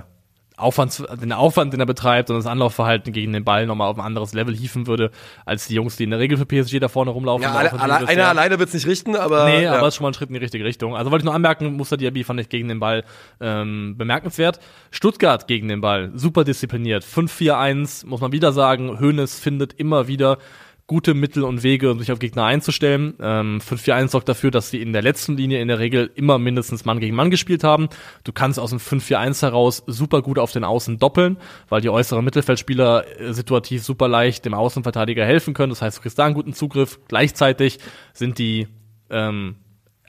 Aufwands, 0.63 1.03
den 1.21 1.31
Aufwand, 1.31 1.73
den 1.73 1.79
er 1.79 1.85
betreibt 1.85 2.29
und 2.29 2.37
das 2.37 2.47
Anlaufverhalten 2.47 3.13
gegen 3.13 3.33
den 3.33 3.43
Ball 3.43 3.65
nochmal 3.65 3.89
auf 3.89 3.97
ein 3.97 4.05
anderes 4.05 4.33
Level 4.33 4.55
hieven 4.55 4.87
würde, 4.87 5.11
als 5.45 5.67
die 5.67 5.75
Jungs, 5.75 5.95
die 5.97 6.05
in 6.05 6.09
der 6.09 6.19
Regel 6.19 6.37
für 6.37 6.45
PSG 6.45 6.79
da 6.79 6.87
vorne 6.87 7.11
rumlaufen. 7.11 7.43
Ja, 7.43 7.53
alle, 7.53 7.79
alle, 7.79 8.07
einer 8.07 8.27
alleine 8.27 8.59
wird's 8.59 8.73
nicht 8.73 8.87
richten, 8.87 9.15
aber. 9.15 9.45
Nee, 9.45 9.63
ja. 9.63 9.73
aber 9.73 9.87
es 9.87 9.93
ist 9.93 9.97
schon 9.97 10.03
mal 10.03 10.11
ein 10.11 10.13
Schritt 10.13 10.29
in 10.29 10.35
die 10.35 10.39
richtige 10.39 10.63
Richtung. 10.63 10.95
Also 10.95 11.11
wollte 11.11 11.23
ich 11.23 11.25
nur 11.25 11.35
anmerken, 11.35 11.73
Muster 11.73 11.97
Diaby 11.97 12.23
fand 12.23 12.39
ich 12.39 12.49
gegen 12.49 12.67
den 12.67 12.79
Ball 12.79 13.03
ähm, 13.39 13.95
bemerkenswert. 13.97 14.59
Stuttgart 14.91 15.47
gegen 15.47 15.67
den 15.67 15.81
Ball, 15.81 16.11
super 16.15 16.43
diszipliniert. 16.43 17.03
5-4-1, 17.03 18.07
muss 18.07 18.21
man 18.21 18.31
wieder 18.31 18.53
sagen. 18.53 18.99
Hoeneß 18.99 19.39
findet 19.39 19.73
immer 19.73 20.07
wieder 20.07 20.37
gute 20.85 21.13
Mittel 21.13 21.43
und 21.43 21.63
Wege, 21.63 21.91
um 21.91 21.99
sich 21.99 22.11
auf 22.11 22.19
Gegner 22.19 22.43
einzustellen. 22.45 23.13
Ähm, 23.21 23.59
5-4-1 23.59 24.09
sorgt 24.09 24.27
dafür, 24.27 24.51
dass 24.51 24.69
sie 24.69 24.81
in 24.81 24.91
der 24.91 25.01
letzten 25.01 25.37
Linie 25.37 25.61
in 25.61 25.69
der 25.69 25.79
Regel 25.79 26.11
immer 26.15 26.39
mindestens 26.39 26.83
Mann 26.83 26.99
gegen 26.99 27.15
Mann 27.15 27.31
gespielt 27.31 27.63
haben. 27.63 27.87
Du 28.23 28.33
kannst 28.33 28.59
aus 28.59 28.71
dem 28.71 28.79
5-4-1 28.79 29.41
heraus 29.43 29.83
super 29.87 30.21
gut 30.21 30.39
auf 30.39 30.51
den 30.51 30.63
Außen 30.63 30.99
doppeln, 30.99 31.37
weil 31.69 31.81
die 31.81 31.89
äußeren 31.89 32.23
Mittelfeldspieler 32.25 33.19
äh, 33.19 33.33
situativ 33.33 33.83
super 33.83 34.07
leicht 34.07 34.45
dem 34.45 34.53
Außenverteidiger 34.53 35.25
helfen 35.25 35.53
können. 35.53 35.69
Das 35.69 35.81
heißt, 35.81 35.97
du 35.97 36.01
kriegst 36.01 36.19
da 36.19 36.25
einen 36.25 36.35
guten 36.35 36.53
Zugriff. 36.53 36.99
Gleichzeitig 37.07 37.79
sind 38.13 38.37
die 38.37 38.67
ähm, 39.09 39.55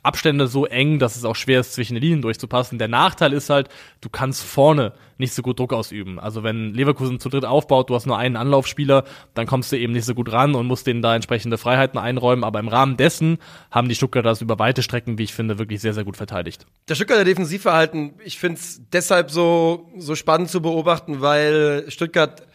Abstände 0.04 0.46
so 0.46 0.66
eng, 0.66 0.98
dass 0.98 1.16
es 1.16 1.24
auch 1.24 1.34
schwer 1.34 1.60
ist, 1.60 1.72
zwischen 1.72 1.94
den 1.94 2.02
Linien 2.02 2.22
durchzupassen. 2.22 2.78
Der 2.78 2.88
Nachteil 2.88 3.32
ist 3.32 3.50
halt, 3.50 3.68
du 4.00 4.08
kannst 4.08 4.42
vorne 4.42 4.92
nicht 5.18 5.32
so 5.32 5.42
gut 5.42 5.58
Druck 5.58 5.72
ausüben. 5.72 6.18
Also 6.18 6.42
wenn 6.42 6.74
Leverkusen 6.74 7.20
zu 7.20 7.28
dritt 7.28 7.44
aufbaut, 7.44 7.88
du 7.88 7.94
hast 7.94 8.06
nur 8.06 8.18
einen 8.18 8.36
Anlaufspieler, 8.36 9.04
dann 9.34 9.46
kommst 9.46 9.72
du 9.72 9.78
eben 9.78 9.92
nicht 9.92 10.04
so 10.04 10.14
gut 10.14 10.30
ran 10.30 10.54
und 10.54 10.66
musst 10.66 10.86
denen 10.86 11.02
da 11.02 11.14
entsprechende 11.14 11.56
Freiheiten 11.56 11.98
einräumen. 11.98 12.44
Aber 12.44 12.60
im 12.60 12.68
Rahmen 12.68 12.96
dessen 12.96 13.38
haben 13.70 13.88
die 13.88 13.94
Stuttgarter 13.94 14.28
das 14.28 14.42
über 14.42 14.58
weite 14.58 14.82
Strecken, 14.82 15.18
wie 15.18 15.24
ich 15.24 15.34
finde, 15.34 15.58
wirklich 15.58 15.80
sehr, 15.80 15.94
sehr 15.94 16.04
gut 16.04 16.16
verteidigt. 16.16 16.66
Das 16.86 16.98
Stuttgarter 16.98 17.24
Defensivverhalten, 17.24 18.14
ich 18.24 18.38
finde 18.38 18.60
es 18.60 18.82
deshalb 18.92 19.30
so, 19.30 19.90
so 19.96 20.14
spannend 20.14 20.50
zu 20.50 20.60
beobachten, 20.60 21.20
weil 21.20 21.86
Stuttgart 21.88 22.46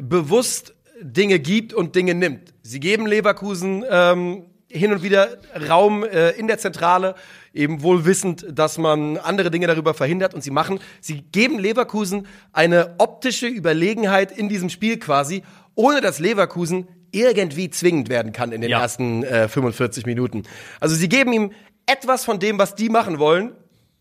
bewusst 0.00 0.74
Dinge 1.00 1.38
gibt 1.38 1.72
und 1.72 1.94
Dinge 1.96 2.14
nimmt. 2.14 2.52
Sie 2.62 2.80
geben 2.80 3.06
Leverkusen 3.06 3.84
ähm, 3.88 4.44
hin 4.74 4.92
und 4.92 5.02
wieder 5.02 5.38
Raum 5.68 6.04
äh, 6.04 6.30
in 6.30 6.46
der 6.48 6.58
Zentrale, 6.58 7.14
eben 7.52 7.82
wohl 7.82 8.04
wissend, 8.04 8.44
dass 8.50 8.76
man 8.78 9.16
andere 9.16 9.50
Dinge 9.50 9.66
darüber 9.68 9.94
verhindert 9.94 10.34
und 10.34 10.42
sie 10.42 10.50
machen. 10.50 10.80
Sie 11.00 11.22
geben 11.32 11.58
Leverkusen 11.58 12.26
eine 12.52 12.96
optische 12.98 13.46
Überlegenheit 13.46 14.36
in 14.36 14.48
diesem 14.48 14.68
Spiel 14.70 14.98
quasi, 14.98 15.42
ohne 15.76 16.00
dass 16.00 16.18
Leverkusen 16.18 16.88
irgendwie 17.12 17.70
zwingend 17.70 18.08
werden 18.08 18.32
kann 18.32 18.50
in 18.50 18.60
den 18.60 18.70
Ja. 18.70 18.80
ersten 18.80 19.22
äh, 19.22 19.46
45 19.48 20.04
Minuten. 20.06 20.42
Also 20.80 20.96
sie 20.96 21.08
geben 21.08 21.32
ihm 21.32 21.52
etwas 21.86 22.24
von 22.24 22.40
dem, 22.40 22.58
was 22.58 22.74
die 22.74 22.88
machen 22.88 23.18
wollen, 23.20 23.52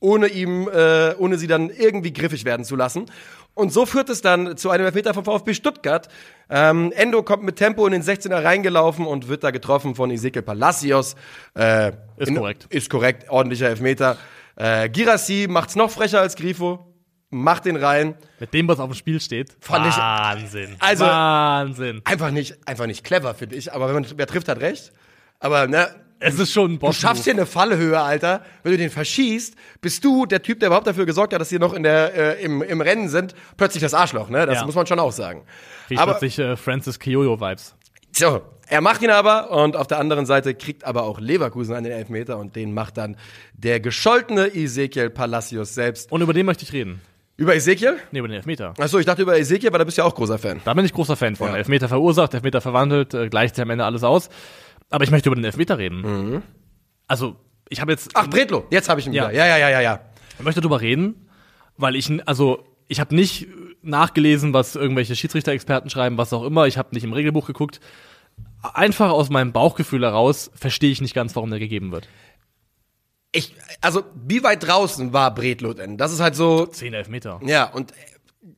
ohne 0.03 0.27
ihm, 0.27 0.67
äh, 0.67 1.13
ohne 1.15 1.37
sie 1.37 1.47
dann 1.47 1.69
irgendwie 1.69 2.11
griffig 2.11 2.43
werden 2.43 2.65
zu 2.65 2.75
lassen. 2.75 3.05
Und 3.55 3.71
so 3.71 3.85
führt 3.85 4.09
es 4.09 4.21
dann 4.21 4.57
zu 4.57 4.69
einem 4.69 4.85
Elfmeter 4.85 5.13
vom 5.13 5.23
VfB 5.23 5.53
Stuttgart. 5.53 6.09
Ähm, 6.49 6.91
Endo 6.95 7.23
kommt 7.23 7.43
mit 7.43 7.55
Tempo 7.55 7.85
in 7.85 7.93
den 7.93 8.03
16er 8.03 8.43
reingelaufen 8.43 9.05
und 9.05 9.27
wird 9.29 9.43
da 9.43 9.51
getroffen 9.51 9.95
von 9.95 10.11
Ezekiel 10.11 10.41
Palacios. 10.41 11.15
Äh, 11.55 11.93
Ist 12.17 12.35
korrekt. 12.35 12.65
Ist 12.69 12.89
korrekt, 12.89 13.29
ordentlicher 13.29 13.69
Elfmeter. 13.69 14.17
Äh, 14.57 14.89
Girassi 14.89 15.47
macht's 15.49 15.75
noch 15.75 15.89
frecher 15.89 16.19
als 16.19 16.35
Grifo, 16.35 16.85
macht 17.29 17.65
den 17.65 17.75
rein. 17.77 18.15
Mit 18.39 18.53
dem, 18.53 18.67
was 18.67 18.79
auf 18.79 18.89
dem 18.89 18.95
Spiel 18.95 19.21
steht. 19.21 19.55
Fand 19.61 19.87
ich- 19.87 19.97
Wahnsinn. 19.97 20.75
Also- 20.79 21.05
Wahnsinn. 21.05 22.01
Einfach 22.03 22.31
nicht, 22.31 22.57
einfach 22.67 22.87
nicht 22.87 23.03
clever, 23.05 23.33
finde 23.35 23.55
ich. 23.55 23.71
Aber 23.71 23.87
wenn 23.87 23.93
man, 24.01 24.05
wer 24.17 24.27
trifft, 24.27 24.49
hat 24.49 24.59
recht. 24.59 24.91
Aber 25.39 25.67
ne, 25.67 25.87
Es 26.19 26.39
ist 26.39 26.51
schon 26.53 26.73
ein 26.73 26.79
Du 26.79 26.91
schaffst 26.93 27.25
hier 27.25 27.33
eine 27.33 27.45
Fallhöhe, 27.45 27.99
Alter. 27.99 28.41
Wenn 28.63 28.71
du 28.73 28.77
den 28.77 28.89
verschießt, 28.89 29.55
bist 29.81 30.03
du 30.05 30.25
der 30.25 30.41
Typ, 30.41 30.59
der 30.59 30.67
überhaupt 30.67 30.87
dafür 30.87 31.05
gesorgt 31.05 31.33
hat, 31.33 31.41
dass 31.41 31.49
sie 31.49 31.59
noch 31.59 31.73
in 31.73 31.83
der, 31.83 32.13
äh, 32.39 32.43
im, 32.43 32.61
im 32.61 32.79
Rennen 32.81 33.09
sind, 33.09 33.35
plötzlich 33.57 33.81
das 33.81 33.93
Arschloch, 33.93 34.29
ne? 34.29 34.45
Das 34.45 34.59
Ja. 34.59 34.65
muss 34.65 34.75
man 34.75 34.87
schon 34.87 34.99
auch 34.99 35.11
sagen. 35.11 35.43
Kriegt 35.87 35.99
aber 35.99 36.13
plötzlich 36.13 36.39
äh, 36.39 36.55
Francis 36.55 36.99
Kyoyo-Vibes. 36.99 37.75
so, 38.15 38.41
er 38.67 38.79
macht 38.81 39.01
ihn 39.01 39.09
aber 39.09 39.51
und 39.51 39.75
auf 39.75 39.87
der 39.87 39.99
anderen 39.99 40.25
Seite 40.25 40.55
kriegt 40.55 40.85
aber 40.85 41.03
auch 41.03 41.19
Leverkusen 41.19 41.75
an 41.75 41.83
den 41.83 41.91
Elfmeter 41.91 42.37
und 42.37 42.55
den 42.55 42.73
macht 42.73 42.97
dann 42.97 43.17
der 43.53 43.81
gescholtene 43.81 44.55
Ezekiel 44.55 45.09
Palacios 45.09 45.73
selbst. 45.75 46.09
Und 46.11 46.21
über 46.21 46.33
den 46.33 46.45
möchte 46.45 46.63
ich 46.63 46.71
reden. 46.71 47.01
Über 47.35 47.55
Ezekiel? 47.55 47.97
Nee, 48.11 48.19
über 48.19 48.27
den 48.27 48.35
Elfmeter. 48.37 48.73
Achso, 48.79 48.99
ich 48.99 49.05
dachte 49.07 49.23
über 49.23 49.37
Ezekiel, 49.37 49.71
weil 49.71 49.79
da 49.79 49.83
bist 49.85 49.97
du 49.97 50.01
ja 50.03 50.07
auch 50.07 50.13
großer 50.15 50.37
Fan. 50.37 50.61
Da 50.63 50.73
bin 50.75 50.85
ich 50.85 50.93
großer 50.93 51.15
Fan 51.15 51.35
von. 51.35 51.49
Ja. 51.49 51.57
Elfmeter 51.57 51.89
verursacht, 51.89 52.33
Elfmeter 52.35 52.61
verwandelt, 52.61 53.13
äh, 53.15 53.27
gleicht 53.27 53.55
sich 53.55 53.61
am 53.63 53.71
Ende 53.71 53.83
alles 53.85 54.03
aus. 54.03 54.29
Aber 54.93 55.03
ich 55.03 55.09
möchte 55.09 55.27
über 55.27 55.35
den 55.35 55.43
Elfmeter 55.43 55.79
reden. 55.79 56.43
Also, 57.07 57.35
ich 57.67 57.81
habe 57.81 57.91
jetzt. 57.91 58.09
Mhm. 58.09 58.11
Ach, 58.13 58.27
Bredlo, 58.29 58.65
jetzt 58.69 58.89
habe 58.89 58.99
ich 58.99 59.07
ihn 59.07 59.13
Ja. 59.13 59.29
wieder. 59.29 59.33
Ja, 59.39 59.47
ja, 59.47 59.57
ja, 59.57 59.69
ja, 59.69 59.81
ja. 59.81 59.99
Ich 60.37 60.45
möchte 60.45 60.61
darüber 60.61 60.81
reden, 60.81 61.27
weil 61.77 61.95
ich, 61.95 62.11
also, 62.27 62.63
ich 62.87 62.99
habe 62.99 63.15
nicht 63.15 63.47
nachgelesen, 63.81 64.53
was 64.53 64.75
irgendwelche 64.75 65.15
Schiedsrichter-Experten 65.15 65.89
schreiben, 65.89 66.19
was 66.19 66.31
auch 66.31 66.43
immer. 66.43 66.67
Ich 66.67 66.77
habe 66.77 66.89
nicht 66.93 67.03
im 67.03 67.11
Regelbuch 67.13 67.47
geguckt. 67.47 67.79
Einfach 68.61 69.09
aus 69.09 69.31
meinem 69.31 69.51
Bauchgefühl 69.51 70.03
heraus 70.03 70.51
verstehe 70.53 70.91
ich 70.91 71.01
nicht 71.01 71.15
ganz, 71.15 71.35
warum 71.35 71.49
der 71.49 71.57
gegeben 71.59 71.91
wird. 71.91 72.07
Ich, 73.31 73.55
also, 73.81 74.03
wie 74.27 74.43
weit 74.43 74.61
draußen 74.67 75.11
war 75.11 75.33
Bredlo 75.33 75.73
denn? 75.73 75.97
Das 75.97 76.13
ist 76.13 76.19
halt 76.19 76.35
so, 76.35 76.67
Zehn 76.67 76.93
Elfmeter. 76.93 77.41
Ja, 77.43 77.65
und 77.71 77.93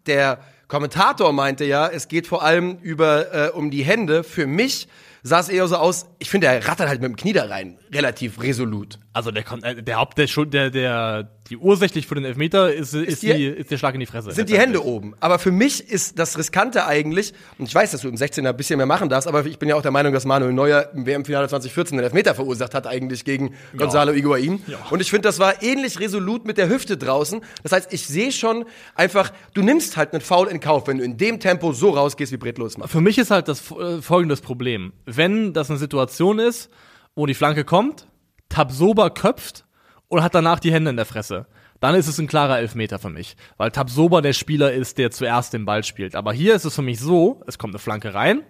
der 0.05 0.39
Kommentator 0.67 1.31
meinte 1.31 1.63
ja, 1.63 1.87
es 1.87 2.09
geht 2.09 2.27
vor 2.27 2.43
allem 2.43 2.77
über 2.81 3.33
äh, 3.33 3.49
um 3.51 3.71
die 3.71 3.85
Hände. 3.85 4.25
Für 4.25 4.47
mich 4.47 4.89
sah 5.25 5.39
es 5.39 5.49
eher 5.49 5.67
so 5.67 5.75
aus, 5.75 6.05
ich 6.19 6.29
finde, 6.29 6.47
er 6.47 6.65
rattert 6.67 6.87
halt 6.87 7.01
mit 7.01 7.09
dem 7.09 7.15
Knie 7.15 7.33
da 7.33 7.45
rein, 7.45 7.79
relativ 7.91 8.41
resolut. 8.41 8.99
Also 9.15 9.31
der 9.31 9.43
kommt, 9.43 9.63
äh, 9.63 9.81
der 9.81 9.95
Haupt, 9.95 10.17
der 10.17 10.27
Schuld, 10.27 10.53
der, 10.53 10.69
der, 10.69 11.29
die 11.49 11.55
ursächlich 11.55 12.05
für 12.05 12.15
den 12.15 12.25
Elfmeter 12.25 12.73
ist, 12.73 12.93
ist, 12.93 13.23
die- 13.23 13.33
die, 13.33 13.45
ist 13.45 13.71
der 13.71 13.77
Schlag 13.77 13.93
in 13.93 14.01
die 14.01 14.05
Fresse. 14.05 14.31
Sind 14.31 14.49
die 14.49 14.57
Hände 14.59 14.83
oben. 14.83 15.13
Aber 15.21 15.39
für 15.39 15.51
mich 15.51 15.89
ist 15.89 16.19
das 16.19 16.37
Riskante 16.37 16.85
eigentlich, 16.85 17.33
und 17.57 17.65
ich 17.69 17.73
weiß, 17.73 17.91
dass 17.91 18.01
du 18.01 18.09
im 18.09 18.15
16er 18.15 18.49
ein 18.49 18.57
bisschen 18.57 18.75
mehr 18.75 18.85
machen 18.85 19.07
darfst, 19.07 19.25
aber 19.29 19.45
ich 19.45 19.57
bin 19.57 19.69
ja 19.69 19.75
auch 19.75 19.81
der 19.81 19.91
Meinung, 19.91 20.11
dass 20.11 20.25
Manuel 20.25 20.51
Neuer 20.51 20.89
im 20.93 21.05
WM-Finale 21.05 21.47
2014 21.47 21.95
den 21.97 22.03
Elfmeter 22.03 22.35
verursacht 22.35 22.73
hat, 22.73 22.87
eigentlich 22.87 23.23
gegen 23.23 23.53
Gonzalo 23.77 24.11
Higuain. 24.11 24.61
Und 24.89 24.99
ich 24.99 25.09
finde, 25.09 25.29
das 25.29 25.39
war 25.39 25.63
ähnlich 25.63 25.97
resolut 26.01 26.45
mit 26.45 26.57
der 26.57 26.67
Hüfte 26.67 26.97
draußen. 26.97 27.39
Das 27.63 27.71
heißt, 27.71 27.93
ich 27.93 28.05
sehe 28.05 28.33
schon 28.33 28.65
einfach, 28.95 29.31
du 29.53 29.61
nimmst 29.61 29.95
halt 29.95 30.11
einen 30.11 30.19
Foul 30.21 30.47
in 30.49 30.59
Kauf, 30.59 30.87
wenn 30.87 30.97
du 30.97 31.05
in 31.05 31.15
dem 31.15 31.39
Tempo 31.39 31.71
so 31.71 31.91
rausgehst, 31.91 32.33
wie 32.33 32.37
Bretlo 32.37 32.65
es 32.65 32.77
macht. 32.77 32.89
Für 32.89 32.99
mich 32.99 33.17
ist 33.17 33.31
halt 33.31 33.47
das 33.47 33.71
äh, 33.71 34.01
folgendes 34.01 34.41
Problem. 34.41 34.91
Wenn 35.05 35.53
das 35.53 35.69
eine 35.69 35.79
Situation 35.79 36.37
ist, 36.39 36.69
wo 37.15 37.25
die 37.25 37.33
Flanke 37.33 37.63
kommt, 37.63 38.07
Tabsoba 38.55 39.09
köpft 39.09 39.65
und 40.07 40.23
hat 40.23 40.33
danach 40.33 40.61
die 40.61 40.71
Hände 40.71 40.89
in 40.89 40.95
der 40.95 41.05
Fresse, 41.05 41.45
dann 41.81 41.93
ist 41.93 42.07
es 42.07 42.19
ein 42.19 42.27
klarer 42.27 42.57
Elfmeter 42.57 42.99
für 42.99 43.09
mich. 43.09 43.35
Weil 43.57 43.71
Tabsoba 43.71 44.21
der 44.21 44.31
Spieler 44.31 44.71
ist, 44.71 44.97
der 44.97 45.11
zuerst 45.11 45.51
den 45.51 45.65
Ball 45.65 45.83
spielt. 45.83 46.15
Aber 46.15 46.31
hier 46.31 46.55
ist 46.55 46.63
es 46.63 46.73
für 46.73 46.81
mich 46.81 47.01
so, 47.01 47.41
es 47.47 47.57
kommt 47.57 47.73
eine 47.73 47.79
Flanke 47.79 48.13
rein, 48.13 48.43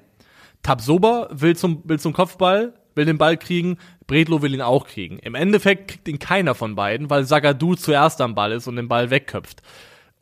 Tabsoba 0.62 1.30
will 1.32 1.56
zum, 1.56 1.82
will 1.86 2.00
zum 2.00 2.14
Kopfball, 2.14 2.76
will 2.94 3.06
den 3.06 3.18
Ball 3.18 3.36
kriegen, 3.36 3.80
Bredlo 4.06 4.44
will 4.44 4.54
ihn 4.54 4.62
auch 4.62 4.86
kriegen. 4.86 5.18
Im 5.18 5.34
Endeffekt 5.34 5.88
kriegt 5.88 6.08
ihn 6.08 6.20
keiner 6.20 6.54
von 6.54 6.76
beiden, 6.76 7.10
weil 7.10 7.24
Sagadu 7.24 7.74
zuerst 7.74 8.22
am 8.22 8.36
Ball 8.36 8.52
ist 8.52 8.68
und 8.68 8.76
den 8.76 8.88
Ball 8.88 9.10
wegköpft. 9.10 9.64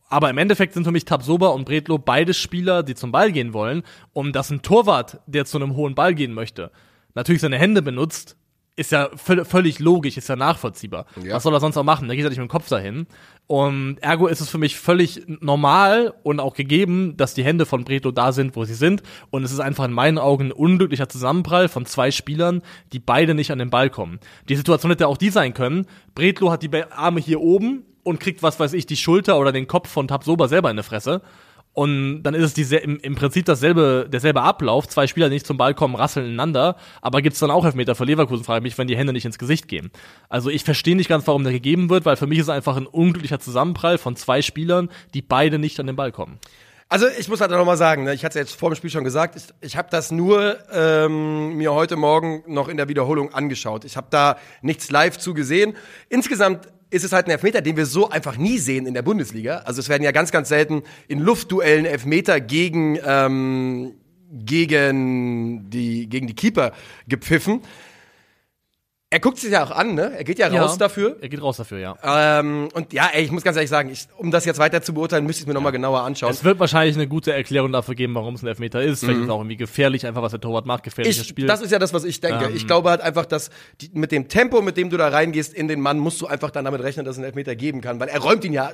Aber 0.08 0.30
im 0.30 0.38
Endeffekt 0.38 0.76
sind 0.76 0.86
für 0.86 0.94
mich 0.94 1.04
Tabsoba 1.04 1.48
und 1.48 1.66
Bredlo 1.66 1.98
beide 1.98 2.34
Spieler, 2.34 2.84
die 2.84 2.96
zum 2.96 3.12
Ball 3.12 3.34
gehen 3.34 3.52
wollen, 3.52 3.84
um 4.14 4.32
dass 4.32 4.50
ein 4.50 4.62
Torwart, 4.62 5.20
der 5.28 5.44
zu 5.44 5.58
einem 5.58 5.76
hohen 5.76 5.94
Ball 5.94 6.16
gehen 6.16 6.34
möchte, 6.34 6.72
natürlich 7.16 7.42
seine 7.42 7.58
Hände 7.58 7.82
benutzt, 7.82 8.38
ist 8.76 8.92
ja 8.92 9.10
völ 9.16 9.46
völlig 9.46 9.80
logisch, 9.80 10.18
ist 10.18 10.30
ja 10.30 10.36
nachvollziehbar. 10.36 11.06
Ja. 11.24 11.36
Was 11.36 11.44
soll 11.44 11.54
er 11.54 11.60
sonst 11.60 11.78
auch 11.78 11.84
machen? 11.84 12.08
Der 12.08 12.16
geht 12.16 12.24
ja 12.24 12.30
nicht 12.30 12.40
mit 12.40 12.48
dem 12.48 12.52
Kopf 12.52 12.70
dahin. 12.70 13.06
Und 13.46 13.98
ergo 14.02 14.28
ist 14.28 14.42
es 14.42 14.50
für 14.50 14.58
mich 14.58 14.78
völlig 14.78 15.24
normal 15.28 16.14
und 16.24 16.40
auch 16.40 16.56
gegeben, 16.56 17.16
dass 17.18 17.34
die 17.34 17.44
Hände 17.44 17.66
von 17.66 17.84
Bredlo 17.84 18.12
da 18.12 18.32
sind, 18.32 18.56
wo 18.56 18.66
sie 18.66 18.74
sind. 18.74 19.04
Und 19.30 19.44
es 19.44 19.52
ist 19.52 19.60
einfach 19.60 19.86
in 19.86 19.94
meinen 19.94 20.18
Augen 20.18 20.46
ein 20.46 20.52
unglücklicher 20.52 21.10
Zusammenprall 21.10 21.68
von 21.68 21.86
zwei 21.86 22.10
Spielern, 22.10 22.62
die 22.94 23.00
beide 23.00 23.36
nicht 23.36 23.52
an 23.52 23.60
den 23.60 23.70
Ball 23.70 23.90
kommen. 23.90 24.20
Die 24.50 24.56
Situation 24.56 24.92
hätte 24.92 25.08
auch 25.08 25.18
die 25.18 25.30
sein 25.30 25.54
können. 25.54 25.86
Bredlo 26.16 26.52
hat 26.52 26.64
die 26.64 26.72
Arme 26.92 27.20
hier 27.20 27.42
oben 27.42 27.84
und 28.02 28.20
kriegt, 28.20 28.42
was 28.42 28.60
weiß 28.60 28.74
ich, 28.74 28.86
die 28.86 28.98
Schulter 28.98 29.38
oder 29.38 29.52
den 29.52 29.68
Kopf 29.68 29.90
von 29.90 30.08
Tabsoba 30.08 30.48
selber 30.48 30.72
in 30.72 30.78
die 30.78 30.84
Fresse. 30.84 31.22
Und 31.74 32.22
dann 32.22 32.36
ist 32.36 32.44
es 32.44 32.54
diese, 32.54 32.78
im, 32.78 33.00
im 33.00 33.16
Prinzip 33.16 33.46
dasselbe, 33.46 34.08
derselbe 34.08 34.42
Ablauf. 34.44 34.88
Zwei 34.88 35.08
Spieler, 35.08 35.28
die 35.28 35.36
nicht 35.36 35.48
zum 35.48 35.58
Ball 35.58 35.74
kommen, 35.74 35.96
rasseln 35.96 36.28
ineinander. 36.28 36.78
Aber 37.02 37.22
gibt's 37.24 37.40
dann 37.40 37.50
auch 37.50 37.66
Elfmeter 37.66 37.96
für 37.96 38.06
Leverkusen, 38.06 38.44
frage 38.44 38.60
ich 38.60 38.64
mich, 38.64 38.78
wenn 38.78 38.88
die 38.88 38.96
Hände 38.96 39.12
nicht 39.12 39.26
ins 39.26 39.40
Gesicht 39.40 39.68
gehen. 39.68 39.92
Also 40.30 40.52
ich 40.52 40.64
verstehe 40.64 40.96
nicht 40.96 41.10
ganz, 41.10 41.26
warum 41.26 41.44
der 41.44 41.52
gegeben 41.52 41.90
wird, 41.90 42.06
weil 42.06 42.16
für 42.16 42.28
mich 42.28 42.38
ist 42.38 42.46
es 42.46 42.50
einfach 42.50 42.78
ein 42.78 42.86
unglücklicher 42.86 43.40
Zusammenprall 43.40 43.98
von 43.98 44.16
zwei 44.16 44.44
Spielern, 44.44 44.90
die 45.16 45.24
beide 45.24 45.58
nicht 45.58 45.80
an 45.80 45.88
den 45.88 45.96
Ball 45.96 46.12
kommen. 46.12 46.40
Also 46.90 47.08
ich 47.18 47.28
muss 47.28 47.42
halt 47.42 47.50
noch 47.50 47.66
mal 47.66 47.76
sagen, 47.76 48.04
ne, 48.04 48.14
ich 48.14 48.24
hatte 48.24 48.40
es 48.40 48.50
jetzt 48.50 48.60
vor 48.60 48.70
dem 48.70 48.76
Spiel 48.76 48.92
schon 48.92 49.04
gesagt, 49.04 49.36
ich, 49.36 49.46
ich 49.62 49.78
habe 49.78 49.88
das 49.90 50.12
nur 50.12 50.58
ähm, 50.72 51.58
mir 51.58 51.74
heute 51.74 51.96
Morgen 51.96 52.44
noch 52.46 52.68
in 52.68 52.78
der 52.78 52.88
Wiederholung 52.88 53.34
angeschaut. 53.34 53.84
Ich 53.84 53.98
habe 53.98 54.08
da 54.12 54.38
nichts 54.62 54.92
live 54.92 55.18
zugesehen. 55.18 55.76
Insgesamt 56.10 56.68
ist 56.94 57.04
es 57.04 57.12
halt 57.12 57.28
ein 57.28 57.32
Elfmeter, 57.32 57.62
den 57.62 57.76
wir 57.76 57.86
so 57.86 58.10
einfach 58.10 58.38
nie 58.38 58.60
sehen 58.60 58.86
in 58.86 58.94
der 58.94 59.02
Bundesliga. 59.02 59.64
Also 59.66 59.80
es 59.80 59.90
werden 59.90 60.04
ja 60.04 60.12
ganz, 60.12 60.32
ganz 60.32 60.50
selten 60.50 60.84
in 61.08 61.20
Luftduellen 61.20 61.86
Elfmeter 61.86 62.40
gegen, 62.40 63.00
ähm, 63.04 63.96
gegen, 64.32 65.70
die, 65.70 66.08
gegen 66.08 66.28
die 66.28 66.36
Keeper 66.36 66.72
gepfiffen. 67.08 67.62
Er 69.14 69.20
guckt 69.20 69.38
sich 69.38 69.52
ja 69.52 69.64
auch 69.64 69.70
an, 69.70 69.94
ne? 69.94 70.12
Er 70.18 70.24
geht 70.24 70.40
ja 70.40 70.48
raus 70.48 70.80
dafür. 70.80 71.18
Er 71.22 71.30
geht 71.30 71.40
raus 71.40 71.58
dafür, 71.58 71.78
ja. 71.78 71.96
Ähm, 72.40 72.70
und 72.74 72.94
ja, 72.94 73.12
ey, 73.14 73.24
ich 73.24 73.30
muss 73.30 73.44
ganz 73.44 73.56
ehrlich 73.56 73.70
sagen, 73.70 73.90
ich, 73.92 74.08
um 74.18 74.32
das 74.32 74.44
jetzt 74.44 74.58
weiter 74.58 74.82
zu 74.82 74.92
beurteilen, 74.96 75.24
müsste 75.28 75.42
ich 75.42 75.44
es 75.44 75.48
mir 75.48 75.54
noch 75.54 75.62
mal 75.62 75.70
genauer 75.70 76.02
anschauen. 76.02 76.32
Es 76.32 76.44
wird 76.44 76.60
wahrscheinlich 76.60 76.96
eine 76.96 77.08
gute 77.08 77.32
Erklärung 77.32 77.72
dafür 77.72 77.94
geben, 77.94 78.16
warum 78.16 78.34
es 78.34 78.42
ein 78.42 78.48
Elfmeter 78.48 78.82
ist. 78.82 79.02
Vielleicht 79.02 79.20
ist 79.20 79.26
es 79.26 79.30
auch 79.30 79.38
irgendwie 79.38 79.58
gefährlich, 79.58 80.08
einfach 80.08 80.24
was 80.24 80.32
der 80.32 80.42
Torwart 80.42 80.66
macht, 80.66 80.82
gefährliches 80.82 81.22
Ich, 81.22 81.28
Spiel. 81.28 81.46
das 81.46 81.62
ist 81.62 81.72
ja 81.72 81.78
das, 81.78 81.94
was 81.94 82.06
ich 82.06 82.22
denke. 82.22 82.46
Ähm. 82.46 82.56
ich 82.56 82.66
glaube 82.66 82.90
halt 82.90 83.02
einfach, 83.02 83.28
dass 83.28 83.52
die, 83.82 83.92
mit 83.94 84.12
dem 84.12 84.30
Tempo, 84.30 84.64
mit 84.64 84.78
dem 84.78 84.90
du 84.90 84.98
da 84.98 85.10
reingehst 85.10 85.54
in 85.54 85.68
den 85.68 85.80
Mann, 85.80 86.00
musst 86.00 86.20
du 86.20 86.26
einfach 86.26 86.50
dann 86.50 86.66
damit 86.66 86.82
rechnen, 86.82 87.06
dass 87.06 87.14
es 87.14 87.20
einen 87.20 87.26
Elfmeter 87.26 87.56
geben 87.56 87.82
kann, 87.82 88.00
weil 88.00 88.08
er 88.08 88.20
räumt 88.20 88.44
ihn 88.46 88.54
ja 88.54 88.72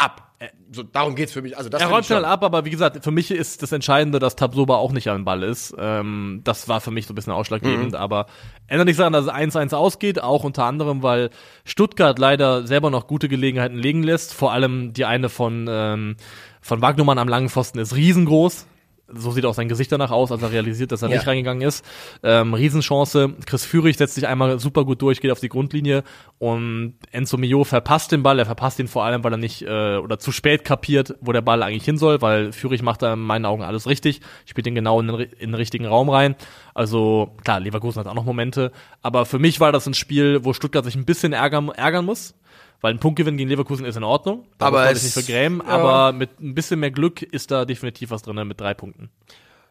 ab. 0.00 0.30
So, 0.72 0.82
darum 0.82 1.16
geht's 1.16 1.32
für 1.32 1.42
mich. 1.42 1.58
Also 1.58 1.68
das 1.68 1.82
Er 1.82 1.88
räumt 1.88 2.06
schnell 2.06 2.24
ab, 2.24 2.42
aber 2.42 2.64
wie 2.64 2.70
gesagt, 2.70 3.04
für 3.04 3.10
mich 3.10 3.30
ist 3.30 3.62
das 3.62 3.72
Entscheidende, 3.72 4.18
dass 4.18 4.36
Tabsoba 4.36 4.76
auch 4.76 4.92
nicht 4.92 5.08
am 5.08 5.24
Ball 5.26 5.42
ist. 5.42 5.74
Ähm, 5.78 6.40
das 6.44 6.66
war 6.66 6.80
für 6.80 6.90
mich 6.90 7.06
so 7.06 7.12
ein 7.12 7.16
bisschen 7.16 7.34
ausschlaggebend, 7.34 7.94
aber 7.94 8.24
ändert 8.66 8.86
nichts 8.86 8.96
daran, 8.98 9.12
dass 9.12 9.26
es 9.26 9.30
1-1 9.30 9.74
ausgeht, 9.74 10.22
auch 10.22 10.42
unter 10.42 10.64
anderem, 10.64 11.02
weil 11.02 11.28
Stuttgart 11.64 12.18
leider 12.18 12.66
selber 12.66 12.90
noch 12.90 13.06
gute 13.06 13.28
Gelegenheiten 13.28 13.76
legen 13.76 14.02
lässt. 14.02 14.32
Vor 14.32 14.52
allem 14.52 14.94
die 14.94 15.04
eine 15.04 15.28
von, 15.28 15.66
ähm, 15.68 16.16
von 16.62 16.80
Wagnumann 16.80 17.18
am 17.18 17.28
langen 17.28 17.50
Pfosten 17.50 17.78
ist 17.78 17.94
riesengroß. 17.94 18.66
So 19.12 19.30
sieht 19.30 19.44
auch 19.44 19.54
sein 19.54 19.68
Gesicht 19.68 19.90
danach 19.92 20.10
aus, 20.10 20.30
als 20.32 20.42
er 20.42 20.52
realisiert, 20.52 20.92
dass 20.92 21.02
er 21.02 21.08
Ja. 21.08 21.16
nicht 21.16 21.26
reingegangen 21.26 21.66
ist. 21.66 21.84
Ähm, 22.22 22.54
Riesenchance. 22.54 23.34
Chris 23.46 23.64
Führig 23.64 23.96
setzt 23.96 24.14
sich 24.14 24.26
einmal 24.26 24.58
super 24.58 24.84
gut 24.84 25.02
durch, 25.02 25.20
geht 25.20 25.30
auf 25.30 25.40
die 25.40 25.48
Grundlinie 25.48 26.02
und 26.38 26.94
Enzo 27.10 27.36
Mio 27.36 27.64
verpasst 27.64 28.12
den 28.12 28.22
Ball. 28.22 28.38
Er 28.38 28.46
verpasst 28.46 28.78
ihn 28.78 28.88
vor 28.88 29.04
allem, 29.04 29.22
weil 29.24 29.32
er 29.34 29.36
nicht 29.36 29.62
äh, 29.62 29.96
oder 29.96 30.18
zu 30.18 30.32
spät 30.32 30.64
kapiert, 30.64 31.14
wo 31.20 31.32
der 31.32 31.42
Ball 31.42 31.62
eigentlich 31.62 31.84
hin 31.84 31.98
soll, 31.98 32.22
weil 32.22 32.52
Führig 32.52 32.82
macht 32.82 33.02
da 33.02 33.14
in 33.14 33.20
meinen 33.20 33.44
Augen 33.46 33.62
alles 33.62 33.86
richtig, 33.86 34.20
spielt 34.46 34.66
ihn 34.66 34.74
genau 34.74 35.00
in 35.00 35.08
den, 35.08 35.20
in 35.20 35.50
den 35.50 35.54
richtigen 35.54 35.86
Raum 35.86 36.08
rein. 36.08 36.36
Also 36.74 37.34
klar, 37.44 37.60
Leverkusen 37.60 38.00
hat 38.00 38.06
auch 38.06 38.14
noch 38.14 38.24
Momente, 38.24 38.72
aber 39.02 39.26
für 39.26 39.38
mich 39.38 39.60
war 39.60 39.72
das 39.72 39.86
ein 39.86 39.94
Spiel, 39.94 40.44
wo 40.44 40.52
Stuttgart 40.52 40.84
sich 40.84 40.94
ein 40.96 41.04
bisschen 41.04 41.32
ärgern, 41.32 41.68
ärgern 41.70 42.04
muss. 42.04 42.34
Weil 42.80 42.94
ein 42.94 42.98
Punktgewinn 42.98 43.36
gegen 43.36 43.50
Leverkusen 43.50 43.84
ist 43.84 43.96
in 43.96 44.04
Ordnung. 44.04 44.46
Da 44.58 44.66
Aber 44.66 44.78
muss 44.78 44.86
man 44.86 44.94
sich 44.96 45.04
nicht 45.04 45.26
vergrämen. 45.26 45.62
ja. 45.66 45.72
Aber 45.72 46.12
mit 46.12 46.40
ein 46.40 46.54
bisschen 46.54 46.80
mehr 46.80 46.90
Glück 46.90 47.22
ist 47.22 47.50
da 47.50 47.64
definitiv 47.64 48.10
was 48.10 48.22
drin 48.22 48.46
mit 48.48 48.60
drei 48.60 48.74
Punkten. 48.74 49.10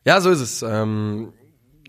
Ja, 0.06 0.22
so 0.22 0.30
ist 0.30 0.42
es. 0.42 0.62
Ähm, 0.62 1.34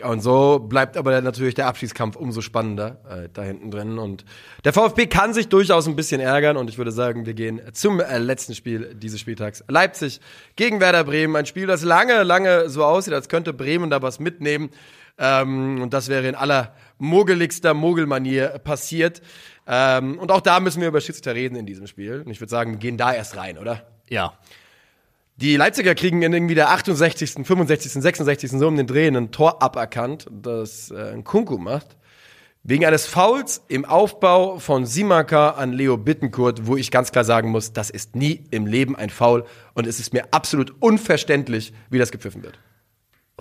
und 0.02 0.22
so 0.22 0.59
bleibt 0.59 0.97
aber 0.97 1.20
natürlich 1.20 1.55
der 1.55 1.66
Abschiedskampf 1.66 2.16
umso 2.16 2.40
spannender 2.40 3.01
äh, 3.09 3.28
da 3.32 3.42
hinten 3.42 3.70
drin. 3.70 3.98
Und 3.98 4.24
der 4.64 4.72
VfB 4.72 5.06
kann 5.06 5.34
sich 5.34 5.48
durchaus 5.48 5.86
ein 5.86 5.97
bisschen 5.97 6.20
ärgern. 6.20 6.56
Und 6.56 6.70
ich 6.70 6.78
würde 6.78 6.92
sagen, 6.92 7.26
wir 7.26 7.34
gehen 7.34 7.60
zum 7.72 8.01
äh, 8.01 8.18
letzten 8.18 8.55
Spiel 8.55 8.94
dieses 8.94 9.20
Spieltags. 9.20 9.62
Leipzig 9.68 10.20
gegen 10.56 10.80
Werder 10.80 11.05
Bremen. 11.05 11.36
Ein 11.36 11.47
Spiel, 11.47 11.66
das 11.66 11.82
lange, 11.82 12.22
lange 12.22 12.70
so 12.70 12.84
aussieht, 12.84 13.14
als 13.14 13.28
könnte 13.28 13.52
Bremen 13.52 13.90
da 13.90 14.01
was 14.02 14.20
mitnehmen. 14.20 14.70
Ähm, 15.20 15.82
und 15.82 15.92
das 15.92 16.09
wäre 16.09 16.26
in 16.26 16.34
aller 16.34 16.74
mogeligster 16.98 17.74
Mogelmanier 17.74 18.59
passiert. 18.59 19.20
Ähm, 19.66 20.18
und 20.18 20.32
auch 20.32 20.40
da 20.40 20.59
müssen 20.59 20.80
wir 20.80 20.88
über 20.88 21.01
Schiedsrichter 21.01 21.34
reden 21.34 21.56
in 21.56 21.66
diesem 21.66 21.86
Spiel. 21.86 22.22
Und 22.24 22.30
ich 22.30 22.40
würde 22.40 22.51
sagen, 22.51 22.72
wir 22.72 22.78
gehen 22.78 22.97
da 22.97 23.12
erst 23.12 23.36
rein, 23.36 23.59
oder? 23.59 23.86
Ja. 24.09 24.32
Die 25.36 25.56
Leipziger 25.56 25.94
kriegen 25.94 26.22
in 26.22 26.32
irgendwie 26.32 26.55
der 26.55 26.70
68., 26.70 27.47
65., 27.47 27.92
66. 27.92 28.51
so 28.51 28.66
um 28.66 28.76
den 28.76 28.86
Dreh 28.86 29.06
ein 29.06 29.30
Tor 29.30 29.62
aberkannt, 29.62 30.26
das 30.30 30.90
äh, 30.90 31.12
ein 31.12 31.22
Kunku 31.22 31.59
macht. 31.59 31.97
Wegen 32.62 32.84
eines 32.84 33.06
Fouls 33.06 33.62
im 33.68 33.86
Aufbau 33.86 34.59
von 34.59 34.84
Simaka 34.84 35.51
an 35.51 35.72
Leo 35.72 35.97
Bittenkurt, 35.97 36.66
wo 36.66 36.76
ich 36.76 36.90
ganz 36.90 37.10
klar 37.10 37.24
sagen 37.24 37.51
muss, 37.51 37.72
das 37.72 37.88
ist 37.88 38.16
nie 38.16 38.44
im 38.51 38.66
Leben 38.66 38.97
ein 38.97 39.09
Foul 39.09 39.47
und 39.72 39.86
es 39.86 39.98
ist 39.98 40.12
mir 40.12 40.24
absolut 40.30 40.74
unverständlich, 40.80 41.72
wie 41.88 41.98
das 41.98 42.10
gepfiffen 42.10 42.42
wird. 42.42 42.59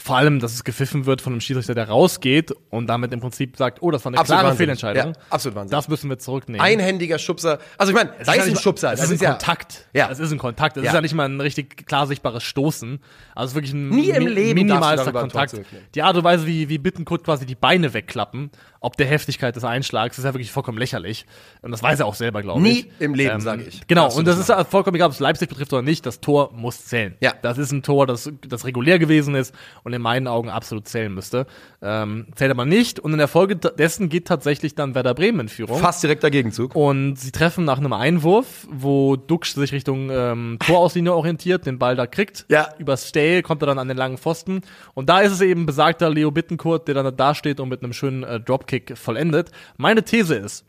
Vor 0.01 0.15
allem, 0.17 0.39
dass 0.39 0.53
es 0.53 0.63
gepfiffen 0.63 1.05
wird 1.05 1.21
von 1.21 1.33
einem 1.33 1.41
Schiedsrichter, 1.41 1.75
der 1.75 1.89
rausgeht 1.89 2.51
und 2.69 2.87
damit 2.87 3.11
im 3.13 3.19
Prinzip 3.19 3.57
sagt, 3.57 3.81
oh, 3.81 3.91
das 3.91 4.03
war 4.05 4.11
eine 4.11 4.17
Absolut 4.19 4.39
klare 4.41 4.51
wahnsinnig. 4.51 4.79
Fehlentscheidung. 4.79 5.13
Ja, 5.13 5.21
absolut 5.29 5.55
wahnsinnig. 5.57 5.77
Das 5.77 5.87
müssen 5.89 6.09
wir 6.09 6.17
zurücknehmen. 6.19 6.61
Einhändiger 6.61 7.19
Schubser. 7.19 7.59
Also 7.77 7.91
ich 7.91 7.95
meine, 7.95 8.11
sei 8.23 8.37
es 8.37 8.47
ein 8.47 8.55
Schubser, 8.55 8.91
Das, 8.91 9.09
ist 9.09 9.21
ein 9.21 9.29
Kontakt. 9.31 9.87
Ja. 9.93 10.07
Das 10.07 10.19
ist 10.19 10.31
ein 10.31 10.37
Kontakt. 10.37 10.77
Das 10.77 10.83
Ja. 10.83 10.91
ist 10.91 10.95
ja 10.95 11.01
nicht 11.01 11.13
mal 11.13 11.25
ein 11.27 11.41
richtig 11.41 11.85
klar 11.85 12.07
sichtbares 12.07 12.43
Stoßen. 12.43 12.99
Also 13.35 13.45
es 13.45 13.51
ist 13.51 13.55
wirklich 13.55 13.73
ein 13.73 13.89
Nie 13.89 14.09
im 14.11 14.27
Leben 14.27 14.55
minimalster 14.59 15.11
Kontakt. 15.11 15.59
Die 15.95 16.01
Art 16.01 16.15
und 16.15 16.23
Weise, 16.23 16.45
wie, 16.47 16.69
wie 16.69 16.77
Bittenkurt 16.77 17.23
quasi 17.25 17.45
die 17.45 17.55
Beine 17.55 17.93
wegklappen, 17.93 18.51
ob 18.81 18.95
der 18.97 19.07
Heftigkeit 19.07 19.55
des 19.55 19.63
Einschlags, 19.63 20.17
ist 20.17 20.23
ja 20.23 20.33
wirklich 20.33 20.51
vollkommen 20.51 20.77
lächerlich. 20.77 21.25
Und 21.61 21.71
das 21.71 21.83
weiß 21.83 21.99
er 21.99 22.05
auch 22.05 22.15
selber, 22.15 22.41
glaube 22.41 22.61
Nie 22.61 22.69
ich. 22.69 22.85
Ähm, 22.85 22.91
im 22.99 23.13
Leben, 23.13 23.41
sage 23.41 23.63
ich. 23.63 23.85
Genau. 23.87 24.09
Du 24.09 24.17
Und 24.17 24.27
das 24.27 24.37
ist 24.37 24.49
ja 24.49 24.63
vollkommen 24.63 24.95
egal, 24.95 25.07
ob 25.07 25.13
es 25.13 25.19
Leipzig 25.19 25.49
betrifft 25.49 25.73
oder 25.73 25.81
nicht. 25.81 26.05
Das 26.05 26.21
Tor 26.21 26.51
muss 26.53 26.85
zählen. 26.85 27.15
Ja. 27.19 27.33
Das 27.41 27.57
ist 27.57 27.71
ein 27.71 27.83
Tor, 27.83 28.07
das, 28.07 28.31
das 28.47 28.65
regulär 28.65 28.99
gewesen 28.99 29.35
ist 29.35 29.53
und 29.83 29.93
in 29.93 30.01
meinen 30.01 30.27
Augen 30.27 30.49
absolut 30.49 30.87
zählen 30.87 31.13
müsste. 31.13 31.45
Ähm, 31.81 32.27
zählt 32.35 32.51
aber 32.51 32.65
nicht. 32.65 32.99
Und 32.99 33.11
in 33.11 33.17
der 33.17 33.27
Folge 33.27 33.55
dessen 33.55 34.09
geht 34.09 34.27
tatsächlich 34.27 34.75
dann 34.75 34.95
Werder 34.95 35.13
Bremen 35.13 35.41
in 35.41 35.49
Führung. 35.49 35.79
Fast 35.79 36.01
direkter 36.03 36.29
Gegenzug. 36.29 36.75
Und 36.75 37.15
sie 37.15 37.31
treffen 37.31 37.65
nach 37.65 37.77
einem 37.77 37.93
Einwurf, 37.93 38.67
wo 38.69 39.17
Duxch 39.17 39.55
sich 39.55 39.73
Richtung 39.73 40.09
ähm, 40.09 40.57
Torauslinie 40.65 41.13
orientiert, 41.13 41.65
den 41.65 41.79
Ball 41.79 41.95
da 41.95 42.07
kriegt. 42.07 42.45
Ja. 42.49 42.69
Übers 42.77 43.09
Stay 43.09 43.41
kommt 43.41 43.61
er 43.61 43.67
dann 43.67 43.79
an 43.79 43.87
den 43.89 43.97
langen 43.97 44.17
Pfosten. 44.17 44.61
Und 44.93 45.09
da 45.09 45.19
ist 45.19 45.33
es 45.33 45.41
eben 45.41 45.65
besagter 45.65 46.09
Leo 46.09 46.31
Bittenkurt, 46.31 46.87
der 46.87 46.95
dann 46.95 47.15
da 47.15 47.35
steht 47.35 47.59
und 47.59 47.69
mit 47.69 47.83
einem 47.83 47.93
schönen 47.93 48.23
äh, 48.23 48.39
Dropkick 48.69 48.97
vollendet. 48.97 49.51
Meine 49.77 50.03
These 50.03 50.35
ist, 50.35 50.65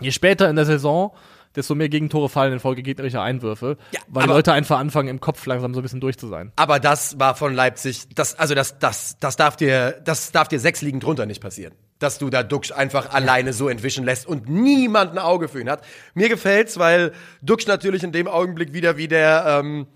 je 0.00 0.10
später 0.10 0.48
in 0.50 0.56
der 0.56 0.64
Saison 0.66 1.12
desto 1.56 1.74
mehr 1.74 1.88
Gegentore 1.88 2.28
fallen 2.28 2.52
infolge 2.52 2.80
gegnerischer 2.84 3.22
Einwürfe, 3.22 3.76
Ja, 3.90 3.98
weil 4.06 4.22
aber- 4.22 4.34
Leute 4.34 4.52
einfach 4.52 4.78
anfangen, 4.78 5.08
im 5.08 5.20
Kopf 5.20 5.44
langsam 5.46 5.74
so 5.74 5.80
ein 5.80 5.82
bisschen 5.82 6.00
durch 6.00 6.16
zu 6.16 6.28
sein. 6.28 6.52
Aber 6.54 6.78
das 6.78 7.18
war 7.18 7.34
von 7.34 7.54
Leipzig, 7.54 8.06
das, 8.14 8.38
also 8.38 8.54
das, 8.54 8.78
das, 8.78 9.16
das 9.18 9.34
darf 9.34 9.56
dir, 9.56 10.00
das 10.04 10.30
darf 10.30 10.46
dir 10.46 10.60
sechs 10.60 10.80
Ligen 10.80 11.00
drunter 11.00 11.26
nicht 11.26 11.42
passieren. 11.42 11.74
Dass 11.98 12.18
du 12.18 12.30
da 12.30 12.44
Duxch 12.44 12.70
einfach 12.72 13.10
alleine 13.12 13.52
so 13.52 13.68
entwischen 13.68 14.04
lässt 14.04 14.28
und 14.28 14.48
niemand 14.48 15.10
ein 15.10 15.18
Auge 15.18 15.48
für 15.48 15.60
ihn 15.60 15.68
hat. 15.68 15.82
Mir 16.14 16.28
gefällt's, 16.28 16.78
weil 16.78 17.10
Duxch 17.42 17.66
natürlich 17.66 18.04
in 18.04 18.12
dem 18.12 18.28
Augenblick 18.28 18.72
wieder 18.72 18.96
wie 18.96 19.08
der, 19.08 19.44
ähm, 19.60 19.88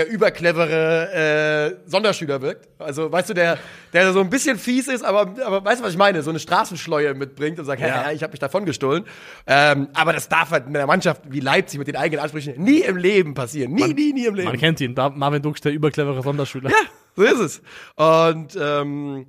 der 0.00 0.10
überclevere 0.10 1.76
äh, 1.84 1.90
Sonderschüler 1.90 2.40
wirkt. 2.40 2.68
Also, 2.78 3.12
weißt 3.12 3.28
du, 3.28 3.34
der, 3.34 3.58
der 3.92 4.12
so 4.14 4.20
ein 4.20 4.30
bisschen 4.30 4.58
fies 4.58 4.88
ist, 4.88 5.04
aber, 5.04 5.34
aber 5.44 5.62
weißt 5.62 5.80
du, 5.80 5.84
was 5.84 5.92
ich 5.92 5.98
meine? 5.98 6.22
So 6.22 6.30
eine 6.30 6.38
Straßenschleue 6.38 7.12
mitbringt 7.12 7.58
und 7.58 7.66
sagt, 7.66 7.82
ja, 7.82 8.10
ich 8.10 8.22
habe 8.22 8.30
mich 8.30 8.40
davon 8.40 8.64
gestohlen. 8.64 9.04
Ähm, 9.46 9.88
aber 9.92 10.14
das 10.14 10.30
darf 10.30 10.52
halt 10.52 10.66
in 10.68 10.74
einer 10.74 10.86
Mannschaft 10.86 11.22
wie 11.28 11.40
Leipzig 11.40 11.78
mit 11.78 11.86
den 11.86 11.96
eigenen 11.96 12.22
Ansprüchen 12.22 12.54
nie 12.62 12.80
im 12.80 12.96
Leben 12.96 13.34
passieren. 13.34 13.74
Nie, 13.74 13.92
nie, 13.92 14.14
nie 14.14 14.24
im 14.24 14.34
Leben. 14.34 14.48
Man 14.48 14.58
kennt 14.58 14.80
ihn, 14.80 14.94
Marvin 14.94 15.42
Duksch, 15.42 15.60
der 15.60 15.72
überclevere 15.72 16.22
Sonderschüler. 16.22 16.70
Ja, 16.70 16.76
so 17.14 17.22
ist 17.22 17.40
es. 17.40 17.62
Und 17.96 18.56
ähm, 18.58 19.26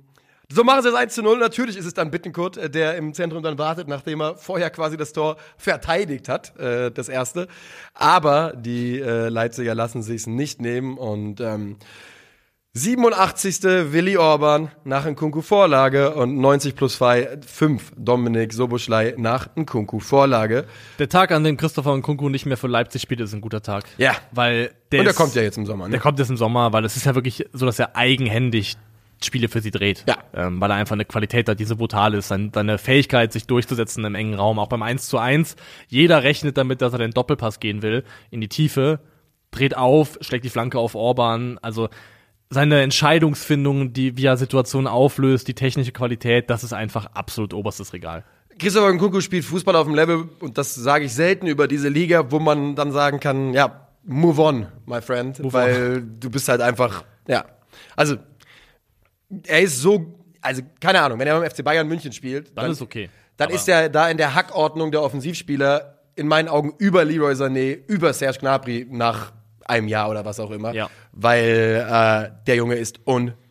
so 0.54 0.64
machen 0.64 0.82
sie 0.82 0.88
es 0.88 0.94
1 0.94 1.14
zu 1.14 1.22
0. 1.22 1.38
Natürlich 1.38 1.76
ist 1.76 1.86
es 1.86 1.94
dann 1.94 2.10
Bittenkurt, 2.10 2.56
äh, 2.56 2.68
der 2.70 2.96
im 2.96 3.14
Zentrum 3.14 3.42
dann 3.42 3.58
wartet, 3.58 3.88
nachdem 3.88 4.20
er 4.20 4.36
vorher 4.36 4.70
quasi 4.70 4.96
das 4.96 5.12
Tor 5.12 5.36
verteidigt 5.56 6.28
hat, 6.28 6.56
äh, 6.58 6.90
das 6.90 7.08
erste. 7.08 7.48
Aber 7.94 8.52
die 8.56 9.00
äh, 9.00 9.28
Leipziger 9.28 9.74
lassen 9.74 10.02
sich 10.02 10.26
nicht 10.26 10.60
nehmen 10.60 10.98
und 10.98 11.40
ähm, 11.40 11.76
87. 12.74 13.62
Willi 13.92 14.16
Orban 14.16 14.70
nach 14.84 15.04
Nkunku 15.04 15.42
Vorlage 15.42 16.14
und 16.14 16.38
90 16.38 16.74
plus 16.74 16.96
5 16.96 17.92
Dominik 17.98 18.54
Soboschlei 18.54 19.14
nach 19.18 19.48
Nkunku 19.56 20.00
Vorlage. 20.00 20.64
Der 20.98 21.10
Tag, 21.10 21.32
an 21.32 21.44
dem 21.44 21.58
Christopher 21.58 21.94
Nkunku 21.94 22.30
nicht 22.30 22.46
mehr 22.46 22.56
für 22.56 22.68
Leipzig 22.68 23.02
spielt, 23.02 23.20
ist 23.20 23.34
ein 23.34 23.42
guter 23.42 23.60
Tag. 23.60 23.84
Ja. 23.98 24.12
Weil 24.30 24.70
der 24.90 25.00
Und 25.00 25.04
der 25.04 25.10
ist- 25.10 25.16
kommt 25.16 25.34
ja 25.34 25.42
jetzt 25.42 25.58
im 25.58 25.66
Sommer. 25.66 25.84
Ne? 25.84 25.90
Der 25.90 26.00
kommt 26.00 26.18
jetzt 26.18 26.30
im 26.30 26.38
Sommer, 26.38 26.72
weil 26.72 26.82
es 26.86 26.96
ist 26.96 27.04
ja 27.04 27.14
wirklich 27.14 27.44
so, 27.52 27.66
dass 27.66 27.78
er 27.78 27.94
eigenhändig 27.94 28.78
Spiele 29.24 29.48
für 29.48 29.60
sie 29.60 29.70
dreht. 29.70 30.04
Ja. 30.08 30.16
Ähm, 30.34 30.60
weil 30.60 30.70
er 30.70 30.76
einfach 30.76 30.94
eine 30.94 31.04
Qualität 31.04 31.48
hat, 31.48 31.60
die 31.60 31.64
so 31.64 31.76
brutal 31.76 32.14
ist. 32.14 32.28
Sein, 32.28 32.50
seine 32.54 32.78
Fähigkeit, 32.78 33.32
sich 33.32 33.46
durchzusetzen 33.46 34.04
im 34.04 34.14
engen 34.14 34.34
Raum, 34.34 34.58
auch 34.58 34.68
beim 34.68 34.82
1 34.82 35.06
zu 35.06 35.18
1. 35.18 35.56
Jeder 35.88 36.22
rechnet 36.22 36.56
damit, 36.56 36.82
dass 36.82 36.92
er 36.92 36.98
den 36.98 37.12
Doppelpass 37.12 37.60
gehen 37.60 37.82
will, 37.82 38.04
in 38.30 38.40
die 38.40 38.48
Tiefe, 38.48 39.00
dreht 39.50 39.76
auf, 39.76 40.18
schlägt 40.20 40.44
die 40.44 40.50
Flanke 40.50 40.78
auf 40.78 40.94
Orban. 40.94 41.58
Also 41.62 41.88
seine 42.50 42.82
Entscheidungsfindung, 42.82 43.92
die 43.92 44.14
er 44.24 44.36
Situationen 44.36 44.86
auflöst, 44.86 45.48
die 45.48 45.54
technische 45.54 45.92
Qualität, 45.92 46.50
das 46.50 46.64
ist 46.64 46.72
einfach 46.72 47.06
absolut 47.06 47.54
oberstes 47.54 47.92
Regal. 47.92 48.24
Christopher 48.58 48.92
Nkunku 48.92 49.20
spielt 49.20 49.44
Fußball 49.44 49.74
auf 49.76 49.86
dem 49.86 49.94
Level, 49.94 50.28
und 50.40 50.58
das 50.58 50.74
sage 50.74 51.06
ich 51.06 51.14
selten 51.14 51.46
über 51.46 51.66
diese 51.66 51.88
Liga, 51.88 52.30
wo 52.30 52.38
man 52.38 52.76
dann 52.76 52.92
sagen 52.92 53.18
kann, 53.18 53.54
ja, 53.54 53.88
move 54.04 54.40
on, 54.42 54.66
my 54.86 55.00
friend, 55.00 55.40
weil 55.42 56.02
du 56.02 56.30
bist 56.30 56.48
halt 56.48 56.60
einfach, 56.60 57.04
ja, 57.26 57.44
also 57.96 58.16
er 59.46 59.60
ist 59.60 59.80
so, 59.80 60.14
also 60.40 60.62
keine 60.80 61.00
Ahnung, 61.02 61.18
wenn 61.18 61.26
er 61.26 61.38
beim 61.40 61.48
FC 61.50 61.62
Bayern 61.64 61.86
München 61.88 62.12
spielt, 62.12 62.56
Dann 62.56 62.70
ist 62.70 62.82
okay. 62.82 63.08
dann 63.36 63.46
Aber- 63.48 63.54
ist 63.54 63.68
er 63.68 63.88
da 63.88 64.08
in 64.08 64.16
der 64.16 64.34
Hackordnung 64.34 64.90
der 64.92 65.02
Offensivspieler 65.02 65.98
in 66.16 66.26
meinen 66.28 66.48
Augen 66.48 66.74
über 66.78 67.04
Leroy 67.04 67.32
Sané, 67.32 67.78
über 67.86 68.12
Serge 68.12 68.38
Gnabry 68.40 68.86
nach 68.90 69.32
einem 69.64 69.88
Jahr 69.88 70.10
oder 70.10 70.24
was 70.24 70.38
auch 70.40 70.50
immer, 70.50 70.74
Ja. 70.74 70.90
weil 71.12 71.86
äh, 71.88 72.30
der 72.46 72.56
Junge 72.56 72.74
ist 72.74 73.00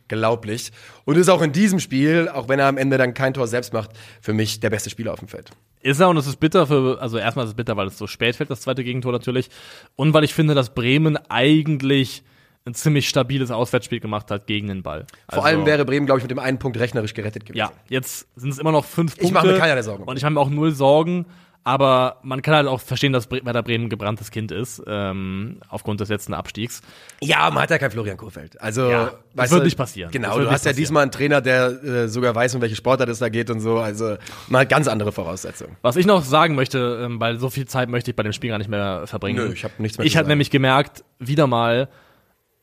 unglaublich 0.09 0.71
und 1.05 1.17
ist 1.17 1.29
auch 1.29 1.41
in 1.41 1.51
diesem 1.53 1.79
Spiel, 1.79 2.29
auch 2.29 2.49
wenn 2.49 2.59
er 2.59 2.67
am 2.67 2.77
Ende 2.77 2.97
dann 2.97 3.13
kein 3.13 3.33
Tor 3.33 3.47
selbst 3.47 3.73
macht, 3.73 3.91
für 4.21 4.33
mich 4.33 4.59
der 4.59 4.69
beste 4.69 4.89
Spieler 4.89 5.13
auf 5.13 5.19
dem 5.19 5.27
Feld. 5.27 5.49
Ist 5.81 5.99
er 5.99 6.09
und 6.09 6.17
es 6.17 6.27
ist 6.27 6.39
bitter 6.39 6.67
für, 6.67 6.99
also 7.01 7.17
erstmal 7.17 7.45
ist 7.45 7.51
es 7.51 7.55
bitter, 7.55 7.75
weil 7.77 7.87
es 7.87 7.97
so 7.97 8.05
spät 8.05 8.35
fällt, 8.35 8.51
das 8.51 8.61
zweite 8.61 8.83
Gegentor 8.83 9.11
natürlich. 9.11 9.49
Und 9.95 10.13
weil 10.13 10.23
ich 10.23 10.33
finde, 10.33 10.53
dass 10.53 10.73
Bremen 10.75 11.17
eigentlich 11.29 12.23
ein 12.65 12.73
ziemlich 12.73 13.09
stabiles 13.09 13.49
Auswärtsspiel 13.51 13.99
gemacht 13.99 14.29
hat 14.29 14.45
gegen 14.47 14.67
den 14.67 14.83
Ball. 14.83 15.05
Vor 15.29 15.43
Also, 15.43 15.45
allem 15.47 15.65
wäre 15.65 15.83
Bremen, 15.85 16.05
glaube 16.05 16.19
ich, 16.19 16.23
mit 16.23 16.31
dem 16.31 16.39
einen 16.39 16.59
Punkt 16.59 16.77
rechnerisch 16.79 17.13
gerettet 17.13 17.45
gewesen. 17.45 17.57
Ja, 17.59 17.71
jetzt 17.89 18.27
sind 18.35 18.51
es 18.51 18.59
immer 18.59 18.71
noch 18.71 18.85
fünf 18.85 19.13
Punkte. 19.13 19.25
Ich 19.25 19.31
mache 19.31 19.47
mir 19.47 19.57
keinerlei 19.57 19.81
Sorgen. 19.81 20.03
Und 20.03 20.17
ich 20.17 20.23
habe 20.23 20.33
mir 20.35 20.39
auch 20.39 20.49
null 20.49 20.71
Sorgen. 20.71 21.25
Aber 21.63 22.17
man 22.23 22.41
kann 22.41 22.55
halt 22.55 22.65
auch 22.67 22.81
verstehen, 22.81 23.13
dass 23.13 23.29
Werder 23.29 23.61
Bremen 23.61 23.85
ein 23.85 23.89
gebranntes 23.89 24.31
Kind 24.31 24.51
ist, 24.51 24.81
ähm, 24.88 25.59
aufgrund 25.69 25.99
des 25.99 26.09
letzten 26.09 26.33
Abstiegs. 26.33 26.81
Ja, 27.21 27.51
man 27.51 27.61
hat 27.61 27.69
ja 27.69 27.77
kein 27.77 27.91
Florian 27.91 28.17
Kurfeld. 28.17 28.59
Also, 28.59 28.89
Ja, 28.89 29.11
das 29.35 29.51
wird 29.51 29.61
du, 29.61 29.65
nicht 29.65 29.77
passieren. 29.77 30.09
Genau, 30.11 30.39
du 30.39 30.45
hast 30.45 30.65
ja 30.65 30.71
passieren. 30.71 30.75
diesmal 30.77 31.03
einen 31.03 31.11
Trainer, 31.11 31.39
der 31.39 31.83
äh, 31.83 32.07
sogar 32.07 32.33
weiß, 32.33 32.55
um 32.55 32.61
welche 32.61 32.75
Sportart 32.75 33.09
es 33.09 33.19
da 33.19 33.29
geht 33.29 33.51
und 33.51 33.59
so. 33.59 33.77
Also, 33.77 34.17
man 34.49 34.61
hat 34.61 34.69
ganz 34.69 34.88
andere 34.88 35.11
Voraussetzungen. 35.11 35.75
Was 35.83 35.97
ich 35.97 36.07
noch 36.07 36.23
sagen 36.23 36.55
möchte, 36.55 36.99
ähm, 37.05 37.19
weil 37.19 37.38
so 37.38 37.51
viel 37.51 37.67
Zeit 37.67 37.89
möchte 37.89 38.09
ich 38.09 38.15
bei 38.17 38.23
dem 38.23 38.33
Spiel 38.33 38.49
gar 38.49 38.57
nicht 38.57 38.69
mehr 38.69 39.05
verbringen. 39.05 39.38
Nö, 39.45 39.53
ich 39.53 39.63
hab 39.63 39.79
nichts 39.79 39.99
mehr 39.99 40.07
Ich 40.07 40.17
habe 40.17 40.27
nämlich 40.27 40.49
gemerkt, 40.49 41.03
wieder 41.19 41.45
mal, 41.45 41.89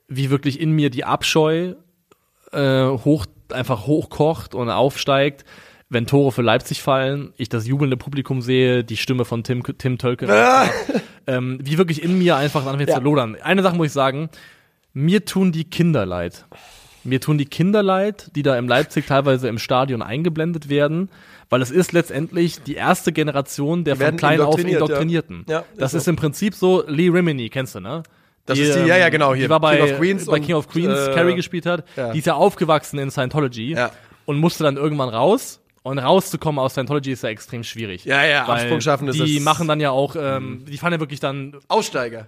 wie 0.08 0.30
wirklich 0.30 0.60
in 0.60 0.72
mir 0.72 0.90
die 0.90 1.04
Abscheu 1.04 1.74
äh, 2.52 2.84
hoch, 2.86 3.26
einfach 3.52 3.86
hochkocht 3.86 4.54
und 4.54 4.70
aufsteigt, 4.70 5.44
wenn 5.90 6.06
Tore 6.06 6.32
für 6.32 6.42
Leipzig 6.42 6.82
fallen, 6.82 7.32
ich 7.36 7.48
das 7.48 7.66
jubelnde 7.66 7.96
Publikum 7.96 8.42
sehe, 8.42 8.84
die 8.84 8.96
Stimme 8.96 9.24
von 9.24 9.42
Tim, 9.44 9.62
Tim 9.78 9.98
Tölke, 9.98 10.26
ähm, 11.26 11.58
wie 11.62 11.78
wirklich 11.78 12.02
in 12.02 12.18
mir 12.18 12.36
einfach 12.36 12.66
anfängt 12.66 12.90
Ja. 12.90 12.96
zu 12.96 13.02
lodern. 13.02 13.36
Eine 13.40 13.62
Sache 13.62 13.76
muss 13.76 13.88
ich 13.88 13.92
sagen, 13.92 14.28
mir 14.92 15.24
tun 15.24 15.52
die 15.52 15.64
Kinder 15.64 16.04
leid. 16.04 16.46
Mir 17.04 17.20
tun 17.20 17.38
die 17.38 17.46
Kinder 17.46 17.82
leid, 17.82 18.30
die 18.34 18.42
da 18.42 18.58
im 18.58 18.68
Leipzig 18.68 19.06
teilweise 19.06 19.48
im 19.48 19.58
Stadion 19.58 20.02
eingeblendet 20.02 20.68
werden, 20.68 21.08
weil 21.48 21.62
es 21.62 21.70
ist 21.70 21.92
letztendlich 21.92 22.62
die 22.62 22.74
erste 22.74 23.12
Generation 23.12 23.84
der 23.84 23.96
von 23.96 24.16
klein 24.16 24.40
auf 24.40 24.58
indoktriniert, 24.58 24.80
ja. 24.80 24.84
Indoktrinierten. 24.84 25.44
Ja, 25.48 25.64
das 25.78 25.94
ist 25.94 26.02
ist 26.02 26.08
im 26.08 26.16
Prinzip 26.16 26.54
so, 26.54 26.84
Lee 26.86 27.08
Rimini, 27.08 27.48
kennst 27.48 27.76
du, 27.76 27.80
ne? 27.80 28.02
Das 28.48 28.58
ist 28.58 28.74
die- 28.76 28.86
ja, 28.88 28.96
ja, 28.96 29.08
genau, 29.08 29.34
hier, 29.34 29.44
Die 29.44 29.50
war 29.50 29.60
bei 29.60 29.76
King 29.76 29.84
of 29.92 29.98
Queens 29.98 30.26
bei 30.26 30.32
und, 30.36 30.44
King 30.46 30.54
of 30.56 30.68
Queens 30.68 30.98
äh, 31.08 31.14
Carrie 31.14 31.34
gespielt 31.34 31.66
hat. 31.66 31.84
ja. 31.96 32.12
Die 32.12 32.18
ist 32.18 32.26
ja 32.26 32.34
aufgewachsen 32.34 32.98
in 32.98 33.10
Scientology 33.10 33.72
Ja. 33.74 33.90
und 34.26 34.38
musste 34.38 34.64
dann 34.64 34.76
irgendwann 34.76 35.08
raus. 35.10 35.60
Und 35.84 35.98
rauszukommen 35.98 36.58
aus 36.58 36.72
Scientology 36.72 37.12
ist 37.12 37.22
ja 37.22 37.30
extrem 37.30 37.62
schwierig. 37.64 38.04
Ja, 38.04 38.22
ja, 38.24 38.44
Absprung 38.44 38.80
schaffen 38.82 39.08
ist 39.08 39.18
Die 39.18 39.40
machen 39.40 39.68
dann 39.68 39.80
ja 39.80 39.90
auch, 39.90 40.16
ähm, 40.20 40.64
die 40.68 40.76
fahren 40.76 40.92
ja 40.92 41.00
wirklich 41.00 41.20
dann 41.20 41.56
Aussteiger. 41.68 42.26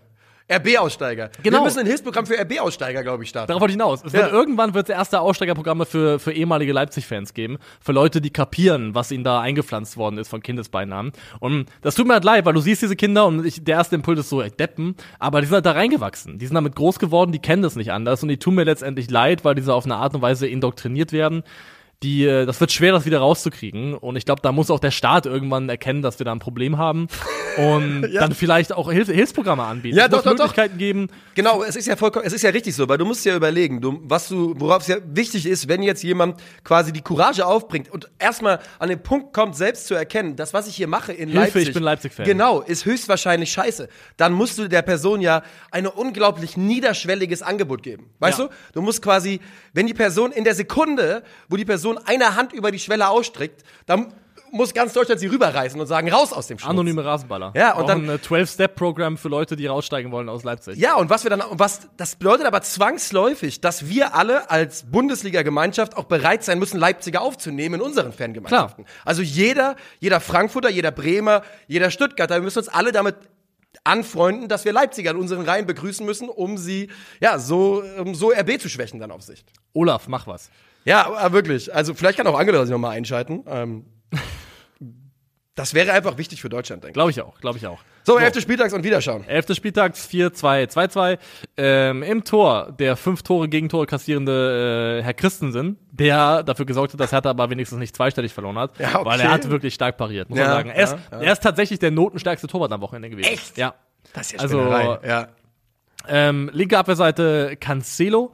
RB-Aussteiger. 0.51 1.31
Genau. 1.43 1.59
Wir 1.59 1.65
müssen 1.65 1.79
ein 1.81 1.87
Hilfsprogramm 1.87 2.27
für 2.27 2.39
RB-Aussteiger, 2.39 3.03
glaube 3.03 3.23
ich, 3.23 3.29
starten. 3.31 3.49
Darauf 3.49 3.61
wollte 3.61 3.73
ich 3.73 3.77
hinaus. 3.77 4.03
Es 4.05 4.13
Ja. 4.13 4.21
wird 4.23 4.33
irgendwann 4.33 4.75
wird 4.75 4.89
es 4.89 4.95
erste 4.95 5.21
Aussteigerprogramme 5.21 5.87
für, 5.87 6.19
für 6.19 6.33
ehemalige 6.33 6.73
Leipzig-Fans 6.73 7.35
geben. 7.35 7.59
Für 7.81 7.93
Leute, 7.93 8.21
die 8.21 8.31
kapieren, 8.31 8.95
was 8.95 9.13
ihnen 9.13 9.25
da 9.25 9.41
eingepflanzt 9.41 9.97
worden 9.97 10.19
ist 10.19 10.29
von 10.29 10.43
Kindesbeinamen. 10.43 11.13
Und 11.39 11.67
das 11.83 11.95
tut 11.95 12.07
mir 12.07 12.15
halt 12.15 12.25
leid, 12.25 12.45
weil 12.47 12.55
du 12.55 12.61
siehst 12.61 12.83
diese 12.83 12.97
Kinder 12.97 13.27
und 13.27 13.47
ich, 13.47 13.63
der 13.65 13.77
erste 13.77 13.95
Impuls 13.95 14.21
ist 14.21 14.29
so, 14.29 14.43
ey, 14.43 14.51
Deppen. 14.51 14.97
Aber 15.19 15.41
die 15.41 15.47
sind 15.47 15.55
halt 15.55 15.67
da 15.67 15.73
reingewachsen. 15.73 16.39
Die 16.39 16.47
sind 16.47 16.55
damit 16.55 16.75
groß 16.75 16.99
geworden, 16.99 17.33
die 17.33 17.39
kennen 17.39 17.63
das 17.63 17.77
nicht 17.77 17.93
anders. 17.93 18.23
Und 18.23 18.29
die 18.29 18.39
tun 18.39 18.55
mir 18.57 18.65
letztendlich 18.65 19.09
leid, 19.11 19.45
weil 19.45 19.55
diese 19.55 19.73
auf 19.75 19.85
eine 19.85 19.97
Art 19.97 20.15
und 20.15 20.23
Weise 20.23 20.47
indoktriniert 20.49 21.13
werden. 21.13 21.43
Die, 22.03 22.25
äh, 22.25 22.47
das 22.47 22.59
wird 22.61 22.73
schwer, 22.73 22.93
das 22.93 23.05
wieder 23.05 23.19
rauszukriegen. 23.19 23.95
Und 23.95 24.17
ich 24.17 24.25
glaube, 24.25 24.41
da 24.41 24.53
muss 24.53 24.71
auch 24.71 24.81
der 24.81 24.91
Staat 24.91 25.27
irgendwann 25.27 25.69
erkennen, 25.69 26.01
dass 26.01 26.19
wir 26.19 26.25
da 26.25 26.33
ein 26.33 26.39
Problem 26.39 26.79
haben. 26.79 27.09
Und 27.59 28.11
dann 28.15 28.33
vielleicht 28.35 28.73
auch 28.73 28.91
Hilf 28.91 29.09
Hilfsprogramme 29.09 29.63
anbieten. 29.65 29.99
Ja, 29.99 30.09
doch, 30.09 30.23
doch, 30.23 30.31
doch. 30.33 30.39
Möglichkeiten 30.39 30.79
geben, 30.79 31.09
Genau, 31.35 31.63
es 31.63 31.77
ist 31.77 31.87
ja 31.87 31.97
vollkommen, 31.97 32.25
es 32.27 32.33
ist 32.33 32.43
ja 32.43 32.51
richtig 32.51 32.75
so, 32.75 32.89
weil 32.89 32.99
du 32.99 33.05
musst 33.05 33.25
ja 33.25 33.35
überlegen, 33.35 33.81
du, 33.81 34.01
was 34.05 34.29
du, 34.29 34.55
worauf 34.59 34.83
es 34.83 34.89
ja 34.89 34.97
wichtig 35.05 35.47
ist, 35.47 35.69
wenn 35.69 35.83
jetzt 35.83 36.03
jemand 36.03 36.41
quasi 36.65 36.93
die 36.93 37.01
Courage 37.03 37.47
aufbringt 37.47 37.91
und 37.91 38.11
erstmal 38.19 38.61
an 38.79 38.89
den 38.91 39.03
Punkt 39.03 39.33
kommt, 39.33 39.57
selbst 39.57 39.87
zu 39.87 39.95
erkennen, 39.95 40.37
das, 40.37 40.53
was 40.55 40.69
ich 40.69 40.77
hier 40.77 40.87
mache 40.87 41.13
in 41.13 41.29
Hilfe, 41.31 41.41
Leipzig. 41.45 41.69
ich 41.69 41.75
bin 41.75 41.83
Leipzig-Fan. 41.83 42.27
Genau, 42.27 42.61
ist 42.61 42.85
höchstwahrscheinlich 42.85 43.51
scheiße. 43.53 43.89
Dann 44.17 44.33
musst 44.33 44.59
du 44.59 44.69
der 44.69 44.83
Person 44.83 45.21
ja 45.21 45.43
ein 45.71 45.87
unglaublich 45.87 46.57
niederschwelliges 46.57 47.43
Angebot 47.43 47.83
geben. 47.83 48.11
Weißt 48.19 48.39
Ja. 48.39 48.47
du? 48.47 48.51
Du 48.75 48.83
musst 48.83 49.01
quasi, 49.03 49.41
wenn 49.73 49.87
die 49.87 49.95
Person 49.95 50.33
in 50.33 50.45
der 50.45 50.55
Sekunde, 50.55 51.23
wo 51.49 51.57
die 51.57 51.65
Person 51.65 51.90
eine 51.99 52.37
Hand 52.37 52.53
über 52.53 52.71
die 52.71 52.79
Schwelle 52.79 53.09
ausstreckt, 53.09 53.65
dann 53.87 54.13
muss 54.53 54.75
ganz 54.75 54.93
Deutschland 54.95 55.21
sie 55.21 55.29
rüberreißen 55.29 55.81
und 55.81 55.87
sagen, 55.87 56.11
raus 56.13 56.33
aus 56.33 56.49
dem 56.49 56.59
Schmutz. 56.59 56.71
Anonyme 56.71 57.05
Rasenballer. 57.05 57.53
Ja, 57.55 57.75
und 57.75 57.85
Auch 57.85 57.87
dann- 57.87 58.11
ein 58.11 58.19
12-Step-Programm 58.21 59.17
für 59.17 59.29
Leute, 59.29 59.55
die 59.55 59.67
raussteigen 59.69 60.11
wollen 60.11 60.29
aus 60.29 60.43
Leipzig. 60.43 60.77
Ja, 60.77 60.97
und 60.97 61.09
was 61.09 61.23
wir 61.23 61.31
dann, 61.31 61.41
was, 61.51 61.83
das 61.97 62.17
bedeutet 62.17 62.47
aber 62.47 62.61
zwangsläufig, 62.61 63.61
dass 63.61 63.89
wir 63.89 64.17
alle 64.17 64.51
als 64.51 64.91
Bundesliga-Gemeinschaft 64.91 65.97
auch 65.97 66.03
bereit 66.05 66.43
sein 66.43 66.59
müssen, 66.59 66.81
Leipziger 66.81 67.21
aufzunehmen 67.23 67.77
in 67.77 67.81
unseren 67.81 68.13
Fangemeinschaften. 68.13 68.87
Also 69.05 69.23
jeder, 69.23 69.77
jeder 70.01 70.19
Frankfurter, 70.19 70.69
jeder 70.69 70.91
Bremer, 70.91 71.43
jeder 71.69 71.93
Stuttgarter, 71.93 72.35
wir 72.35 72.43
müssen 72.43 72.59
uns 72.59 72.69
alle 72.69 72.91
damit 72.91 73.15
anfreunden, 73.85 74.49
dass 74.49 74.65
wir 74.65 74.73
Leipziger 74.73 75.13
in 75.13 75.17
unseren 75.17 75.43
Reihen 75.45 75.67
begrüßen 75.67 76.05
müssen, 76.05 76.29
um 76.29 76.59
sie, 76.59 76.91
ja, 77.21 77.39
so, 77.39 77.85
um 77.99 78.17
so 78.17 78.33
RB 78.33 78.61
zu 78.61 78.69
schwächen 78.69 78.99
dann 78.99 79.13
auf 79.13 79.23
Sicht. 79.23 79.47
Olaf, 79.75 80.09
mach 80.09 80.27
was. 80.27 80.51
Ja, 80.85 81.33
wirklich. 81.33 81.75
Also 81.75 81.95
vielleicht 81.95 82.17
kann 82.19 82.27
auch 82.27 82.39
Angela 82.39 82.65
sich 82.65 82.73
nochmal 82.73 82.97
einschalten. 82.97 83.45
Ähm, 83.47 83.85
Das 85.57 85.75
wäre 85.75 85.93
einfach 85.93 86.17
wichtig 86.17 86.41
für 86.41 86.49
Deutschland, 86.49 86.83
denke 86.85 86.93
ich. 86.93 86.95
Glaube 86.95 87.11
ich 87.11 87.21
auch, 87.21 87.39
glaube 87.41 87.59
ich 87.59 87.67
auch. 87.67 87.81
So, 88.05 88.19
elfte 88.19 88.41
Spieltags 88.41 88.73
und 88.73 88.83
Wiederschauen. 88.83 89.29
Elfte 89.29 89.55
Spieltags 89.55 90.09
4-2, 90.09 90.71
2-2. 90.73 91.19
Ähm, 91.59 92.03
Im 92.03 92.25
Tor 92.25 92.73
der 92.79 92.97
fünf 92.97 93.23
Tore 93.23 93.47
Gegentore 93.47 93.85
kassierende 93.85 95.01
äh, 95.01 95.05
Herr 95.05 95.13
Christensen, 95.13 95.77
der 95.91 96.45
dafür 96.45 96.65
gesorgt 96.65 96.95
hat, 96.95 97.01
dass 97.01 97.13
Hertha 97.13 97.29
aber 97.29 97.51
wenigstens 97.51 97.79
nicht 97.79 97.95
zweistellig 97.95 98.33
verloren 98.33 98.57
hat. 98.59 98.79
Ja, 98.79 99.01
okay. 99.01 99.05
Weil 99.05 99.21
er 99.21 99.31
hat 99.33 99.51
wirklich 99.51 99.75
stark 99.75 99.99
pariert, 99.99 100.31
muss 100.31 100.39
Ja, 100.39 100.47
man 100.47 100.55
sagen. 100.55 100.71
Er 100.71 100.85
ist, 100.85 100.97
ja, 101.13 101.21
er 101.21 101.33
ist 101.33 101.43
tatsächlich 101.43 101.79
der 101.79 101.91
notenstärkste 101.91 102.47
Torwart 102.47 102.73
am 102.73 102.81
Wochenende 102.81 103.11
gewesen. 103.11 103.31
Echt? 103.31 103.59
Ja. 103.59 103.75
Das 104.15 104.33
ist 104.33 104.33
ja 104.33 104.39
Also, 104.41 104.59
ja. 105.07 105.29
Ähm, 106.09 106.49
linke 106.55 106.79
Abwehrseite 106.79 107.57
Cancelo, 107.61 108.33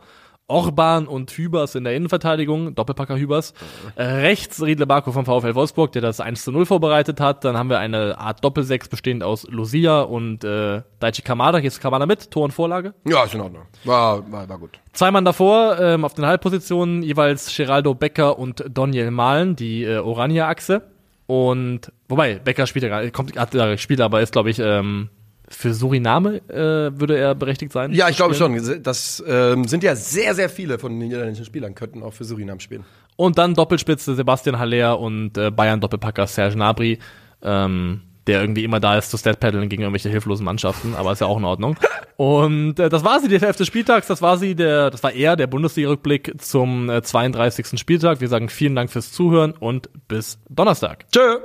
Orban 0.49 1.09
und 1.09 1.31
Hübers 1.33 1.75
in 1.75 1.83
der 1.83 1.97
Innenverteidigung, 1.97 2.75
Doppelpacker 2.77 3.19
Hübers. 3.19 3.53
Äh, 3.97 4.05
rechts 4.05 4.63
Riedle 4.63 4.87
Barco 4.87 5.11
vom 5.11 5.25
VfL 5.25 5.57
Wolfsburg, 5.57 5.91
der 5.93 6.03
das 6.03 6.21
1 6.21 6.45
zu 6.45 6.53
0 6.53 6.67
vorbereitet 6.67 7.21
hat. 7.21 7.45
Dann 7.45 7.57
haben 7.57 7.69
wir 7.69 7.81
eine 7.81 8.19
Art 8.19 8.45
Doppelsechs 8.45 8.89
bestehend 8.89 9.25
aus 9.25 9.45
Lucia 9.51 10.03
und 10.03 10.45
äh, 10.45 10.83
Daichi 11.01 11.23
Kamada. 11.23 11.59
Hier 11.59 11.69
ist 11.69 11.81
Kamada 11.81 12.07
mit, 12.07 12.31
Tor 12.31 12.45
und 12.45 12.53
Vorlage. 12.53 12.95
Ja, 13.05 13.25
ist 13.25 13.35
in 13.35 13.41
Ordnung. 13.41 13.63
War, 13.85 14.31
war, 14.31 14.49
war 14.49 14.59
gut. 14.59 14.79
Zwei 14.93 15.11
Mann 15.11 15.25
davor, 15.25 15.81
ähm, 15.81 16.05
auf 16.05 16.15
den 16.15 16.27
Halbpositionen, 16.27 17.03
jeweils 17.03 17.55
Geraldo 17.57 17.95
Becker 17.95 18.39
und 18.39 18.65
Daniel 18.69 19.11
Mahlen, 19.11 19.57
die 19.57 19.83
äh, 19.83 19.99
Orania-Achse. 19.99 20.83
Und, 21.27 21.93
wobei, 22.09 22.37
Becker 22.39 22.69
spielt 22.69 22.85
ja 22.85 22.89
gar 22.89 23.11
kommt, 23.11 23.37
hat 23.37 23.53
ja 23.53 23.67
gespielt, 23.67 24.01
aber 24.01 24.21
ist, 24.21 24.33
glaube 24.33 24.51
ich, 24.51 24.61
ähm, 24.61 25.09
für 25.49 25.75
Suriname 25.75 26.39
äh, 26.49 26.99
würde 26.99 27.17
er 27.17 27.35
berechtigt 27.35 27.73
sein. 27.73 27.93
Ja, 27.93 28.09
ich 28.09 28.17
glaube 28.17 28.35
schon. 28.35 28.83
Das 28.83 29.23
ähm, 29.27 29.67
sind 29.67 29.83
ja 29.83 29.95
sehr, 29.95 30.35
sehr 30.35 30.49
viele 30.49 30.79
von 30.79 30.93
den 30.93 30.99
niederländischen 30.99 31.45
Spielern, 31.45 31.75
könnten 31.75 32.03
auch 32.03 32.13
für 32.13 32.25
Surinam 32.25 32.61
spielen. 32.61 32.85
Und 33.17 33.39
dann 33.39 33.55
Doppelspitze 33.55 34.15
Sebastian 34.15 34.59
Haller 34.59 35.01
und 35.01 35.39
äh, 35.39 35.51
Bayern 35.51 35.81
Doppelpacker 35.81 36.27
Serge 36.27 36.55
Gnabry, 36.55 36.99
ähm, 37.43 38.03
der 38.27 38.41
irgendwie 38.41 38.65
immer 38.65 38.81
da 38.81 38.99
ist 38.99 39.11
zu 39.11 39.17
Stat-Paddeln 39.17 39.69
gegen 39.69 39.83
irgendwelche 39.83 40.11
hilflosen 40.11 40.45
Mannschaften, 40.45 40.95
aber 40.95 41.13
ist 41.13 41.21
ja 41.21 41.27
auch 41.27 41.39
in 41.39 41.45
Ordnung. 41.45 41.77
Und 42.17 42.79
äh, 42.81 42.89
das 42.89 43.05
war 43.05 43.21
sie, 43.21 43.29
die 43.29 43.37
elfte 43.37 43.67
Spieltags, 43.67 44.07
das 44.07 44.23
war 44.23 44.39
sie, 44.39 44.55
der, 44.55 44.91
das 44.91 45.03
war 45.03 45.13
eher 45.13 45.37
der 45.37 45.47
Bundesliga-Rückblick 45.47 46.35
zum 46.41 46.89
äh, 46.89 47.03
32. 47.03 47.79
Spieltag. 47.79 48.21
Wir 48.21 48.29
sagen 48.29 48.49
vielen 48.49 48.75
Dank 48.75 48.91
fürs 48.91 49.13
Zuhören 49.13 49.53
und 49.53 49.91
bis 50.09 50.39
Donnerstag. 50.49 51.05
Tschö. 51.13 51.39